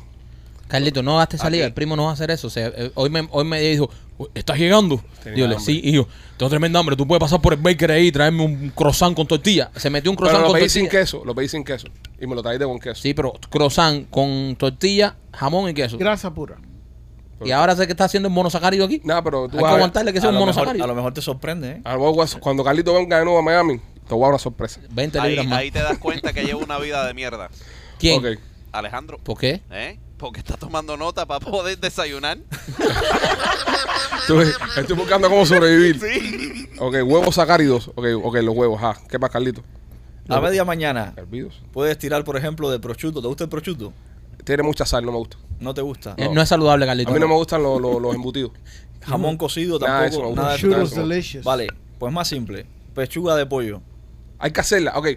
Carlito, 0.69 1.03
no 1.03 1.17
gastes 1.19 1.41
saliva, 1.41 1.63
Aquí. 1.65 1.69
el 1.69 1.75
primo 1.75 1.95
no 1.97 2.05
va 2.05 2.11
a 2.11 2.13
hacer 2.15 2.31
eso. 2.31 2.49
O 2.49 2.51
sea, 2.51 2.67
eh, 2.69 2.91
hoy, 2.95 3.09
me, 3.09 3.27
hoy 3.31 3.45
me 3.45 3.61
dijo, 3.61 3.89
¿estás 4.35 4.59
llegando? 4.59 5.01
Hambre. 5.25 5.59
sí, 5.61 5.81
hijo, 5.85 6.09
tengo 6.37 6.51
tremenda 6.51 6.79
hambre. 6.81 6.97
Tú 6.97 7.07
puedes 7.07 7.21
pasar 7.21 7.41
por 7.41 7.53
el 7.55 7.61
baker 7.61 7.91
ahí 7.93 8.07
y 8.09 8.13
traerme 8.13 8.45
un 8.45 8.71
croissant 8.71 9.15
con 9.17 9.27
tortilla. 9.27 9.71
Se 9.77 9.91
metió 9.91 10.11
un 10.11 10.17
Pero 10.17 10.29
croissant 10.29 10.43
lo 10.47 10.53
con 10.53 10.59
pedí 10.61 10.69
sin 10.69 10.83
tortilla. 10.85 11.01
queso, 11.01 11.23
lo 11.25 11.35
pedí 11.35 11.49
sin 11.49 11.65
queso. 11.65 11.89
Y 12.21 12.27
me 12.27 12.35
lo 12.35 12.43
traíste 12.43 12.65
con 12.65 12.79
queso. 12.79 13.01
Sí, 13.03 13.15
pero 13.15 13.33
croissant 13.51 14.09
con 14.11 14.57
tortilla, 14.59 15.17
jamón 15.33 15.71
y 15.71 15.75
queso. 15.75 15.99
Grasa 15.99 16.33
pura. 16.33 16.57
Y 17.45 17.51
ahora 17.51 17.77
sé 17.77 17.87
que 17.87 17.93
está 17.93 18.05
haciendo 18.05 18.29
el 18.29 18.35
monosacárido 18.35 18.87
aquí. 18.87 19.01
Nada, 19.05 19.23
pero 19.23 19.47
tú 19.49 19.59
Hay 19.59 19.63
que 19.63 19.65
a 19.67 19.71
ver. 19.73 19.77
aguantarle 19.77 20.13
que 20.13 20.21
sea 20.21 20.31
a, 20.31 20.33
un 20.33 20.39
lo 20.39 20.47
mejor, 20.47 20.55
monosacárido. 20.55 20.85
a 20.85 20.89
lo 20.89 20.95
mejor 20.95 21.13
te 21.13 21.21
sorprende, 21.21 21.71
¿eh? 21.71 21.83
Cuando 22.41 22.65
Carlito 22.65 22.95
venga 22.95 23.19
de 23.19 23.25
nuevo 23.25 23.39
a 23.39 23.43
Miami, 23.43 23.79
te 24.09 24.15
voy 24.15 24.21
a 24.21 24.23
dar 24.23 24.31
una 24.31 24.39
sorpresa. 24.39 24.81
20 24.91 25.21
Ahí, 25.21 25.31
libras 25.31 25.47
más. 25.47 25.59
ahí 25.59 25.71
te 25.71 25.81
das 25.81 25.99
cuenta 25.99 26.33
que 26.33 26.45
lleva 26.45 26.61
una 26.65 26.79
vida 26.79 27.07
de 27.07 27.13
mierda. 27.13 27.51
¿Quién? 27.99 28.21
Ok. 28.25 28.41
Alejandro. 28.73 29.19
¿Por 29.23 29.37
qué? 29.39 29.61
¿Eh? 29.71 29.99
Porque 30.19 30.41
está 30.41 30.57
tomando 30.57 30.97
nota 30.97 31.27
para 31.27 31.41
poder 31.41 31.79
desayunar. 31.79 32.39
Estoy 34.77 34.97
buscando 34.97 35.29
cómo 35.29 35.45
sobrevivir. 35.47 36.01
Sí. 36.01 36.69
Ok, 36.79 36.95
huevos 37.05 37.35
sacáridos. 37.35 37.89
Ok, 37.95 38.07
ok, 38.23 38.37
los 38.37 38.55
huevos. 38.57 38.81
Ah, 38.83 38.97
¿qué 39.09 39.19
más, 39.19 39.31
Carlito? 39.31 39.63
A 40.29 40.41
media 40.41 40.65
mañana 40.65 41.13
Hervidos. 41.17 41.63
puedes 41.73 41.97
tirar, 41.99 42.25
por 42.25 42.37
ejemplo, 42.37 42.69
de 42.71 42.81
prosciutto. 42.81 43.21
¿Te 43.23 43.29
gusta 43.29 43.45
el 43.45 43.51
prosciutto? 43.51 43.93
Tiene 44.45 44.63
mucha 44.65 44.85
sal, 44.85 45.05
no 45.05 45.13
me 45.13 45.19
gusta. 45.19 45.37
¿No 45.61 45.73
te 45.73 45.83
gusta? 45.83 46.15
Eh, 46.17 46.29
No, 46.33 46.43
es 46.43 46.49
saludable, 46.49 46.85
Carlito. 46.87 47.11
A 47.11 47.15
mí 47.15 47.21
no 47.21 47.29
me 47.29 47.35
gustan 47.35 47.63
los, 47.63 47.81
los, 47.81 48.01
los 48.03 48.15
embutidos. 48.15 48.51
Jamón 49.05 49.37
cocido 49.37 49.79
Nada 49.79 50.09
tampoco. 50.11 50.31
me 50.31 50.35
Nada. 50.37 50.57
Churros 50.57 50.91
eso 50.93 51.01
no. 51.03 51.07
delicious. 51.09 51.45
Vale, 51.45 51.69
pues 51.99 52.13
más 52.13 52.27
simple. 52.27 52.67
Pechuga 52.95 53.37
de 53.37 53.47
pollo. 53.47 53.81
Hay 54.39 54.51
que 54.51 54.61
hacerla. 54.61 54.93
Ok, 54.97 55.09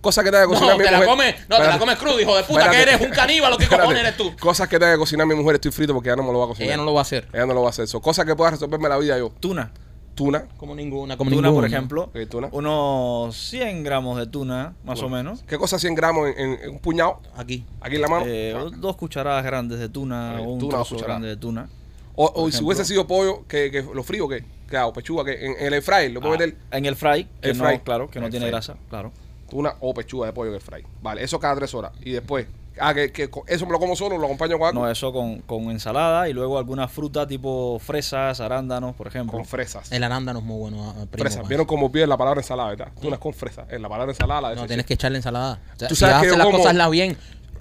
cosa 0.00 0.22
que 0.22 0.30
tenga 0.30 0.44
que 0.44 0.48
cocinar 0.48 0.72
No, 0.74 0.78
mi 0.78 0.84
te 0.84 0.90
la 0.90 0.96
mujer. 0.98 1.08
comes, 1.10 1.34
no, 1.48 1.56
te 1.56 1.66
la 1.66 1.78
comes 1.78 1.96
crudo, 1.98 2.20
hijo 2.20 2.36
de 2.36 2.44
puta, 2.44 2.60
Espérate. 2.60 2.76
que 2.76 2.94
eres 2.94 3.00
un 3.08 3.14
caníbal, 3.14 3.52
¿o 3.52 3.56
qué 3.56 3.64
Espérate. 3.64 3.82
cojones 3.86 4.02
eres 4.04 4.16
tú? 4.16 4.36
Cosas 4.40 4.68
que 4.68 4.78
tenga 4.78 4.92
que 4.92 4.98
cocinar 4.98 5.26
mi 5.26 5.34
mujer, 5.34 5.54
estoy 5.56 5.70
frito 5.72 5.92
porque 5.94 6.08
ella 6.08 6.16
no 6.16 6.22
me 6.24 6.32
lo 6.32 6.38
va 6.38 6.44
a 6.44 6.48
cocinar. 6.48 6.68
Ella 6.68 6.76
no 6.76 6.84
lo 6.84 6.94
va 6.94 7.00
a 7.00 7.02
hacer. 7.02 7.28
Ella 7.32 7.46
no 7.46 7.54
lo 7.54 7.62
va 7.62 7.68
a 7.68 7.70
hacer. 7.70 7.86
So, 7.88 8.00
cosas 8.00 8.24
que 8.24 8.34
pueda 8.36 8.50
resolverme 8.52 8.88
la 8.88 8.98
vida 8.98 9.18
yo. 9.18 9.30
Tuna. 9.40 9.72
Tuna. 10.14 10.46
Como 10.56 10.74
ninguna, 10.74 11.16
como 11.18 11.28
Tuna, 11.30 11.48
ninguna. 11.48 11.62
por 11.62 11.64
ejemplo. 11.70 12.10
Tuna. 12.30 12.48
Unos 12.52 13.36
100 13.36 13.84
gramos 13.84 14.18
de 14.18 14.26
tuna, 14.26 14.74
más 14.84 15.02
o 15.02 15.08
menos. 15.10 15.42
¿Qué 15.46 15.58
cosa 15.58 15.78
100 15.78 15.94
gramos 15.94 16.28
en, 16.28 16.38
en- 16.38 16.60
en 16.62 16.70
un 16.70 16.78
puñado? 16.78 17.20
Aquí. 17.36 17.66
Aquí 17.82 17.96
en 17.96 18.00
la 18.02 18.08
mano. 18.08 18.24
Eh, 18.26 18.54
dos 18.78 18.96
cucharadas 18.96 19.44
grandes 19.44 19.78
de 19.78 19.88
tuna 19.90 20.40
o 20.40 20.44
un 20.52 20.58
tuna, 20.58 20.70
trozo 20.76 20.96
grande 20.96 21.28
de 21.28 21.36
tuna. 21.36 21.68
o 22.14 22.50
si 22.50 22.64
hubiese 22.64 22.84
sido 22.86 23.06
pollo, 23.06 23.44
que, 23.46 23.70
que 23.70 23.82
lo 23.82 24.02
frío, 24.02 24.26
¿qué? 24.26 24.42
¿Qué 24.70 24.76
hago? 24.78 24.92
Pechuga, 24.94 25.22
que 25.24 25.32
en, 25.46 25.54
en 25.66 25.74
el 25.74 25.82
fry, 25.82 26.08
lo 26.10 26.20
puedo 26.20 26.34
Ah, 26.34 26.38
meter 26.38 26.56
en 26.70 26.86
el 26.86 26.96
fry, 26.96 27.28
que 27.42 27.50
El 27.50 27.58
no, 27.58 27.64
fry. 27.64 27.78
claro, 27.80 28.10
que 28.10 28.18
no 28.18 28.30
tiene 28.30 28.46
fry. 28.46 28.50
grasa, 28.52 28.76
claro. 28.88 29.12
Tuna 29.48 29.74
o 29.80 29.94
pechuga 29.94 30.26
de 30.26 30.32
pollo 30.32 30.54
el 30.54 30.60
fry. 30.60 30.84
Vale, 31.02 31.22
eso 31.22 31.38
cada 31.38 31.54
tres 31.56 31.72
horas. 31.74 31.92
Y 32.02 32.10
después, 32.12 32.46
ah, 32.80 32.92
que, 32.94 33.12
que 33.12 33.30
eso 33.46 33.66
me 33.66 33.72
lo 33.72 33.78
como 33.78 33.94
solo, 33.96 34.18
lo 34.18 34.24
acompaño 34.26 34.58
con 34.58 34.68
algo. 34.68 34.80
No, 34.84 34.90
eso 34.90 35.12
con, 35.12 35.40
con 35.42 35.70
ensalada 35.70 36.28
y 36.28 36.32
luego 36.32 36.58
alguna 36.58 36.88
fruta 36.88 37.26
tipo 37.26 37.78
fresas, 37.78 38.40
arándanos, 38.40 38.94
por 38.96 39.06
ejemplo. 39.06 39.32
con 39.36 39.44
fresas. 39.44 39.90
El 39.92 40.02
arándano 40.04 40.40
es 40.40 40.44
muy 40.44 40.58
bueno. 40.58 40.90
ah, 40.90 40.92
primo, 41.10 41.22
Fresas. 41.24 41.38
pues. 41.40 41.48
¿Vieron 41.48 41.66
cómo 41.66 41.90
pide 41.92 42.06
la 42.06 42.16
palabra 42.16 42.40
ensalada, 42.40 42.70
verdad? 42.70 42.88
Tunas 43.00 43.18
con 43.18 43.32
fresas. 43.34 43.66
En 43.70 43.82
la 43.82 43.88
palabra 43.88 44.12
ensalada 44.12 44.40
la 44.40 44.48
No, 44.48 44.54
deseché. 44.54 44.68
tienes 44.68 44.86
que 44.86 44.94
echarle 44.94 45.18
ensalada. 45.18 45.60
O 45.74 45.78
sea, 45.78 45.88
Tú 45.88 45.94
si 45.94 46.00
sabes 46.00 46.16
a 46.16 46.20
que 46.20 46.26
hacer 46.26 46.32
yo 46.32 46.38
las 46.38 46.46
como- 46.46 46.58
cosas 46.58 46.74
las 46.74 46.90
bien. 46.90 47.16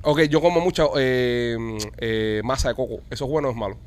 Ok, 0.08 0.22
yo 0.24 0.40
como 0.42 0.62
mucha 0.62 0.84
eh, 0.98 1.58
eh, 1.98 2.42
masa 2.44 2.70
de 2.70 2.76
coco. 2.76 3.00
¿Eso 3.10 3.26
es 3.26 3.32
bueno 3.32 3.48
o 3.48 3.52
es 3.52 3.58
malo? 3.58 3.78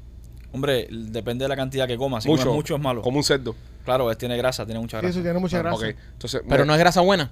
Hombre, 0.52 0.88
depende 0.90 1.44
de 1.44 1.48
la 1.48 1.56
cantidad 1.56 1.86
que 1.86 1.96
comas. 1.96 2.24
Si 2.24 2.28
mucho. 2.30 2.44
comes 2.44 2.56
mucho 2.56 2.74
es 2.74 2.80
malo. 2.80 3.02
Como 3.02 3.18
un 3.18 3.22
cerdo. 3.24 3.54
Claro, 3.84 4.10
es, 4.10 4.18
tiene 4.18 4.36
grasa, 4.36 4.64
tiene 4.64 4.80
mucha 4.80 4.98
Sí, 4.98 5.02
grasa. 5.02 5.18
Eso 5.18 5.22
tiene 5.22 5.38
mucha 5.38 5.58
grasa. 5.58 5.76
Ok, 5.76 5.94
entonces. 6.14 6.42
Pero 6.48 6.62
me, 6.64 6.66
no 6.68 6.72
es 6.74 6.78
grasa 6.80 7.00
buena. 7.02 7.30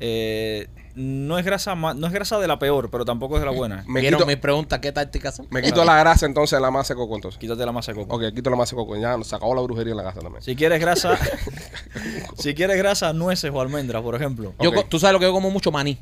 Eh, 0.00 0.68
no 0.94 1.38
es 1.38 1.44
grasa 1.44 1.74
no 1.74 2.06
es 2.06 2.12
grasa 2.12 2.38
de 2.38 2.46
la 2.48 2.58
peor, 2.58 2.90
pero 2.90 3.04
tampoco 3.04 3.36
es 3.36 3.40
de 3.40 3.46
la 3.46 3.52
buena. 3.52 3.84
me 3.86 4.00
¿Vieron 4.00 4.18
quito, 4.18 4.26
mi 4.26 4.36
pregunta? 4.36 4.80
¿Qué 4.80 4.92
tácticas 4.92 5.36
son? 5.36 5.46
me 5.50 5.60
quito 5.62 5.84
la 5.84 5.96
grasa 5.98 6.24
entonces 6.26 6.56
de 6.56 6.62
la 6.62 6.70
masa 6.70 6.94
de 6.94 6.98
coco 6.98 7.14
entonces. 7.16 7.38
Quítate 7.38 7.64
la 7.66 7.72
masa 7.72 7.92
de 7.92 7.98
coco. 7.98 8.16
Ok, 8.16 8.34
quito 8.34 8.48
la 8.50 8.56
masa 8.56 8.76
de 8.76 8.82
coco. 8.82 8.96
Ya 8.96 9.16
se 9.22 9.36
acabó 9.36 9.54
la 9.54 9.60
brujería 9.62 9.90
en 9.92 9.96
la 9.98 10.04
casa 10.04 10.20
también. 10.20 10.42
Si 10.42 10.56
quieres 10.56 10.80
grasa, 10.80 11.18
si 12.38 12.54
quieres 12.54 12.76
grasa, 12.78 13.12
nueces 13.12 13.50
o 13.52 13.60
almendras, 13.60 14.02
por 14.02 14.14
ejemplo. 14.14 14.54
Yo 14.60 14.72
Tú 14.84 14.98
sabes 14.98 15.12
lo 15.12 15.18
que 15.18 15.26
yo 15.26 15.32
como 15.32 15.50
mucho 15.50 15.70
maní. 15.70 15.98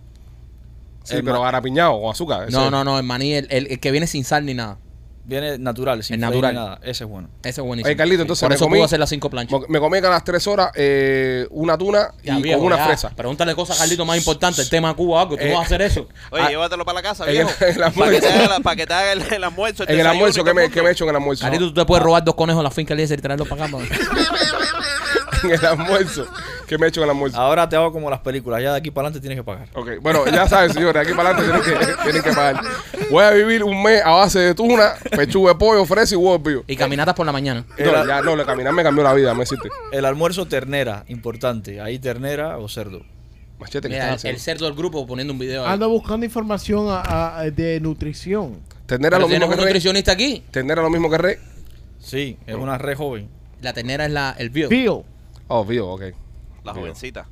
Sí, 1.02 1.16
El 1.16 1.24
pero 1.24 1.38
ma- 1.40 1.44
garapiñado 1.46 2.00
con 2.00 2.10
azúcar. 2.10 2.50
No, 2.50 2.70
no, 2.70 2.82
no, 2.84 2.98
el 2.98 3.04
maní, 3.04 3.34
el, 3.34 3.46
el- 3.50 3.66
el 3.72 3.80
que 3.80 3.90
viene 3.90 4.06
sin 4.06 4.24
sal 4.24 4.46
ni 4.46 4.54
nada. 4.54 4.78
Viene 5.26 5.56
natural, 5.58 6.04
sin 6.04 6.14
Es 6.14 6.20
natural. 6.20 6.54
nada. 6.54 6.78
Ese 6.82 7.04
es 7.04 7.10
bueno. 7.10 7.30
Ese 7.42 7.60
es 7.62 7.66
buenísimo. 7.66 7.88
Oye, 7.88 7.96
Carlito, 7.96 8.20
entonces 8.22 8.42
Por 8.42 8.50
me 8.50 8.56
eso 8.56 8.66
comí- 8.66 8.70
puedo 8.72 8.84
hacer 8.84 8.98
las 9.00 9.08
cinco 9.08 9.30
planchas. 9.30 9.58
Me 9.68 9.80
comí 9.80 9.96
a 9.98 10.02
las 10.02 10.22
tres 10.22 10.46
horas 10.46 10.70
eh, 10.74 11.46
una 11.50 11.78
tuna 11.78 12.12
Ya, 12.22 12.38
y 12.38 12.42
viejo, 12.42 12.58
con 12.58 12.66
una 12.66 12.76
ya. 12.76 12.84
fresa. 12.86 13.08
Pregúntale 13.10 13.54
cosas, 13.54 13.78
Carlito, 13.78 14.04
más 14.04 14.18
importantes. 14.18 14.64
El 14.64 14.70
tema 14.70 14.88
de 14.88 14.94
Cuba 14.96 15.16
o 15.16 15.20
algo. 15.20 15.36
Tú 15.38 15.42
Eh, 15.44 15.48
no 15.48 15.54
vas 15.54 15.62
a 15.62 15.66
hacer 15.66 15.80
eso. 15.82 16.08
Oye, 16.30 16.42
Ah, 16.42 16.48
llévatelo 16.50 16.84
para 16.84 16.96
la 16.96 17.02
casa, 17.02 17.24
en 17.24 17.30
viejo. 17.32 17.50
el- 17.60 17.64
en 17.68 17.68
el 17.70 17.74
para, 17.76 17.90
que 17.92 18.00
almuerzo. 18.02 18.20
te 18.20 18.32
haga, 18.34 18.48
la- 18.48 18.60
pa' 18.60 18.76
que 18.76 18.86
te 18.86 18.92
haga 18.94 19.12
el, 19.12 19.22
el 19.32 19.44
almuerzo. 19.44 19.82
el 19.84 19.88
En 19.88 19.92
el 19.92 19.96
desayuno 19.98 20.10
almuerzo, 20.10 20.40
y 20.40 20.42
¿qué 20.42 20.44
todo 20.50 20.54
me, 20.54 20.64
el 20.64 20.70
qué 20.70 20.74
me 20.74 20.80
he 20.80 20.82
mundo. 20.82 20.90
hecho 20.92 21.04
en 21.04 21.10
el 21.10 21.16
almuerzo? 21.16 21.42
Carlito, 21.42 21.64
tú 21.68 21.74
te 21.74 21.84
puedes 21.86 22.04
robar 22.04 22.22
dos 22.24 22.34
conejos 22.34 22.60
a 22.60 22.62
la 22.64 22.70
finca 22.70 22.94
y 22.94 23.06
traerlos 23.16 23.48
para 23.48 23.64
acá. 23.64 23.76
en 25.44 25.52
el 25.52 25.64
almuerzo. 25.66 26.26
¿Qué 26.66 26.78
me 26.78 26.86
he 26.86 26.88
hecho 26.88 27.00
en 27.00 27.04
el 27.04 27.10
almuerzo? 27.10 27.38
Ahora 27.38 27.68
te 27.68 27.76
hago 27.76 27.92
como 27.92 28.08
las 28.10 28.20
películas. 28.20 28.62
Ya 28.62 28.72
de 28.72 28.78
aquí 28.78 28.90
para 28.90 29.08
adelante 29.08 29.20
tienes 29.20 29.38
que 29.38 29.44
pagar. 29.44 29.68
Ok, 29.74 29.90
bueno, 30.00 30.26
ya 30.26 30.48
saben, 30.48 30.72
señores, 30.72 31.02
aquí 31.06 31.14
para 31.14 31.30
adelante 31.30 31.62
tienen 31.70 31.86
que, 31.86 32.02
tienen 32.02 32.22
que 32.22 32.32
pagar. 32.32 32.62
Voy 33.10 33.24
a 33.24 33.30
vivir 33.30 33.62
un 33.64 33.82
mes 33.82 34.02
a 34.04 34.10
base 34.10 34.38
de 34.40 34.54
tuna, 34.54 34.94
pechuga 35.10 35.52
de 35.52 35.58
pollo, 35.58 35.84
fresa 35.84 36.14
y 36.14 36.18
huevos 36.18 36.42
vivos. 36.42 36.64
Y 36.66 36.76
caminatas 36.76 37.14
por 37.14 37.26
la 37.26 37.32
mañana. 37.32 37.64
No, 37.78 38.06
ya 38.06 38.22
no, 38.22 38.44
caminar 38.46 38.72
me 38.72 38.82
cambió 38.82 39.04
la 39.04 39.12
vida, 39.14 39.34
me 39.34 39.42
existe. 39.42 39.68
El 39.92 40.04
almuerzo 40.04 40.46
ternera, 40.46 41.04
importante. 41.08 41.80
Ahí 41.80 41.98
ternera 41.98 42.58
o 42.58 42.68
cerdo. 42.68 43.02
Machete, 43.58 43.88
¿qué 43.88 43.94
Mira, 43.94 44.06
estás 44.08 44.24
el, 44.24 44.30
el 44.30 44.36
haciendo? 44.36 44.58
cerdo 44.60 44.64
del 44.66 44.74
grupo 44.76 45.06
poniendo 45.06 45.32
un 45.32 45.38
video. 45.38 45.64
ahí. 45.64 45.72
Ando 45.74 45.88
buscando 45.88 46.26
información 46.26 46.86
a- 46.90 47.38
a- 47.38 47.44
de 47.50 47.78
nutrición. 47.80 48.58
Ternera 48.86 49.16
Pero 49.16 49.22
lo 49.22 49.28
mismo 49.28 49.28
tienes 49.28 49.48
que 49.48 49.54
un 49.54 49.56
rey. 49.58 49.64
nutricionista 49.66 50.12
aquí. 50.12 50.42
Ternera 50.50 50.82
lo 50.82 50.90
mismo 50.90 51.08
que 51.08 51.18
rey. 51.18 51.36
Sí, 52.00 52.36
es 52.46 52.54
una 52.56 52.76
red 52.78 52.96
joven. 52.96 53.28
La 53.62 53.72
ternera 53.72 54.04
es 54.06 54.12
la, 54.12 54.34
el 54.38 54.50
bio. 54.50 55.04
Oh, 55.48 55.64
vivo, 55.64 55.92
ok. 55.94 56.02
La 56.64 56.72
jovencita. 56.74 57.28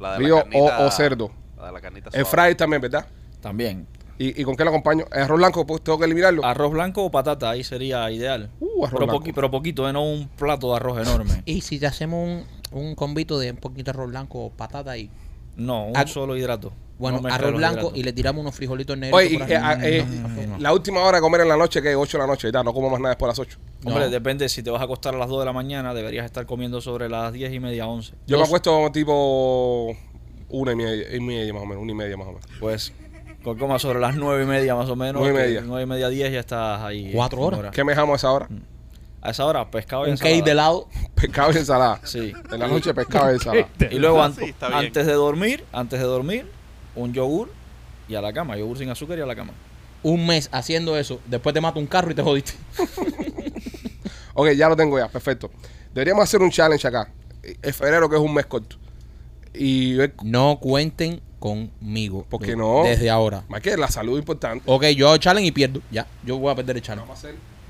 La 0.00 0.12
de 0.14 0.18
Bio 0.18 0.36
la 0.36 0.42
carnita, 0.42 0.78
o- 0.80 0.86
o 0.86 0.90
cerdo. 0.90 1.30
La 1.56 1.66
de 1.66 1.72
la 1.72 1.80
carnita 1.80 2.10
El 2.12 2.24
suave. 2.26 2.48
fry 2.48 2.54
también, 2.56 2.82
¿verdad? 2.82 3.06
También. 3.40 3.86
¿Y, 4.18 4.40
y 4.40 4.44
con 4.44 4.54
qué 4.56 4.64
lo 4.64 4.70
acompaño? 4.70 5.04
¿El 5.12 5.22
arroz 5.22 5.38
blanco? 5.38 5.66
Pues 5.66 5.82
tengo 5.82 5.98
que 5.98 6.04
eliminarlo. 6.04 6.44
Arroz 6.44 6.70
blanco 6.72 7.04
o 7.04 7.10
patata, 7.10 7.50
ahí 7.50 7.64
sería 7.64 8.08
ideal. 8.10 8.48
Uh, 8.60 8.84
arroz 8.86 8.90
pero, 8.92 9.06
blanco. 9.06 9.22
poqui- 9.24 9.32
pero 9.34 9.50
poquito, 9.50 9.88
eh, 9.88 9.92
no 9.92 10.04
un 10.04 10.28
plato 10.28 10.70
de 10.70 10.76
arroz 10.76 10.98
enorme. 11.00 11.42
Y 11.46 11.60
si 11.62 11.78
te 11.78 11.86
hacemos 11.86 12.24
un, 12.72 12.78
un 12.78 12.94
convito 12.94 13.38
de 13.38 13.50
un 13.50 13.56
poquito 13.56 13.92
de 13.92 13.96
arroz 13.98 14.10
blanco, 14.10 14.50
patata 14.56 14.96
y. 14.96 15.10
No, 15.56 15.86
un 15.86 15.96
Ah, 15.96 16.06
solo 16.06 16.36
hidrato. 16.36 16.72
Bueno, 16.98 17.20
No 17.20 17.28
arroz 17.28 17.52
blanco 17.54 17.78
hidratos. 17.80 17.98
y 17.98 18.02
le 18.04 18.12
tiramos 18.12 18.40
unos 18.42 18.54
frijolitos 18.54 18.96
negros. 18.96 19.18
Oye, 19.18 19.34
y, 19.34 19.38
por 19.38 19.50
eh, 19.50 19.56
ahí. 19.56 19.62
ah, 19.64 19.78
eh, 19.82 20.48
la 20.60 20.72
última 20.72 21.00
hora 21.02 21.18
de 21.18 21.22
comer 21.22 21.40
en 21.40 21.48
la 21.48 21.56
noche, 21.56 21.82
que 21.82 21.90
es 21.90 21.96
8 21.96 22.18
de 22.18 22.22
la 22.22 22.26
noche, 22.28 22.50
ya, 22.52 22.62
no 22.62 22.72
como 22.72 22.88
más 22.88 23.00
nada 23.00 23.10
después 23.14 23.26
de 23.26 23.30
las 23.32 23.38
8. 23.40 23.58
Hombre, 23.84 24.04
No. 24.04 24.10
depende, 24.10 24.48
si 24.48 24.62
te 24.62 24.70
vas 24.70 24.80
a 24.80 24.84
acostar 24.84 25.14
a 25.14 25.18
las 25.18 25.28
2 25.28 25.40
de 25.40 25.44
la 25.46 25.52
mañana, 25.52 25.92
deberías 25.92 26.24
estar 26.24 26.46
comiendo 26.46 26.80
sobre 26.80 27.08
las 27.08 27.32
10 27.32 27.52
y 27.52 27.58
media, 27.60 27.86
11. 27.86 28.12
Yo 28.26 28.36
me 28.36 28.40
Dos. 28.42 28.48
acuesto 28.48 28.90
tipo 28.92 29.96
una 30.48 30.72
y 30.72 30.76
media, 30.76 31.16
y 31.16 31.20
media 31.20 31.52
más 31.52 31.62
o 31.62 31.66
menos, 31.66 31.82
una 31.82 31.92
y 31.92 31.96
media 31.96 32.16
más 32.16 32.28
o 32.28 32.32
menos. 32.32 32.46
Pues, 32.60 32.92
co- 33.42 33.56
coma 33.58 33.78
sobre 33.80 33.98
las 33.98 34.14
9 34.16 34.44
y 34.44 34.46
media 34.46 34.74
más 34.76 34.88
o 34.88 34.94
menos. 34.96 35.20
Nueve 35.20 35.34
y 35.34 35.42
que 35.42 35.48
media. 35.48 35.62
9 35.66 35.82
y 35.82 35.86
media, 35.86 36.08
10 36.08 36.32
ya 36.32 36.40
estás 36.40 36.80
ahí. 36.82 37.10
Cuatro 37.12 37.40
horas. 37.42 37.58
hora. 37.58 37.70
¿Qué 37.72 37.82
me 37.82 37.92
dejamos 37.92 38.14
a 38.14 38.16
esa 38.16 38.30
hora? 38.32 38.48
A 39.24 39.30
esa 39.30 39.44
hora, 39.46 39.68
pescado 39.70 40.02
y 40.04 40.06
Un 40.06 40.10
ensalada. 40.12 40.36
cake 40.36 40.44
de 40.46 40.54
lado. 40.54 40.88
Pescado 41.16 41.50
y 41.52 41.56
ensalada. 41.56 42.00
Sí. 42.04 42.32
En 42.52 42.60
la 42.60 42.68
noche 42.68 42.92
pescado 42.94 43.30
y 43.30 43.34
ensalada. 43.34 43.68
Y 43.90 43.98
luego, 43.98 44.22
an- 44.22 44.34
Sí, 44.36 44.44
está 44.44 44.68
bien. 44.68 44.80
antes 44.80 45.06
de 45.06 45.12
dormir, 45.14 45.64
antes 45.72 45.98
de 45.98 46.04
dormir, 46.06 46.46
un 46.94 47.12
yogur 47.12 47.50
y 48.08 48.14
a 48.14 48.20
la 48.20 48.32
cama. 48.32 48.56
Yogur 48.56 48.78
sin 48.78 48.90
azúcar 48.90 49.18
y 49.18 49.22
a 49.22 49.26
la 49.26 49.34
cama. 49.34 49.52
Un 50.02 50.26
mes 50.26 50.48
haciendo 50.52 50.96
eso, 50.98 51.18
después 51.26 51.54
te 51.54 51.60
mata 51.62 51.78
un 51.80 51.86
carro 51.86 52.10
y 52.10 52.14
te 52.14 52.22
jodiste. 52.22 52.52
Ok, 54.36 54.50
ya 54.50 54.68
lo 54.68 54.74
tengo 54.76 54.98
ya, 54.98 55.08
perfecto. 55.08 55.48
Deberíamos 55.92 56.24
hacer 56.24 56.42
un 56.42 56.50
challenge 56.50 56.86
acá. 56.88 57.08
Es 57.62 57.76
febrero, 57.76 58.08
que 58.10 58.16
es 58.16 58.20
un 58.22 58.34
mes 58.34 58.46
corto. 58.46 58.76
Y 59.54 59.94
ver. 59.94 60.14
No 60.24 60.58
cuenten 60.60 61.20
conmigo. 61.38 62.24
¿Por 62.28 62.42
qué 62.42 62.56
no? 62.56 62.82
Desde 62.84 63.10
ahora. 63.10 63.44
Más 63.48 63.60
que 63.60 63.76
la 63.76 63.86
salud 63.88 64.14
es 64.14 64.22
importante. 64.22 64.64
Ok, 64.66 64.86
yo 64.96 65.06
hago 65.08 65.18
challenge 65.18 65.46
y 65.48 65.52
pierdo. 65.52 65.82
Ya, 65.92 66.06
yo 66.24 66.36
voy 66.38 66.50
a 66.50 66.56
perder 66.56 66.76
el 66.78 66.82
challenge. 66.82 67.08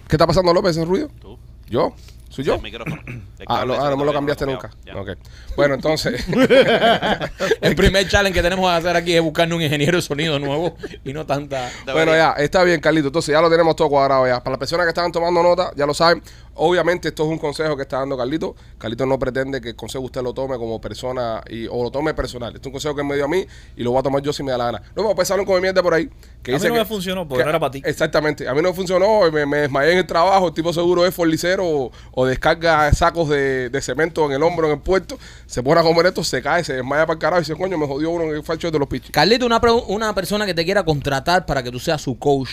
¿Qué 0.09 0.17
está 0.17 0.27
pasando, 0.27 0.53
López, 0.53 0.77
ese 0.77 0.85
ruido? 0.85 1.09
Tú. 1.21 1.39
¿Yo? 1.69 1.95
¿Soy 2.29 2.45
yo? 2.45 2.57
El 2.57 2.63
micrófono. 2.63 3.01
El 3.07 3.47
Ah, 3.47 3.65
no, 3.65 3.75
ah, 3.75 3.91
no 3.91 3.97
me 3.97 4.05
lo 4.05 4.13
cambiaste 4.13 4.45
nunca. 4.45 4.69
cambiado. 4.71 5.05
Ya. 5.07 5.13
Ok. 5.13 5.19
Bueno, 5.57 5.75
entonces. 5.75 6.25
El 7.61 7.77
primer 7.77 8.09
challenge 8.09 8.35
que 8.35 8.43
tenemos 8.43 8.69
que 8.71 8.77
hacer 8.77 8.97
aquí 8.97 9.15
es 9.15 9.23
buscarnos 9.23 9.57
un 9.57 9.63
ingeniero 9.63 9.97
de 9.97 10.03
sonido 10.03 10.39
nuevo 10.39 10.77
y 11.05 11.13
no 11.13 11.25
tanta. 11.27 11.71
Bueno, 11.93 12.13
ya, 12.13 12.33
está 12.33 12.65
bien, 12.65 12.81
Carlito. 12.81 13.09
Entonces 13.09 13.33
ya 13.33 13.41
lo 13.41 13.49
tenemos 13.51 13.77
todo 13.77 13.89
cuadrado 13.89 14.27
ya. 14.27 14.43
Para 14.43 14.53
las 14.53 14.59
personas 14.59 14.85
que 14.87 14.89
estaban 14.91 15.13
tomando 15.13 15.43
nota, 15.43 15.71
ya 15.77 15.87
lo 15.87 15.95
saben. 15.95 16.23
Obviamente, 16.57 17.09
esto 17.09 17.25
es 17.25 17.29
un 17.31 17.39
consejo 17.39 17.77
que 17.77 17.83
está 17.83 17.99
dando 17.99 18.17
Carlito. 18.17 18.55
Carlito 18.79 19.07
no 19.07 19.19
pretende 19.19 19.61
que 19.61 19.71
el 19.71 19.77
consejo 19.77 20.05
usted 20.05 20.23
lo 20.23 20.33
tome 20.35 20.57
como 20.57 20.81
persona 20.81 21.43
y, 21.49 21.67
o 21.67 21.83
lo 21.83 21.91
tome 21.91 22.15
personal. 22.15 22.51
Este 22.55 22.61
es 22.61 22.67
un 22.67 22.73
consejo 22.73 22.95
que 22.95 23.03
me 23.03 23.15
dio 23.17 23.25
a 23.25 23.29
mí 23.29 23.45
y 23.77 23.83
lo 23.83 23.91
voy 23.91 24.01
a 24.01 24.03
tomar 24.03 24.23
yo 24.23 24.33
si 24.33 24.43
me 24.43 24.53
da 24.53 24.59
la 24.59 24.65
gana. 24.67 24.83
No, 24.95 25.15
pues 25.15 25.29
salen 25.29 25.45
con 25.45 25.61
mierda 25.61 25.83
por 25.83 25.95
ahí. 25.95 26.09
Que 26.43 26.55
A 26.55 26.59
mí 26.59 26.69
no 26.69 26.75
que- 26.75 26.79
me 26.81 26.85
funcionó 26.85 27.27
porque 27.27 27.41
que- 27.41 27.45
no 27.45 27.51
era 27.51 27.61
para 27.61 27.71
ti. 27.73 27.83
Exactamente. 27.85 28.47
A 28.49 28.55
mí 28.55 28.63
no 28.63 28.69
me 28.71 28.75
funcionó. 28.75 29.31
Me, 29.33 29.47
me 29.47 29.59
desmayé 29.59 29.93
en 29.93 29.99
el 29.99 30.07
trabajo. 30.07 30.49
El 30.49 30.55
tipo 30.55 30.73
seguro 30.73 31.05
es 31.07 31.15
forlicero 31.15 31.67
o, 31.67 31.91
o 32.13 32.27
descarga 32.27 32.93
sacos 32.93 33.29
de, 33.29 33.71
de 33.71 33.81
cemento 33.83 34.25
en 34.27 34.33
el 34.33 34.43
hombro 34.43 34.67
en 34.67 34.75
el 34.75 34.81
puerto. 34.81 35.19
Se 35.47 35.63
pone 35.63 35.81
a 35.81 35.83
comer 35.83 36.07
esto, 36.07 36.23
se 36.23 36.41
cae, 36.43 36.63
se 36.65 36.75
desmaya 36.75 37.07
para 37.07 37.15
el 37.15 37.19
carajo 37.19 37.41
y 37.41 37.45
dice, 37.45 37.57
coño, 37.57 37.77
me 37.79 37.87
jodió 37.87 38.11
uno 38.11 38.25
en 38.25 38.31
el 38.37 38.43
facho 38.43 38.71
de 38.71 38.79
los 38.79 38.89
pichis. 38.89 39.11
Carlito, 39.11 39.47
una, 39.47 39.61
una 39.89 40.15
persona 40.15 40.47
que 40.47 40.55
te 40.55 40.65
quiera 40.65 40.85
contratar 40.85 41.47
para 41.47 41.63
que 41.63 41.71
tú 41.71 41.81
seas 41.81 42.01
su 42.01 42.19
coach 42.19 42.51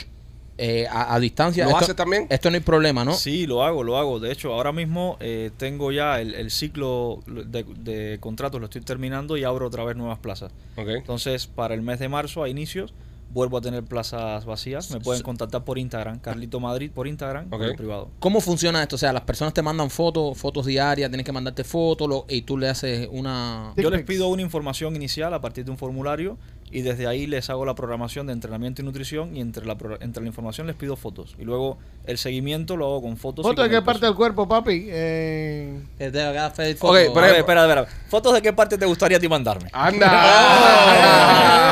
eh, 0.63 0.85
a, 0.87 1.15
a 1.15 1.19
distancia. 1.19 1.63
¿Lo 1.65 1.71
esto, 1.71 1.85
hace 1.85 1.93
también? 1.95 2.27
Esto 2.29 2.49
no 2.51 2.55
hay 2.55 2.61
problema, 2.61 3.03
¿no? 3.03 3.13
Sí, 3.13 3.47
lo 3.47 3.63
hago, 3.63 3.83
lo 3.83 3.97
hago. 3.97 4.19
De 4.19 4.31
hecho, 4.31 4.53
ahora 4.53 4.71
mismo 4.71 5.17
eh, 5.19 5.49
tengo 5.57 5.91
ya 5.91 6.21
el, 6.21 6.35
el 6.35 6.51
ciclo 6.51 7.19
de, 7.25 7.63
de 7.63 8.17
contratos, 8.19 8.59
lo 8.61 8.65
estoy 8.65 8.81
terminando 8.81 9.37
y 9.37 9.43
abro 9.43 9.65
otra 9.67 9.83
vez 9.83 9.97
nuevas 9.97 10.19
plazas. 10.19 10.51
Entonces, 10.77 11.47
para 11.47 11.73
el 11.73 11.81
mes 11.81 11.99
de 11.99 12.09
marzo, 12.09 12.43
a 12.43 12.49
inicios, 12.49 12.93
vuelvo 13.33 13.57
a 13.57 13.61
tener 13.61 13.83
plazas 13.83 14.43
vacías. 14.45 14.91
Me 14.91 14.99
pueden 14.99 15.23
contactar 15.23 15.63
por 15.63 15.77
Instagram, 15.77 16.19
Carlito 16.19 16.59
Madrid 16.59 16.91
por 16.93 17.07
Instagram, 17.07 17.49
por 17.49 17.63
el 17.63 17.75
privado. 17.75 18.09
¿Cómo 18.19 18.41
funciona 18.41 18.81
esto? 18.83 18.97
O 18.97 18.99
sea, 18.99 19.13
las 19.13 19.23
personas 19.23 19.53
te 19.53 19.61
mandan 19.61 19.89
fotos, 19.89 20.37
fotos 20.37 20.65
diarias, 20.65 21.09
tienes 21.09 21.25
que 21.25 21.31
mandarte 21.31 21.63
fotos 21.63 22.07
lo- 22.09 22.25
y 22.29 22.41
tú 22.41 22.57
le 22.57 22.67
haces 22.67 23.07
una... 23.11 23.73
Yo 23.77 23.89
les 23.89 24.03
pido 24.03 24.27
una 24.27 24.41
información 24.41 24.95
inicial 24.95 25.33
a 25.33 25.39
partir 25.41 25.63
de 25.65 25.71
un 25.71 25.77
formulario 25.77 26.37
y 26.71 26.81
desde 26.83 27.07
ahí 27.07 27.27
les 27.27 27.49
hago 27.49 27.65
la 27.65 27.75
programación 27.75 28.27
de 28.27 28.33
entrenamiento 28.33 28.81
y 28.81 28.85
nutrición 28.85 29.35
y 29.35 29.41
entre 29.41 29.65
la, 29.65 29.77
pro- 29.77 29.99
entre 30.01 30.23
la 30.23 30.27
información 30.27 30.67
les 30.67 30.75
pido 30.75 30.95
fotos. 30.95 31.35
Y 31.37 31.43
luego 31.43 31.77
el 32.05 32.17
seguimiento 32.17 32.77
lo 32.77 32.85
hago 32.85 33.01
con 33.01 33.17
fotos. 33.17 33.45
y 33.45 33.49
¿Foto 33.49 33.63
de 33.63 33.69
qué 33.69 33.75
el 33.77 33.83
parte 33.83 34.05
del 34.05 34.15
cuerpo, 34.15 34.47
papi? 34.47 34.85
Eh, 34.89 35.81
Que 35.97 36.05
hacer 36.05 36.73
Ok, 36.75 36.79
fotos. 36.79 36.97
pero- 37.13 37.25
A 37.25 37.29
ver, 37.29 37.35
espera, 37.37 37.61
espera. 37.63 37.85
¿Fotos 38.09 38.33
de 38.33 38.41
qué 38.41 38.53
parte 38.53 38.77
te 38.77 38.85
gustaría 38.85 39.17
a 39.17 39.19
ti 39.19 39.27
mandarme? 39.27 39.69
¡Anda! 39.73 40.11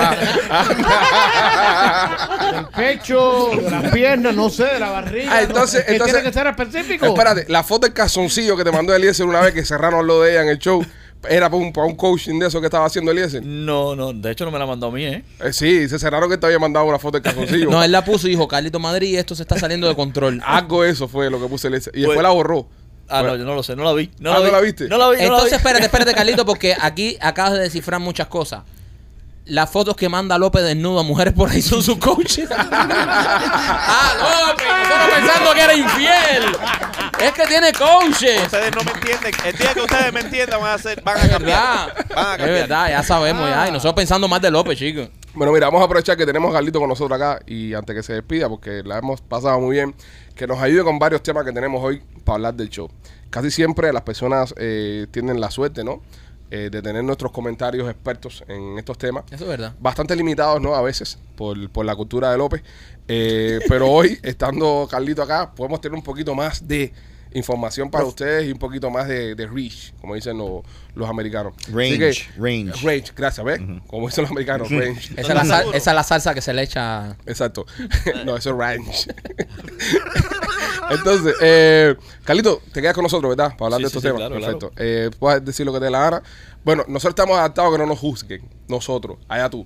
del 2.54 2.66
pecho, 2.68 3.50
de 3.56 3.70
las 3.72 3.92
piernas, 3.92 4.36
no 4.36 4.50
sé, 4.50 4.66
de 4.66 4.80
la 4.80 4.90
barriga. 4.90 5.32
Ah, 5.34 5.42
entonces- 5.44 5.84
no, 5.88 5.94
entonces- 5.94 6.16
tiene 6.16 6.30
que 6.30 6.34
ser 6.38 6.48
específico. 6.48 7.06
Espérate, 7.06 7.46
la 7.48 7.64
foto 7.64 7.88
del 7.88 7.94
calzoncillo 7.94 8.58
que 8.58 8.64
te 8.64 8.72
mandó 8.72 8.94
Eliezer 8.96 9.26
una 9.26 9.42
vez 9.42 9.54
que 9.54 9.64
cerraron 9.66 10.06
lo 10.08 10.22
de 10.22 10.32
ella 10.32 10.42
en 10.44 10.50
el 10.50 10.60
show, 10.60 10.84
¿era 11.28 11.50
para 11.50 11.62
un, 11.62 11.74
para 11.74 11.88
un 11.88 11.96
coaching 11.96 12.40
de 12.40 12.48
eso 12.48 12.60
que 12.62 12.68
estaba 12.68 12.86
haciendo 12.86 13.12
Eliezer? 13.12 13.44
No, 13.44 13.96
no, 13.96 14.14
de 14.14 14.32
hecho 14.32 14.46
no 14.46 14.52
me 14.52 14.60
la 14.60 14.66
mandó 14.66 14.88
a 14.88 14.92
mí, 14.92 15.04
¿eh? 15.06 15.24
Eh, 15.44 15.52
sí, 15.54 15.90
se 15.90 15.98
cerraron 16.00 16.30
que 16.30 16.38
te 16.38 16.46
había 16.46 16.60
mandado 16.60 16.86
una 16.86 17.00
foto 17.00 17.18
del 17.20 17.24
calzoncillo. 17.24 17.70
No, 17.72 17.84
él 17.84 17.92
la 17.92 18.06
puso 18.06 18.28
y 18.28 18.32
dijo, 18.32 18.48
Carlito 18.48 18.80
Madrid, 18.80 19.18
esto 19.18 19.36
se 19.36 19.44
está 19.44 19.58
saliendo 19.60 19.88
de 19.88 19.96
control. 19.96 20.42
Algo 20.46 20.84
eso 20.84 21.08
fue 21.08 21.30
lo 21.30 21.42
que 21.42 21.48
puse 21.48 21.68
Eliezer. 21.68 21.92
Y 21.96 22.00
Pues- 22.06 22.10
después 22.10 22.24
la 22.24 22.30
borró. 22.30 22.68
Ah, 23.12 23.22
Bueno. 23.22 23.38
no, 23.38 23.40
yo 23.40 23.46
no 23.46 23.56
lo 23.56 23.64
sé, 23.64 23.76
no 23.76 23.84
la 23.84 23.94
vi. 23.94 24.12
No 24.20 24.30
Ah, 24.32 24.34
la 24.34 24.40
¿no 24.40 24.46
vi. 24.46 24.52
la 24.52 24.62
viste? 24.62 24.88
No 24.88 24.98
la 25.00 25.10
vi. 25.10 25.16
no 25.18 25.22
la 25.22 25.24
Entonces, 25.26 25.50
vi. 25.52 25.56
espérate, 25.58 25.86
espérate, 25.86 26.14
Carlito, 26.16 26.46
porque 26.46 26.76
aquí 26.80 27.18
acabas 27.20 27.54
de 27.54 27.60
descifrar 27.62 28.00
muchas 28.00 28.28
cosas. 28.28 28.62
Las 29.50 29.70
fotos 29.72 29.96
que 29.96 30.08
manda 30.10 30.38
López 30.38 30.64
desnudo 30.64 31.00
a 31.00 31.04
mujeres 31.04 31.34
por 31.34 31.50
ahí 31.50 31.62
son 31.62 31.82
sus 31.82 31.98
coaches. 31.98 32.48
¡Ah, 32.56 34.14
López! 34.48 34.68
Nosotros 34.68 35.10
pensando 35.16 35.54
que 35.54 35.62
era 35.62 35.74
infiel. 35.74 36.44
Es 37.20 37.32
que 37.32 37.48
tiene 37.48 37.74
coaches. 37.74 38.44
Ustedes 38.44 38.76
no 38.76 38.84
me 38.84 38.92
entienden. 38.92 39.34
El 39.44 39.58
día 39.58 39.74
que 39.74 39.82
ustedes 39.82 40.14
me 40.14 40.20
entiendan 40.20 40.62
van 40.62 40.70
a, 40.70 40.74
hacer, 40.76 41.02
van 41.02 41.18
a 41.18 41.30
cambiar. 41.30 41.96
verdad. 41.96 42.06
Van 42.16 42.42
a 42.42 42.46
Es 42.46 42.52
verdad, 42.52 42.90
ya 42.90 43.04
sabemos 43.04 43.50
ya. 43.50 43.68
Y 43.68 43.72
nosotros 43.72 43.96
pensando 43.96 44.28
más 44.28 44.40
de 44.42 44.52
López, 44.52 44.78
chicos. 44.78 45.10
Bueno, 45.34 45.52
mira, 45.52 45.68
vamos 45.68 45.82
a 45.82 45.86
aprovechar 45.86 46.16
que 46.16 46.26
tenemos 46.26 46.52
a 46.52 46.54
Carlito 46.54 46.80
con 46.80 46.90
nosotros 46.90 47.20
acá 47.20 47.40
y 47.48 47.74
antes 47.74 47.96
que 47.96 48.04
se 48.04 48.14
despida, 48.14 48.50
porque 48.50 48.84
la 48.84 49.00
hemos 49.00 49.22
pasado 49.22 49.60
muy 49.60 49.76
bien, 49.78 49.96
que 50.36 50.46
nos 50.46 50.60
ayude 50.60 50.84
con 50.84 51.00
varios 51.00 51.24
temas 51.24 51.44
que 51.44 51.52
tenemos 51.52 51.84
hoy 51.84 52.02
para 52.24 52.36
hablar 52.36 52.54
del 52.54 52.70
show. 52.70 52.90
Casi 53.30 53.50
siempre 53.52 53.92
las 53.94 54.04
personas 54.04 54.54
eh, 54.58 55.08
tienen 55.12 55.40
la 55.42 55.52
suerte, 55.52 55.84
¿no? 55.84 56.02
Eh, 56.52 56.70
de 56.72 56.82
tener 56.82 57.04
nuestros 57.04 57.32
comentarios 57.32 57.88
expertos 57.88 58.44
en 58.48 58.80
estos 58.80 58.98
temas. 58.98 59.24
Eso 59.30 59.44
es 59.44 59.50
verdad. 59.50 59.76
Bastante 59.80 60.16
limitados, 60.16 60.60
¿no? 60.60 60.74
A 60.74 60.82
veces, 60.82 61.20
por, 61.36 61.70
por 61.70 61.86
la 61.86 61.96
cultura 61.96 62.32
de 62.32 62.40
López. 62.40 62.64
Eh, 63.08 63.60
pero 63.68 63.88
hoy, 63.88 64.18
estando 64.24 64.88
Carlito 64.90 65.22
acá, 65.22 65.54
podemos 65.54 65.80
tener 65.80 65.96
un 65.96 66.04
poquito 66.04 66.34
más 66.34 66.68
de 66.68 66.92
información 67.32 67.92
para 67.92 68.06
ustedes 68.06 68.48
y 68.48 68.52
un 68.52 68.58
poquito 68.58 68.90
más 68.90 69.08
de, 69.08 69.36
de 69.36 69.46
reach, 69.48 69.94
como 70.02 70.16
dicen 70.16 70.38
los, 70.38 70.64
los 70.96 71.08
americanos. 71.10 71.54
Range, 71.72 71.98
que- 72.00 72.14
range. 72.38 72.72
Range, 72.84 73.12
gracias, 73.16 73.46
¿ves? 73.46 73.60
Como 73.88 74.08
dicen 74.08 74.24
los 74.24 74.32
americanos, 74.32 74.70
range. 74.72 75.14
Esa 75.16 75.22
es, 75.22 75.28
la 75.36 75.46
sal- 75.46 75.68
esa 75.74 75.92
es 75.92 75.96
la 75.96 76.04
salsa 76.04 76.34
que 76.34 76.42
se 76.42 76.54
le 76.54 76.64
echa. 76.64 77.16
Exacto. 77.26 77.66
no, 78.26 78.36
eso 78.36 78.50
es 78.50 78.56
ranch. 78.56 79.08
Entonces, 80.92 81.36
eh, 81.42 81.96
Carlito, 82.24 82.62
te 82.74 82.82
quedas 82.82 82.96
con 82.96 83.04
nosotros, 83.04 83.30
¿verdad? 83.36 83.56
Para 83.58 83.76
hablar 83.76 83.78
Sí, 83.80 83.84
de 83.84 83.88
estos 83.88 84.02
sí, 84.02 84.08
temas. 84.08 84.20
claro, 84.22 84.36
Perfecto. 84.36 84.72
Eh, 84.78 85.12
puedes 85.20 85.46
decir 85.46 85.66
lo 85.66 85.72
que 85.74 85.80
te 85.80 85.86
dé 85.86 85.92
la 85.92 86.00
gana. 86.00 86.24
Bueno, 86.64 86.84
nosotros 86.88 87.12
estamos 87.12 87.38
adaptados 87.38 87.70
a 87.70 87.78
que 87.78 87.84
no 87.84 87.88
nos 87.88 88.00
juzguen. 88.00 88.42
Nosotros. 88.68 89.18
Allá 89.28 89.50
tú. 89.50 89.66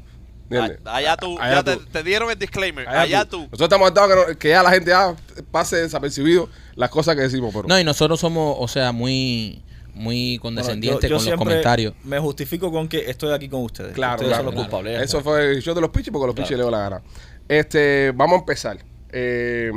Allá 0.85 1.17
tú. 1.17 1.37
Allá 1.39 1.55
ya 1.55 1.63
te, 1.63 1.75
tú. 1.77 1.85
te 1.91 2.03
dieron 2.03 2.29
el 2.29 2.37
disclaimer. 2.37 2.87
Allá, 2.87 3.25
tú. 3.25 3.39
Nosotros 3.41 3.61
estamos 3.63 3.85
adaptados 3.91 4.11
a 4.11 4.25
que, 4.27 4.31
no- 4.33 4.39
que 4.39 4.49
ya 4.49 4.63
la 4.63 4.69
gente 4.71 4.89
ya 4.91 5.15
pase 5.51 5.77
desapercibido 5.77 6.49
las 6.75 6.89
cosas 6.89 7.15
que 7.15 7.21
decimos. 7.21 7.51
Pero 7.53 7.67
No, 7.67 7.79
y 7.79 7.83
nosotros 7.83 8.19
somos, 8.19 8.55
o 8.59 8.67
sea, 8.67 8.91
muy, 8.91 9.63
muy 9.93 10.37
Bueno, 10.37 10.41
condescendientes 10.41 11.09
yo- 11.09 11.17
yo 11.17 11.23
con 11.23 11.31
los 11.31 11.39
comentarios. 11.39 11.93
Me 12.03 12.19
justifico 12.19 12.71
con 12.71 12.87
que 12.87 13.09
estoy 13.09 13.33
aquí 13.33 13.49
con 13.49 13.61
ustedes. 13.63 13.93
Claro, 13.93 14.15
ustedes 14.15 14.29
claro, 14.29 14.43
son 14.43 14.45
los 14.45 14.53
claro. 14.53 14.69
culpables. 14.69 14.97
ya 14.99 15.03
Eso 15.03 15.21
fue 15.21 15.59
yo 15.61 15.73
de 15.73 15.81
los 15.81 15.89
piches 15.89 16.11
porque 16.11 16.27
los 16.27 16.35
Claro. 16.35 16.45
piches 16.47 16.57
le 16.57 16.63
doy 16.63 16.71
la 16.71 16.79
gana. 16.79 17.01
Este, 17.47 18.11
vamos 18.15 18.35
a 18.35 18.39
empezar. 18.39 18.77
Eh, 19.11 19.71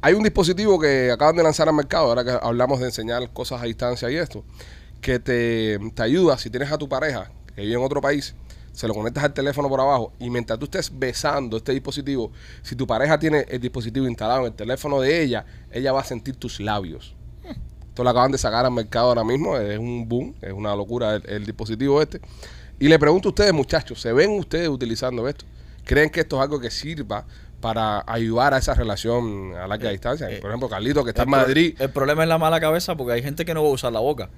hay 0.00 0.14
un 0.14 0.22
dispositivo 0.22 0.78
que 0.78 1.10
acaban 1.10 1.34
de 1.36 1.42
lanzar 1.42 1.68
al 1.68 1.74
mercado, 1.74 2.06
ahora 2.06 2.24
que 2.24 2.30
hablamos 2.40 2.78
de 2.80 2.86
enseñar 2.86 3.30
cosas 3.32 3.60
a 3.62 3.64
distancia 3.64 4.10
y 4.10 4.16
esto, 4.16 4.44
que 5.00 5.18
te, 5.18 5.78
te 5.94 6.02
ayuda 6.02 6.38
si 6.38 6.50
tienes 6.50 6.70
a 6.70 6.78
tu 6.78 6.88
pareja 6.88 7.30
que 7.54 7.62
vive 7.62 7.74
en 7.74 7.82
otro 7.82 8.00
país, 8.00 8.34
se 8.78 8.86
lo 8.86 8.94
conectas 8.94 9.24
al 9.24 9.32
teléfono 9.32 9.68
por 9.68 9.80
abajo 9.80 10.12
y 10.20 10.30
mientras 10.30 10.56
tú 10.56 10.66
estés 10.66 10.96
besando 10.96 11.56
este 11.56 11.72
dispositivo, 11.72 12.30
si 12.62 12.76
tu 12.76 12.86
pareja 12.86 13.18
tiene 13.18 13.44
el 13.48 13.60
dispositivo 13.60 14.06
instalado 14.06 14.42
en 14.42 14.46
el 14.46 14.52
teléfono 14.52 15.00
de 15.00 15.20
ella, 15.20 15.44
ella 15.72 15.90
va 15.92 16.02
a 16.02 16.04
sentir 16.04 16.36
tus 16.36 16.60
labios. 16.60 17.12
Esto 17.88 18.04
lo 18.04 18.10
acaban 18.10 18.30
de 18.30 18.38
sacar 18.38 18.64
al 18.64 18.70
mercado 18.70 19.08
ahora 19.08 19.24
mismo, 19.24 19.56
es 19.56 19.76
un 19.80 20.08
boom, 20.08 20.32
es 20.40 20.52
una 20.52 20.76
locura 20.76 21.16
el, 21.16 21.28
el 21.28 21.44
dispositivo 21.44 22.00
este. 22.00 22.20
Y 22.78 22.86
le 22.86 22.96
pregunto 23.00 23.28
a 23.28 23.30
ustedes, 23.30 23.52
muchachos, 23.52 24.00
¿se 24.00 24.12
ven 24.12 24.30
ustedes 24.38 24.68
utilizando 24.68 25.26
esto? 25.26 25.44
¿Creen 25.84 26.08
que 26.08 26.20
esto 26.20 26.36
es 26.36 26.42
algo 26.42 26.60
que 26.60 26.70
sirva 26.70 27.24
para 27.60 28.04
ayudar 28.06 28.54
a 28.54 28.58
esa 28.58 28.74
relación 28.74 29.54
a 29.56 29.66
larga 29.66 29.90
distancia? 29.90 30.30
eh, 30.30 30.38
Por 30.40 30.50
ejemplo, 30.50 30.68
Carlito, 30.68 31.02
que 31.02 31.10
está 31.10 31.24
en 31.24 31.30
Madrid. 31.30 31.74
El 31.80 31.90
problema 31.90 32.22
es 32.22 32.28
la 32.28 32.38
mala 32.38 32.60
cabeza 32.60 32.96
porque 32.96 33.14
hay 33.14 33.22
gente 33.24 33.44
que 33.44 33.52
no 33.54 33.64
va 33.64 33.70
a 33.70 33.72
usar 33.72 33.92
la 33.92 33.98
boca. 33.98 34.30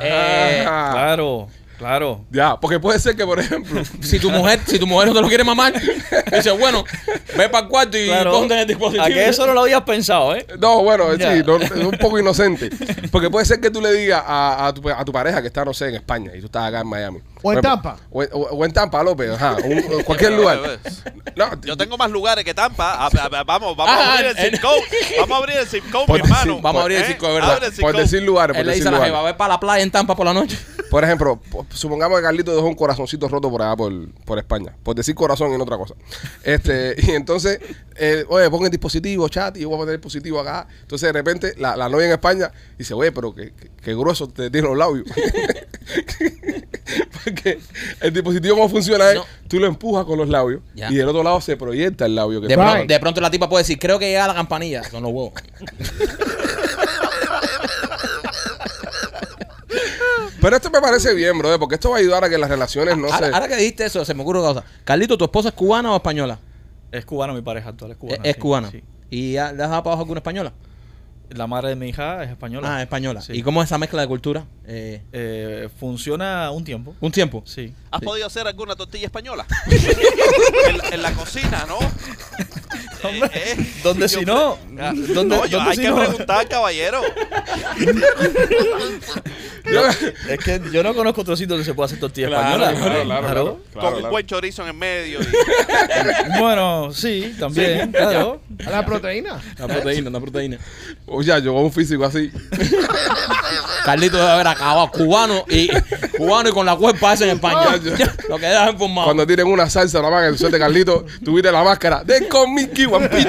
Eh, 0.00 0.64
Ah, 0.64 0.90
Claro, 0.92 1.48
claro. 1.78 2.24
Ya, 2.30 2.58
porque 2.60 2.78
puede 2.78 2.98
ser 2.98 3.16
que, 3.16 3.24
por 3.24 3.38
ejemplo, 3.40 3.80
Si 4.00 4.18
tu 4.18 4.30
mujer, 4.30 4.60
si 4.66 4.78
tu 4.78 4.86
mujer 4.86 5.08
no 5.08 5.14
te 5.14 5.20
lo 5.22 5.28
quiere 5.28 5.44
mamar, 5.44 5.72
dice, 6.32 6.50
bueno, 6.50 6.84
ve 7.36 7.48
para 7.48 7.64
el 7.64 7.68
cuarto 7.70 7.96
y 7.96 8.06
claro. 8.06 8.32
ponte 8.32 8.60
el 8.60 8.66
dispositivo. 8.66 9.04
A 9.04 9.08
que 9.08 9.28
eso 9.28 9.46
no 9.46 9.54
lo 9.54 9.62
habías 9.62 9.82
pensado, 9.82 10.34
¿eh? 10.34 10.46
No, 10.58 10.82
bueno, 10.82 11.14
Ya. 11.14 11.34
sí, 11.36 11.42
no, 11.46 11.56
es 11.56 11.70
un 11.70 11.96
poco 11.98 12.18
inocente. 12.18 12.68
Porque 13.10 13.30
puede 13.30 13.46
ser 13.46 13.60
que 13.60 13.70
tú 13.70 13.80
le 13.80 13.92
digas 13.92 14.22
a, 14.26 14.66
a 14.66 14.74
tu, 14.74 14.88
a 14.88 15.04
tu 15.04 15.12
pareja 15.12 15.40
que 15.40 15.48
está, 15.48 15.64
no 15.64 15.72
sé, 15.72 15.88
en 15.88 15.94
España 15.96 16.32
y 16.34 16.40
tú 16.40 16.46
estás 16.46 16.68
acá 16.68 16.80
en 16.80 16.86
Miami. 16.88 17.20
O 17.42 17.52
en 17.52 17.60
Por 17.60 17.66
ejemplo, 17.66 17.70
Tampa. 17.92 17.96
O, 18.10 18.22
en- 18.22 18.28
o- 18.32 18.38
o 18.38 18.64
en 18.64 18.72
Tampa, 18.72 19.02
López, 19.02 19.30
ajá. 19.30 19.56
un- 19.64 20.02
cualquier 20.04 20.32
lugar. 20.32 20.58
No, 21.36 21.60
Yo 21.62 21.76
tengo 21.76 21.96
más 21.96 22.10
lugares 22.10 22.44
que 22.44 22.52
Tampa. 22.54 22.94
A- 22.94 23.06
a- 23.06 23.38
a- 23.40 23.44
vamos, 23.44 23.76
vamos 23.76 23.94
Ah, 23.96 24.04
a 24.04 24.12
abrir 24.14 24.26
el 24.30 24.38
en- 24.38 24.52
zip 24.52 24.60
code. 24.60 24.80
Vamos 25.20 25.34
a 25.34 25.38
abrir 25.38 25.56
el 25.58 25.66
zip 25.66 25.84
code, 25.90 26.06
Por 26.06 26.16
mi 26.16 26.24
hermano. 26.24 26.52
decir- 26.54 26.62
Vamos 26.62 26.80
a 26.80 26.82
abrir 26.82 26.96
el 26.98 27.02
¿Eh? 27.04 27.06
zip 27.06 27.18
code, 27.18 27.34
¿verdad? 27.34 27.64
El 27.64 27.72
zip 27.72 27.80
por 27.80 27.96
decir 27.96 28.22
lugares, 28.22 28.54
por 28.54 28.60
Él 28.60 28.66
le 28.66 28.72
decir 28.72 28.84
dice 28.84 28.94
a 28.96 28.98
la 28.98 29.04
jeva, 29.06 29.22
ve 29.22 29.34
para 29.34 29.54
la 29.54 29.60
playa 29.60 29.82
en 29.82 29.90
Tampa 29.90 30.16
por 30.16 30.26
la 30.26 30.34
noche. 30.34 30.58
Por 30.88 31.04
ejemplo, 31.04 31.38
po- 31.50 31.66
supongamos 31.68 32.16
que 32.18 32.22
Carlito 32.22 32.54
dejó 32.56 32.66
un 32.66 32.74
corazoncito 32.74 33.28
roto 33.28 33.50
por 33.50 33.60
allá 33.60 33.76
por, 33.76 33.92
por 34.24 34.38
España. 34.38 34.74
Por 34.82 34.96
decir 34.96 35.14
corazón 35.14 35.52
y 35.52 35.58
no 35.58 35.64
otra 35.64 35.76
cosa. 35.76 35.92
Este, 36.42 36.94
y 37.06 37.10
entonces, 37.10 37.60
eh, 37.96 38.24
oye, 38.26 38.48
pon 38.48 38.64
el 38.64 38.70
dispositivo, 38.70 39.28
chat, 39.28 39.54
y 39.58 39.60
yo 39.60 39.68
voy 39.68 39.76
a 39.76 39.80
poner 39.80 39.94
el 39.96 40.00
dispositivo 40.00 40.40
acá. 40.40 40.66
Entonces, 40.80 41.06
de 41.08 41.12
repente, 41.12 41.52
la, 41.58 41.76
la 41.76 41.90
novia 41.90 42.06
en 42.06 42.12
España 42.12 42.50
dice, 42.78 42.94
oye, 42.94 43.12
pero 43.12 43.34
qué, 43.34 43.52
qué- 43.52 43.70
qué 43.82 43.94
grueso 43.94 44.28
te 44.30 44.48
tiene 44.50 44.66
los 44.66 44.78
labios. 44.78 45.04
Porque 47.34 47.58
el 48.00 48.12
dispositivo 48.12 48.56
cómo 48.56 48.68
funciona 48.68 49.08
es, 49.10 49.16
No. 49.16 49.24
tú 49.48 49.58
lo 49.60 49.66
empujas 49.66 50.04
con 50.04 50.18
los 50.18 50.28
labios 50.28 50.60
Ya. 50.74 50.90
y 50.90 50.94
del 50.96 51.08
otro 51.08 51.22
lado 51.22 51.40
se 51.40 51.56
proyecta 51.56 52.06
el 52.06 52.14
labio 52.14 52.40
que 52.40 52.48
De, 52.48 52.54
pronto, 52.54 52.74
Right. 52.76 52.88
de 52.88 53.00
pronto 53.00 53.20
la 53.20 53.30
tipa 53.30 53.48
puede 53.48 53.62
decir, 53.64 53.78
creo 53.78 53.98
que 53.98 54.06
llega 54.08 54.26
la 54.26 54.34
campanilla. 54.34 54.82
Son 54.84 55.02
los 55.02 55.12
huevos. 55.12 55.32
Pero 60.40 60.56
esto 60.56 60.70
me 60.70 60.80
parece 60.80 61.14
bien, 61.14 61.36
brother, 61.38 61.58
porque 61.58 61.74
esto 61.74 61.90
va 61.90 61.96
a 61.96 61.98
ayudar 61.98 62.24
a 62.24 62.30
que 62.30 62.38
las 62.38 62.48
relaciones 62.48 62.96
no 62.96 63.06
ahora, 63.12 63.26
se... 63.28 63.34
ahora 63.34 63.48
que 63.48 63.56
dijiste 63.56 63.84
eso, 63.86 64.04
se 64.04 64.14
me 64.14 64.22
ocurre 64.22 64.38
una 64.40 64.48
cosa. 64.54 64.64
Carlito, 64.84 65.18
¿tu 65.18 65.24
esposa 65.24 65.48
es 65.48 65.54
cubana 65.54 65.92
o 65.92 65.96
española? 65.96 66.38
Es 66.92 67.04
cubana 67.04 67.32
mi 67.32 67.42
pareja 67.42 67.70
actual, 67.70 67.90
es 67.92 67.96
cubana. 67.96 68.22
es 68.22 68.30
es 68.30 68.34
sí, 68.36 68.40
cubana. 68.40 68.70
sí. 68.70 68.82
¿Y 69.10 69.32
ya 69.32 69.52
le 69.52 69.62
has 69.64 69.70
dado 69.70 69.82
para 69.82 69.92
abajo 69.92 70.02
alguna 70.02 70.18
española? 70.20 70.52
La 71.30 71.46
madre 71.46 71.70
de 71.70 71.76
mi 71.76 71.88
hija 71.88 72.22
es 72.24 72.30
española. 72.30 72.76
Ah, 72.76 72.82
española. 72.82 73.20
Sí. 73.20 73.32
¿Y 73.34 73.42
cómo 73.42 73.62
es 73.62 73.68
esa 73.68 73.78
mezcla 73.78 74.00
de 74.00 74.08
cultura? 74.08 74.44
Eh, 74.66 75.02
Eh, 75.12 75.68
funciona 75.78 76.50
un 76.50 76.64
tiempo. 76.64 76.94
¿Un 77.00 77.12
tiempo? 77.12 77.42
Sí. 77.46 77.72
¿Has 77.90 78.00
Sí. 78.00 78.06
podido 78.06 78.26
hacer 78.26 78.46
alguna 78.46 78.74
tortilla 78.76 79.06
española? 79.06 79.46
en, 79.70 80.94
en 80.94 81.02
la 81.02 81.12
cocina, 81.12 81.64
¿no? 81.68 81.78
Hombre, 83.02 83.30
Eh, 83.34 83.54
eh. 83.58 83.66
¿Dónde 83.82 84.08
Yo 84.08 84.18
si 84.20 84.24
no? 84.24 84.58
Ah, 84.80 84.92
¿Dónde, 84.94 85.36
No, 85.36 85.46
yo- 85.46 85.58
dónde 85.58 85.70
hay 85.70 85.76
si 85.76 85.82
que 85.82 85.88
no? 85.88 85.96
preguntar, 85.98 86.48
caballero. 86.48 87.00
Es 90.28 90.38
que 90.38 90.60
yo 90.72 90.82
no 90.82 90.94
conozco 90.94 91.20
otro 91.20 91.36
sitio 91.36 91.50
donde 91.50 91.64
se 91.64 91.74
pueda 91.74 91.86
hacer 91.86 91.98
tortilla 92.00 92.28
Claro, 92.28 92.64
española. 92.64 92.72
claro, 92.72 93.04
claro, 93.04 93.04
claro, 93.04 93.44
con 93.44 93.62
claro, 93.72 93.88
un 93.88 93.94
claro. 93.98 94.10
buen 94.12 94.26
chorizo 94.26 94.62
en 94.62 94.68
el 94.68 94.74
medio. 94.74 95.20
y- 95.20 96.38
Bueno, 96.38 96.90
sí, 96.92 97.34
también, 97.38 97.92
claro. 97.92 98.40
A 98.66 98.70
la 98.70 98.86
proteína. 98.86 99.40
Una 99.58 99.68
proteína, 99.68 100.08
una 100.10 100.20
proteína. 100.20 100.58
Oye, 101.06 101.42
yo 101.42 101.52
con 101.52 101.64
un 101.64 101.72
físico 101.72 102.04
así. 102.04 102.30
Carlito 103.84 104.16
debe 104.16 104.30
haber 104.30 104.46
acabado 104.48 104.90
cubano 104.90 105.44
y 105.48 105.68
cubano 106.16 106.48
y 106.48 106.52
con 106.52 106.64
la 106.66 106.76
cuerpa 106.76 107.12
esa 107.12 107.24
en 107.24 107.30
España. 107.30 107.76
Lo 108.28 108.38
que 108.38 108.46
dejas 108.46 108.72
informado. 108.72 109.06
Cuando 109.06 109.26
tienen 109.26 109.46
una 109.46 109.68
salsa 109.68 109.98
nada 110.00 110.10
más 110.10 110.22
que 110.22 110.28
el 110.28 110.38
suerte 110.38 110.58
Carlito, 110.58 111.04
tuviste 111.24 111.50
la 111.52 111.62
máscara 111.62 112.02
de 112.04 112.26
Comic 112.28 112.72
One 112.90 113.08
Piece. 113.08 113.28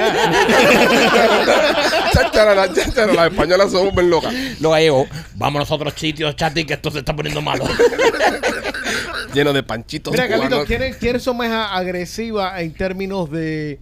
Cháchara, 2.12 2.72
cháchara, 2.72 3.12
las 3.12 3.30
españolas 3.30 3.70
son 3.70 3.94
bien 3.94 4.10
locas. 4.10 4.32
Los 4.60 4.72
gallegos, 4.72 5.08
vamos 5.34 5.70
a 5.70 5.74
otros 5.74 5.94
sitios, 5.96 6.34
chati, 6.36 6.64
que 6.64 6.74
esto 6.74 6.90
se 6.90 6.98
está 7.00 7.14
poniendo 7.14 7.40
malo. 7.42 7.64
Lleno 9.34 9.52
de 9.52 9.62
panchitos 9.62 10.12
Mira, 10.12 10.26
Carlito, 10.26 10.48
cubanos. 10.48 10.66
¿quiénes, 10.66 10.96
quiénes 10.96 11.22
son 11.22 11.36
más 11.36 11.50
agresivas 11.72 12.60
en 12.60 12.74
términos 12.74 13.30
de, 13.30 13.78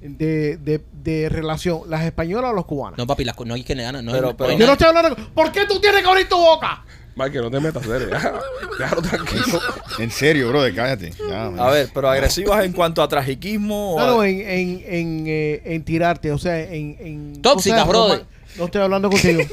de, 0.00 0.56
de, 0.58 0.80
de 1.02 1.28
relación? 1.28 1.80
¿Las 1.88 2.04
españolas 2.04 2.52
o 2.52 2.54
los 2.54 2.66
cubanos? 2.66 2.98
No, 2.98 3.06
papi, 3.06 3.24
las 3.24 3.34
no 3.44 3.54
hay 3.54 3.64
que 3.64 3.74
le 3.74 3.82
gana. 3.82 4.00
No, 4.00 4.12
Pero- 4.12 4.36
pero- 4.36 4.52
Yo 4.56 4.64
no 4.66 4.72
estoy 4.72 4.86
hablando. 4.88 5.16
¿Por 5.34 5.50
qué 5.50 5.66
tú 5.66 5.80
tienes 5.80 6.02
que 6.02 6.08
abrir 6.08 6.28
tu 6.28 6.36
boca? 6.36 6.84
Mike, 7.14 7.38
no 7.40 7.50
te 7.50 7.60
metas, 7.60 7.82
serio. 7.84 8.08
ya. 8.10 8.32
Déjalo 8.78 9.02
tranquilo. 9.02 9.60
En 9.98 10.10
serio, 10.10 10.48
brother, 10.48 10.74
cállate. 10.74 11.12
Ya. 11.28 11.46
A 11.46 11.70
ver, 11.70 11.90
pero 11.92 12.08
agresivas 12.08 12.64
en 12.64 12.72
cuanto 12.72 13.02
a 13.02 13.08
tragiquismo. 13.08 13.94
o 13.94 13.98
No, 13.98 14.04
a- 14.04 14.06
no, 14.08 14.24
en, 14.24 14.40
en, 14.40 14.84
en, 14.86 15.24
eh, 15.26 15.62
en 15.64 15.84
tirarte, 15.84 16.32
o 16.32 16.38
sea, 16.38 16.58
en... 16.58 16.96
en 16.98 17.42
Tóxicas, 17.42 17.86
brother. 17.86 18.24
No 18.56 18.64
estoy 18.66 18.80
hablando 18.82 19.10
contigo. 19.10 19.42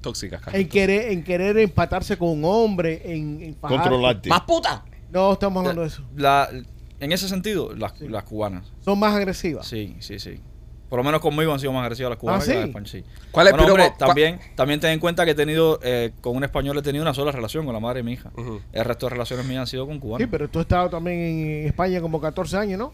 Tóxicas, 0.00 0.42
en 0.52 0.68
querer 0.68 1.12
en 1.12 1.24
querer 1.24 1.56
empatarse 1.58 2.18
con 2.18 2.28
un 2.28 2.44
hombre, 2.44 3.00
en. 3.04 3.54
Controlarte. 3.54 4.28
Más 4.28 4.42
puta. 4.42 4.84
No 5.10 5.32
estamos 5.32 5.60
hablando 5.60 5.80
de 5.82 5.88
eso. 5.88 6.02
La- 6.14 6.50
en 7.00 7.12
ese 7.12 7.28
sentido, 7.28 7.74
las, 7.74 7.98
las 8.02 8.24
cubanas. 8.24 8.66
Son 8.84 8.98
más 8.98 9.14
agresivas. 9.14 9.66
Sí, 9.66 9.96
sí, 10.00 10.18
sí. 10.18 10.40
Por 10.94 11.00
lo 11.00 11.04
menos 11.06 11.20
conmigo 11.20 11.52
han 11.52 11.58
sido 11.58 11.72
más 11.72 11.82
agresivas 11.82 12.10
las 12.10 12.18
cubanas 12.20 12.44
¿Ah, 12.44 12.46
que 12.46 12.54
las 12.54 12.68
españolas. 12.68 12.90
Sí. 12.92 13.04
¿Cuál 13.32 13.48
es 13.48 13.52
el 13.52 13.58
Bueno, 13.58 13.72
hombre, 13.72 13.92
también, 13.98 14.38
también 14.54 14.78
ten 14.78 14.92
en 14.92 15.00
cuenta 15.00 15.24
que 15.24 15.32
he 15.32 15.34
tenido, 15.34 15.80
eh, 15.82 16.12
con 16.20 16.36
un 16.36 16.44
español 16.44 16.78
he 16.78 16.82
tenido 16.82 17.02
una 17.02 17.12
sola 17.12 17.32
relación 17.32 17.64
con 17.64 17.74
la 17.74 17.80
madre 17.80 17.98
de 17.98 18.02
mi 18.04 18.12
hija. 18.12 18.30
El 18.72 18.84
resto 18.84 19.06
de 19.06 19.10
relaciones 19.10 19.44
mías 19.44 19.62
han 19.62 19.66
sido 19.66 19.88
con 19.88 19.98
cubanos. 19.98 20.24
Sí, 20.24 20.28
pero 20.30 20.48
tú 20.48 20.60
has 20.60 20.66
estado 20.66 20.90
también 20.90 21.18
en 21.18 21.66
España 21.66 22.00
como 22.00 22.20
14 22.20 22.56
años, 22.58 22.78
¿no? 22.78 22.92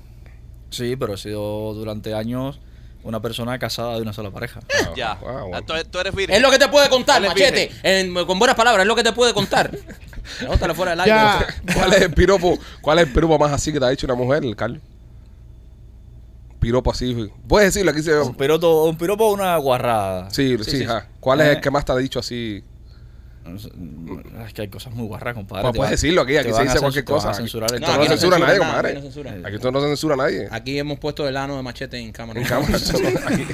Sí, 0.70 0.96
pero 0.96 1.12
he 1.12 1.18
sido 1.18 1.74
durante 1.74 2.14
años 2.14 2.59
una 3.03 3.20
persona 3.20 3.59
casada 3.59 3.96
de 3.96 4.01
una 4.01 4.14
sola 4.14 4.30
pareja. 4.30 4.61
Ah, 4.72 4.92
Ya. 4.96 5.11
ah, 5.12 5.42
bueno. 5.46 5.62
Tú, 5.66 5.74
tú 5.90 5.98
eres 5.98 6.14
virgen. 6.14 6.36
Es 6.36 6.40
lo 6.40 6.51
que 6.51 6.59
te 6.59 6.68
puede 6.68 6.88
contar, 6.88 7.20
machete. 7.20 7.70
En- 7.82 8.14
con 8.24 8.38
buenas 8.38 8.57
palabras, 8.57 8.84
es 8.84 8.88
lo 8.88 8.96
que 8.96 9.03
te 9.03 9.12
puede 9.12 9.34
contar. 9.34 9.70
Fuera 10.74 10.92
del 10.92 11.01
aire. 11.01 11.46
¿Cuál 11.74 11.92
es 11.92 12.01
el 12.01 12.14
piropo? 12.14 12.59
¿Cuál 12.80 13.01
es 13.01 13.09
el 13.09 13.12
piropo 13.12 13.38
más 13.38 13.53
así 13.53 13.70
que 13.74 13.78
te 13.78 13.84
ha 13.84 13.90
dicho 13.90 14.07
una 14.07 14.14
mujer, 14.14 14.42
Carlos? 14.57 14.80
Piropo 16.61 16.91
así. 16.93 17.31
Puedes 17.49 17.73
decirlo, 17.73 17.91
aquí 17.91 18.03
se 18.03 18.19
Un 18.21 18.35
piropo, 18.35 18.85
un 18.85 18.97
piropo 18.97 19.25
o 19.27 19.33
una 19.35 19.57
guarrada. 19.57 20.31
Sí, 20.31 20.57
sí, 20.63 20.81
Sí. 20.81 20.87
¿Cuál 21.19 21.41
es 21.41 21.47
Eh. 21.49 21.53
el 21.53 21.61
que 21.61 21.71
más 21.71 21.85
te 21.85 21.93
ha 21.93 21.97
dicho 21.97 22.19
así? 22.21 22.63
Es 24.47 24.53
que 24.53 24.63
hay 24.63 24.69
cosas 24.69 24.93
muy 24.95 25.07
guarras, 25.07 25.35
compadre. 25.35 25.63
Pues 25.63 25.77
puedes 25.77 25.91
decirlo 25.93 26.21
aquí, 26.21 26.37
aquí 26.37 26.53
se 26.53 26.63
dice 26.63 26.79
cualquier 26.79 27.05
cosa. 27.05 27.33
No, 27.33 27.39
no 27.39 27.43
aquí 27.43 27.49
lo 27.49 27.49
censura 27.81 28.09
censura 28.09 28.39
nadie, 28.39 28.59
nada, 28.59 28.59
compadre. 28.59 28.89
aquí 28.91 28.97
no 28.99 29.03
censura. 29.03 29.31
Aquí 29.45 29.57
esto 29.57 29.71
no 29.73 29.81
censura 29.81 30.15
a 30.15 30.17
nadie. 30.19 30.49
Aquí 30.51 30.79
hemos 30.79 30.99
puesto 30.99 31.27
el 31.27 31.37
ano 31.37 31.57
de 31.57 31.63
machete 31.63 31.99
en 31.99 32.13
cámara. 32.13 32.41
En 32.41 32.47
cámara. 32.47 32.77
Aquí- 33.27 33.47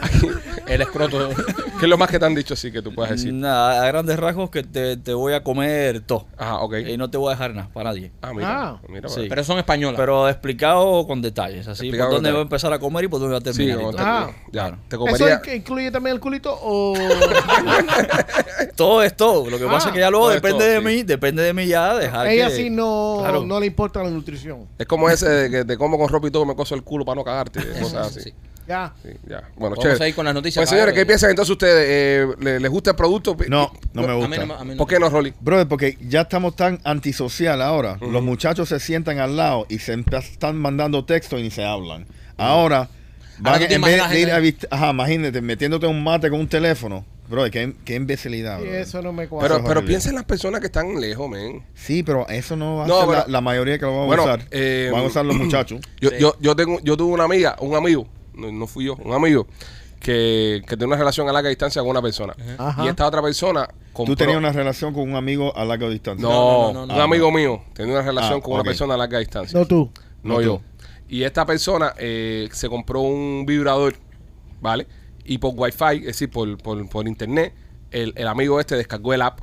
aquí- 0.00 0.28
El 0.66 0.80
escroto. 0.80 1.30
¿Qué 1.78 1.86
es 1.86 1.90
lo 1.90 1.98
más 1.98 2.08
que 2.08 2.18
te 2.18 2.24
han 2.24 2.34
dicho 2.34 2.54
así 2.54 2.70
que 2.72 2.80
tú 2.82 2.94
puedes 2.94 3.10
decir? 3.12 3.32
Nada, 3.32 3.82
a 3.82 3.86
grandes 3.88 4.16
rasgos 4.18 4.48
que 4.48 4.62
te, 4.62 4.96
te 4.96 5.12
voy 5.12 5.32
a 5.34 5.42
comer 5.42 6.00
todo. 6.00 6.26
Ajá, 6.38 6.60
ok. 6.60 6.74
Y 6.86 6.96
no 6.96 7.10
te 7.10 7.18
voy 7.18 7.28
a 7.28 7.30
dejar 7.32 7.52
nada 7.54 7.68
para 7.74 7.90
nadie. 7.90 8.10
Ah, 8.22 8.32
mira. 8.32 8.48
Ah. 8.68 8.80
mira 8.88 9.08
Sí. 9.08 9.26
Pero 9.28 9.44
son 9.44 9.58
españolas. 9.58 9.96
Pero 9.98 10.28
explicado 10.28 11.06
con 11.06 11.20
detalles, 11.20 11.66
así 11.66 11.86
Explicado 11.86 12.10
por 12.10 12.16
dónde 12.16 12.30
voy 12.30 12.38
a 12.38 12.42
empezar 12.42 12.72
a 12.72 12.78
comer 12.78 13.04
y 13.04 13.08
por 13.08 13.20
dónde 13.20 13.38
voy 13.38 13.42
a 13.50 13.52
Sí, 13.52 13.58
terminar. 13.58 13.76
y 13.78 13.80
como 13.80 13.90
todo. 13.92 14.02
te- 14.02 14.08
Ah. 14.08 14.30
ya. 14.46 14.50
Claro. 14.52 14.76
Te 14.88 14.96
¿Eso 14.96 15.04
comería. 15.04 15.42
inc- 15.42 15.56
incluye 15.56 15.90
también 15.90 16.14
el 16.14 16.20
culito 16.20 16.56
o...? 16.62 16.94
Todo 18.76 19.02
es 19.02 19.16
todo. 19.16 19.50
Lo 19.50 19.58
que 19.58 19.66
pasa 19.66 19.86
Ah, 19.86 19.88
es 19.90 19.94
que 19.94 20.00
ya 20.00 20.10
luego 20.10 20.26
todo 20.26 20.34
es 20.36 20.42
depende 20.42 20.64
todo, 20.64 20.72
de 20.74 20.78
sí. 20.78 20.84
mí, 20.96 21.02
depende 21.04 21.42
de 21.42 21.52
mí 21.54 21.66
ya 21.66 21.94
dejar 21.94 22.26
Ella 22.28 22.48
que- 22.48 22.56
sí 22.56 22.70
no, 22.70 23.18
Claro. 23.20 23.44
no 23.44 23.60
le 23.60 23.66
importa 23.66 24.02
la 24.02 24.10
nutrición. 24.10 24.66
Es 24.78 24.86
como 24.86 25.08
ese 25.10 25.28
de 25.28 25.50
que 25.50 25.64
te 25.64 25.76
como 25.76 25.98
con 25.98 26.08
ropa 26.08 26.26
y 26.28 26.30
todo, 26.30 26.44
me 26.44 26.56
coso 26.56 26.74
el 26.74 26.82
culo 26.82 27.04
para 27.04 27.16
no 27.16 27.24
cagarte. 27.24 27.60
Cosas 27.80 28.16
así. 28.16 28.32
Ya. 28.66 28.92
Sí, 29.02 29.10
ya. 29.28 29.42
Bueno, 29.56 29.76
Vamos 29.76 29.78
chévere. 29.80 30.04
a 30.04 30.08
ir 30.08 30.14
con 30.14 30.24
las 30.24 30.34
noticias. 30.34 30.60
Pues 30.62 30.70
señores, 30.70 30.94
¿qué 30.94 31.04
piensan 31.06 31.30
entonces 31.30 31.50
ustedes? 31.52 31.86
Eh, 31.88 32.26
¿le- 32.40 32.60
¿Les 32.60 32.70
gusta 32.70 32.90
el 32.90 32.96
producto? 32.96 33.36
No, 33.48 33.72
no 33.92 34.02
me 34.02 34.08
A 34.08 34.14
mí 34.14 34.20
gusta. 34.26 34.46
no- 34.46 34.54
a 34.54 34.64
mí 34.64 34.70
no. 34.70 34.76
¿Por 34.78 34.88
qué 34.88 34.98
no, 34.98 35.10
Rolly? 35.10 35.34
Brother, 35.40 35.68
porque 35.68 35.98
ya 36.00 36.22
estamos 36.22 36.56
tan 36.56 36.80
antisocial 36.84 37.60
ahora. 37.60 37.98
Los 38.00 38.22
muchachos 38.22 38.68
se 38.68 38.80
sientan 38.80 39.18
al 39.18 39.36
lado 39.36 39.66
y 39.68 39.78
se 39.80 39.96
empe- 39.96 40.18
están 40.18 40.56
mandando 40.56 41.04
texto 41.04 41.38
y 41.38 41.42
ni 41.42 41.50
se 41.50 41.64
hablan. 41.64 42.06
Ahora, 42.36 42.88
van, 43.38 43.60
tú 43.60 43.66
te 43.66 43.74
en 43.74 43.82
vez 43.82 43.96
imaginas 43.96 44.10
de 44.10 44.20
ir 44.20 44.30
a 44.32 44.40
vist- 44.40 44.66
ajá, 44.70 44.90
imagínate, 44.90 45.40
metiéndote 45.40 45.86
un 45.86 46.02
mate 46.02 46.30
con 46.30 46.40
un 46.40 46.48
teléfono. 46.48 47.04
Brother, 47.26 47.50
qué, 47.50 47.74
qué 47.86 47.94
imbecilidad. 47.94 48.58
Y 48.58 48.62
brother. 48.64 48.80
eso 48.82 49.00
no 49.00 49.10
me 49.12 49.28
cuadra. 49.28 49.48
Pero, 49.48 49.56
es 49.56 49.62
pero 49.62 49.78
horrible. 49.80 49.88
piensa 49.92 50.08
en 50.10 50.14
las 50.16 50.24
personas 50.24 50.60
que 50.60 50.66
están 50.66 51.00
lejos, 51.00 51.26
men. 51.30 51.64
Sí, 51.74 52.02
pero 52.02 52.28
eso 52.28 52.54
no 52.54 52.76
va 52.76 52.84
a 52.84 52.86
No, 52.86 52.98
ser 53.00 53.06
pero- 53.08 53.18
la, 53.20 53.24
la 53.28 53.40
mayoría 53.40 53.78
que 53.78 53.86
lo 53.86 53.92
van 53.92 54.02
a 54.02 54.06
Bueno, 54.06 54.24
usar. 54.24 54.40
eh, 54.50 54.90
van 54.92 55.02
a 55.04 55.06
usar 55.06 55.24
los 55.24 55.34
muchachos. 55.36 55.80
Yo, 56.02 56.10
Sí. 56.10 56.16
yo, 56.20 56.36
yo 56.40 56.54
tengo, 56.54 56.80
yo 56.82 56.98
tuve 56.98 57.14
una 57.14 57.24
amiga, 57.24 57.56
un 57.60 57.74
amigo, 57.76 58.06
no, 58.34 58.50
no 58.52 58.66
fui 58.66 58.84
yo, 58.86 58.96
un 58.96 59.12
amigo 59.12 59.46
que, 60.00 60.62
que 60.66 60.76
tenía 60.76 60.88
una 60.88 60.96
relación 60.96 61.28
a 61.28 61.32
larga 61.32 61.48
distancia 61.48 61.80
con 61.80 61.90
una 61.90 62.02
persona. 62.02 62.34
Ajá. 62.58 62.84
Y 62.84 62.88
esta 62.88 63.06
otra 63.06 63.22
persona 63.22 63.68
compró. 63.92 64.12
Tú 64.12 64.16
tenías 64.16 64.36
una 64.38 64.52
relación 64.52 64.92
con 64.92 65.08
un 65.08 65.16
amigo 65.16 65.56
a 65.56 65.64
larga 65.64 65.88
distancia. 65.88 66.26
No, 66.28 66.72
No, 66.72 66.72
no, 66.72 66.86
no, 66.86 66.94
un 66.94 67.00
amigo 67.00 67.30
mío 67.30 67.62
tenía 67.74 67.94
una 67.94 68.02
relación 68.02 68.40
Ah, 68.40 68.42
con 68.42 68.54
una 68.54 68.64
persona 68.64 68.94
a 68.94 68.96
larga 68.98 69.18
distancia. 69.18 69.58
No 69.58 69.66
tú. 69.66 69.90
No, 70.22 70.34
No 70.34 70.40
yo. 70.42 70.56
tú. 70.58 70.62
Y 71.08 71.22
esta 71.22 71.46
persona 71.46 71.94
eh, 71.98 72.48
se 72.52 72.68
compró 72.68 73.00
un 73.00 73.44
vibrador, 73.46 73.94
¿vale? 74.60 74.86
Y 75.24 75.38
por 75.38 75.52
wifi, 75.56 76.00
es 76.00 76.06
decir, 76.06 76.30
por, 76.30 76.58
por, 76.58 76.86
por 76.88 77.06
internet, 77.08 77.54
el, 77.90 78.12
el 78.16 78.26
amigo 78.28 78.60
este 78.60 78.76
descargó 78.76 79.14
el 79.14 79.22
app. 79.22 79.40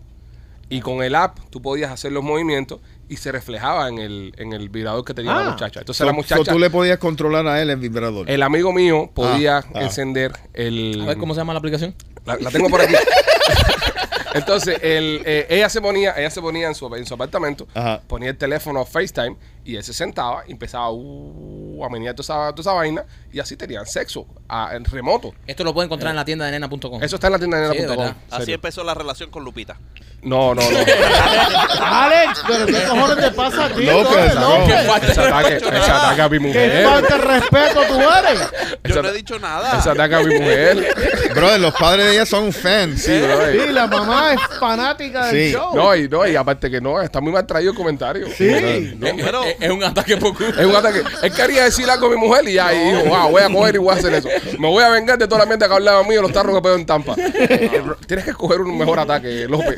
Y 0.70 0.80
con 0.82 1.04
el 1.04 1.16
app 1.16 1.40
tú 1.50 1.62
podías 1.62 1.92
hacer 1.92 2.12
los 2.12 2.24
movimientos 2.24 2.80
y 3.12 3.18
se 3.18 3.32
reflejaba 3.32 3.90
en 3.90 4.00
el, 4.00 4.34
en 4.38 4.54
el 4.54 4.70
vibrador 4.70 5.04
que 5.04 5.14
tenía 5.14 5.34
la 5.34 5.48
Ah. 5.48 5.50
muchacha. 5.52 5.82
Entonces 5.82 5.98
So- 6.00 6.06
la 6.06 6.12
so 6.12 6.16
muchacha, 6.16 6.52
tú 6.54 6.58
le 6.58 6.70
podías 6.70 6.98
controlar 6.98 7.46
a 7.46 7.62
él 7.62 7.70
el 7.70 7.76
vibrador. 7.78 8.30
el 8.30 8.42
amigo 8.42 8.72
mío 8.72 9.12
podía 9.14 9.58
Ah, 9.58 9.66
ah. 9.76 9.82
encender 9.84 10.32
el... 10.54 11.02
A 11.02 11.06
ver 11.08 11.18
cómo 11.18 11.34
se 11.34 11.42
llama 11.42 11.52
la 11.54 11.60
aplicación. 11.60 11.94
La, 12.26 12.38
la 12.38 12.50
tengo 12.52 12.70
por 12.70 12.80
aquí. 12.82 12.94
Entonces, 14.34 14.78
el, 14.82 15.22
eh, 15.26 15.46
ella 15.50 15.68
se 15.68 15.82
ponía, 15.82 16.14
ella 16.18 16.30
se 16.30 16.40
ponía 16.42 16.68
en 16.68 16.76
su, 16.76 16.94
en 16.96 17.06
su 17.06 17.14
apartamento, 17.16 17.68
Ajá. 17.74 18.02
ponía 18.08 18.30
el 18.30 18.38
teléfono 18.38 18.86
FaceTime 18.86 19.36
y 19.64 19.76
él 19.76 19.84
se 19.84 19.94
sentaba 19.94 20.44
y 20.48 20.52
empezaba 20.52 20.90
uh, 20.92 21.86
a 21.86 21.90
menear 21.90 22.16
toda 22.16 22.24
esa, 22.50 22.56
toda 22.56 22.62
esa 22.62 22.74
vaina 22.74 23.06
y 23.32 23.40
así 23.40 23.56
tenían 23.56 23.86
sexo 23.86 24.26
a- 24.50 24.76
en 24.76 24.84
remoto. 24.86 25.34
Esto 25.48 25.64
lo 25.64 25.74
puede 25.74 25.86
encontrar 25.86 26.10
en 26.12 26.16
la 26.16 26.26
tienda 26.26 26.46
de 26.46 26.52
nena.com. 26.52 27.02
Eso 27.04 27.16
está 27.16 27.28
en 27.28 27.34
la 27.34 27.40
tienda 27.40 27.58
de 27.60 27.68
Sí, 27.72 27.78
nena.com. 27.82 27.98
¿verdad? 27.98 28.16
Así 28.30 28.40
serio. 28.42 28.56
empezó 28.56 28.84
la 28.84 28.94
relación 28.94 29.30
con 29.30 29.44
Lupita. 29.44 29.78
No, 30.24 30.54
no, 30.54 30.62
no. 30.62 30.78
Alex, 31.82 32.44
pero 32.48 32.66
¿qué 32.68 32.84
cojones 32.88 33.18
te 33.26 33.32
pasa 33.32 33.66
a 33.66 33.70
ti? 33.70 33.84
López, 33.86 34.12
brother? 34.12 34.36
no. 34.36 34.58
López? 34.60 35.10
ese 35.10 35.22
ataque, 35.22 35.56
ese 35.58 35.68
ataque 35.92 36.22
a 36.22 36.30
mi 36.30 36.38
¿Qué 36.38 36.48
mujer. 36.48 36.86
falta 36.86 37.18
de 37.18 37.24
respeto 37.24 37.82
tú 37.88 38.00
eres? 38.02 38.40
Yo 38.84 39.02
no 39.02 39.10
he 39.10 39.14
dicho 39.14 39.40
nada. 39.40 39.80
Ese 39.80 39.90
ataque 39.90 40.16
a 40.16 40.20
mi 40.20 40.36
mujer. 40.36 40.96
Brother, 41.36 41.60
los 41.62 41.74
padres 41.74 42.06
de 42.08 42.12
ella 42.14 42.26
son 42.26 42.52
fans. 42.52 43.02
Sí, 43.04 43.20
bro. 43.22 43.52
Sí, 43.52 43.72
la 43.72 43.88
mamá 43.88 44.34
es 44.34 44.42
fanática 44.60 45.28
del 45.28 45.48
Sí. 45.48 45.54
show. 45.54 45.74
No, 45.76 45.96
y 45.96 46.08
no, 46.10 46.28
y 46.28 46.36
aparte 46.36 46.70
que 46.70 46.82
no, 46.82 47.02
está 47.02 47.22
muy 47.22 47.32
mal 47.32 47.48
traído 47.48 47.72
el 47.72 47.78
comentario. 47.78 48.28
Sí. 48.36 48.94
No, 48.98 49.08
Eh, 49.08 49.16
Pero- 49.18 49.44
eh, 49.46 49.51
Es, 49.60 49.62
es 49.62 49.72
un 49.72 49.84
ataque 49.84 50.18
por 50.18 50.36
culo. 50.36 50.50
Es 50.50 50.66
un 50.66 50.76
ataque. 50.76 51.02
Él 51.24 51.34
quería 51.34 51.64
decir 51.66 51.90
algo 51.90 52.08
a 52.08 52.10
mi 52.10 52.16
mujer 52.18 52.48
y 52.48 52.54
ya, 52.54 52.74
y 52.74 52.92
dijo, 52.92 53.04
wow, 53.10 53.32
voy 53.32 53.42
a 53.42 53.50
coger 53.50 53.76
y 53.76 53.78
voy 53.78 53.90
a 53.96 53.98
hacer 53.98 54.14
eso. 54.14 54.30
Me 54.60 54.68
voy 54.68 54.84
a 54.84 54.90
vengar 54.90 55.18
de 55.18 55.28
toda 55.28 55.40
la 55.40 55.46
mierda 55.46 55.68
que 55.68 55.74
hablaba 55.74 56.04
mío 56.04 56.22
los 56.22 56.32
tarros 56.34 56.56
que 56.56 56.62
pego 56.62 56.76
en 56.76 56.86
Tampa. 56.86 57.16
Tienes 57.16 58.26
que 58.26 58.32
escoger 58.32 58.62
un 58.62 58.78
mejor 58.78 59.00
ataque, 59.00 59.48
López. 59.48 59.78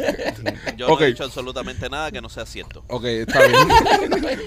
Yo 0.77 0.87
no 0.87 0.99
he 1.01 1.07
dicho 1.07 1.23
absolutamente 1.23 1.89
nada 1.89 2.11
que 2.11 2.21
no 2.21 2.29
sea 2.29 2.45
cierto. 2.45 2.83
Ok, 2.87 3.05
está 3.05 3.39
bien. 3.45 3.67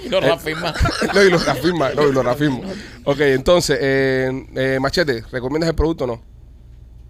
Lo 0.10 0.20
reafirma. 0.20 0.74
No, 1.14 1.22
y 1.22 1.30
lo 1.30 1.38
reafirma, 1.38 1.90
no, 1.90 2.08
y 2.08 2.12
lo 2.12 2.22
reafirmo. 2.22 2.62
Ok, 3.04 3.20
entonces, 3.20 3.78
eh, 3.80 4.46
eh, 4.54 4.78
Machete, 4.80 5.24
¿recomiendas 5.32 5.68
el 5.70 5.74
producto 5.76 6.04
o 6.04 6.06
no? 6.06 6.22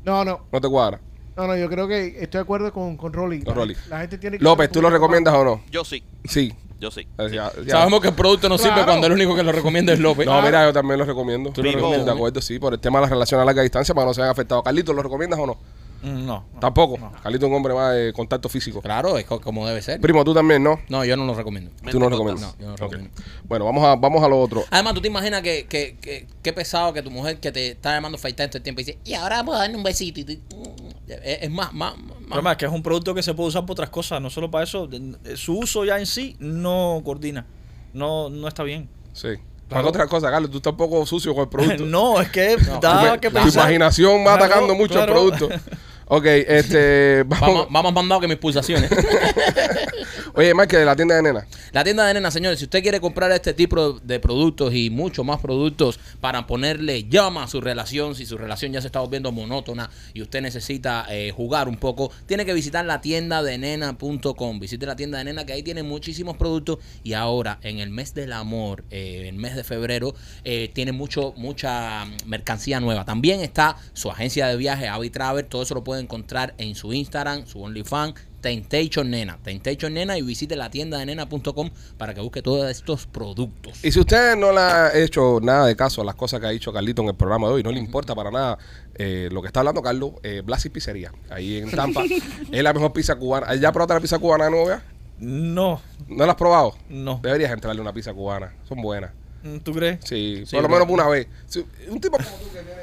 No, 0.05 0.25
no, 0.25 0.47
¿No 0.53 0.61
te 0.61 0.69
cuadra? 0.69 1.01
no, 1.37 1.47
no, 1.47 1.57
yo 1.57 1.69
creo 1.69 1.87
que 1.89 2.07
estoy 2.21 2.39
de 2.39 2.43
acuerdo 2.43 2.73
con, 2.73 2.97
con 2.97 3.13
Rolly. 3.13 3.43
Con 3.43 3.55
Rolly. 3.55 3.77
La 3.89 4.01
gente 4.01 4.19
tiene 4.19 4.39
que 4.39 4.45
López, 4.45 4.71
¿tú 4.71 4.81
lo 4.81 4.89
recomiendas 4.89 5.35
o 5.35 5.45
no? 5.45 5.63
Yo 5.71 5.85
sí, 5.85 6.03
Sí. 6.25 6.55
Yo 6.81 6.91
sí. 6.91 7.07
Eh, 7.19 7.29
ya- 7.33 7.53
ya. 7.65 7.71
Sabemos 7.73 8.01
que 8.01 8.09
el 8.09 8.15
producto 8.15 8.49
no 8.49 8.59
sirve 8.59 8.73
Claro. 8.75 8.87
cuando 8.89 9.07
el 9.07 9.13
único 9.15 9.35
que 9.35 9.43
lo 9.43 9.53
recomienda 9.53 9.93
es 9.93 9.99
López. 10.01 10.27
No, 10.27 10.41
mira, 10.43 10.65
yo 10.67 10.73
también 10.73 10.99
lo 10.99 11.05
recomiendo. 11.05 11.51
¿Tú 11.51 11.63
lo 11.63 11.69
Vivo- 11.69 11.79
recomiendas? 11.79 12.07
De 12.07 12.13
acuerdo, 12.13 12.41
sí, 12.43 12.59
por 12.59 12.75
el 12.75 12.81
tema 12.81 12.99
de 12.99 13.03
las 13.03 13.11
relaciones 13.11 13.43
a 13.43 13.47
larga 13.47 13.63
distancia 13.63 13.95
para 13.95 14.05
que 14.05 14.09
no 14.11 14.15
se 14.15 14.21
vean 14.21 14.31
afectados. 14.31 14.63
Carlitos, 14.65 14.95
¿lo 14.95 15.03
recomiendas 15.03 15.39
o 15.41 15.47
no? 15.47 15.59
Mm, 16.03 16.27
No. 16.27 16.45
no. 16.53 16.61
Tampoco. 16.61 16.99
No. 16.99 17.11
Carlitos 17.23 17.47
es 17.47 17.51
un 17.51 17.57
hombre 17.57 17.73
más 17.73 17.95
de 17.95 18.13
contacto 18.13 18.51
físico. 18.51 18.83
Claro, 18.83 19.17
es 19.17 19.25
co- 19.25 19.41
como 19.41 19.67
debe 19.67 19.81
ser. 19.81 19.99
Primo, 20.01 20.23
tú 20.25 20.35
también, 20.35 20.63
¿no? 20.63 20.79
No, 20.91 21.05
yo 21.07 21.17
no 21.17 21.25
lo 21.25 21.35
recomiendo. 21.35 21.71
Tú 21.91 21.99
no 21.99 22.11
lo 22.11 22.17
Mente 22.19 22.35
recomiendas. 22.35 22.55
No, 22.59 22.61
yo 22.61 22.67
no 22.67 22.77
lo 22.77 22.87
Ok. 22.87 22.93
recomiendo. 22.93 23.23
Bueno, 23.45 23.65
vamos 23.65 23.85
a, 23.85 23.97
vamos 23.97 24.23
a 24.23 24.29
lo 24.29 24.39
otro. 24.39 24.65
Además, 24.71 24.93
tú 24.95 25.01
te 25.01 25.09
imaginas 25.09 25.41
que, 25.41 25.67
que, 25.67 25.97
que, 26.01 26.27
qué 26.43 26.53
pesado 26.53 26.93
que 26.93 27.01
tu 27.03 27.11
mujer 27.11 27.41
que 27.41 27.51
te 27.51 27.69
está 27.69 27.95
llamando 27.95 28.19
FaceTime 28.19 28.49
todo 28.49 28.59
el 28.59 28.63
tiempo 28.63 28.83
y 28.83 28.85
dice, 28.85 28.99
y 29.05 29.15
ahora 29.15 29.37
vamos 29.37 29.57
a 29.57 29.59
darle 29.61 29.77
un 29.77 29.83
besito. 29.83 30.21
Y 30.21 30.25
tú, 30.25 30.39
es, 31.09 31.43
es 31.43 31.51
más, 31.51 31.73
más, 31.73 31.97
más. 31.99 32.17
problema 32.29 32.53
es 32.53 32.59
que 32.59 32.67
es 32.67 32.73
un 32.73 32.83
producto 32.83 33.15
que 33.15 33.23
se 33.23 33.35
puede 33.35 33.49
usar 33.49 33.65
por 33.65 33.73
otras 33.75 33.91
cosas, 33.91 34.21
no 34.21 34.31
solo 34.31 34.51
para 34.51 34.65
eso. 34.65 34.89
Su 35.37 35.59
uso 35.59 35.85
ya 35.85 35.99
en 35.99 36.07
sí 36.07 36.37
no 36.39 37.01
coordina. 37.05 37.47
No, 37.93 38.29
no 38.29 38.49
está 38.49 38.63
bien. 38.63 38.89
Sí. 39.13 39.29
Para 39.69 39.89
otra 39.89 40.07
cosa, 40.07 40.31
Carlos, 40.31 40.51
tú 40.51 40.59
estás 40.59 40.73
un 40.73 40.77
poco 40.77 41.05
sucio 41.07 41.35
con 41.35 41.43
el 41.45 41.49
producto. 41.49 41.85
no, 41.87 42.21
es 42.21 42.29
que 42.31 42.57
No, 42.69 42.79
da 42.81 43.15
Tu- 43.15 43.21
que 43.21 43.29
tu 43.31 43.35
pensar. 43.35 43.63
imaginación 43.65 44.21
va 44.21 44.37
Claro, 44.37 44.45
atacando 44.45 44.75
mucho 44.75 44.95
claro. 44.95 45.13
el 45.13 45.19
producto. 45.33 45.49
Ok, 46.09 46.25
este. 46.27 47.23
Vamos, 47.25 47.41
Vamos. 47.49 47.67
vamos 47.71 47.93
mandado 47.95 48.21
que 48.21 48.29
mis 48.29 48.37
pulsaciones. 48.39 48.91
Oye, 50.39 50.53
Mike, 50.53 50.77
de 50.77 50.85
la 50.85 50.95
tienda 50.95 51.15
de 51.15 51.23
nena. 51.23 51.47
La 51.73 51.83
tienda 51.83 52.05
de 52.05 52.13
nena, 52.13 52.31
señores, 52.31 52.59
si 52.59 52.67
usted 52.67 52.83
quiere 52.83 53.01
comprar 53.01 53.33
este 53.33 53.55
tipo 53.55 53.95
de 53.95 54.21
productos 54.21 54.75
y 54.75 54.91
mucho 54.91 55.25
más 55.25 55.41
productos 55.41 55.99
para 56.21 56.47
ponerle 56.47 57.05
llama 57.05 57.45
a 57.45 57.49
su 57.49 57.63
relación, 57.63 58.15
si 58.15 58.27
su 58.27 58.37
relación 58.37 58.71
ya 58.71 58.83
se 58.83 58.89
está 58.89 59.01
volviendo 59.01 59.33
monótona 59.33 59.89
y 60.13 60.21
usted 60.21 60.43
necesita 60.43 61.07
eh, 61.09 61.33
jugar 61.35 61.71
un 61.71 61.79
poco, 61.79 62.13
tiene 62.27 62.45
que 62.45 62.53
visitar 62.53 62.85
la 62.85 63.01
tienda 63.01 63.43
de 63.43 63.57
nena.com. 63.57 64.61
Visite 64.61 64.85
la 64.85 64.95
tienda 64.95 65.17
de 65.17 65.25
nena 65.25 65.47
que 65.47 65.55
ahí 65.55 65.63
tiene 65.63 65.83
muchísimos 65.83 66.37
productos 66.37 66.81
y 67.03 67.15
ahora 67.15 67.59
en 67.63 67.79
el 67.79 67.89
mes 67.89 68.13
del 68.13 68.35
amor, 68.35 68.85
eh, 68.91 69.31
el 69.31 69.37
mes 69.37 69.57
de 69.57 69.65
febrero, 69.65 70.15
eh, 70.45 70.71
tiene 70.71 70.93
mucho 70.93 71.33
mucha 71.39 72.05
mercancía 72.27 72.79
nueva. 72.79 73.07
También 73.07 73.41
está 73.41 73.79
su 73.95 74.11
agencia 74.11 74.49
de 74.49 74.59
viaje, 74.59 74.87
Avi 74.87 75.09
Travel, 75.09 75.47
todo 75.47 75.63
eso 75.63 75.75
lo 75.75 75.83
puede 75.83 76.03
encontrar 76.03 76.53
en 76.59 76.75
su 76.75 76.93
Instagram, 76.93 77.47
su 77.47 77.63
OnlyFans. 77.63 78.36
Temptation 78.47 79.11
Nena, 79.11 79.39
Temptation 79.43 79.93
Nena 79.93 80.17
y 80.17 80.23
visite 80.23 80.55
la 80.55 80.71
tienda 80.71 80.99
de 80.99 81.07
nena.com 81.07 81.69
para 81.99 82.15
que 82.15 82.21
busque 82.21 82.43
todos 82.43 82.71
estos 82.71 83.05
productos. 83.05 83.85
Y 83.85 83.91
si 83.91 83.99
usted 83.99 84.37
no 84.37 84.53
le 84.53 84.61
ha 84.61 84.97
hecho 84.97 85.41
nada 85.43 85.67
de 85.67 85.75
caso 85.75 86.01
a 86.03 86.05
las 86.05 86.15
cosas 86.15 86.39
que 86.39 86.47
ha 86.47 86.51
dicho 86.51 86.73
Carlito 86.73 87.03
en 87.03 87.09
el 87.09 87.17
programa 87.17 87.49
de 87.49 87.55
hoy, 87.55 87.65
no 87.65 87.73
le 87.73 87.81
importa 87.81 88.15
para 88.15 88.31
nada 88.31 88.57
eh, 88.95 89.29
lo 89.33 89.43
que 89.43 89.49
está 89.49 89.59
hablando 89.59 89.83
Carlos, 89.83 90.13
eh, 90.23 90.43
Blasi 90.45 90.69
Pizzería, 90.69 91.11
ahí 91.29 91.57
en 91.57 91.71
Tampa, 91.73 92.05
es 92.05 92.63
la 92.63 92.73
mejor 92.73 92.93
pizza 92.93 93.17
cubana. 93.17 93.53
¿Ya 93.57 93.73
probaste 93.73 93.95
la 93.95 94.01
pizza 94.01 94.21
cubana 94.21 94.49
nueva? 94.49 94.81
No, 95.19 95.81
¿No 96.07 96.25
la 96.25 96.31
has 96.31 96.39
probado? 96.39 96.77
no. 96.89 97.19
Deberías 97.21 97.51
entrarle 97.51 97.81
una 97.81 97.93
pizza 97.93 98.15
cubana, 98.15 98.55
son 98.69 98.81
buenas. 98.81 99.11
Mm, 99.43 99.57
¿Tú 99.57 99.73
crees? 99.73 99.99
Sí, 100.05 100.45
Sí, 100.47 100.55
por 100.55 100.63
lo 100.63 100.69
menos 100.69 100.89
una 100.89 101.09
vez. 101.09 101.27
Un 101.89 102.01
tipo 102.01 102.17
como 102.17 102.29
tú 102.29 102.45
que 102.53 102.61
tiene... 102.61 102.83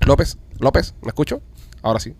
López, 0.06 0.38
López, 0.58 0.94
¿me 1.02 1.08
escucho? 1.08 1.42
Ahora 1.84 2.00
sí. 2.00 2.14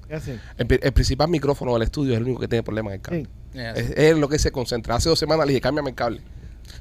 El, 0.59 0.67
pri- 0.67 0.79
el 0.83 0.93
principal 0.93 1.29
micrófono 1.29 1.73
del 1.73 1.83
estudio 1.83 2.13
es 2.13 2.19
el 2.19 2.25
único 2.25 2.41
que 2.41 2.49
tiene 2.49 2.63
problemas 2.63 2.93
en 2.93 2.95
el 2.97 3.01
cable. 3.03 3.23
Sí. 3.23 3.59
Es, 3.59 3.91
es 3.97 4.17
lo 4.19 4.29
que 4.29 4.39
se 4.39 4.53
concentra. 4.53 4.95
Hace 4.97 5.09
dos 5.09 5.19
semanas 5.19 5.47
le 5.47 5.53
dije, 5.53 5.61
cámbiame 5.63 5.91
el 5.91 5.97
cable. 5.97 6.21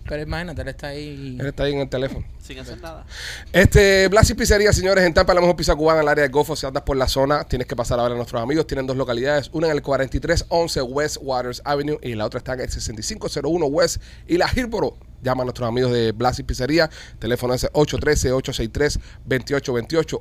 Pero 0.08 0.22
imagínate, 0.22 0.62
él 0.62 0.68
está 0.68 0.88
ahí. 0.88 1.38
Él 1.40 1.48
está 1.48 1.64
ahí 1.64 1.74
en 1.74 1.80
el 1.80 1.90
teléfono. 1.90 2.26
Sin 2.40 2.60
hacer 2.60 2.80
nada. 2.82 3.06
Este, 3.52 4.08
Blasi 4.10 4.34
Pizzería, 4.34 4.74
señores, 4.74 5.06
en 5.06 5.14
Tampa, 5.14 5.34
la 5.34 5.42
mejor 5.42 5.56
pizza 5.56 5.76
cubana 5.76 6.00
en 6.00 6.04
el 6.04 6.10
área 6.10 6.24
de 6.24 6.30
Gofo. 6.30 6.56
Si 6.56 6.66
andas 6.66 6.84
por 6.84 6.98
la 6.98 7.08
zona, 7.08 7.44
tienes 7.46 7.68
que 7.68 7.76
pasar 7.76 8.00
a 8.00 8.04
ver 8.04 8.12
a 8.12 8.16
nuestros 8.16 8.42
amigos. 8.42 8.68
Tienen 8.68 8.86
dos 8.86 8.98
localidades, 8.98 9.50
una 9.54 9.68
en 9.68 9.74
el 9.74 9.82
4311 9.82 10.82
West 10.82 11.18
Waters 11.22 11.62
Avenue 11.64 12.00
y 12.02 12.16
la 12.16 12.26
otra 12.26 12.40
está 12.40 12.54
en 12.54 12.62
el 12.62 12.70
6501 12.70 13.66
West 13.68 14.02
y 14.28 14.38
la 14.38 14.50
Hillboro. 14.54 14.98
Llama 15.24 15.44
a 15.44 15.46
nuestros 15.46 15.70
amigos 15.70 15.94
de 15.94 16.12
Blasi 16.12 16.44
Pizzería. 16.44 16.90
Teléfono 17.18 17.54
es 17.54 17.64
813-863-2828. 17.72 20.20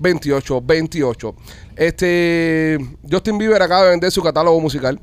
813-863-2828. 0.00 1.34
Este, 1.76 2.78
Justin 3.10 3.36
Bieber 3.36 3.60
acaba 3.60 3.84
de 3.84 3.90
vender 3.90 4.10
su 4.10 4.22
catálogo 4.22 4.58
musical 4.60 4.98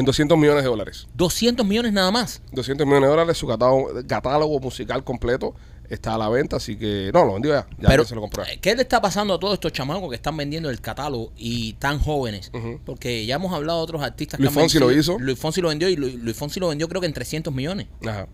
en 0.00 0.04
200 0.06 0.36
millones 0.36 0.64
de 0.64 0.68
dólares. 0.70 1.06
200 1.14 1.64
millones 1.64 1.92
nada 1.92 2.10
más. 2.10 2.42
200 2.52 2.86
millones 2.86 3.06
de 3.08 3.10
dólares, 3.10 3.38
su 3.38 3.46
catálogo, 3.46 3.88
catálogo 4.06 4.58
musical 4.60 5.04
completo 5.04 5.54
está 5.88 6.14
a 6.14 6.18
la 6.18 6.28
venta, 6.28 6.56
así 6.56 6.76
que 6.76 7.10
no, 7.12 7.24
lo 7.24 7.32
vendió 7.34 7.50
ya, 7.52 7.66
ya 7.80 7.88
Pero, 7.88 8.04
se 8.04 8.14
lo 8.14 8.20
compró. 8.20 8.44
eh, 8.44 8.58
¿qué 8.62 8.76
le 8.76 8.82
está 8.82 9.00
pasando 9.02 9.34
a 9.34 9.40
todos 9.40 9.54
estos 9.54 9.72
chamacos 9.72 10.08
que 10.08 10.14
están 10.14 10.36
vendiendo 10.36 10.70
el 10.70 10.80
catálogo 10.80 11.32
y 11.36 11.72
tan 11.74 11.98
jóvenes? 11.98 12.52
Porque 12.84 13.26
ya 13.26 13.34
hemos 13.36 13.52
hablado 13.52 13.78
de 13.80 13.84
otros 13.84 14.02
artistas 14.02 14.38
que 14.38 14.44
Luis 14.44 14.56
han 14.56 14.60
Fonsi 14.62 14.78
lo 14.78 14.92
hizo. 14.92 15.18
Luis 15.18 15.38
Fonsi 15.38 15.60
lo 15.60 15.68
vendió 15.68 15.88
y 15.88 15.96
Lu- 15.96 16.16
Luis 16.18 16.36
Fonsi 16.36 16.60
lo 16.60 16.68
vendió 16.68 16.88
creo 16.88 17.00
que 17.00 17.08
en 17.08 17.12
300 17.12 17.52
millones. 17.52 17.88
Ajá. 18.06 18.28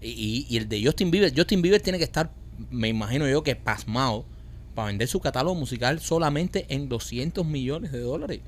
Y, 0.00 0.10
y- 0.10 0.46
y 0.48 0.56
el 0.58 0.68
de 0.68 0.84
Justin 0.84 1.10
Bieber, 1.10 1.32
Justin 1.36 1.60
Bieber 1.60 1.80
tiene 1.80 1.98
que 1.98 2.04
estar, 2.04 2.30
me 2.70 2.88
imagino 2.88 3.28
yo, 3.28 3.42
que 3.42 3.56
pasmado 3.56 4.24
para 4.76 4.86
vender 4.86 5.08
su 5.08 5.18
catálogo 5.20 5.54
musical 5.56 5.98
solamente 6.00 6.66
en 6.68 6.88
200 6.88 7.44
millones 7.44 7.90
de 7.90 7.98
dólares. 8.00 8.40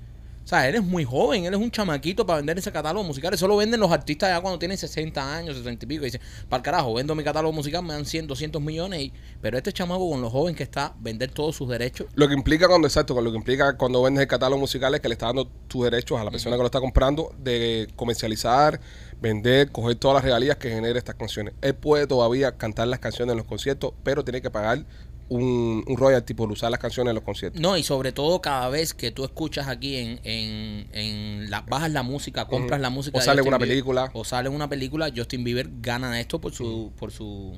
O 0.44 0.46
sea, 0.46 0.68
él 0.68 0.74
es 0.74 0.84
muy 0.84 1.04
joven, 1.04 1.46
él 1.46 1.54
es 1.54 1.58
un 1.58 1.70
chamaquito 1.70 2.26
para 2.26 2.36
vender 2.36 2.58
ese 2.58 2.70
catálogo 2.70 3.02
musical. 3.02 3.32
Eso 3.32 3.48
lo 3.48 3.56
venden 3.56 3.80
los 3.80 3.90
artistas 3.90 4.28
ya 4.28 4.42
cuando 4.42 4.58
tienen 4.58 4.76
60 4.76 5.36
años, 5.36 5.56
60 5.56 5.86
y 5.86 5.88
pico. 5.88 6.02
Y 6.02 6.06
dicen, 6.06 6.20
para 6.50 6.58
el 6.58 6.62
carajo, 6.62 6.92
vendo 6.92 7.14
mi 7.14 7.24
catálogo 7.24 7.54
musical, 7.54 7.82
me 7.82 7.94
dan 7.94 8.04
100, 8.04 8.26
200 8.26 8.60
millones. 8.60 9.00
Y, 9.00 9.12
pero 9.40 9.56
este 9.56 9.72
chamaco 9.72 10.10
con 10.10 10.20
lo 10.20 10.28
joven 10.28 10.54
que 10.54 10.62
está, 10.62 10.94
vender 11.00 11.30
todos 11.30 11.56
sus 11.56 11.66
derechos. 11.70 12.08
Lo 12.14 12.28
que 12.28 12.34
implica 12.34 12.68
cuando, 12.68 12.86
exacto, 12.86 13.18
lo 13.18 13.30
que 13.30 13.38
implica 13.38 13.78
cuando 13.78 14.02
vendes 14.02 14.20
el 14.20 14.28
catálogo 14.28 14.60
musical 14.60 14.94
es 14.94 15.00
que 15.00 15.08
le 15.08 15.14
está 15.14 15.26
dando 15.26 15.46
tus 15.66 15.84
derechos 15.84 16.20
a 16.20 16.24
la 16.24 16.30
persona 16.30 16.56
que 16.56 16.60
lo 16.60 16.66
está 16.66 16.80
comprando 16.80 17.34
de 17.38 17.88
comercializar, 17.96 18.80
vender, 19.22 19.72
coger 19.72 19.96
todas 19.96 20.16
las 20.16 20.24
regalías 20.24 20.58
que 20.58 20.68
genere 20.68 20.98
estas 20.98 21.14
canciones. 21.14 21.54
Él 21.62 21.74
puede 21.74 22.06
todavía 22.06 22.52
cantar 22.58 22.88
las 22.88 22.98
canciones 22.98 23.32
en 23.32 23.38
los 23.38 23.46
conciertos, 23.46 23.94
pero 24.02 24.22
tiene 24.24 24.42
que 24.42 24.50
pagar 24.50 24.84
un, 25.28 25.84
un 25.86 25.96
royalty 25.96 26.34
por 26.34 26.50
usar 26.50 26.70
las 26.70 26.80
canciones 26.80 27.10
en 27.10 27.14
los 27.14 27.24
conciertos. 27.24 27.60
No, 27.60 27.76
y 27.76 27.82
sobre 27.82 28.12
todo 28.12 28.40
cada 28.40 28.68
vez 28.68 28.94
que 28.94 29.10
tú 29.10 29.24
escuchas 29.24 29.68
aquí 29.68 29.96
en, 29.96 30.20
en, 30.24 30.86
en 30.92 31.50
la, 31.50 31.62
bajas 31.62 31.90
la 31.90 32.02
música, 32.02 32.46
compras 32.46 32.80
la 32.80 32.90
música. 32.90 33.16
O 33.16 33.20
de 33.20 33.24
sale 33.24 33.40
Justin 33.40 33.48
una 33.48 33.58
Bieber, 33.58 33.72
película. 33.72 34.10
O 34.12 34.24
sale 34.24 34.48
una 34.48 34.68
película, 34.68 35.10
Justin 35.14 35.44
Bieber 35.44 35.68
gana 35.80 36.20
esto 36.20 36.40
por 36.40 36.52
su, 36.52 36.92
por 36.98 37.10
su 37.10 37.54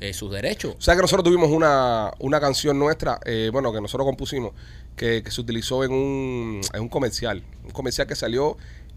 eh, 0.00 0.12
sus 0.12 0.30
derechos. 0.30 0.76
O 0.78 0.80
sea 0.80 0.94
que 0.94 1.02
nosotros 1.02 1.24
tuvimos 1.24 1.50
una, 1.50 2.12
una 2.20 2.40
canción 2.40 2.78
nuestra, 2.78 3.18
eh, 3.24 3.50
bueno, 3.52 3.72
que 3.72 3.80
nosotros 3.80 4.06
compusimos, 4.06 4.52
que, 4.94 5.22
que 5.22 5.30
se 5.30 5.40
utilizó 5.40 5.82
en 5.84 5.92
un, 5.92 6.60
en 6.72 6.80
un 6.82 6.88
comercial. 6.88 7.42
Un 7.64 7.70
comercial 7.70 8.06
que 8.06 8.14
salió 8.14 8.56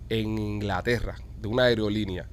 en 0.10 0.38
Inglaterra, 0.38 1.16
de 1.42 1.48
una 1.48 1.64
aerolínea. 1.64 2.28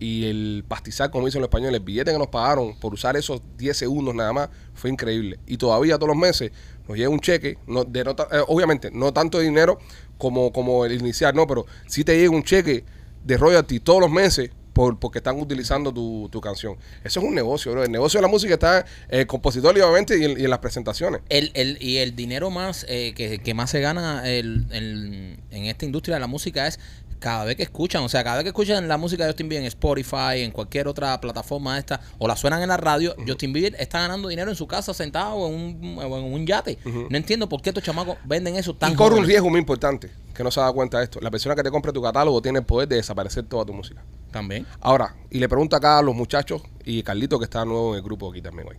Y 0.00 0.24
el 0.24 0.64
pastizal, 0.66 1.10
como 1.10 1.26
dicen 1.26 1.40
los 1.42 1.48
españoles, 1.48 1.78
el 1.78 1.84
billete 1.84 2.10
que 2.10 2.18
nos 2.18 2.28
pagaron 2.28 2.74
por 2.80 2.94
usar 2.94 3.16
esos 3.16 3.42
10 3.58 3.76
segundos 3.76 4.14
nada 4.14 4.32
más 4.32 4.48
fue 4.74 4.90
increíble. 4.90 5.38
Y 5.46 5.58
todavía 5.58 5.96
todos 5.96 6.08
los 6.08 6.16
meses 6.16 6.50
nos 6.88 6.96
llega 6.96 7.10
un 7.10 7.20
cheque, 7.20 7.58
no, 7.66 7.84
de 7.84 8.02
no 8.02 8.12
eh, 8.12 8.42
obviamente 8.48 8.90
no 8.90 9.12
tanto 9.12 9.38
dinero 9.38 9.78
como, 10.18 10.52
como 10.52 10.84
el 10.86 10.92
inicial, 10.92 11.34
no, 11.34 11.46
pero 11.46 11.66
sí 11.86 12.02
te 12.02 12.16
llega 12.18 12.30
un 12.30 12.42
cheque 12.42 12.82
de 13.24 13.36
royalty 13.36 13.78
todos 13.78 14.00
los 14.00 14.10
meses 14.10 14.50
por, 14.72 14.98
porque 15.00 15.18
están 15.18 15.38
utilizando 15.38 15.92
tu, 15.92 16.28
tu 16.30 16.40
canción. 16.40 16.76
Eso 17.04 17.18
es 17.20 17.26
un 17.26 17.34
negocio, 17.34 17.72
bro. 17.72 17.82
El 17.82 17.90
negocio 17.90 18.18
de 18.18 18.22
la 18.22 18.28
música 18.28 18.54
está 18.54 18.86
el 19.08 19.26
compositor, 19.26 19.76
y 19.76 19.80
obviamente, 19.80 20.16
y 20.16 20.24
en, 20.24 20.40
y 20.40 20.44
en 20.44 20.50
las 20.50 20.60
presentaciones. 20.60 21.22
El, 21.28 21.50
el, 21.54 21.76
y 21.82 21.98
el 21.98 22.14
dinero 22.14 22.50
más 22.50 22.86
eh, 22.88 23.12
que, 23.16 23.40
que 23.40 23.52
más 23.52 23.68
se 23.70 23.80
gana 23.80 24.22
el- 24.30 24.66
el- 24.70 25.40
en 25.50 25.64
esta 25.64 25.84
industria 25.84 26.14
de 26.14 26.20
la 26.20 26.28
música 26.28 26.68
es 26.68 26.78
cada 27.20 27.44
vez 27.44 27.56
que 27.56 27.62
escuchan, 27.62 28.02
o 28.02 28.08
sea, 28.08 28.24
cada 28.24 28.36
vez 28.36 28.44
que 28.44 28.48
escuchan 28.48 28.88
la 28.88 28.96
música 28.96 29.24
de 29.24 29.30
Justin 29.30 29.48
Bieber 29.48 29.62
en 29.62 29.68
Spotify, 29.68 30.40
en 30.40 30.50
cualquier 30.50 30.88
otra 30.88 31.20
plataforma 31.20 31.78
esta, 31.78 32.00
o 32.18 32.26
la 32.26 32.34
suenan 32.34 32.62
en 32.62 32.68
la 32.68 32.78
radio, 32.78 33.14
Justin 33.26 33.52
Bieber 33.52 33.76
está 33.78 34.00
ganando 34.00 34.28
dinero 34.28 34.50
en 34.50 34.56
su 34.56 34.66
casa 34.66 34.92
sentado 34.94 35.34
o 35.34 35.48
en 35.48 35.54
un, 35.54 35.98
o 35.98 36.18
en 36.18 36.32
un 36.32 36.46
yate. 36.46 36.78
No 36.84 37.16
entiendo 37.16 37.48
por 37.48 37.62
qué 37.62 37.70
estos 37.70 37.84
chamacos 37.84 38.16
venden 38.24 38.56
eso 38.56 38.74
tan 38.74 38.92
y 38.92 38.96
corre 38.96 39.16
un 39.16 39.26
riesgo 39.26 39.50
muy 39.50 39.60
importante, 39.60 40.10
que 40.34 40.42
no 40.42 40.50
se 40.50 40.60
da 40.60 40.72
cuenta 40.72 40.98
de 40.98 41.04
esto. 41.04 41.20
La 41.20 41.30
persona 41.30 41.54
que 41.54 41.62
te 41.62 41.70
compre 41.70 41.92
tu 41.92 42.02
catálogo 42.02 42.40
tiene 42.40 42.60
el 42.60 42.64
poder 42.64 42.88
de 42.88 42.96
desaparecer 42.96 43.44
toda 43.44 43.64
tu 43.64 43.74
música. 43.74 44.02
También. 44.30 44.66
Ahora, 44.80 45.14
y 45.30 45.38
le 45.38 45.48
pregunto 45.48 45.76
acá 45.76 45.98
a 45.98 46.02
los 46.02 46.14
muchachos 46.14 46.62
y 46.84 47.02
Carlito 47.02 47.38
que 47.38 47.44
está 47.44 47.64
nuevo 47.64 47.92
en 47.92 47.98
el 47.98 48.02
grupo 48.02 48.30
aquí 48.30 48.40
también 48.40 48.68
hoy. 48.68 48.76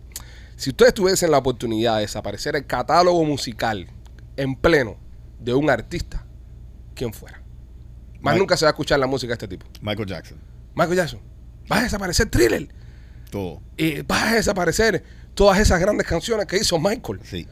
Si 0.56 0.70
ustedes 0.70 0.94
tuviesen 0.94 1.30
la 1.30 1.38
oportunidad 1.38 1.96
de 1.96 2.02
desaparecer 2.02 2.56
el 2.56 2.66
catálogo 2.66 3.24
musical 3.24 3.88
en 4.36 4.56
pleno 4.56 4.96
de 5.38 5.54
un 5.54 5.70
artista, 5.70 6.26
¿quién 6.94 7.12
fuera? 7.12 7.41
Más 8.22 8.32
Mike- 8.34 8.38
nunca 8.38 8.56
se 8.56 8.64
va 8.64 8.70
a 8.70 8.72
escuchar 8.72 8.98
la 8.98 9.06
música 9.06 9.30
de 9.30 9.34
este 9.34 9.48
tipo. 9.48 9.66
Michael 9.80 10.08
Jackson. 10.08 10.38
Michael 10.74 10.96
Jackson. 10.96 11.20
va 11.70 11.78
a 11.78 11.82
desaparecer 11.82 12.28
Thriller. 12.30 12.68
Todo. 13.30 13.60
Y 13.76 14.02
va 14.02 14.30
a 14.30 14.34
desaparecer 14.34 15.02
todas 15.34 15.58
esas 15.58 15.80
grandes 15.80 16.06
canciones 16.06 16.46
que 16.46 16.56
hizo 16.56 16.78
Michael. 16.78 17.20
Sí. 17.24 17.46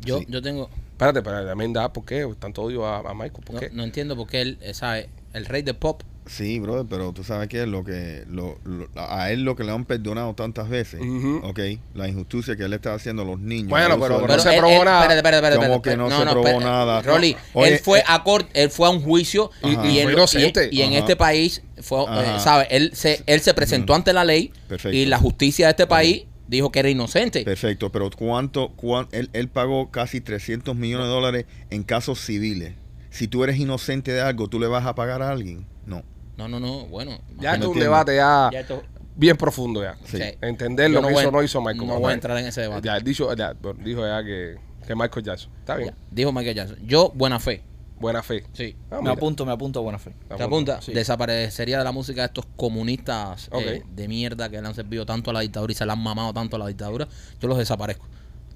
Yo, 0.00 0.18
Sí. 0.20 0.26
yo 0.28 0.42
tengo. 0.42 0.68
Espérate, 0.92 1.18
espérate, 1.20 1.46
también 1.46 1.72
da, 1.72 1.92
¿por 1.92 2.04
qué? 2.04 2.28
Tanto 2.38 2.62
odio 2.62 2.86
a, 2.86 2.98
a 2.98 3.14
Michael, 3.14 3.44
¿por 3.44 3.54
No, 3.54 3.60
qué? 3.60 3.70
no 3.72 3.82
entiendo 3.84 4.16
por 4.16 4.28
qué 4.28 4.40
él, 4.42 4.58
eh, 4.60 4.74
¿sabe? 4.74 5.08
El 5.32 5.46
rey 5.46 5.62
de 5.62 5.74
pop. 5.74 6.02
Sí, 6.26 6.60
brother, 6.60 6.86
pero 6.88 7.12
tú 7.12 7.24
sabes 7.24 7.48
que 7.48 7.66
lo 7.66 7.82
que 7.82 8.24
lo, 8.28 8.56
lo- 8.64 8.88
a 8.94 9.32
él 9.32 9.42
lo 9.42 9.56
que 9.56 9.64
le 9.64 9.72
han 9.72 9.84
perdonado 9.84 10.34
tantas 10.34 10.68
veces, 10.68 11.00
ok, 11.42 11.58
la 11.94 12.06
injusticia 12.08 12.54
que 12.54 12.62
él 12.62 12.72
está 12.72 12.94
haciendo 12.94 13.22
a 13.22 13.24
los 13.24 13.40
niños. 13.40 13.68
Bueno, 13.70 13.98
pero- 14.00 14.20
pero 14.20 14.36
la- 14.36 14.38
se 14.38 14.56
probó 14.56 14.84
nada. 14.84 15.02
Espérate, 15.02 15.16
espérate, 15.16 15.36
espérate, 15.36 15.56
¿Cómo 15.56 15.76
espérate, 15.76 15.90
que 15.90 15.96
no 15.96 16.10
se 16.18 16.22
probó 16.30 16.46
espérate. 16.46 16.64
nada? 16.64 17.02
Rolly, 17.02 17.36
Oye, 17.54 17.72
él 17.74 17.78
fue 17.80 17.98
eh, 17.98 18.04
a 18.06 18.22
corte, 18.22 18.50
él 18.62 18.70
fue 18.70 18.86
a 18.86 18.90
un 18.90 19.02
juicio 19.02 19.50
y, 19.64 19.74
Ajá. 19.74 19.86
y 19.86 19.92
Fue 19.94 20.02
él- 20.02 20.12
inocente. 20.12 20.68
y- 20.70 20.76
y 20.78 20.82
en 20.82 20.92
este 20.92 21.16
país 21.16 21.62
fue, 21.80 22.02
eh. 22.02 22.66
Él 22.70 22.92
se, 22.94 23.22
él 23.26 23.40
se 23.40 23.52
presentó 23.54 23.94
ante 23.94 24.12
la 24.12 24.24
ley 24.24 24.52
Perfecto. 24.68 24.96
y 24.96 25.06
la 25.06 25.18
justicia 25.18 25.66
de 25.66 25.70
este 25.70 25.86
país 25.88 26.22
dijo 26.46 26.70
que 26.70 26.78
era 26.78 26.88
inocente. 26.88 27.42
Perfecto, 27.44 27.90
pero 27.90 28.08
¿cuánto? 28.10 28.68
cuán- 28.76 29.08
él, 29.10 29.28
él 29.32 29.48
pagó 29.48 29.90
casi 29.90 30.20
300 30.20 30.76
millones 30.76 31.08
de 31.08 31.12
dólares 31.12 31.46
en 31.70 31.82
casos 31.82 32.20
civiles. 32.20 32.74
Si 33.10 33.26
tú 33.26 33.42
eres 33.42 33.58
inocente 33.58 34.12
de 34.12 34.20
algo, 34.20 34.46
¿tú 34.48 34.60
le 34.60 34.68
vas 34.68 34.86
a 34.86 34.94
pagar 34.94 35.20
a 35.22 35.30
alguien? 35.30 35.66
No. 35.84 36.02
No, 36.36 36.48
no, 36.48 36.58
no, 36.60 36.86
bueno. 36.86 37.18
Ya 37.40 37.54
esto 37.54 37.66
es 37.70 37.72
un 37.72 37.78
debate 37.80 38.16
ya, 38.16 38.50
ya 38.52 38.60
esto- 38.60 38.82
bien 39.16 39.36
profundo 39.36 39.82
ya. 39.82 39.96
Sí. 40.04 40.16
Sí. 40.18 40.24
Entender 40.40 40.90
Yo 40.90 40.94
lo 40.96 41.02
no 41.02 41.08
que 41.08 41.14
hizo 41.20 41.28
o 41.28 41.32
no 41.32 41.42
hizo 41.42 41.60
Michael. 41.60 41.78
no 41.78 41.86
Vamos 41.86 42.00
voy 42.02 42.10
a 42.10 42.14
entrar 42.14 42.38
en 42.38 42.46
ese 42.46 42.62
debate. 42.62 42.86
Ya, 42.86 42.98
dijo, 43.00 43.34
ya, 43.34 43.54
dijo 43.84 44.06
ya 44.06 44.24
que, 44.24 44.56
que 44.86 44.94
Michael 44.94 45.24
Jackson. 45.24 45.50
Está 45.60 45.76
bien. 45.76 45.90
Ya, 45.90 45.96
Dijo 46.10 46.32
Michael 46.32 46.56
Jackson. 46.56 46.78
Yo, 46.86 47.12
buena 47.14 47.38
fe. 47.38 47.62
Buena 48.00 48.22
fe. 48.22 48.44
Sí. 48.52 48.74
Ah, 48.90 48.96
Me 48.96 49.02
mira. 49.02 49.12
apunto, 49.12 49.46
me 49.46 49.52
apunto 49.52 49.78
a 49.78 49.82
buena 49.82 49.98
fe. 49.98 50.12
¿Te 50.36 50.42
apunta? 50.42 50.82
Sí. 50.82 50.92
Desaparecería 50.92 51.78
de 51.78 51.84
la 51.84 51.92
música 51.92 52.22
de 52.22 52.26
estos 52.26 52.46
comunistas 52.56 53.48
eh, 53.52 53.84
de 53.88 54.08
mierda 54.08 54.48
que 54.48 54.60
le 54.60 54.66
han 54.66 54.74
servido 54.74 55.06
tanto 55.06 55.30
a 55.30 55.34
la 55.34 55.40
dictadura 55.40 55.70
y 55.70 55.76
se 55.76 55.86
le 55.86 55.92
han 55.92 56.02
mamado 56.02 56.32
tanto 56.32 56.56
a 56.56 56.58
la 56.58 56.66
dictadura. 56.66 57.06
Yo 57.40 57.46
los 57.46 57.58
desaparezco. 57.58 58.06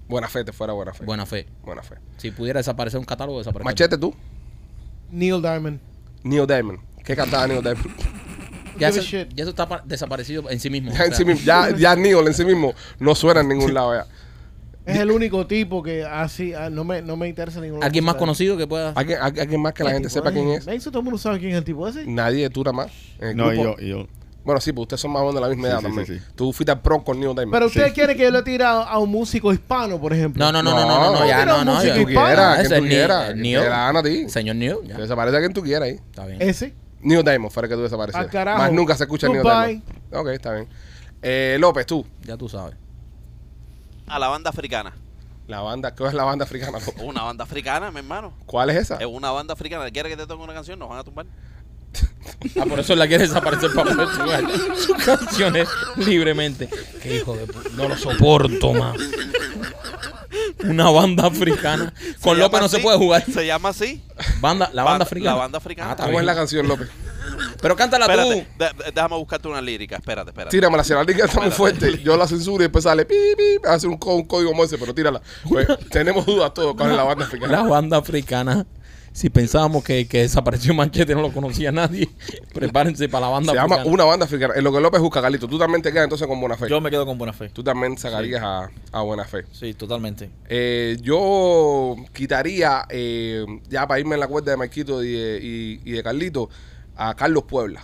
Buena 0.08 0.26
fe, 0.28 0.42
te 0.44 0.52
fuera 0.52 0.72
buena 0.72 0.92
fe. 0.94 1.04
Buena 1.04 1.26
fe. 1.26 1.46
Buena 1.64 1.82
fe. 1.82 1.96
Si 2.16 2.32
pudiera 2.32 2.58
desaparecer 2.58 2.98
un 2.98 3.06
catálogo, 3.06 3.38
desaparecería. 3.38 3.70
Machete, 3.70 3.98
tú. 3.98 4.14
Neil 5.12 5.40
Diamond. 5.40 5.78
Neil 6.24 6.46
Diamond. 6.46 6.80
¿Qué 7.06 7.16
cantaba 7.16 7.46
Neil 7.46 7.62
Diamond? 7.62 7.86
Ya, 8.78 8.88
eso, 8.88 9.00
shit. 9.00 9.28
ya 9.34 9.42
eso 9.44 9.50
está 9.50 9.66
pa- 9.66 9.82
desaparecido 9.86 10.50
en 10.50 10.60
sí 10.60 10.68
mismo. 10.68 10.92
ya, 10.94 11.00
O 11.00 11.04
en 11.04 11.08
sea, 11.08 11.16
sí 11.16 11.24
mismo, 11.24 11.42
ya, 11.46 11.70
ya 11.74 11.96
Neil 11.96 12.26
en 12.26 12.34
sí 12.34 12.44
mismo 12.44 12.74
no 12.98 13.14
suena 13.14 13.40
en 13.40 13.48
ningún 13.48 13.72
lado 13.72 13.94
ya. 13.94 14.06
Es 14.84 14.98
el 14.98 15.10
único 15.10 15.46
tipo 15.46 15.82
que 15.82 16.04
así 16.04 16.52
ah, 16.54 16.68
no 16.70 16.84
me, 16.84 17.02
no 17.02 17.16
me 17.16 17.26
interesa 17.26 17.60
ninguno. 17.60 17.82
¿Alguien 17.82 18.04
más 18.04 18.14
conocido 18.16 18.56
que 18.56 18.66
pueda? 18.66 18.92
¿Alguien, 18.94 19.18
al- 19.20 19.38
alguien 19.40 19.60
más 19.62 19.72
que 19.72 19.82
la 19.82 19.90
gente 19.92 20.10
sepa 20.10 20.30
quién 20.30 20.48
es? 20.50 20.66
Me 20.66 20.72
dice 20.74 20.90
todo 20.90 20.98
el 21.00 21.04
mundo 21.04 21.18
sabe 21.18 21.38
quién 21.38 21.52
es 21.52 21.58
el 21.58 21.64
tipo 21.64 21.88
ese. 21.88 22.06
Nadie, 22.06 22.50
tú 22.50 22.62
nada 22.62 22.72
más. 22.76 22.92
En 23.18 23.28
el 23.30 23.36
No, 23.36 23.52
y 23.52 23.56
grupo. 23.58 23.76
yo, 23.78 23.84
y 23.84 23.88
yo. 23.88 24.06
Bueno, 24.44 24.60
sí, 24.60 24.70
pues 24.72 24.82
ustedes 24.82 25.00
son 25.00 25.10
más 25.10 25.22
o 25.22 25.26
menos 25.26 25.34
de 25.34 25.40
la 25.40 25.48
misma 25.48 25.64
Sí, 25.64 25.70
edad 25.72 25.78
sí, 25.78 25.82
también. 25.86 26.06
sí, 26.06 26.18
sí. 26.18 26.24
Tú 26.36 26.52
fuiste 26.52 26.70
al 26.70 26.80
prom 26.80 27.02
con 27.02 27.18
Neil 27.18 27.34
Diamond. 27.34 27.50
Pero 27.52 27.66
ustedes 27.66 27.88
Sí. 27.88 27.94
quieren 27.94 28.16
que 28.16 28.22
yo 28.22 28.30
le 28.30 28.42
tire 28.42 28.62
a, 28.62 28.82
a 28.82 28.98
un 29.00 29.10
músico 29.10 29.52
hispano, 29.52 29.98
por 30.00 30.12
ejemplo. 30.12 30.44
No, 30.44 30.52
no, 30.52 30.62
no, 30.62 30.70
no, 30.70 30.86
no, 30.86 31.00
no, 31.14 31.18
no, 31.18 31.26
ya, 31.26 31.44
no, 31.44 31.64
no. 31.64 31.80
Quien 31.80 31.96
tú 32.02 32.04
quieras, 32.06 32.60
Ese 32.60 32.68
quien 32.68 32.78
tú 32.80 32.84
es 32.84 32.90
quieras. 32.92 33.28
Que 33.30 33.34
Neil. 33.34 33.58
te 33.58 33.68
la 33.68 33.76
gana 33.76 33.98
a 33.98 34.02
ti. 34.04 34.28
Señor 34.28 34.54
Neil, 34.54 34.76
ya. 34.86 34.94
Que 34.94 35.02
desaparece 35.02 35.36
a 35.36 35.40
quien 35.40 35.52
tú 35.52 35.62
quieras 35.62 35.88
ahí. 35.88 35.94
Está 35.94 36.26
bien. 36.26 36.40
Ese. 36.40 36.74
Neil 37.00 37.22
Diamond 37.22 37.52
fuera 37.52 37.68
que 37.68 37.74
tú 37.74 37.82
desaparecieras. 37.82 38.26
Al 38.26 38.32
carajo. 38.32 38.58
Más 38.58 38.72
nunca 38.72 38.96
se 38.96 39.04
escucha 39.04 39.28
Neil 39.28 39.42
Goodbye. 39.42 39.82
Diamond. 39.82 40.14
Ok, 40.14 40.28
está 40.28 40.52
bien. 40.52 40.68
Eh, 41.22 41.56
López, 41.60 41.86
tú. 41.86 42.06
Ya 42.22 42.36
tú 42.36 42.48
sabes. 42.48 42.76
A 44.06 44.18
la 44.18 44.28
banda 44.28 44.50
africana. 44.50 44.92
La 45.46 45.60
banda, 45.60 45.94
¿qué 45.94 46.04
es 46.06 46.14
la 46.14 46.24
banda 46.24 46.44
africana? 46.44 46.78
López? 46.78 46.94
Una 47.02 47.22
banda 47.22 47.44
africana, 47.44 47.90
mi 47.90 47.98
hermano. 47.98 48.32
¿Cuál 48.46 48.70
es 48.70 48.76
esa? 48.76 48.96
Es 48.96 49.06
una 49.06 49.30
banda 49.30 49.54
africana. 49.54 49.90
¿Quieres 49.90 50.10
que 50.10 50.16
te 50.16 50.26
toque 50.26 50.42
una 50.42 50.54
canción? 50.54 50.78
Nos 50.78 50.88
van 50.88 50.98
a 50.98 51.04
tumbar. 51.04 51.26
Ah, 52.60 52.64
por 52.68 52.78
eso 52.80 52.94
la 52.94 53.06
quiere 53.08 53.26
desaparecer 53.26 53.72
para 53.72 53.92
poder 53.94 54.08
jugar 54.08 54.44
sus 54.76 54.96
canciones 55.04 55.68
libremente. 55.96 56.68
Qué 57.02 57.16
hijo 57.16 57.34
de 57.36 57.46
pu- 57.46 57.70
No 57.72 57.88
lo 57.88 57.96
soporto 57.96 58.72
más. 58.74 58.96
Una 60.64 60.90
banda 60.90 61.26
africana. 61.26 61.92
Con 62.20 62.38
López 62.38 62.60
no 62.60 62.68
se 62.68 62.78
puede 62.80 62.98
jugar. 62.98 63.24
Se 63.24 63.46
llama 63.46 63.70
así. 63.70 64.02
Banda, 64.40 64.70
la 64.72 64.82
banda 64.84 65.04
africana. 65.04 65.32
La 65.32 65.38
banda 65.38 65.58
africana. 65.58 65.88
Ah, 65.90 65.92
está 65.92 66.04
¿Cómo 66.04 66.18
es 66.18 66.22
bien. 66.22 66.26
la 66.26 66.34
canción, 66.34 66.68
López? 66.68 66.88
Pero 67.60 67.74
cántala 67.76 68.06
Espérate, 68.06 68.46
tú. 68.58 68.64
de- 68.84 68.92
déjame 68.92 69.16
buscarte 69.16 69.48
una 69.48 69.60
lírica. 69.60 69.96
Espérate, 69.96 70.30
espérate. 70.30 70.56
Tíramela, 70.56 70.84
si 70.84 70.92
la 70.92 71.02
liga 71.04 71.24
está 71.24 71.40
muy 71.40 71.50
fuerte, 71.50 71.98
yo 72.02 72.16
la 72.16 72.26
censuro 72.26 72.56
y 72.62 72.66
después 72.66 72.84
sale 72.84 73.04
pi, 73.04 73.14
pi, 73.36 73.66
hace 73.68 73.86
un, 73.86 73.96
código 73.96 74.52
Morse, 74.54 74.78
pero 74.78 74.94
tírala. 74.94 75.20
Pues, 75.48 75.66
tenemos 75.90 76.24
dudas 76.26 76.52
todos 76.54 76.74
cuál 76.76 76.90
es 76.90 76.96
la 76.96 77.02
banda 77.04 77.22
La 77.24 77.26
africana. 77.28 77.62
banda 77.62 77.96
africana. 77.98 78.66
Si 79.16 79.30
pensábamos 79.30 79.82
que, 79.82 80.06
que 80.06 80.18
desapareció 80.18 80.74
Manchete 80.74 81.14
no 81.14 81.22
lo 81.22 81.32
conocía 81.32 81.72
nadie, 81.72 82.06
prepárense 82.52 83.08
para 83.08 83.24
la 83.24 83.32
banda 83.32 83.52
Se 83.52 83.58
llama 83.58 83.82
una 83.86 84.04
banda 84.04 84.26
africana. 84.26 84.52
En 84.54 84.62
lo 84.62 84.70
que 84.70 84.78
López 84.78 85.00
busca, 85.00 85.22
Carlito, 85.22 85.48
tú 85.48 85.58
también 85.58 85.80
te 85.80 85.90
quedas 85.90 86.04
entonces 86.04 86.28
con 86.28 86.38
buena 86.38 86.54
fe. 86.58 86.68
Yo 86.68 86.82
me 86.82 86.90
quedo 86.90 87.06
con 87.06 87.16
buena 87.16 87.32
fe. 87.32 87.48
Tú 87.48 87.64
también 87.64 87.96
sacarías 87.96 88.42
a, 88.42 88.68
a 88.92 89.00
buena 89.00 89.24
fe. 89.24 89.46
Sí, 89.52 89.72
totalmente. 89.72 90.28
Eh, 90.50 90.98
yo 91.00 91.96
quitaría, 92.12 92.84
eh, 92.90 93.46
ya 93.70 93.86
para 93.86 94.00
irme 94.00 94.16
en 94.16 94.20
la 94.20 94.28
cuerda 94.28 94.50
de 94.50 94.58
Marquito 94.58 95.02
y 95.02 95.12
de, 95.12 95.40
y, 95.42 95.80
y 95.82 95.92
de 95.92 96.02
Carlito, 96.02 96.50
a 96.94 97.14
Carlos 97.14 97.44
Puebla. 97.44 97.82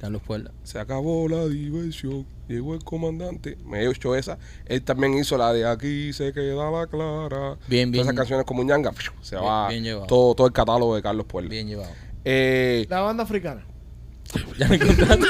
Carlos 0.00 0.22
Puebla. 0.22 0.50
Se 0.62 0.78
acabó 0.78 1.28
la 1.28 1.46
diversión, 1.46 2.26
llegó 2.48 2.74
el 2.74 2.84
comandante. 2.84 3.56
Me 3.64 3.80
he 3.82 3.90
hecho 3.90 4.14
esa. 4.14 4.38
Él 4.66 4.82
también 4.82 5.14
hizo 5.18 5.36
la 5.38 5.52
de 5.52 5.66
aquí 5.66 6.12
se 6.12 6.32
queda 6.32 6.70
la 6.70 6.86
clara. 6.86 7.56
Bien, 7.66 7.90
bien. 7.90 7.92
Todas 7.92 8.06
esas 8.08 8.14
canciones 8.16 8.46
como 8.46 8.62
ñanga, 8.62 8.92
se 9.22 9.36
Bien- 9.36 9.46
va 9.48 9.68
bien 9.68 9.82
llevado. 9.84 10.06
todo, 10.06 10.34
todo 10.34 10.46
el 10.46 10.52
catálogo 10.52 10.94
de 10.96 11.02
Carlos 11.02 11.26
Puebla. 11.26 11.48
Bien 11.50 11.66
llevado. 11.66 11.90
Eh, 12.24 12.86
La 12.90 13.00
banda 13.00 13.22
africana. 13.24 13.64
Ya 14.58 14.68
me 14.68 14.76
encontraste. 14.76 15.24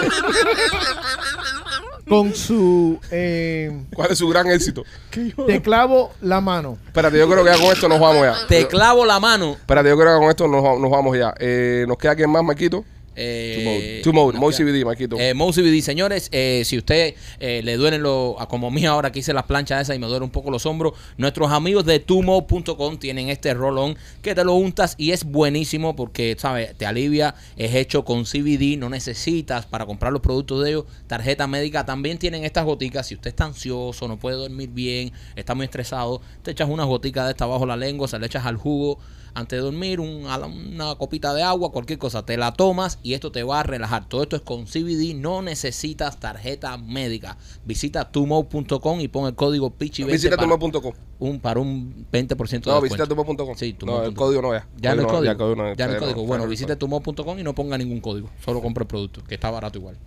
Con 2.08 2.32
su 2.36 3.00
eh, 3.10 3.84
¿Cuál 3.92 4.12
es 4.12 4.18
su 4.18 4.28
gran 4.28 4.46
éxito? 4.48 4.84
Te 5.46 5.60
clavo 5.60 6.12
la 6.20 6.40
mano. 6.40 6.78
Espérate, 6.86 7.18
yo 7.18 7.28
creo 7.28 7.42
que 7.44 7.50
ya 7.50 7.56
con 7.58 7.66
esto 7.72 7.88
nos 7.88 7.98
vamos 7.98 8.22
ya. 8.22 8.46
Te 8.46 8.68
clavo 8.68 9.04
la 9.04 9.18
mano. 9.18 9.52
Espérate, 9.54 9.88
yo 9.88 9.96
creo 9.98 10.14
que 10.14 10.20
con 10.20 10.30
esto 10.30 10.46
nos, 10.46 10.78
nos 10.80 10.88
vamos 10.90 11.18
ya. 11.18 11.34
Eh, 11.40 11.84
¿Nos 11.88 11.98
queda 11.98 12.14
quién 12.14 12.30
más, 12.30 12.44
Marquito? 12.44 12.84
Eh, 13.16 14.02
Two 14.04 14.12
Mode, 14.12 14.38
CBD, 14.54 14.84
Marquito. 14.84 15.16
Eh, 15.18 15.32
CBD, 15.34 15.80
señores, 15.80 16.28
eh, 16.32 16.62
si 16.64 16.76
usted 16.76 17.14
eh, 17.40 17.62
le 17.64 17.76
duelen 17.76 18.02
lo, 18.02 18.36
a 18.38 18.46
como 18.46 18.68
a 18.68 18.70
mí 18.70 18.84
ahora 18.84 19.10
que 19.10 19.20
hice 19.20 19.32
las 19.32 19.44
planchas 19.44 19.82
esas 19.82 19.96
y 19.96 19.98
me 19.98 20.06
duele 20.06 20.24
un 20.24 20.30
poco 20.30 20.50
los 20.50 20.66
hombros, 20.66 20.92
nuestros 21.16 21.50
amigos 21.50 21.86
de 21.86 21.98
tumo.com 21.98 22.98
tienen 22.98 23.30
este 23.30 23.54
rolón 23.54 23.96
que 24.20 24.34
te 24.34 24.44
lo 24.44 24.54
untas 24.54 24.94
y 24.98 25.12
es 25.12 25.24
buenísimo 25.24 25.96
porque, 25.96 26.36
¿sabes? 26.38 26.76
Te 26.76 26.84
alivia, 26.84 27.34
es 27.56 27.74
hecho 27.74 28.04
con 28.04 28.24
CBD, 28.24 28.76
no 28.76 28.90
necesitas 28.90 29.64
para 29.64 29.86
comprar 29.86 30.12
los 30.12 30.20
productos 30.20 30.62
de 30.62 30.70
ellos 30.70 30.84
tarjeta 31.06 31.46
médica. 31.46 31.86
También 31.86 32.18
tienen 32.18 32.44
estas 32.44 32.66
goticas, 32.66 33.06
si 33.06 33.14
usted 33.14 33.30
está 33.30 33.44
ansioso, 33.44 34.08
no 34.08 34.18
puede 34.18 34.36
dormir 34.36 34.68
bien, 34.70 35.12
está 35.36 35.54
muy 35.54 35.64
estresado, 35.64 36.20
te 36.42 36.50
echas 36.50 36.68
unas 36.68 36.86
goticas 36.86 37.24
de 37.24 37.30
esta 37.30 37.46
bajo 37.46 37.64
la 37.64 37.76
lengua, 37.76 38.08
se 38.08 38.18
le 38.18 38.26
echas 38.26 38.44
al 38.44 38.56
jugo 38.56 38.98
antes 39.36 39.58
de 39.58 39.62
dormir, 39.62 40.00
un- 40.00 40.24
una 40.26 40.94
copita 40.96 41.34
de 41.34 41.42
agua, 41.42 41.70
cualquier 41.70 41.98
cosa, 41.98 42.24
te 42.24 42.36
la 42.36 42.52
tomas 42.52 42.98
y 43.02 43.14
esto 43.14 43.30
te 43.30 43.42
va 43.42 43.60
a 43.60 43.62
relajar. 43.62 44.08
Todo 44.08 44.22
esto 44.22 44.36
es 44.36 44.42
con 44.42 44.66
CBD, 44.66 45.14
no 45.14 45.42
necesitas 45.42 46.18
tarjeta 46.18 46.76
médica. 46.78 47.36
Visita 47.64 48.10
tumo.com 48.10 49.00
y 49.00 49.08
pon 49.08 49.26
el 49.26 49.34
código 49.34 49.70
PICHI20 49.70 50.06
Visita 50.06 50.36
tumo.com. 50.36 50.92
un, 51.18 51.40
para 51.40 51.60
un 51.60 52.06
20% 52.12 52.64
de 52.64 52.70
No, 52.70 52.80
visita 52.80 53.06
tumo.com. 53.06 53.54
Sí, 53.56 53.76
No, 53.84 54.02
el 54.04 54.14
código 54.14 54.42
no 54.42 54.52
ya. 54.52 54.66
Ya 54.76 54.94
no 54.94 55.02
el 55.02 55.06
código. 55.06 55.24
Ya 55.24 55.30
el 55.32 55.36
código 55.36 55.74
Ya 55.76 55.84
el 55.84 56.26
Bueno, 56.26 56.44
no, 56.44 56.50
visite 56.50 56.76
tumo.com 56.76 57.38
y 57.38 57.42
no 57.42 57.54
ponga 57.54 57.78
ningún 57.78 58.00
código. 58.00 58.28
Solo 58.44 58.60
compre 58.62 58.82
el 58.82 58.88
producto, 58.88 59.22
que 59.22 59.34
está 59.34 59.50
barato 59.50 59.78
igual. 59.78 59.98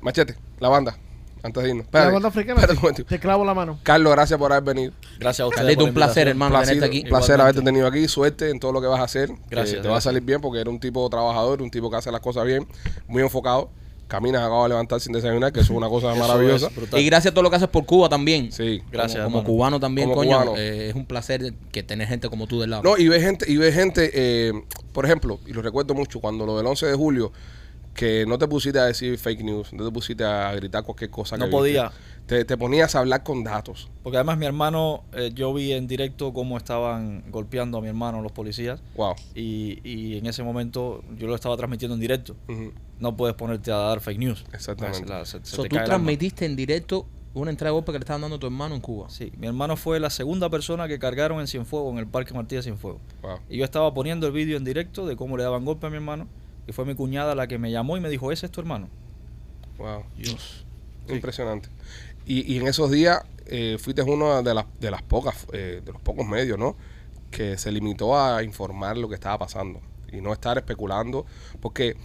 Machete, 0.00 0.36
la 0.60 0.68
banda. 0.68 0.96
Antes 1.42 1.62
de 1.62 1.68
irnos. 1.70 1.84
La 1.84 1.86
Espérate, 2.00 2.12
banda 2.12 2.28
africana. 2.28 2.54
espérate 2.60 2.72
un 2.78 2.82
momentito. 2.82 3.08
Te 3.08 3.18
clavo 3.20 3.44
la 3.44 3.54
mano. 3.54 3.78
Carlos, 3.82 4.12
gracias 4.12 4.38
por 4.38 4.52
haber 4.52 4.64
venido. 4.74 4.92
Gracias 5.18 5.40
a 5.44 5.46
ustedes. 5.46 5.62
Carlito, 5.62 5.78
por 5.80 5.84
la 5.84 5.88
un 5.90 5.94
placer, 5.94 6.28
invitación. 6.28 6.28
hermano, 6.28 6.50
placer, 6.56 6.74
tenerte 6.74 6.86
aquí. 6.86 6.98
un 7.04 7.08
placer 7.08 7.34
Igualmente. 7.34 7.42
haberte 7.42 7.62
tenido 7.62 7.86
aquí. 7.86 8.08
Suerte 8.08 8.50
en 8.50 8.60
todo 8.60 8.72
lo 8.72 8.80
que 8.80 8.86
vas 8.86 9.00
a 9.00 9.04
hacer. 9.04 9.28
que 9.28 9.34
Gracias, 9.50 9.82
te 9.82 9.88
va 9.88 9.94
a 9.94 9.96
gracias. 9.96 10.04
salir 10.04 10.22
bien 10.22 10.40
porque 10.40 10.60
eres 10.60 10.72
un 10.72 10.80
tipo 10.80 11.08
trabajador, 11.08 11.62
un 11.62 11.70
tipo 11.70 11.90
que 11.90 11.96
hace 11.96 12.10
las 12.10 12.20
cosas 12.20 12.44
bien, 12.44 12.66
muy 13.06 13.22
enfocado. 13.22 13.70
Caminas, 14.08 14.40
acaba 14.40 14.62
de 14.62 14.70
levantar 14.70 15.00
sin 15.00 15.12
desayunar, 15.12 15.52
que 15.52 15.60
eso 15.60 15.72
es 15.74 15.76
una 15.76 15.88
cosa 15.90 16.12
Eso 16.16 16.20
maravillosa. 16.26 16.68
brutal. 16.74 16.98
Y 16.98 17.04
gracias 17.04 17.30
a 17.32 17.34
todo 17.34 17.42
lo 17.42 17.50
que 17.50 17.56
haces 17.56 17.68
por 17.68 17.84
Cuba 17.84 18.08
también. 18.08 18.50
Sí. 18.50 18.82
Gracias, 18.90 19.22
Como, 19.22 19.24
como 19.24 19.38
hermano. 19.40 19.44
cubano 19.46 19.80
también, 19.80 20.08
Como 20.08 20.20
coño. 20.22 20.32
cubano. 20.38 20.54
eh, 20.56 20.88
es 20.88 20.94
un 20.94 21.04
placer 21.04 21.52
que 21.70 21.82
tener 21.82 22.08
gente 22.08 22.30
como 22.30 22.46
tú 22.46 22.58
del 22.58 22.70
lado. 22.70 22.82
No, 22.82 22.96
y 22.96 23.06
ve 23.08 23.20
gente, 23.20 23.44
y 23.46 23.58
ve 23.58 23.70
gente, 23.70 24.10
eh, 24.14 24.52
por 24.94 25.04
ejemplo, 25.04 25.38
y 25.46 25.52
lo 25.52 25.60
recuerdo 25.60 25.92
mucho, 25.92 26.20
cuando 26.20 26.46
lo 26.46 26.56
del 26.56 26.66
11 26.66 26.86
de 26.86 26.94
julio, 26.94 27.32
que 27.98 28.24
no 28.26 28.38
te 28.38 28.46
pusiste 28.46 28.78
a 28.78 28.84
decir 28.84 29.18
fake 29.18 29.42
news, 29.42 29.72
no 29.72 29.84
te 29.84 29.90
pusiste 29.90 30.22
a 30.24 30.54
gritar 30.54 30.84
cualquier 30.84 31.10
cosa. 31.10 31.36
No 31.36 31.46
que 31.46 31.50
podía. 31.50 31.90
Te, 32.26 32.44
te 32.44 32.56
ponías 32.56 32.94
a 32.94 33.00
hablar 33.00 33.24
con 33.24 33.42
datos. 33.42 33.90
Porque 34.04 34.18
además 34.18 34.38
mi 34.38 34.46
hermano, 34.46 35.02
eh, 35.14 35.32
yo 35.34 35.52
vi 35.52 35.72
en 35.72 35.88
directo 35.88 36.32
cómo 36.32 36.56
estaban 36.56 37.24
golpeando 37.30 37.78
a 37.78 37.80
mi 37.80 37.88
hermano 37.88 38.22
los 38.22 38.30
policías. 38.30 38.80
Wow. 38.96 39.14
Y, 39.34 39.80
y 39.82 40.16
en 40.18 40.26
ese 40.26 40.42
momento 40.44 41.02
yo 41.16 41.26
lo 41.26 41.34
estaba 41.34 41.56
transmitiendo 41.56 41.94
en 41.94 42.00
directo. 42.00 42.36
No 43.00 43.16
puedes 43.16 43.34
ponerte 43.34 43.72
a 43.72 43.76
dar 43.78 43.98
fake 44.00 44.18
news. 44.18 44.44
Exactamente. 44.52 45.04
La- 45.08 45.24
se- 45.24 45.40
se 45.44 45.56
So, 45.56 45.62
te 45.62 45.68
tú 45.70 45.76
transmitiste 45.84 46.44
en 46.46 46.54
directo 46.54 47.06
una 47.34 47.50
entrega 47.50 47.70
de 47.70 47.74
golpe 47.74 47.90
que 47.92 47.98
le 47.98 48.02
estaban 48.04 48.20
dando 48.20 48.36
a 48.36 48.38
tu 48.38 48.46
hermano 48.46 48.74
en 48.76 48.80
Cuba. 48.80 49.08
Sí, 49.10 49.32
mi 49.38 49.46
hermano 49.48 49.76
fue 49.76 49.98
la 49.98 50.10
segunda 50.10 50.48
persona 50.50 50.86
que 50.86 50.98
cargaron 51.00 51.40
en 51.40 51.46
Cienfuegos, 51.48 51.92
en 51.94 51.98
el 51.98 52.06
Parque 52.06 52.32
Martí 52.34 52.54
de 52.56 52.62
Cienfuegos. 52.62 53.00
Wow. 53.22 53.38
Y 53.48 53.56
yo 53.58 53.64
estaba 53.64 53.92
poniendo 53.92 54.26
el 54.28 54.32
vídeo 54.32 54.56
en 54.56 54.64
directo 54.64 55.06
de 55.06 55.16
cómo 55.16 55.36
le 55.36 55.42
daban 55.44 55.64
golpe 55.64 55.86
a 55.86 55.90
mi 55.90 55.96
hermano. 55.96 56.28
Y 56.68 56.72
fue 56.72 56.84
mi 56.84 56.94
cuñada 56.94 57.34
la 57.34 57.48
que 57.48 57.58
me 57.58 57.72
llamó 57.72 57.96
y 57.96 58.00
me 58.00 58.10
dijo, 58.10 58.30
¿ese 58.30 58.46
es 58.46 58.52
tu 58.52 58.60
hermano? 58.60 58.88
Wow. 59.78 60.04
Dios. 60.16 60.66
Impresionante. 61.08 61.70
Y, 62.26 62.52
y 62.52 62.58
en 62.58 62.68
esos 62.68 62.90
días 62.90 63.22
eh, 63.46 63.78
fuiste 63.80 64.02
uno 64.02 64.42
de 64.42 64.54
las, 64.54 64.66
de 64.78 64.90
las 64.90 65.02
pocas, 65.02 65.46
eh, 65.52 65.80
de 65.82 65.92
los 65.92 66.02
pocos 66.02 66.26
medios, 66.26 66.58
¿no? 66.58 66.76
Que 67.30 67.56
se 67.56 67.72
limitó 67.72 68.18
a 68.18 68.42
informar 68.42 68.98
lo 68.98 69.08
que 69.08 69.14
estaba 69.14 69.38
pasando 69.38 69.80
y 70.12 70.20
no 70.20 70.32
estar 70.34 70.58
especulando, 70.58 71.24
porque 71.60 71.96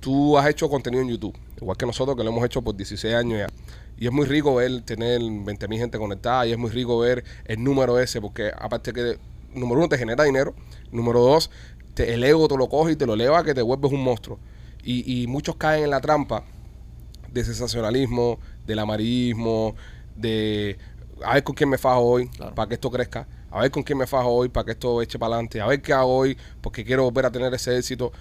tú 0.00 0.36
has 0.36 0.48
hecho 0.48 0.68
contenido 0.68 1.02
en 1.02 1.10
YouTube, 1.10 1.36
igual 1.60 1.76
que 1.76 1.86
nosotros 1.86 2.16
que 2.16 2.24
lo 2.24 2.30
hemos 2.30 2.44
hecho 2.44 2.62
por 2.62 2.74
16 2.76 3.14
años 3.14 3.38
ya. 3.38 3.46
Y 3.96 4.06
es 4.06 4.12
muy 4.12 4.26
rico 4.26 4.54
ver 4.56 4.82
tener 4.82 5.20
20.000 5.20 5.78
gente 5.78 5.98
conectada 5.98 6.46
y 6.46 6.52
es 6.52 6.58
muy 6.58 6.70
rico 6.70 6.98
ver 6.98 7.22
el 7.44 7.62
número 7.62 8.00
ese, 8.00 8.20
porque 8.20 8.50
aparte 8.58 8.92
que, 8.92 9.18
número 9.54 9.78
uno, 9.78 9.88
te 9.88 9.98
genera 9.98 10.24
dinero, 10.24 10.54
número 10.90 11.20
dos, 11.20 11.50
te, 11.94 12.14
el 12.14 12.24
ego 12.24 12.48
te 12.48 12.56
lo 12.56 12.68
coge 12.68 12.92
y 12.92 12.96
te 12.96 13.06
lo 13.06 13.14
eleva 13.14 13.42
que 13.44 13.54
te 13.54 13.62
vuelves 13.62 13.92
un 13.92 14.02
monstruo. 14.02 14.38
Y, 14.82 15.22
y 15.22 15.26
muchos 15.26 15.56
caen 15.56 15.84
en 15.84 15.90
la 15.90 16.00
trampa 16.00 16.44
de 17.30 17.44
sensacionalismo, 17.44 18.38
del 18.66 18.78
amarillismo, 18.78 19.74
de 20.16 20.78
a 21.24 21.34
ver 21.34 21.44
con 21.44 21.54
quién 21.54 21.68
me 21.68 21.78
fajo 21.78 22.00
hoy 22.00 22.28
Claro. 22.28 22.54
para 22.54 22.68
que 22.68 22.74
esto 22.74 22.90
crezca, 22.90 23.28
a 23.50 23.60
ver 23.60 23.70
con 23.70 23.82
quién 23.82 23.98
me 23.98 24.06
fajo 24.06 24.30
hoy 24.30 24.48
para 24.48 24.64
que 24.64 24.72
esto 24.72 25.02
eche 25.02 25.18
para 25.18 25.34
adelante, 25.34 25.60
a 25.60 25.66
ver 25.66 25.82
qué 25.82 25.92
hago 25.92 26.16
hoy 26.16 26.36
porque 26.60 26.84
quiero 26.84 27.04
volver 27.04 27.26
a 27.26 27.30
tener 27.30 27.52
ese 27.54 27.76
éxito. 27.76 28.12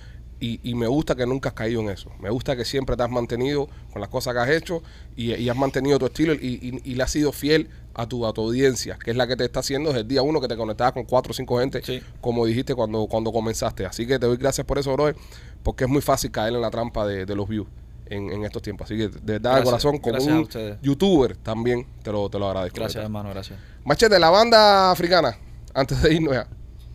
Y, 0.42 0.62
y 0.64 0.74
me 0.74 0.88
gusta 0.88 1.16
que 1.16 1.26
nunca 1.26 1.50
has 1.50 1.56
caído 1.56 1.82
en 1.82 1.90
eso. 1.90 2.10
Me 2.22 2.30
gusta 2.30 2.56
que 2.56 2.64
siempre 2.64 2.96
te 2.96 3.04
has 3.04 3.10
mantenido 3.10 3.68
con 3.92 4.00
las 4.00 4.10
cosas 4.10 4.34
que 4.34 4.40
has 4.40 4.50
hecho 4.50 4.82
y, 5.18 5.34
y 5.34 5.50
has 5.50 5.58
mantenido 5.58 6.00
tu 6.00 6.06
estilo 6.06 6.34
y, 6.34 6.80
y- 6.86 6.96
le 6.96 7.04
has 7.04 7.12
sido 7.12 7.34
fiel 7.34 7.70
a 7.94 8.08
tu, 8.08 8.26
a 8.26 8.32
tu 8.32 8.42
audiencia, 8.44 8.98
que 9.04 9.12
es 9.12 9.18
la 9.18 9.28
que 9.28 9.36
te 9.36 9.44
está 9.44 9.60
haciendo 9.60 9.90
desde 9.90 10.02
el 10.04 10.08
día 10.08 10.22
uno 10.22 10.40
que 10.40 10.48
te 10.48 10.56
conectabas 10.56 10.94
con 10.94 11.04
cuatro 11.04 11.32
o 11.32 11.34
cinco 11.34 11.60
gente, 11.60 11.82
Sí. 11.84 12.02
como 12.22 12.46
dijiste 12.46 12.74
cuando, 12.74 13.06
cuando 13.08 13.34
comenzaste. 13.34 13.86
Así 13.86 14.08
que 14.08 14.18
te 14.18 14.28
doy 14.28 14.38
gracias 14.38 14.66
por 14.66 14.78
eso, 14.78 14.94
brother, 14.94 15.16
porque 15.62 15.84
es 15.84 15.90
muy 15.90 16.02
fácil 16.02 16.32
caer 16.32 16.54
en 16.54 16.62
la 16.62 16.70
trampa 16.72 17.06
de, 17.06 17.26
de 17.26 17.36
los 17.36 17.46
views 17.50 17.68
en, 18.06 18.32
en 18.32 18.46
estos 18.46 18.62
tiempos. 18.62 18.86
Así 18.86 18.96
que 18.98 19.10
de 19.10 19.34
verdad, 19.34 19.58
de 19.58 19.64
corazón, 19.66 19.98
como 19.98 20.24
un 20.24 20.48
youtuber 20.82 21.36
también, 21.36 21.86
te 22.02 22.14
lo, 22.14 22.30
te 22.30 22.40
lo 22.40 22.48
agradezco. 22.48 22.80
Gracias, 22.80 23.04
hermano, 23.04 23.30
gracias. 23.32 23.60
Machete, 23.84 24.18
la 24.18 24.30
banda 24.30 24.92
africana, 24.92 25.38
antes 25.74 26.02
de 26.02 26.14
irnos 26.14 26.34
ya. 26.34 26.48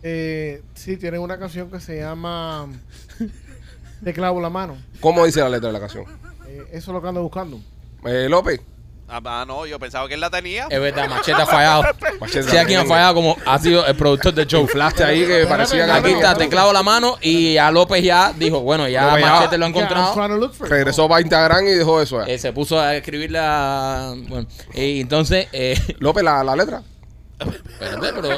Eh, 0.07 0.61
sí, 0.75 0.97
tienen 0.97 1.19
una 1.19 1.39
canción 1.39 1.71
que 1.71 1.79
se 1.79 1.97
llama 1.99 2.67
Te 4.03 4.13
clavo 4.13 4.39
la 4.39 4.51
mano. 4.51 4.77
¿Cómo 5.01 5.25
dice 5.25 5.39
la 5.39 5.49
letra 5.49 5.69
de 5.69 5.73
la 5.73 5.79
canción? 5.79 6.05
Eh, 6.47 6.61
eso 6.73 6.77
es 6.77 6.87
lo 6.89 7.01
que 7.01 7.07
ando 7.07 7.23
buscando. 7.23 7.59
Eh, 8.05 8.27
López. 8.29 8.61
Ah, 9.07 9.19
ah, 9.25 9.45
no, 9.47 9.65
yo 9.65 9.79
pensaba 9.79 10.07
que 10.07 10.13
él 10.15 10.19
la 10.19 10.29
tenía. 10.29 10.67
Es 10.69 10.79
verdad, 10.79 11.07
Machete 11.09 11.41
ha 11.41 11.45
fallado. 11.47 11.83
Machete 12.19 12.49
Si 12.51 12.57
alguien 12.57 12.81
ha 12.81 12.85
fallado, 12.85 13.15
como 13.15 13.35
ha 13.47 13.57
sido 13.57 13.83
el 13.85 13.95
productor 13.95 14.33
del 14.35 14.45
show. 14.45 14.61
Inflaste 14.61 15.03
ahí 15.03 15.25
que 15.25 15.45
parecían 15.47 15.89
Aquí 15.89 16.11
está, 16.11 16.35
te 16.35 16.49
clavo 16.49 16.71
la 16.71 16.83
mano 16.83 17.17
y 17.21 17.57
a 17.57 17.71
López 17.71 18.03
ya 18.03 18.31
dijo, 18.33 18.61
bueno, 18.61 18.87
ya 18.87 19.07
López 19.07 19.23
ya- 19.25 19.31
Machete 19.33 19.57
lo 19.57 19.65
ha 19.65 19.69
encontrado. 19.69 20.49
Regresó 20.61 21.07
para 21.09 21.21
Instagram 21.21 21.65
y 21.67 21.71
dejó 21.71 21.99
eso. 22.01 22.21
eh. 22.21 22.33
Eh, 22.35 22.37
se 22.37 22.53
puso 22.53 22.79
a 22.79 22.95
escribirle 22.95 23.39
a... 23.41 24.13
Bueno, 24.27 24.47
y 24.75 25.01
entonces... 25.01 25.47
Eh, 25.51 25.79
López, 25.99 26.23
la, 26.23 26.43
la 26.43 26.55
letra. 26.55 26.81
Espérate, 27.39 28.13
pero... 28.21 28.29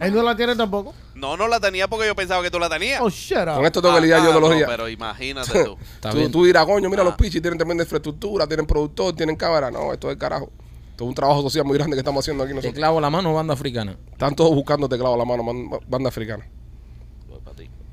Él 0.00 0.14
no 0.14 0.22
la 0.22 0.36
tiene 0.36 0.54
tampoco. 0.56 0.94
No, 1.14 1.36
no 1.36 1.48
la 1.48 1.58
tenía 1.60 1.88
porque 1.88 2.06
yo 2.06 2.14
pensaba 2.14 2.42
que 2.42 2.50
tú 2.50 2.58
la 2.58 2.68
tenías. 2.68 3.00
Oh, 3.00 3.10
shut 3.10 3.38
up. 3.48 3.54
Con 3.56 3.64
esto 3.66 3.80
tengo 3.82 3.94
que 3.96 4.00
lidiar 4.02 4.20
yo 4.20 4.26
Ah, 4.26 4.28
todos 4.34 4.42
los 4.42 4.54
días. 4.56 4.68
Pero 4.68 4.88
imagínate 4.88 5.64
tú. 5.64 5.76
Tú, 6.10 6.30
tú 6.30 6.44
dirás, 6.44 6.64
coño, 6.66 6.88
mira 6.88 7.02
Ah. 7.02 7.06
los 7.06 7.14
pichis, 7.16 7.40
tienen 7.42 7.58
también 7.58 7.78
de 7.78 7.84
infraestructura, 7.84 8.46
tienen 8.46 8.66
productor, 8.66 9.14
tienen 9.14 9.36
cámara. 9.36 9.70
No, 9.70 9.92
esto 9.92 10.10
es 10.10 10.16
carajo. 10.16 10.50
Esto 10.90 11.04
es 11.04 11.08
un 11.08 11.14
trabajo 11.14 11.42
social 11.42 11.64
muy 11.64 11.76
grande 11.76 11.96
que 11.96 12.00
estamos 12.00 12.24
haciendo 12.24 12.44
aquí 12.44 12.50
Te 12.50 12.54
nosotros. 12.56 12.74
clavo 12.76 13.00
la 13.00 13.10
mano, 13.10 13.34
banda 13.34 13.54
africana. 13.54 13.96
Están 14.12 14.34
todos 14.36 14.54
buscando 14.54 14.88
teclado 14.88 15.14
a 15.14 15.18
la 15.18 15.24
mano, 15.24 15.42
man- 15.42 15.68
banda 15.88 16.08
africana. 16.08 16.46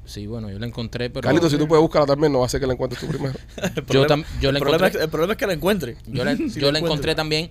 Sí, 0.04 0.28
bueno, 0.28 0.50
yo 0.50 0.60
la 0.60 0.66
encontré, 0.66 1.10
pero... 1.10 1.22
Carlito, 1.24 1.50
si 1.50 1.58
tú 1.58 1.70
puedes 1.70 1.82
buscarla 1.82 2.06
también, 2.06 2.34
no 2.34 2.40
va 2.40 2.46
a 2.46 2.50
ser 2.50 2.60
que 2.60 2.68
la 2.68 2.74
encuentres 2.74 3.00
tú 3.00 3.08
primero. 3.08 3.34
El 3.76 3.86
Yo 3.86 4.06
tam- 4.08 4.26
yo 4.42 4.52
la 4.52 4.58
el, 4.58 4.62
problema 4.62 4.88
encontré. 4.88 5.00
es, 5.00 5.04
el 5.06 5.10
problema 5.10 5.34
es 5.34 5.38
que 5.40 5.48
la 5.48 5.54
encuentre. 5.54 5.98
Yo 6.08 6.26
la, 6.26 6.36
Si 6.50 6.60
yo 6.60 6.66
la 6.68 6.74
la 6.74 6.80
encontré 6.80 7.16
también, 7.16 7.50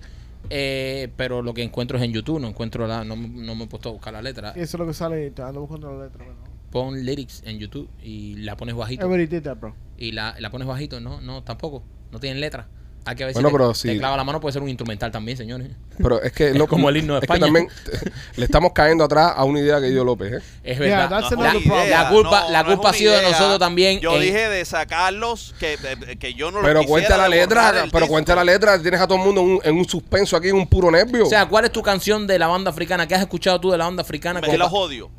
eh, 0.49 1.11
pero 1.15 1.41
lo 1.41 1.53
que 1.53 1.63
encuentro 1.63 1.97
es 1.97 2.03
en 2.03 2.13
YouTube, 2.13 2.39
no 2.39 2.47
encuentro 2.47 2.87
la, 2.87 3.03
no, 3.03 3.15
no 3.15 3.55
me 3.55 3.63
he 3.63 3.67
puesto 3.67 3.89
a 3.89 3.91
buscar 3.91 4.13
la 4.13 4.21
letra. 4.21 4.51
Eso 4.51 4.77
es 4.77 4.79
lo 4.79 4.87
que 4.87 4.93
sale. 4.93 5.31
te 5.31 5.41
Ando 5.41 5.61
buscando 5.61 5.95
la 5.97 6.05
letra. 6.05 6.25
¿no? 6.25 6.33
Pon 6.71 7.03
lyrics 7.05 7.43
en 7.45 7.59
YouTube 7.59 7.89
y 8.01 8.35
la 8.37 8.55
pones 8.55 8.75
bajito. 8.75 9.07
Did 9.07 9.43
that, 9.43 9.57
bro. 9.57 9.75
Y 9.97 10.13
la, 10.13 10.35
la 10.39 10.49
pones 10.49 10.67
bajito, 10.67 10.99
no, 10.99 11.21
no, 11.21 11.43
tampoco. 11.43 11.83
No 12.11 12.19
tienen 12.19 12.41
letra. 12.41 12.67
Hay 13.03 13.15
que 13.15 13.25
ver 13.25 13.33
Bueno, 13.33 13.49
si 13.49 13.51
te, 13.53 13.57
pero 13.57 13.93
te 13.95 13.97
clava 13.97 14.15
la 14.17 14.23
mano, 14.23 14.39
puede 14.39 14.53
ser 14.53 14.61
un 14.61 14.69
instrumental 14.69 15.11
también, 15.11 15.35
señores. 15.35 15.69
Pero 15.97 16.21
es 16.21 16.31
que 16.33 16.49
Es 16.49 16.55
lo- 16.55 16.67
como 16.67 16.87
el 16.89 16.97
himno 16.97 17.13
de 17.15 17.19
es 17.25 17.27
que 17.31 17.39
también 17.39 17.67
le 18.35 18.45
estamos 18.45 18.71
cayendo 18.73 19.03
atrás 19.03 19.33
a 19.35 19.43
una 19.43 19.59
idea 19.59 19.79
que 19.81 19.87
dio 19.89 20.03
López. 20.03 20.33
¿eh? 20.33 20.45
Es 20.63 20.77
verdad. 20.79 21.09
No 21.31 21.59
idea, 21.59 22.03
La 22.03 22.09
culpa- 22.09 22.43
no, 22.45 22.49
la 22.51 22.63
no 22.63 22.69
culpa 22.73 22.89
ha 22.91 22.93
sido 22.93 23.13
de 23.15 23.23
nosotros 23.23 23.57
también 23.59 23.99
Yo 23.99 24.15
en- 24.15 24.21
dije 24.21 24.49
de 24.49 24.63
sacarlos, 24.65 25.55
que, 25.59 25.77
que 26.19 26.33
yo 26.35 26.51
no 26.51 26.59
lo 26.61 26.67
Pero 26.67 26.83
cuenta 26.83 27.17
la 27.17 27.27
letra, 27.27 27.85
pero 27.91 28.07
cuenta 28.07 28.35
la 28.35 28.43
letra, 28.43 28.79
tienes 28.81 29.01
a 29.01 29.07
todo 29.07 29.17
el 29.17 29.23
mundo 29.25 29.41
en 29.41 29.47
un, 29.47 29.59
en 29.63 29.75
un 29.77 29.85
suspenso 29.89 30.37
aquí, 30.37 30.49
en 30.49 30.55
un 30.57 30.67
puro 30.67 30.91
nervio. 30.91 31.25
O 31.25 31.29
sea, 31.29 31.47
¿cuál 31.47 31.65
es 31.65 31.71
tu 31.71 31.81
canción 31.81 32.27
de 32.27 32.37
la 32.37 32.47
banda 32.47 32.69
africana? 32.69 33.07
¿Qué 33.07 33.15
has 33.15 33.21
escuchado 33.21 33.59
tú 33.59 33.71
de 33.71 33.77
la 33.79 33.85
banda 33.85 34.01
africana? 34.03 34.41
Me- 34.41 34.57
los 34.57 34.71
odio. 34.71 35.09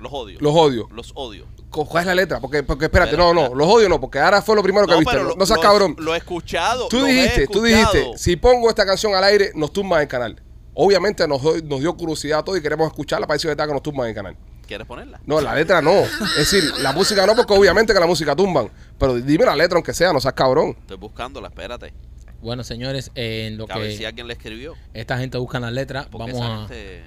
Los 0.00 0.12
odio. 0.12 0.38
los 0.40 0.54
odio. 0.54 0.88
Los 0.92 1.12
odio. 1.14 1.46
¿Cuál 1.70 2.02
es 2.02 2.06
la 2.06 2.14
letra? 2.14 2.40
Porque, 2.40 2.62
porque 2.62 2.86
espérate, 2.86 3.12
Pero- 3.12 3.32
no, 3.32 3.48
no, 3.48 3.54
los 3.54 3.68
odio 3.68 3.88
no, 3.88 4.00
porque 4.00 4.18
ahora 4.18 4.42
fue 4.42 4.56
lo 4.56 4.62
primero 4.62 4.86
que 4.86 4.92
No, 4.92 4.98
viste. 4.98 5.12
pero 5.12 5.22
No, 5.24 5.30
lo- 5.30 5.36
no 5.36 5.46
seas 5.46 5.58
lo- 5.58 5.62
cabrón. 5.62 5.94
Lo 5.98 6.14
he 6.14 6.18
escuchado. 6.18 6.88
Tú 6.88 7.04
dijiste, 7.04 7.46
tú 7.46 7.62
dijiste, 7.62 8.06
si 8.16 8.36
pongo 8.36 8.68
esta 8.68 8.84
canción 8.84 9.14
al 9.14 9.22
aire, 9.24 9.52
nos 9.54 9.72
tumban 9.72 10.00
el 10.02 10.08
canal. 10.08 10.40
Obviamente 10.74 11.26
nos, 11.28 11.40
dio- 11.42 11.62
nos 11.64 11.80
dio 11.80 11.96
curiosidad 11.96 12.40
a 12.40 12.44
todos 12.44 12.58
y 12.58 12.62
queremos 12.62 12.86
escucharla 12.88 13.26
para 13.26 13.36
decir 13.36 13.54
que 13.54 13.66
nos 13.66 13.82
tumban 13.82 14.08
el 14.08 14.14
canal. 14.14 14.36
¿Quieres 14.66 14.86
ponerla? 14.86 15.20
No, 15.26 15.40
la 15.40 15.54
letra 15.54 15.82
no. 15.82 15.92
Es 15.92 16.36
decir, 16.50 16.62
la 16.78 16.92
música 16.92 17.26
no, 17.26 17.34
porque 17.34 17.52
obviamente 17.52 17.92
que 17.92 17.98
la 18.00 18.06
música 18.06 18.34
tumban. 18.36 18.70
Pero 18.98 19.14
dime 19.16 19.44
la 19.44 19.56
letra 19.56 19.76
aunque 19.76 19.92
sea, 19.92 20.12
no 20.12 20.20
seas 20.20 20.34
cabrón. 20.34 20.76
Estoy 20.80 20.96
buscándola, 20.96 21.48
espérate. 21.48 21.92
Bueno, 22.40 22.62
señores, 22.64 23.10
eh, 23.16 23.48
en 23.48 23.58
lo 23.58 23.66
A 23.70 23.78
ver 23.78 23.90
que 23.90 23.96
si 23.96 24.04
alguien 24.04 24.26
le 24.26 24.32
escribió. 24.32 24.74
esta 24.94 25.18
gente 25.18 25.36
busca 25.38 25.60
las 25.60 25.72
letras, 25.72 26.06
Porque 26.10 26.32
vamos 26.32 26.46
a... 26.48 26.68
gente- 26.68 27.02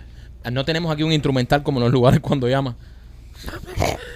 No 0.52 0.64
tenemos 0.65 0.94
aquí 0.94 1.03
un 1.03 1.11
instrumental 1.14 1.64
como 1.64 1.80
en 1.80 1.85
los 1.85 1.91
lugares 1.94 2.19
cuando 2.19 2.48
llama. 2.48 2.76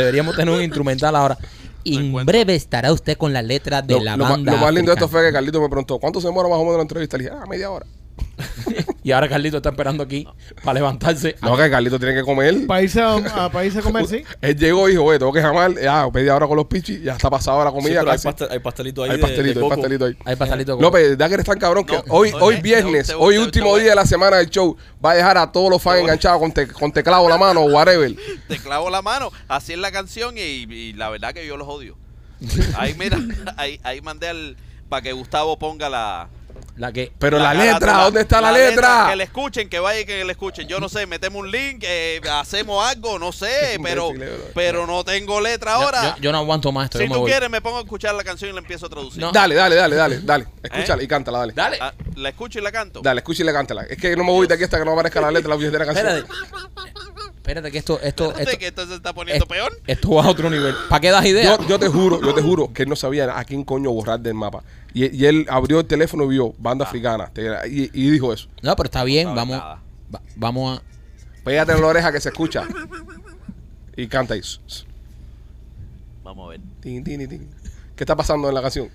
Deberíamos 0.00 0.36
tener 0.36 0.54
un 0.54 0.62
instrumental 0.62 1.16
ahora. 1.16 1.36
En 1.84 2.06
encuentro. 2.06 2.32
breve 2.32 2.54
estará 2.56 2.92
usted 2.92 3.16
con 3.16 3.32
la 3.32 3.42
letra 3.42 3.80
de 3.80 3.94
Lo, 3.94 4.00
la 4.00 4.16
lo 4.16 4.24
banda. 4.24 4.52
lo 4.52 4.58
más 4.58 4.74
lindo 4.74 4.90
de 4.90 4.94
esto 4.94 5.08
fue 5.08 5.24
que 5.24 5.32
Carlito 5.32 5.60
me 5.60 5.68
preguntó, 5.68 5.98
¿cuánto 6.00 6.20
se 6.20 6.26
demora 6.26 6.48
más 6.48 6.58
o 6.58 6.62
menos 6.62 6.76
la 6.76 6.82
entrevista? 6.82 7.16
Le 7.16 7.24
dije, 7.24 7.36
ah, 7.40 7.46
media 7.46 7.70
hora. 7.70 7.86
Y 9.02 9.12
ahora 9.12 9.28
Carlito 9.28 9.58
está 9.58 9.68
esperando 9.68 10.02
aquí 10.02 10.26
para 10.64 10.74
levantarse. 10.74 11.36
No, 11.40 11.56
que 11.56 11.70
Carlito 11.70 11.96
tiene 11.96 12.12
que 12.12 12.22
comer. 12.24 12.66
Para 12.66 12.82
irse 12.82 13.00
a, 13.00 13.14
a, 13.14 13.52
para 13.52 13.64
irse 13.64 13.78
a 13.78 13.82
comer, 13.82 14.04
sí. 14.08 14.24
Él 14.40 14.56
llegó 14.56 14.88
y 14.88 14.92
dijo, 14.92 15.04
oye, 15.04 15.18
tengo 15.20 15.32
que 15.32 15.38
llamar. 15.40 15.74
Ya, 15.80 16.08
media 16.12 16.34
hora 16.34 16.48
con 16.48 16.56
los 16.56 16.66
pichis, 16.66 17.00
ya 17.04 17.12
está 17.12 17.30
pasada 17.30 17.62
la 17.64 17.70
Sí, 17.70 17.76
comida 17.76 18.00
pero 18.00 18.10
hay, 18.10 18.18
pastel- 18.18 18.48
hay 18.50 18.58
pastelito 18.58 19.04
ahí 19.04 19.10
Hay 19.12 19.18
pastelito, 19.18 19.60
de 19.60 19.64
hay 19.64 19.70
pastelito 19.70 20.04
ahí. 20.06 20.16
Hay 20.24 20.34
pastelito. 20.36 20.80
López, 20.80 21.16
da 21.16 21.28
que 21.28 21.34
eres 21.34 21.46
tan 21.46 21.56
cabrón 21.60 21.84
que 21.86 21.92
No, 21.94 22.02
hoy, 22.08 22.32
hoy 22.40 22.56
te- 22.56 22.62
viernes, 22.62 23.10
hoy 23.16 23.36
último 23.38 23.76
día 23.76 23.90
de 23.90 23.94
la 23.94 24.06
semana 24.06 24.38
del 24.38 24.50
show, 24.50 24.76
va 25.04 25.12
a 25.12 25.14
dejar 25.14 25.38
a 25.38 25.52
todos 25.52 25.70
los 25.70 25.80
fans 25.80 26.00
enganchados 26.00 26.40
con, 26.40 26.50
te- 26.50 26.66
con 26.66 26.90
teclado 26.90 27.28
la 27.28 27.38
mano 27.38 27.60
o 27.60 27.66
whatever. 27.70 28.12
Te 28.48 28.58
clavo 28.58 28.90
la 28.90 29.02
mano. 29.02 29.30
Así 29.46 29.72
es 29.74 29.78
la 29.78 29.92
canción 29.92 30.36
y, 30.36 30.40
y 30.40 30.92
la 30.94 31.10
verdad 31.10 31.32
que 31.32 31.46
yo 31.46 31.56
los 31.56 31.68
odio. 31.68 31.96
Ahí, 32.76 32.94
mira, 32.98 33.18
ahí, 33.56 33.78
ahí 33.84 34.00
mandé 34.00 34.28
al. 34.28 34.56
Para 34.88 35.02
que 35.02 35.12
Gustavo 35.12 35.56
ponga 35.58 35.88
la. 35.88 36.28
La 36.76 36.92
que. 36.92 37.10
Pero 37.18 37.38
la, 37.38 37.54
letra, 37.54 38.02
¿dónde 38.04 38.20
está 38.20 38.40
la, 38.40 38.52
letra? 38.52 39.06
Que 39.10 39.16
le 39.16 39.24
escuchen, 39.24 39.68
que 39.68 39.78
vaya 39.78 40.00
y 40.00 40.04
que 40.04 40.24
le 40.24 40.32
escuchen. 40.32 40.68
Yo 40.68 40.78
no 40.78 40.88
sé, 40.88 41.06
metemos 41.06 41.40
un 41.40 41.50
link, 41.50 41.82
eh, 41.86 42.20
hacemos 42.30 42.86
algo, 42.86 43.18
no 43.18 43.32
sé, 43.32 43.78
pero, 43.82 44.10
eh, 44.14 44.50
pero 44.54 44.86
no 44.86 45.04
tengo 45.04 45.40
letra 45.40 45.74
ahora. 45.74 46.16
yo- 46.16 46.22
yo 46.22 46.32
no 46.32 46.38
aguanto 46.38 46.72
más 46.72 46.84
esto. 46.84 46.98
si 46.98 47.04
yo 47.04 47.08
me 47.08 47.14
tú 47.14 47.20
voy. 47.22 47.30
quieres, 47.30 47.48
me 47.48 47.60
pongo 47.60 47.78
a 47.78 47.80
escuchar 47.80 48.14
la 48.14 48.24
canción 48.24 48.50
y 48.50 48.52
la 48.52 48.60
empiezo 48.60 48.86
a 48.86 48.88
traducir. 48.90 49.20
No. 49.20 49.32
Dale, 49.32 49.54
dale, 49.54 49.74
dale, 49.74 49.96
dale, 49.96 50.20
dale. 50.22 50.46
Escúchala 50.62 51.02
y 51.02 51.08
cántala, 51.08 51.38
dale. 51.38 51.52
Dale. 51.54 51.78
Ah, 51.80 51.94
la 52.14 52.28
escucho 52.28 52.58
y 52.58 52.62
la 52.62 52.72
canto. 52.72 53.00
Dale, 53.02 53.20
escucha 53.20 53.42
y 53.42 53.46
le 53.46 53.52
cántala. 53.52 53.82
Es 53.88 53.96
que 53.96 54.14
no 54.16 54.24
me 54.24 54.32
voy 54.32 54.46
de 54.46 54.54
aquí 54.54 54.64
hasta 54.64 54.78
que 54.78 54.84
no 54.84 54.92
aparezca 54.92 55.20
la 55.20 55.30
letra 55.30 55.56
de 55.56 55.70
la 55.78 55.86
canción. 55.86 56.06
Espérate. 56.06 56.26
Espérate 57.46 57.70
que 57.70 57.78
esto. 57.78 58.00
esto, 58.00 58.24
Espérate, 58.24 58.42
esto, 58.50 58.58
que 58.58 58.66
esto 58.66 58.86
se 58.86 58.94
está 58.96 59.12
poniendo 59.14 59.44
es- 59.44 59.48
peor. 59.48 59.72
esto 59.86 60.10
va 60.10 60.24
a 60.24 60.28
otro 60.28 60.50
nivel. 60.50 60.74
¿Para 60.88 61.00
qué 61.00 61.10
das 61.10 61.24
idea? 61.24 61.56
Yo, 61.58 61.68
yo 61.68 61.78
te 61.78 61.86
juro, 61.88 62.20
yo 62.20 62.34
te 62.34 62.42
juro 62.42 62.72
que 62.72 62.82
él 62.82 62.88
no 62.88 62.96
sabía 62.96 63.38
a 63.38 63.44
quién 63.44 63.62
coño 63.62 63.90
borrar 63.92 64.18
del 64.18 64.34
mapa. 64.34 64.64
Y, 64.92 65.14
y 65.16 65.26
él 65.26 65.46
abrió 65.48 65.78
el 65.80 65.86
teléfono 65.86 66.24
y 66.24 66.28
vio 66.28 66.54
banda 66.58 66.84
africana. 66.86 67.30
Te- 67.32 67.46
Y, 67.68 67.90
y 67.92 68.10
dijo 68.10 68.32
eso. 68.32 68.48
No, 68.62 68.74
pero 68.74 68.86
está 68.86 69.04
bien. 69.04 69.24
Sabe 69.26 69.36
vamos, 69.36 69.58
nada. 69.58 69.82
va- 70.12 70.22
vamos 70.34 70.78
a. 70.80 70.82
Pégate 71.44 71.70
en 71.72 71.80
la 71.80 71.86
oreja 71.86 72.10
que 72.10 72.20
se 72.20 72.30
escucha. 72.30 72.66
Y 73.96 74.08
canta 74.08 74.34
ahí. 74.34 74.40
Vamos 76.24 76.46
a 76.46 76.50
ver. 76.50 76.60
Tin, 76.80 77.04
tin, 77.04 77.28
tin. 77.28 77.48
¿Qué 77.94 78.02
está 78.04 78.16
pasando 78.16 78.48
en 78.48 78.54
la 78.54 78.62
canción? 78.62 78.90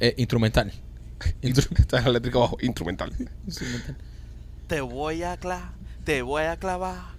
eh, 0.00 0.14
instrumental. 0.18 0.72
Instru- 1.42 1.68
Está 1.78 1.98
en 1.98 2.04
la 2.04 2.10
eléctrica 2.10 2.38
abajo, 2.38 2.56
instrumental. 2.60 3.12
instrumental. 3.46 3.96
Te 4.66 4.80
voy 4.80 5.22
a 5.22 5.36
clavar, 5.36 5.70
te 6.04 6.22
voy 6.22 6.42
a 6.42 6.56
clavar, 6.56 7.13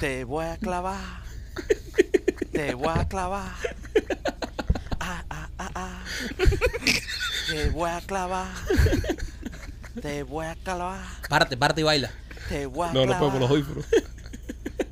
te 0.00 0.24
voy 0.24 0.44
a 0.44 0.56
clavar, 0.56 1.00
te 2.52 2.74
voy 2.74 2.92
a 2.94 3.06
clavar. 3.08 3.50
Ah, 5.00 5.24
ah, 5.30 5.48
ah, 5.58 5.70
ah. 5.74 5.98
Te 7.48 7.70
voy 7.70 7.90
a 7.90 8.00
clavar, 8.00 8.46
te 10.02 10.22
voy 10.24 10.46
a 10.46 10.54
clavar, 10.56 10.98
Párate, 11.28 11.56
párate 11.56 11.80
y 11.80 11.84
baila. 11.84 12.10
te 12.48 12.66
voy 12.66 12.88
a 12.88 12.92
No, 12.92 13.00
no 13.00 13.06
clavar. 13.06 13.18
puedo 13.18 13.32
por 13.32 13.40
los 13.40 13.50
audífonos. 13.50 13.84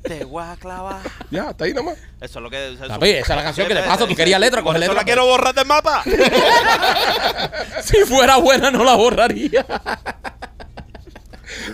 te 0.03 0.23
voy 0.23 0.43
a 0.43 0.55
clavar. 0.55 0.99
Ya, 1.31 1.49
está 1.49 1.65
ahí 1.65 1.73
nomás. 1.73 1.97
Eso 2.21 2.39
es 2.39 2.43
lo 2.43 2.49
que. 2.49 2.73
eso- 2.73 2.87
Papi, 2.87 3.09
esa 3.09 3.33
es 3.33 3.37
la 3.37 3.43
canción 3.43 3.67
que 3.67 3.75
te 3.75 3.83
paso. 3.83 4.07
Tú 4.07 4.15
querías 4.15 4.39
letra, 4.39 4.61
Por 4.61 4.73
coge 4.73 4.77
eso 4.77 4.93
letra. 4.93 4.95
la 5.01 5.03
quiero 5.05 5.25
borrar 5.25 5.53
del 5.53 5.65
mapa. 5.65 6.03
Si 7.83 7.97
fuera 8.05 8.37
buena, 8.37 8.71
no 8.71 8.83
la 8.83 8.95
borraría. 8.95 9.65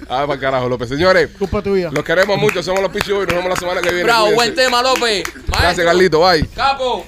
Ah, 0.10 0.26
para 0.28 0.40
carajo, 0.40 0.70
López. 0.70 0.90
Señores, 0.90 1.30
Culpa 1.38 1.62
tuya. 1.62 1.90
los 1.92 2.04
queremos 2.04 2.38
mucho. 2.38 2.62
Somos 2.64 2.82
los 2.82 2.92
Pichu 2.92 3.12
y 3.24 3.26
nos 3.26 3.28
vemos 3.36 3.50
la 3.50 3.56
semana 3.56 3.82
que 3.82 3.90
viene. 3.90 4.04
Bravo, 4.04 4.26
Cuídense. 4.28 4.36
buen 4.36 4.56
tema, 4.56 4.82
López. 4.82 5.24
Gracias. 5.48 5.86
Carlito. 5.86 6.20
Bye. 6.22 6.48
Capo. 6.56 7.06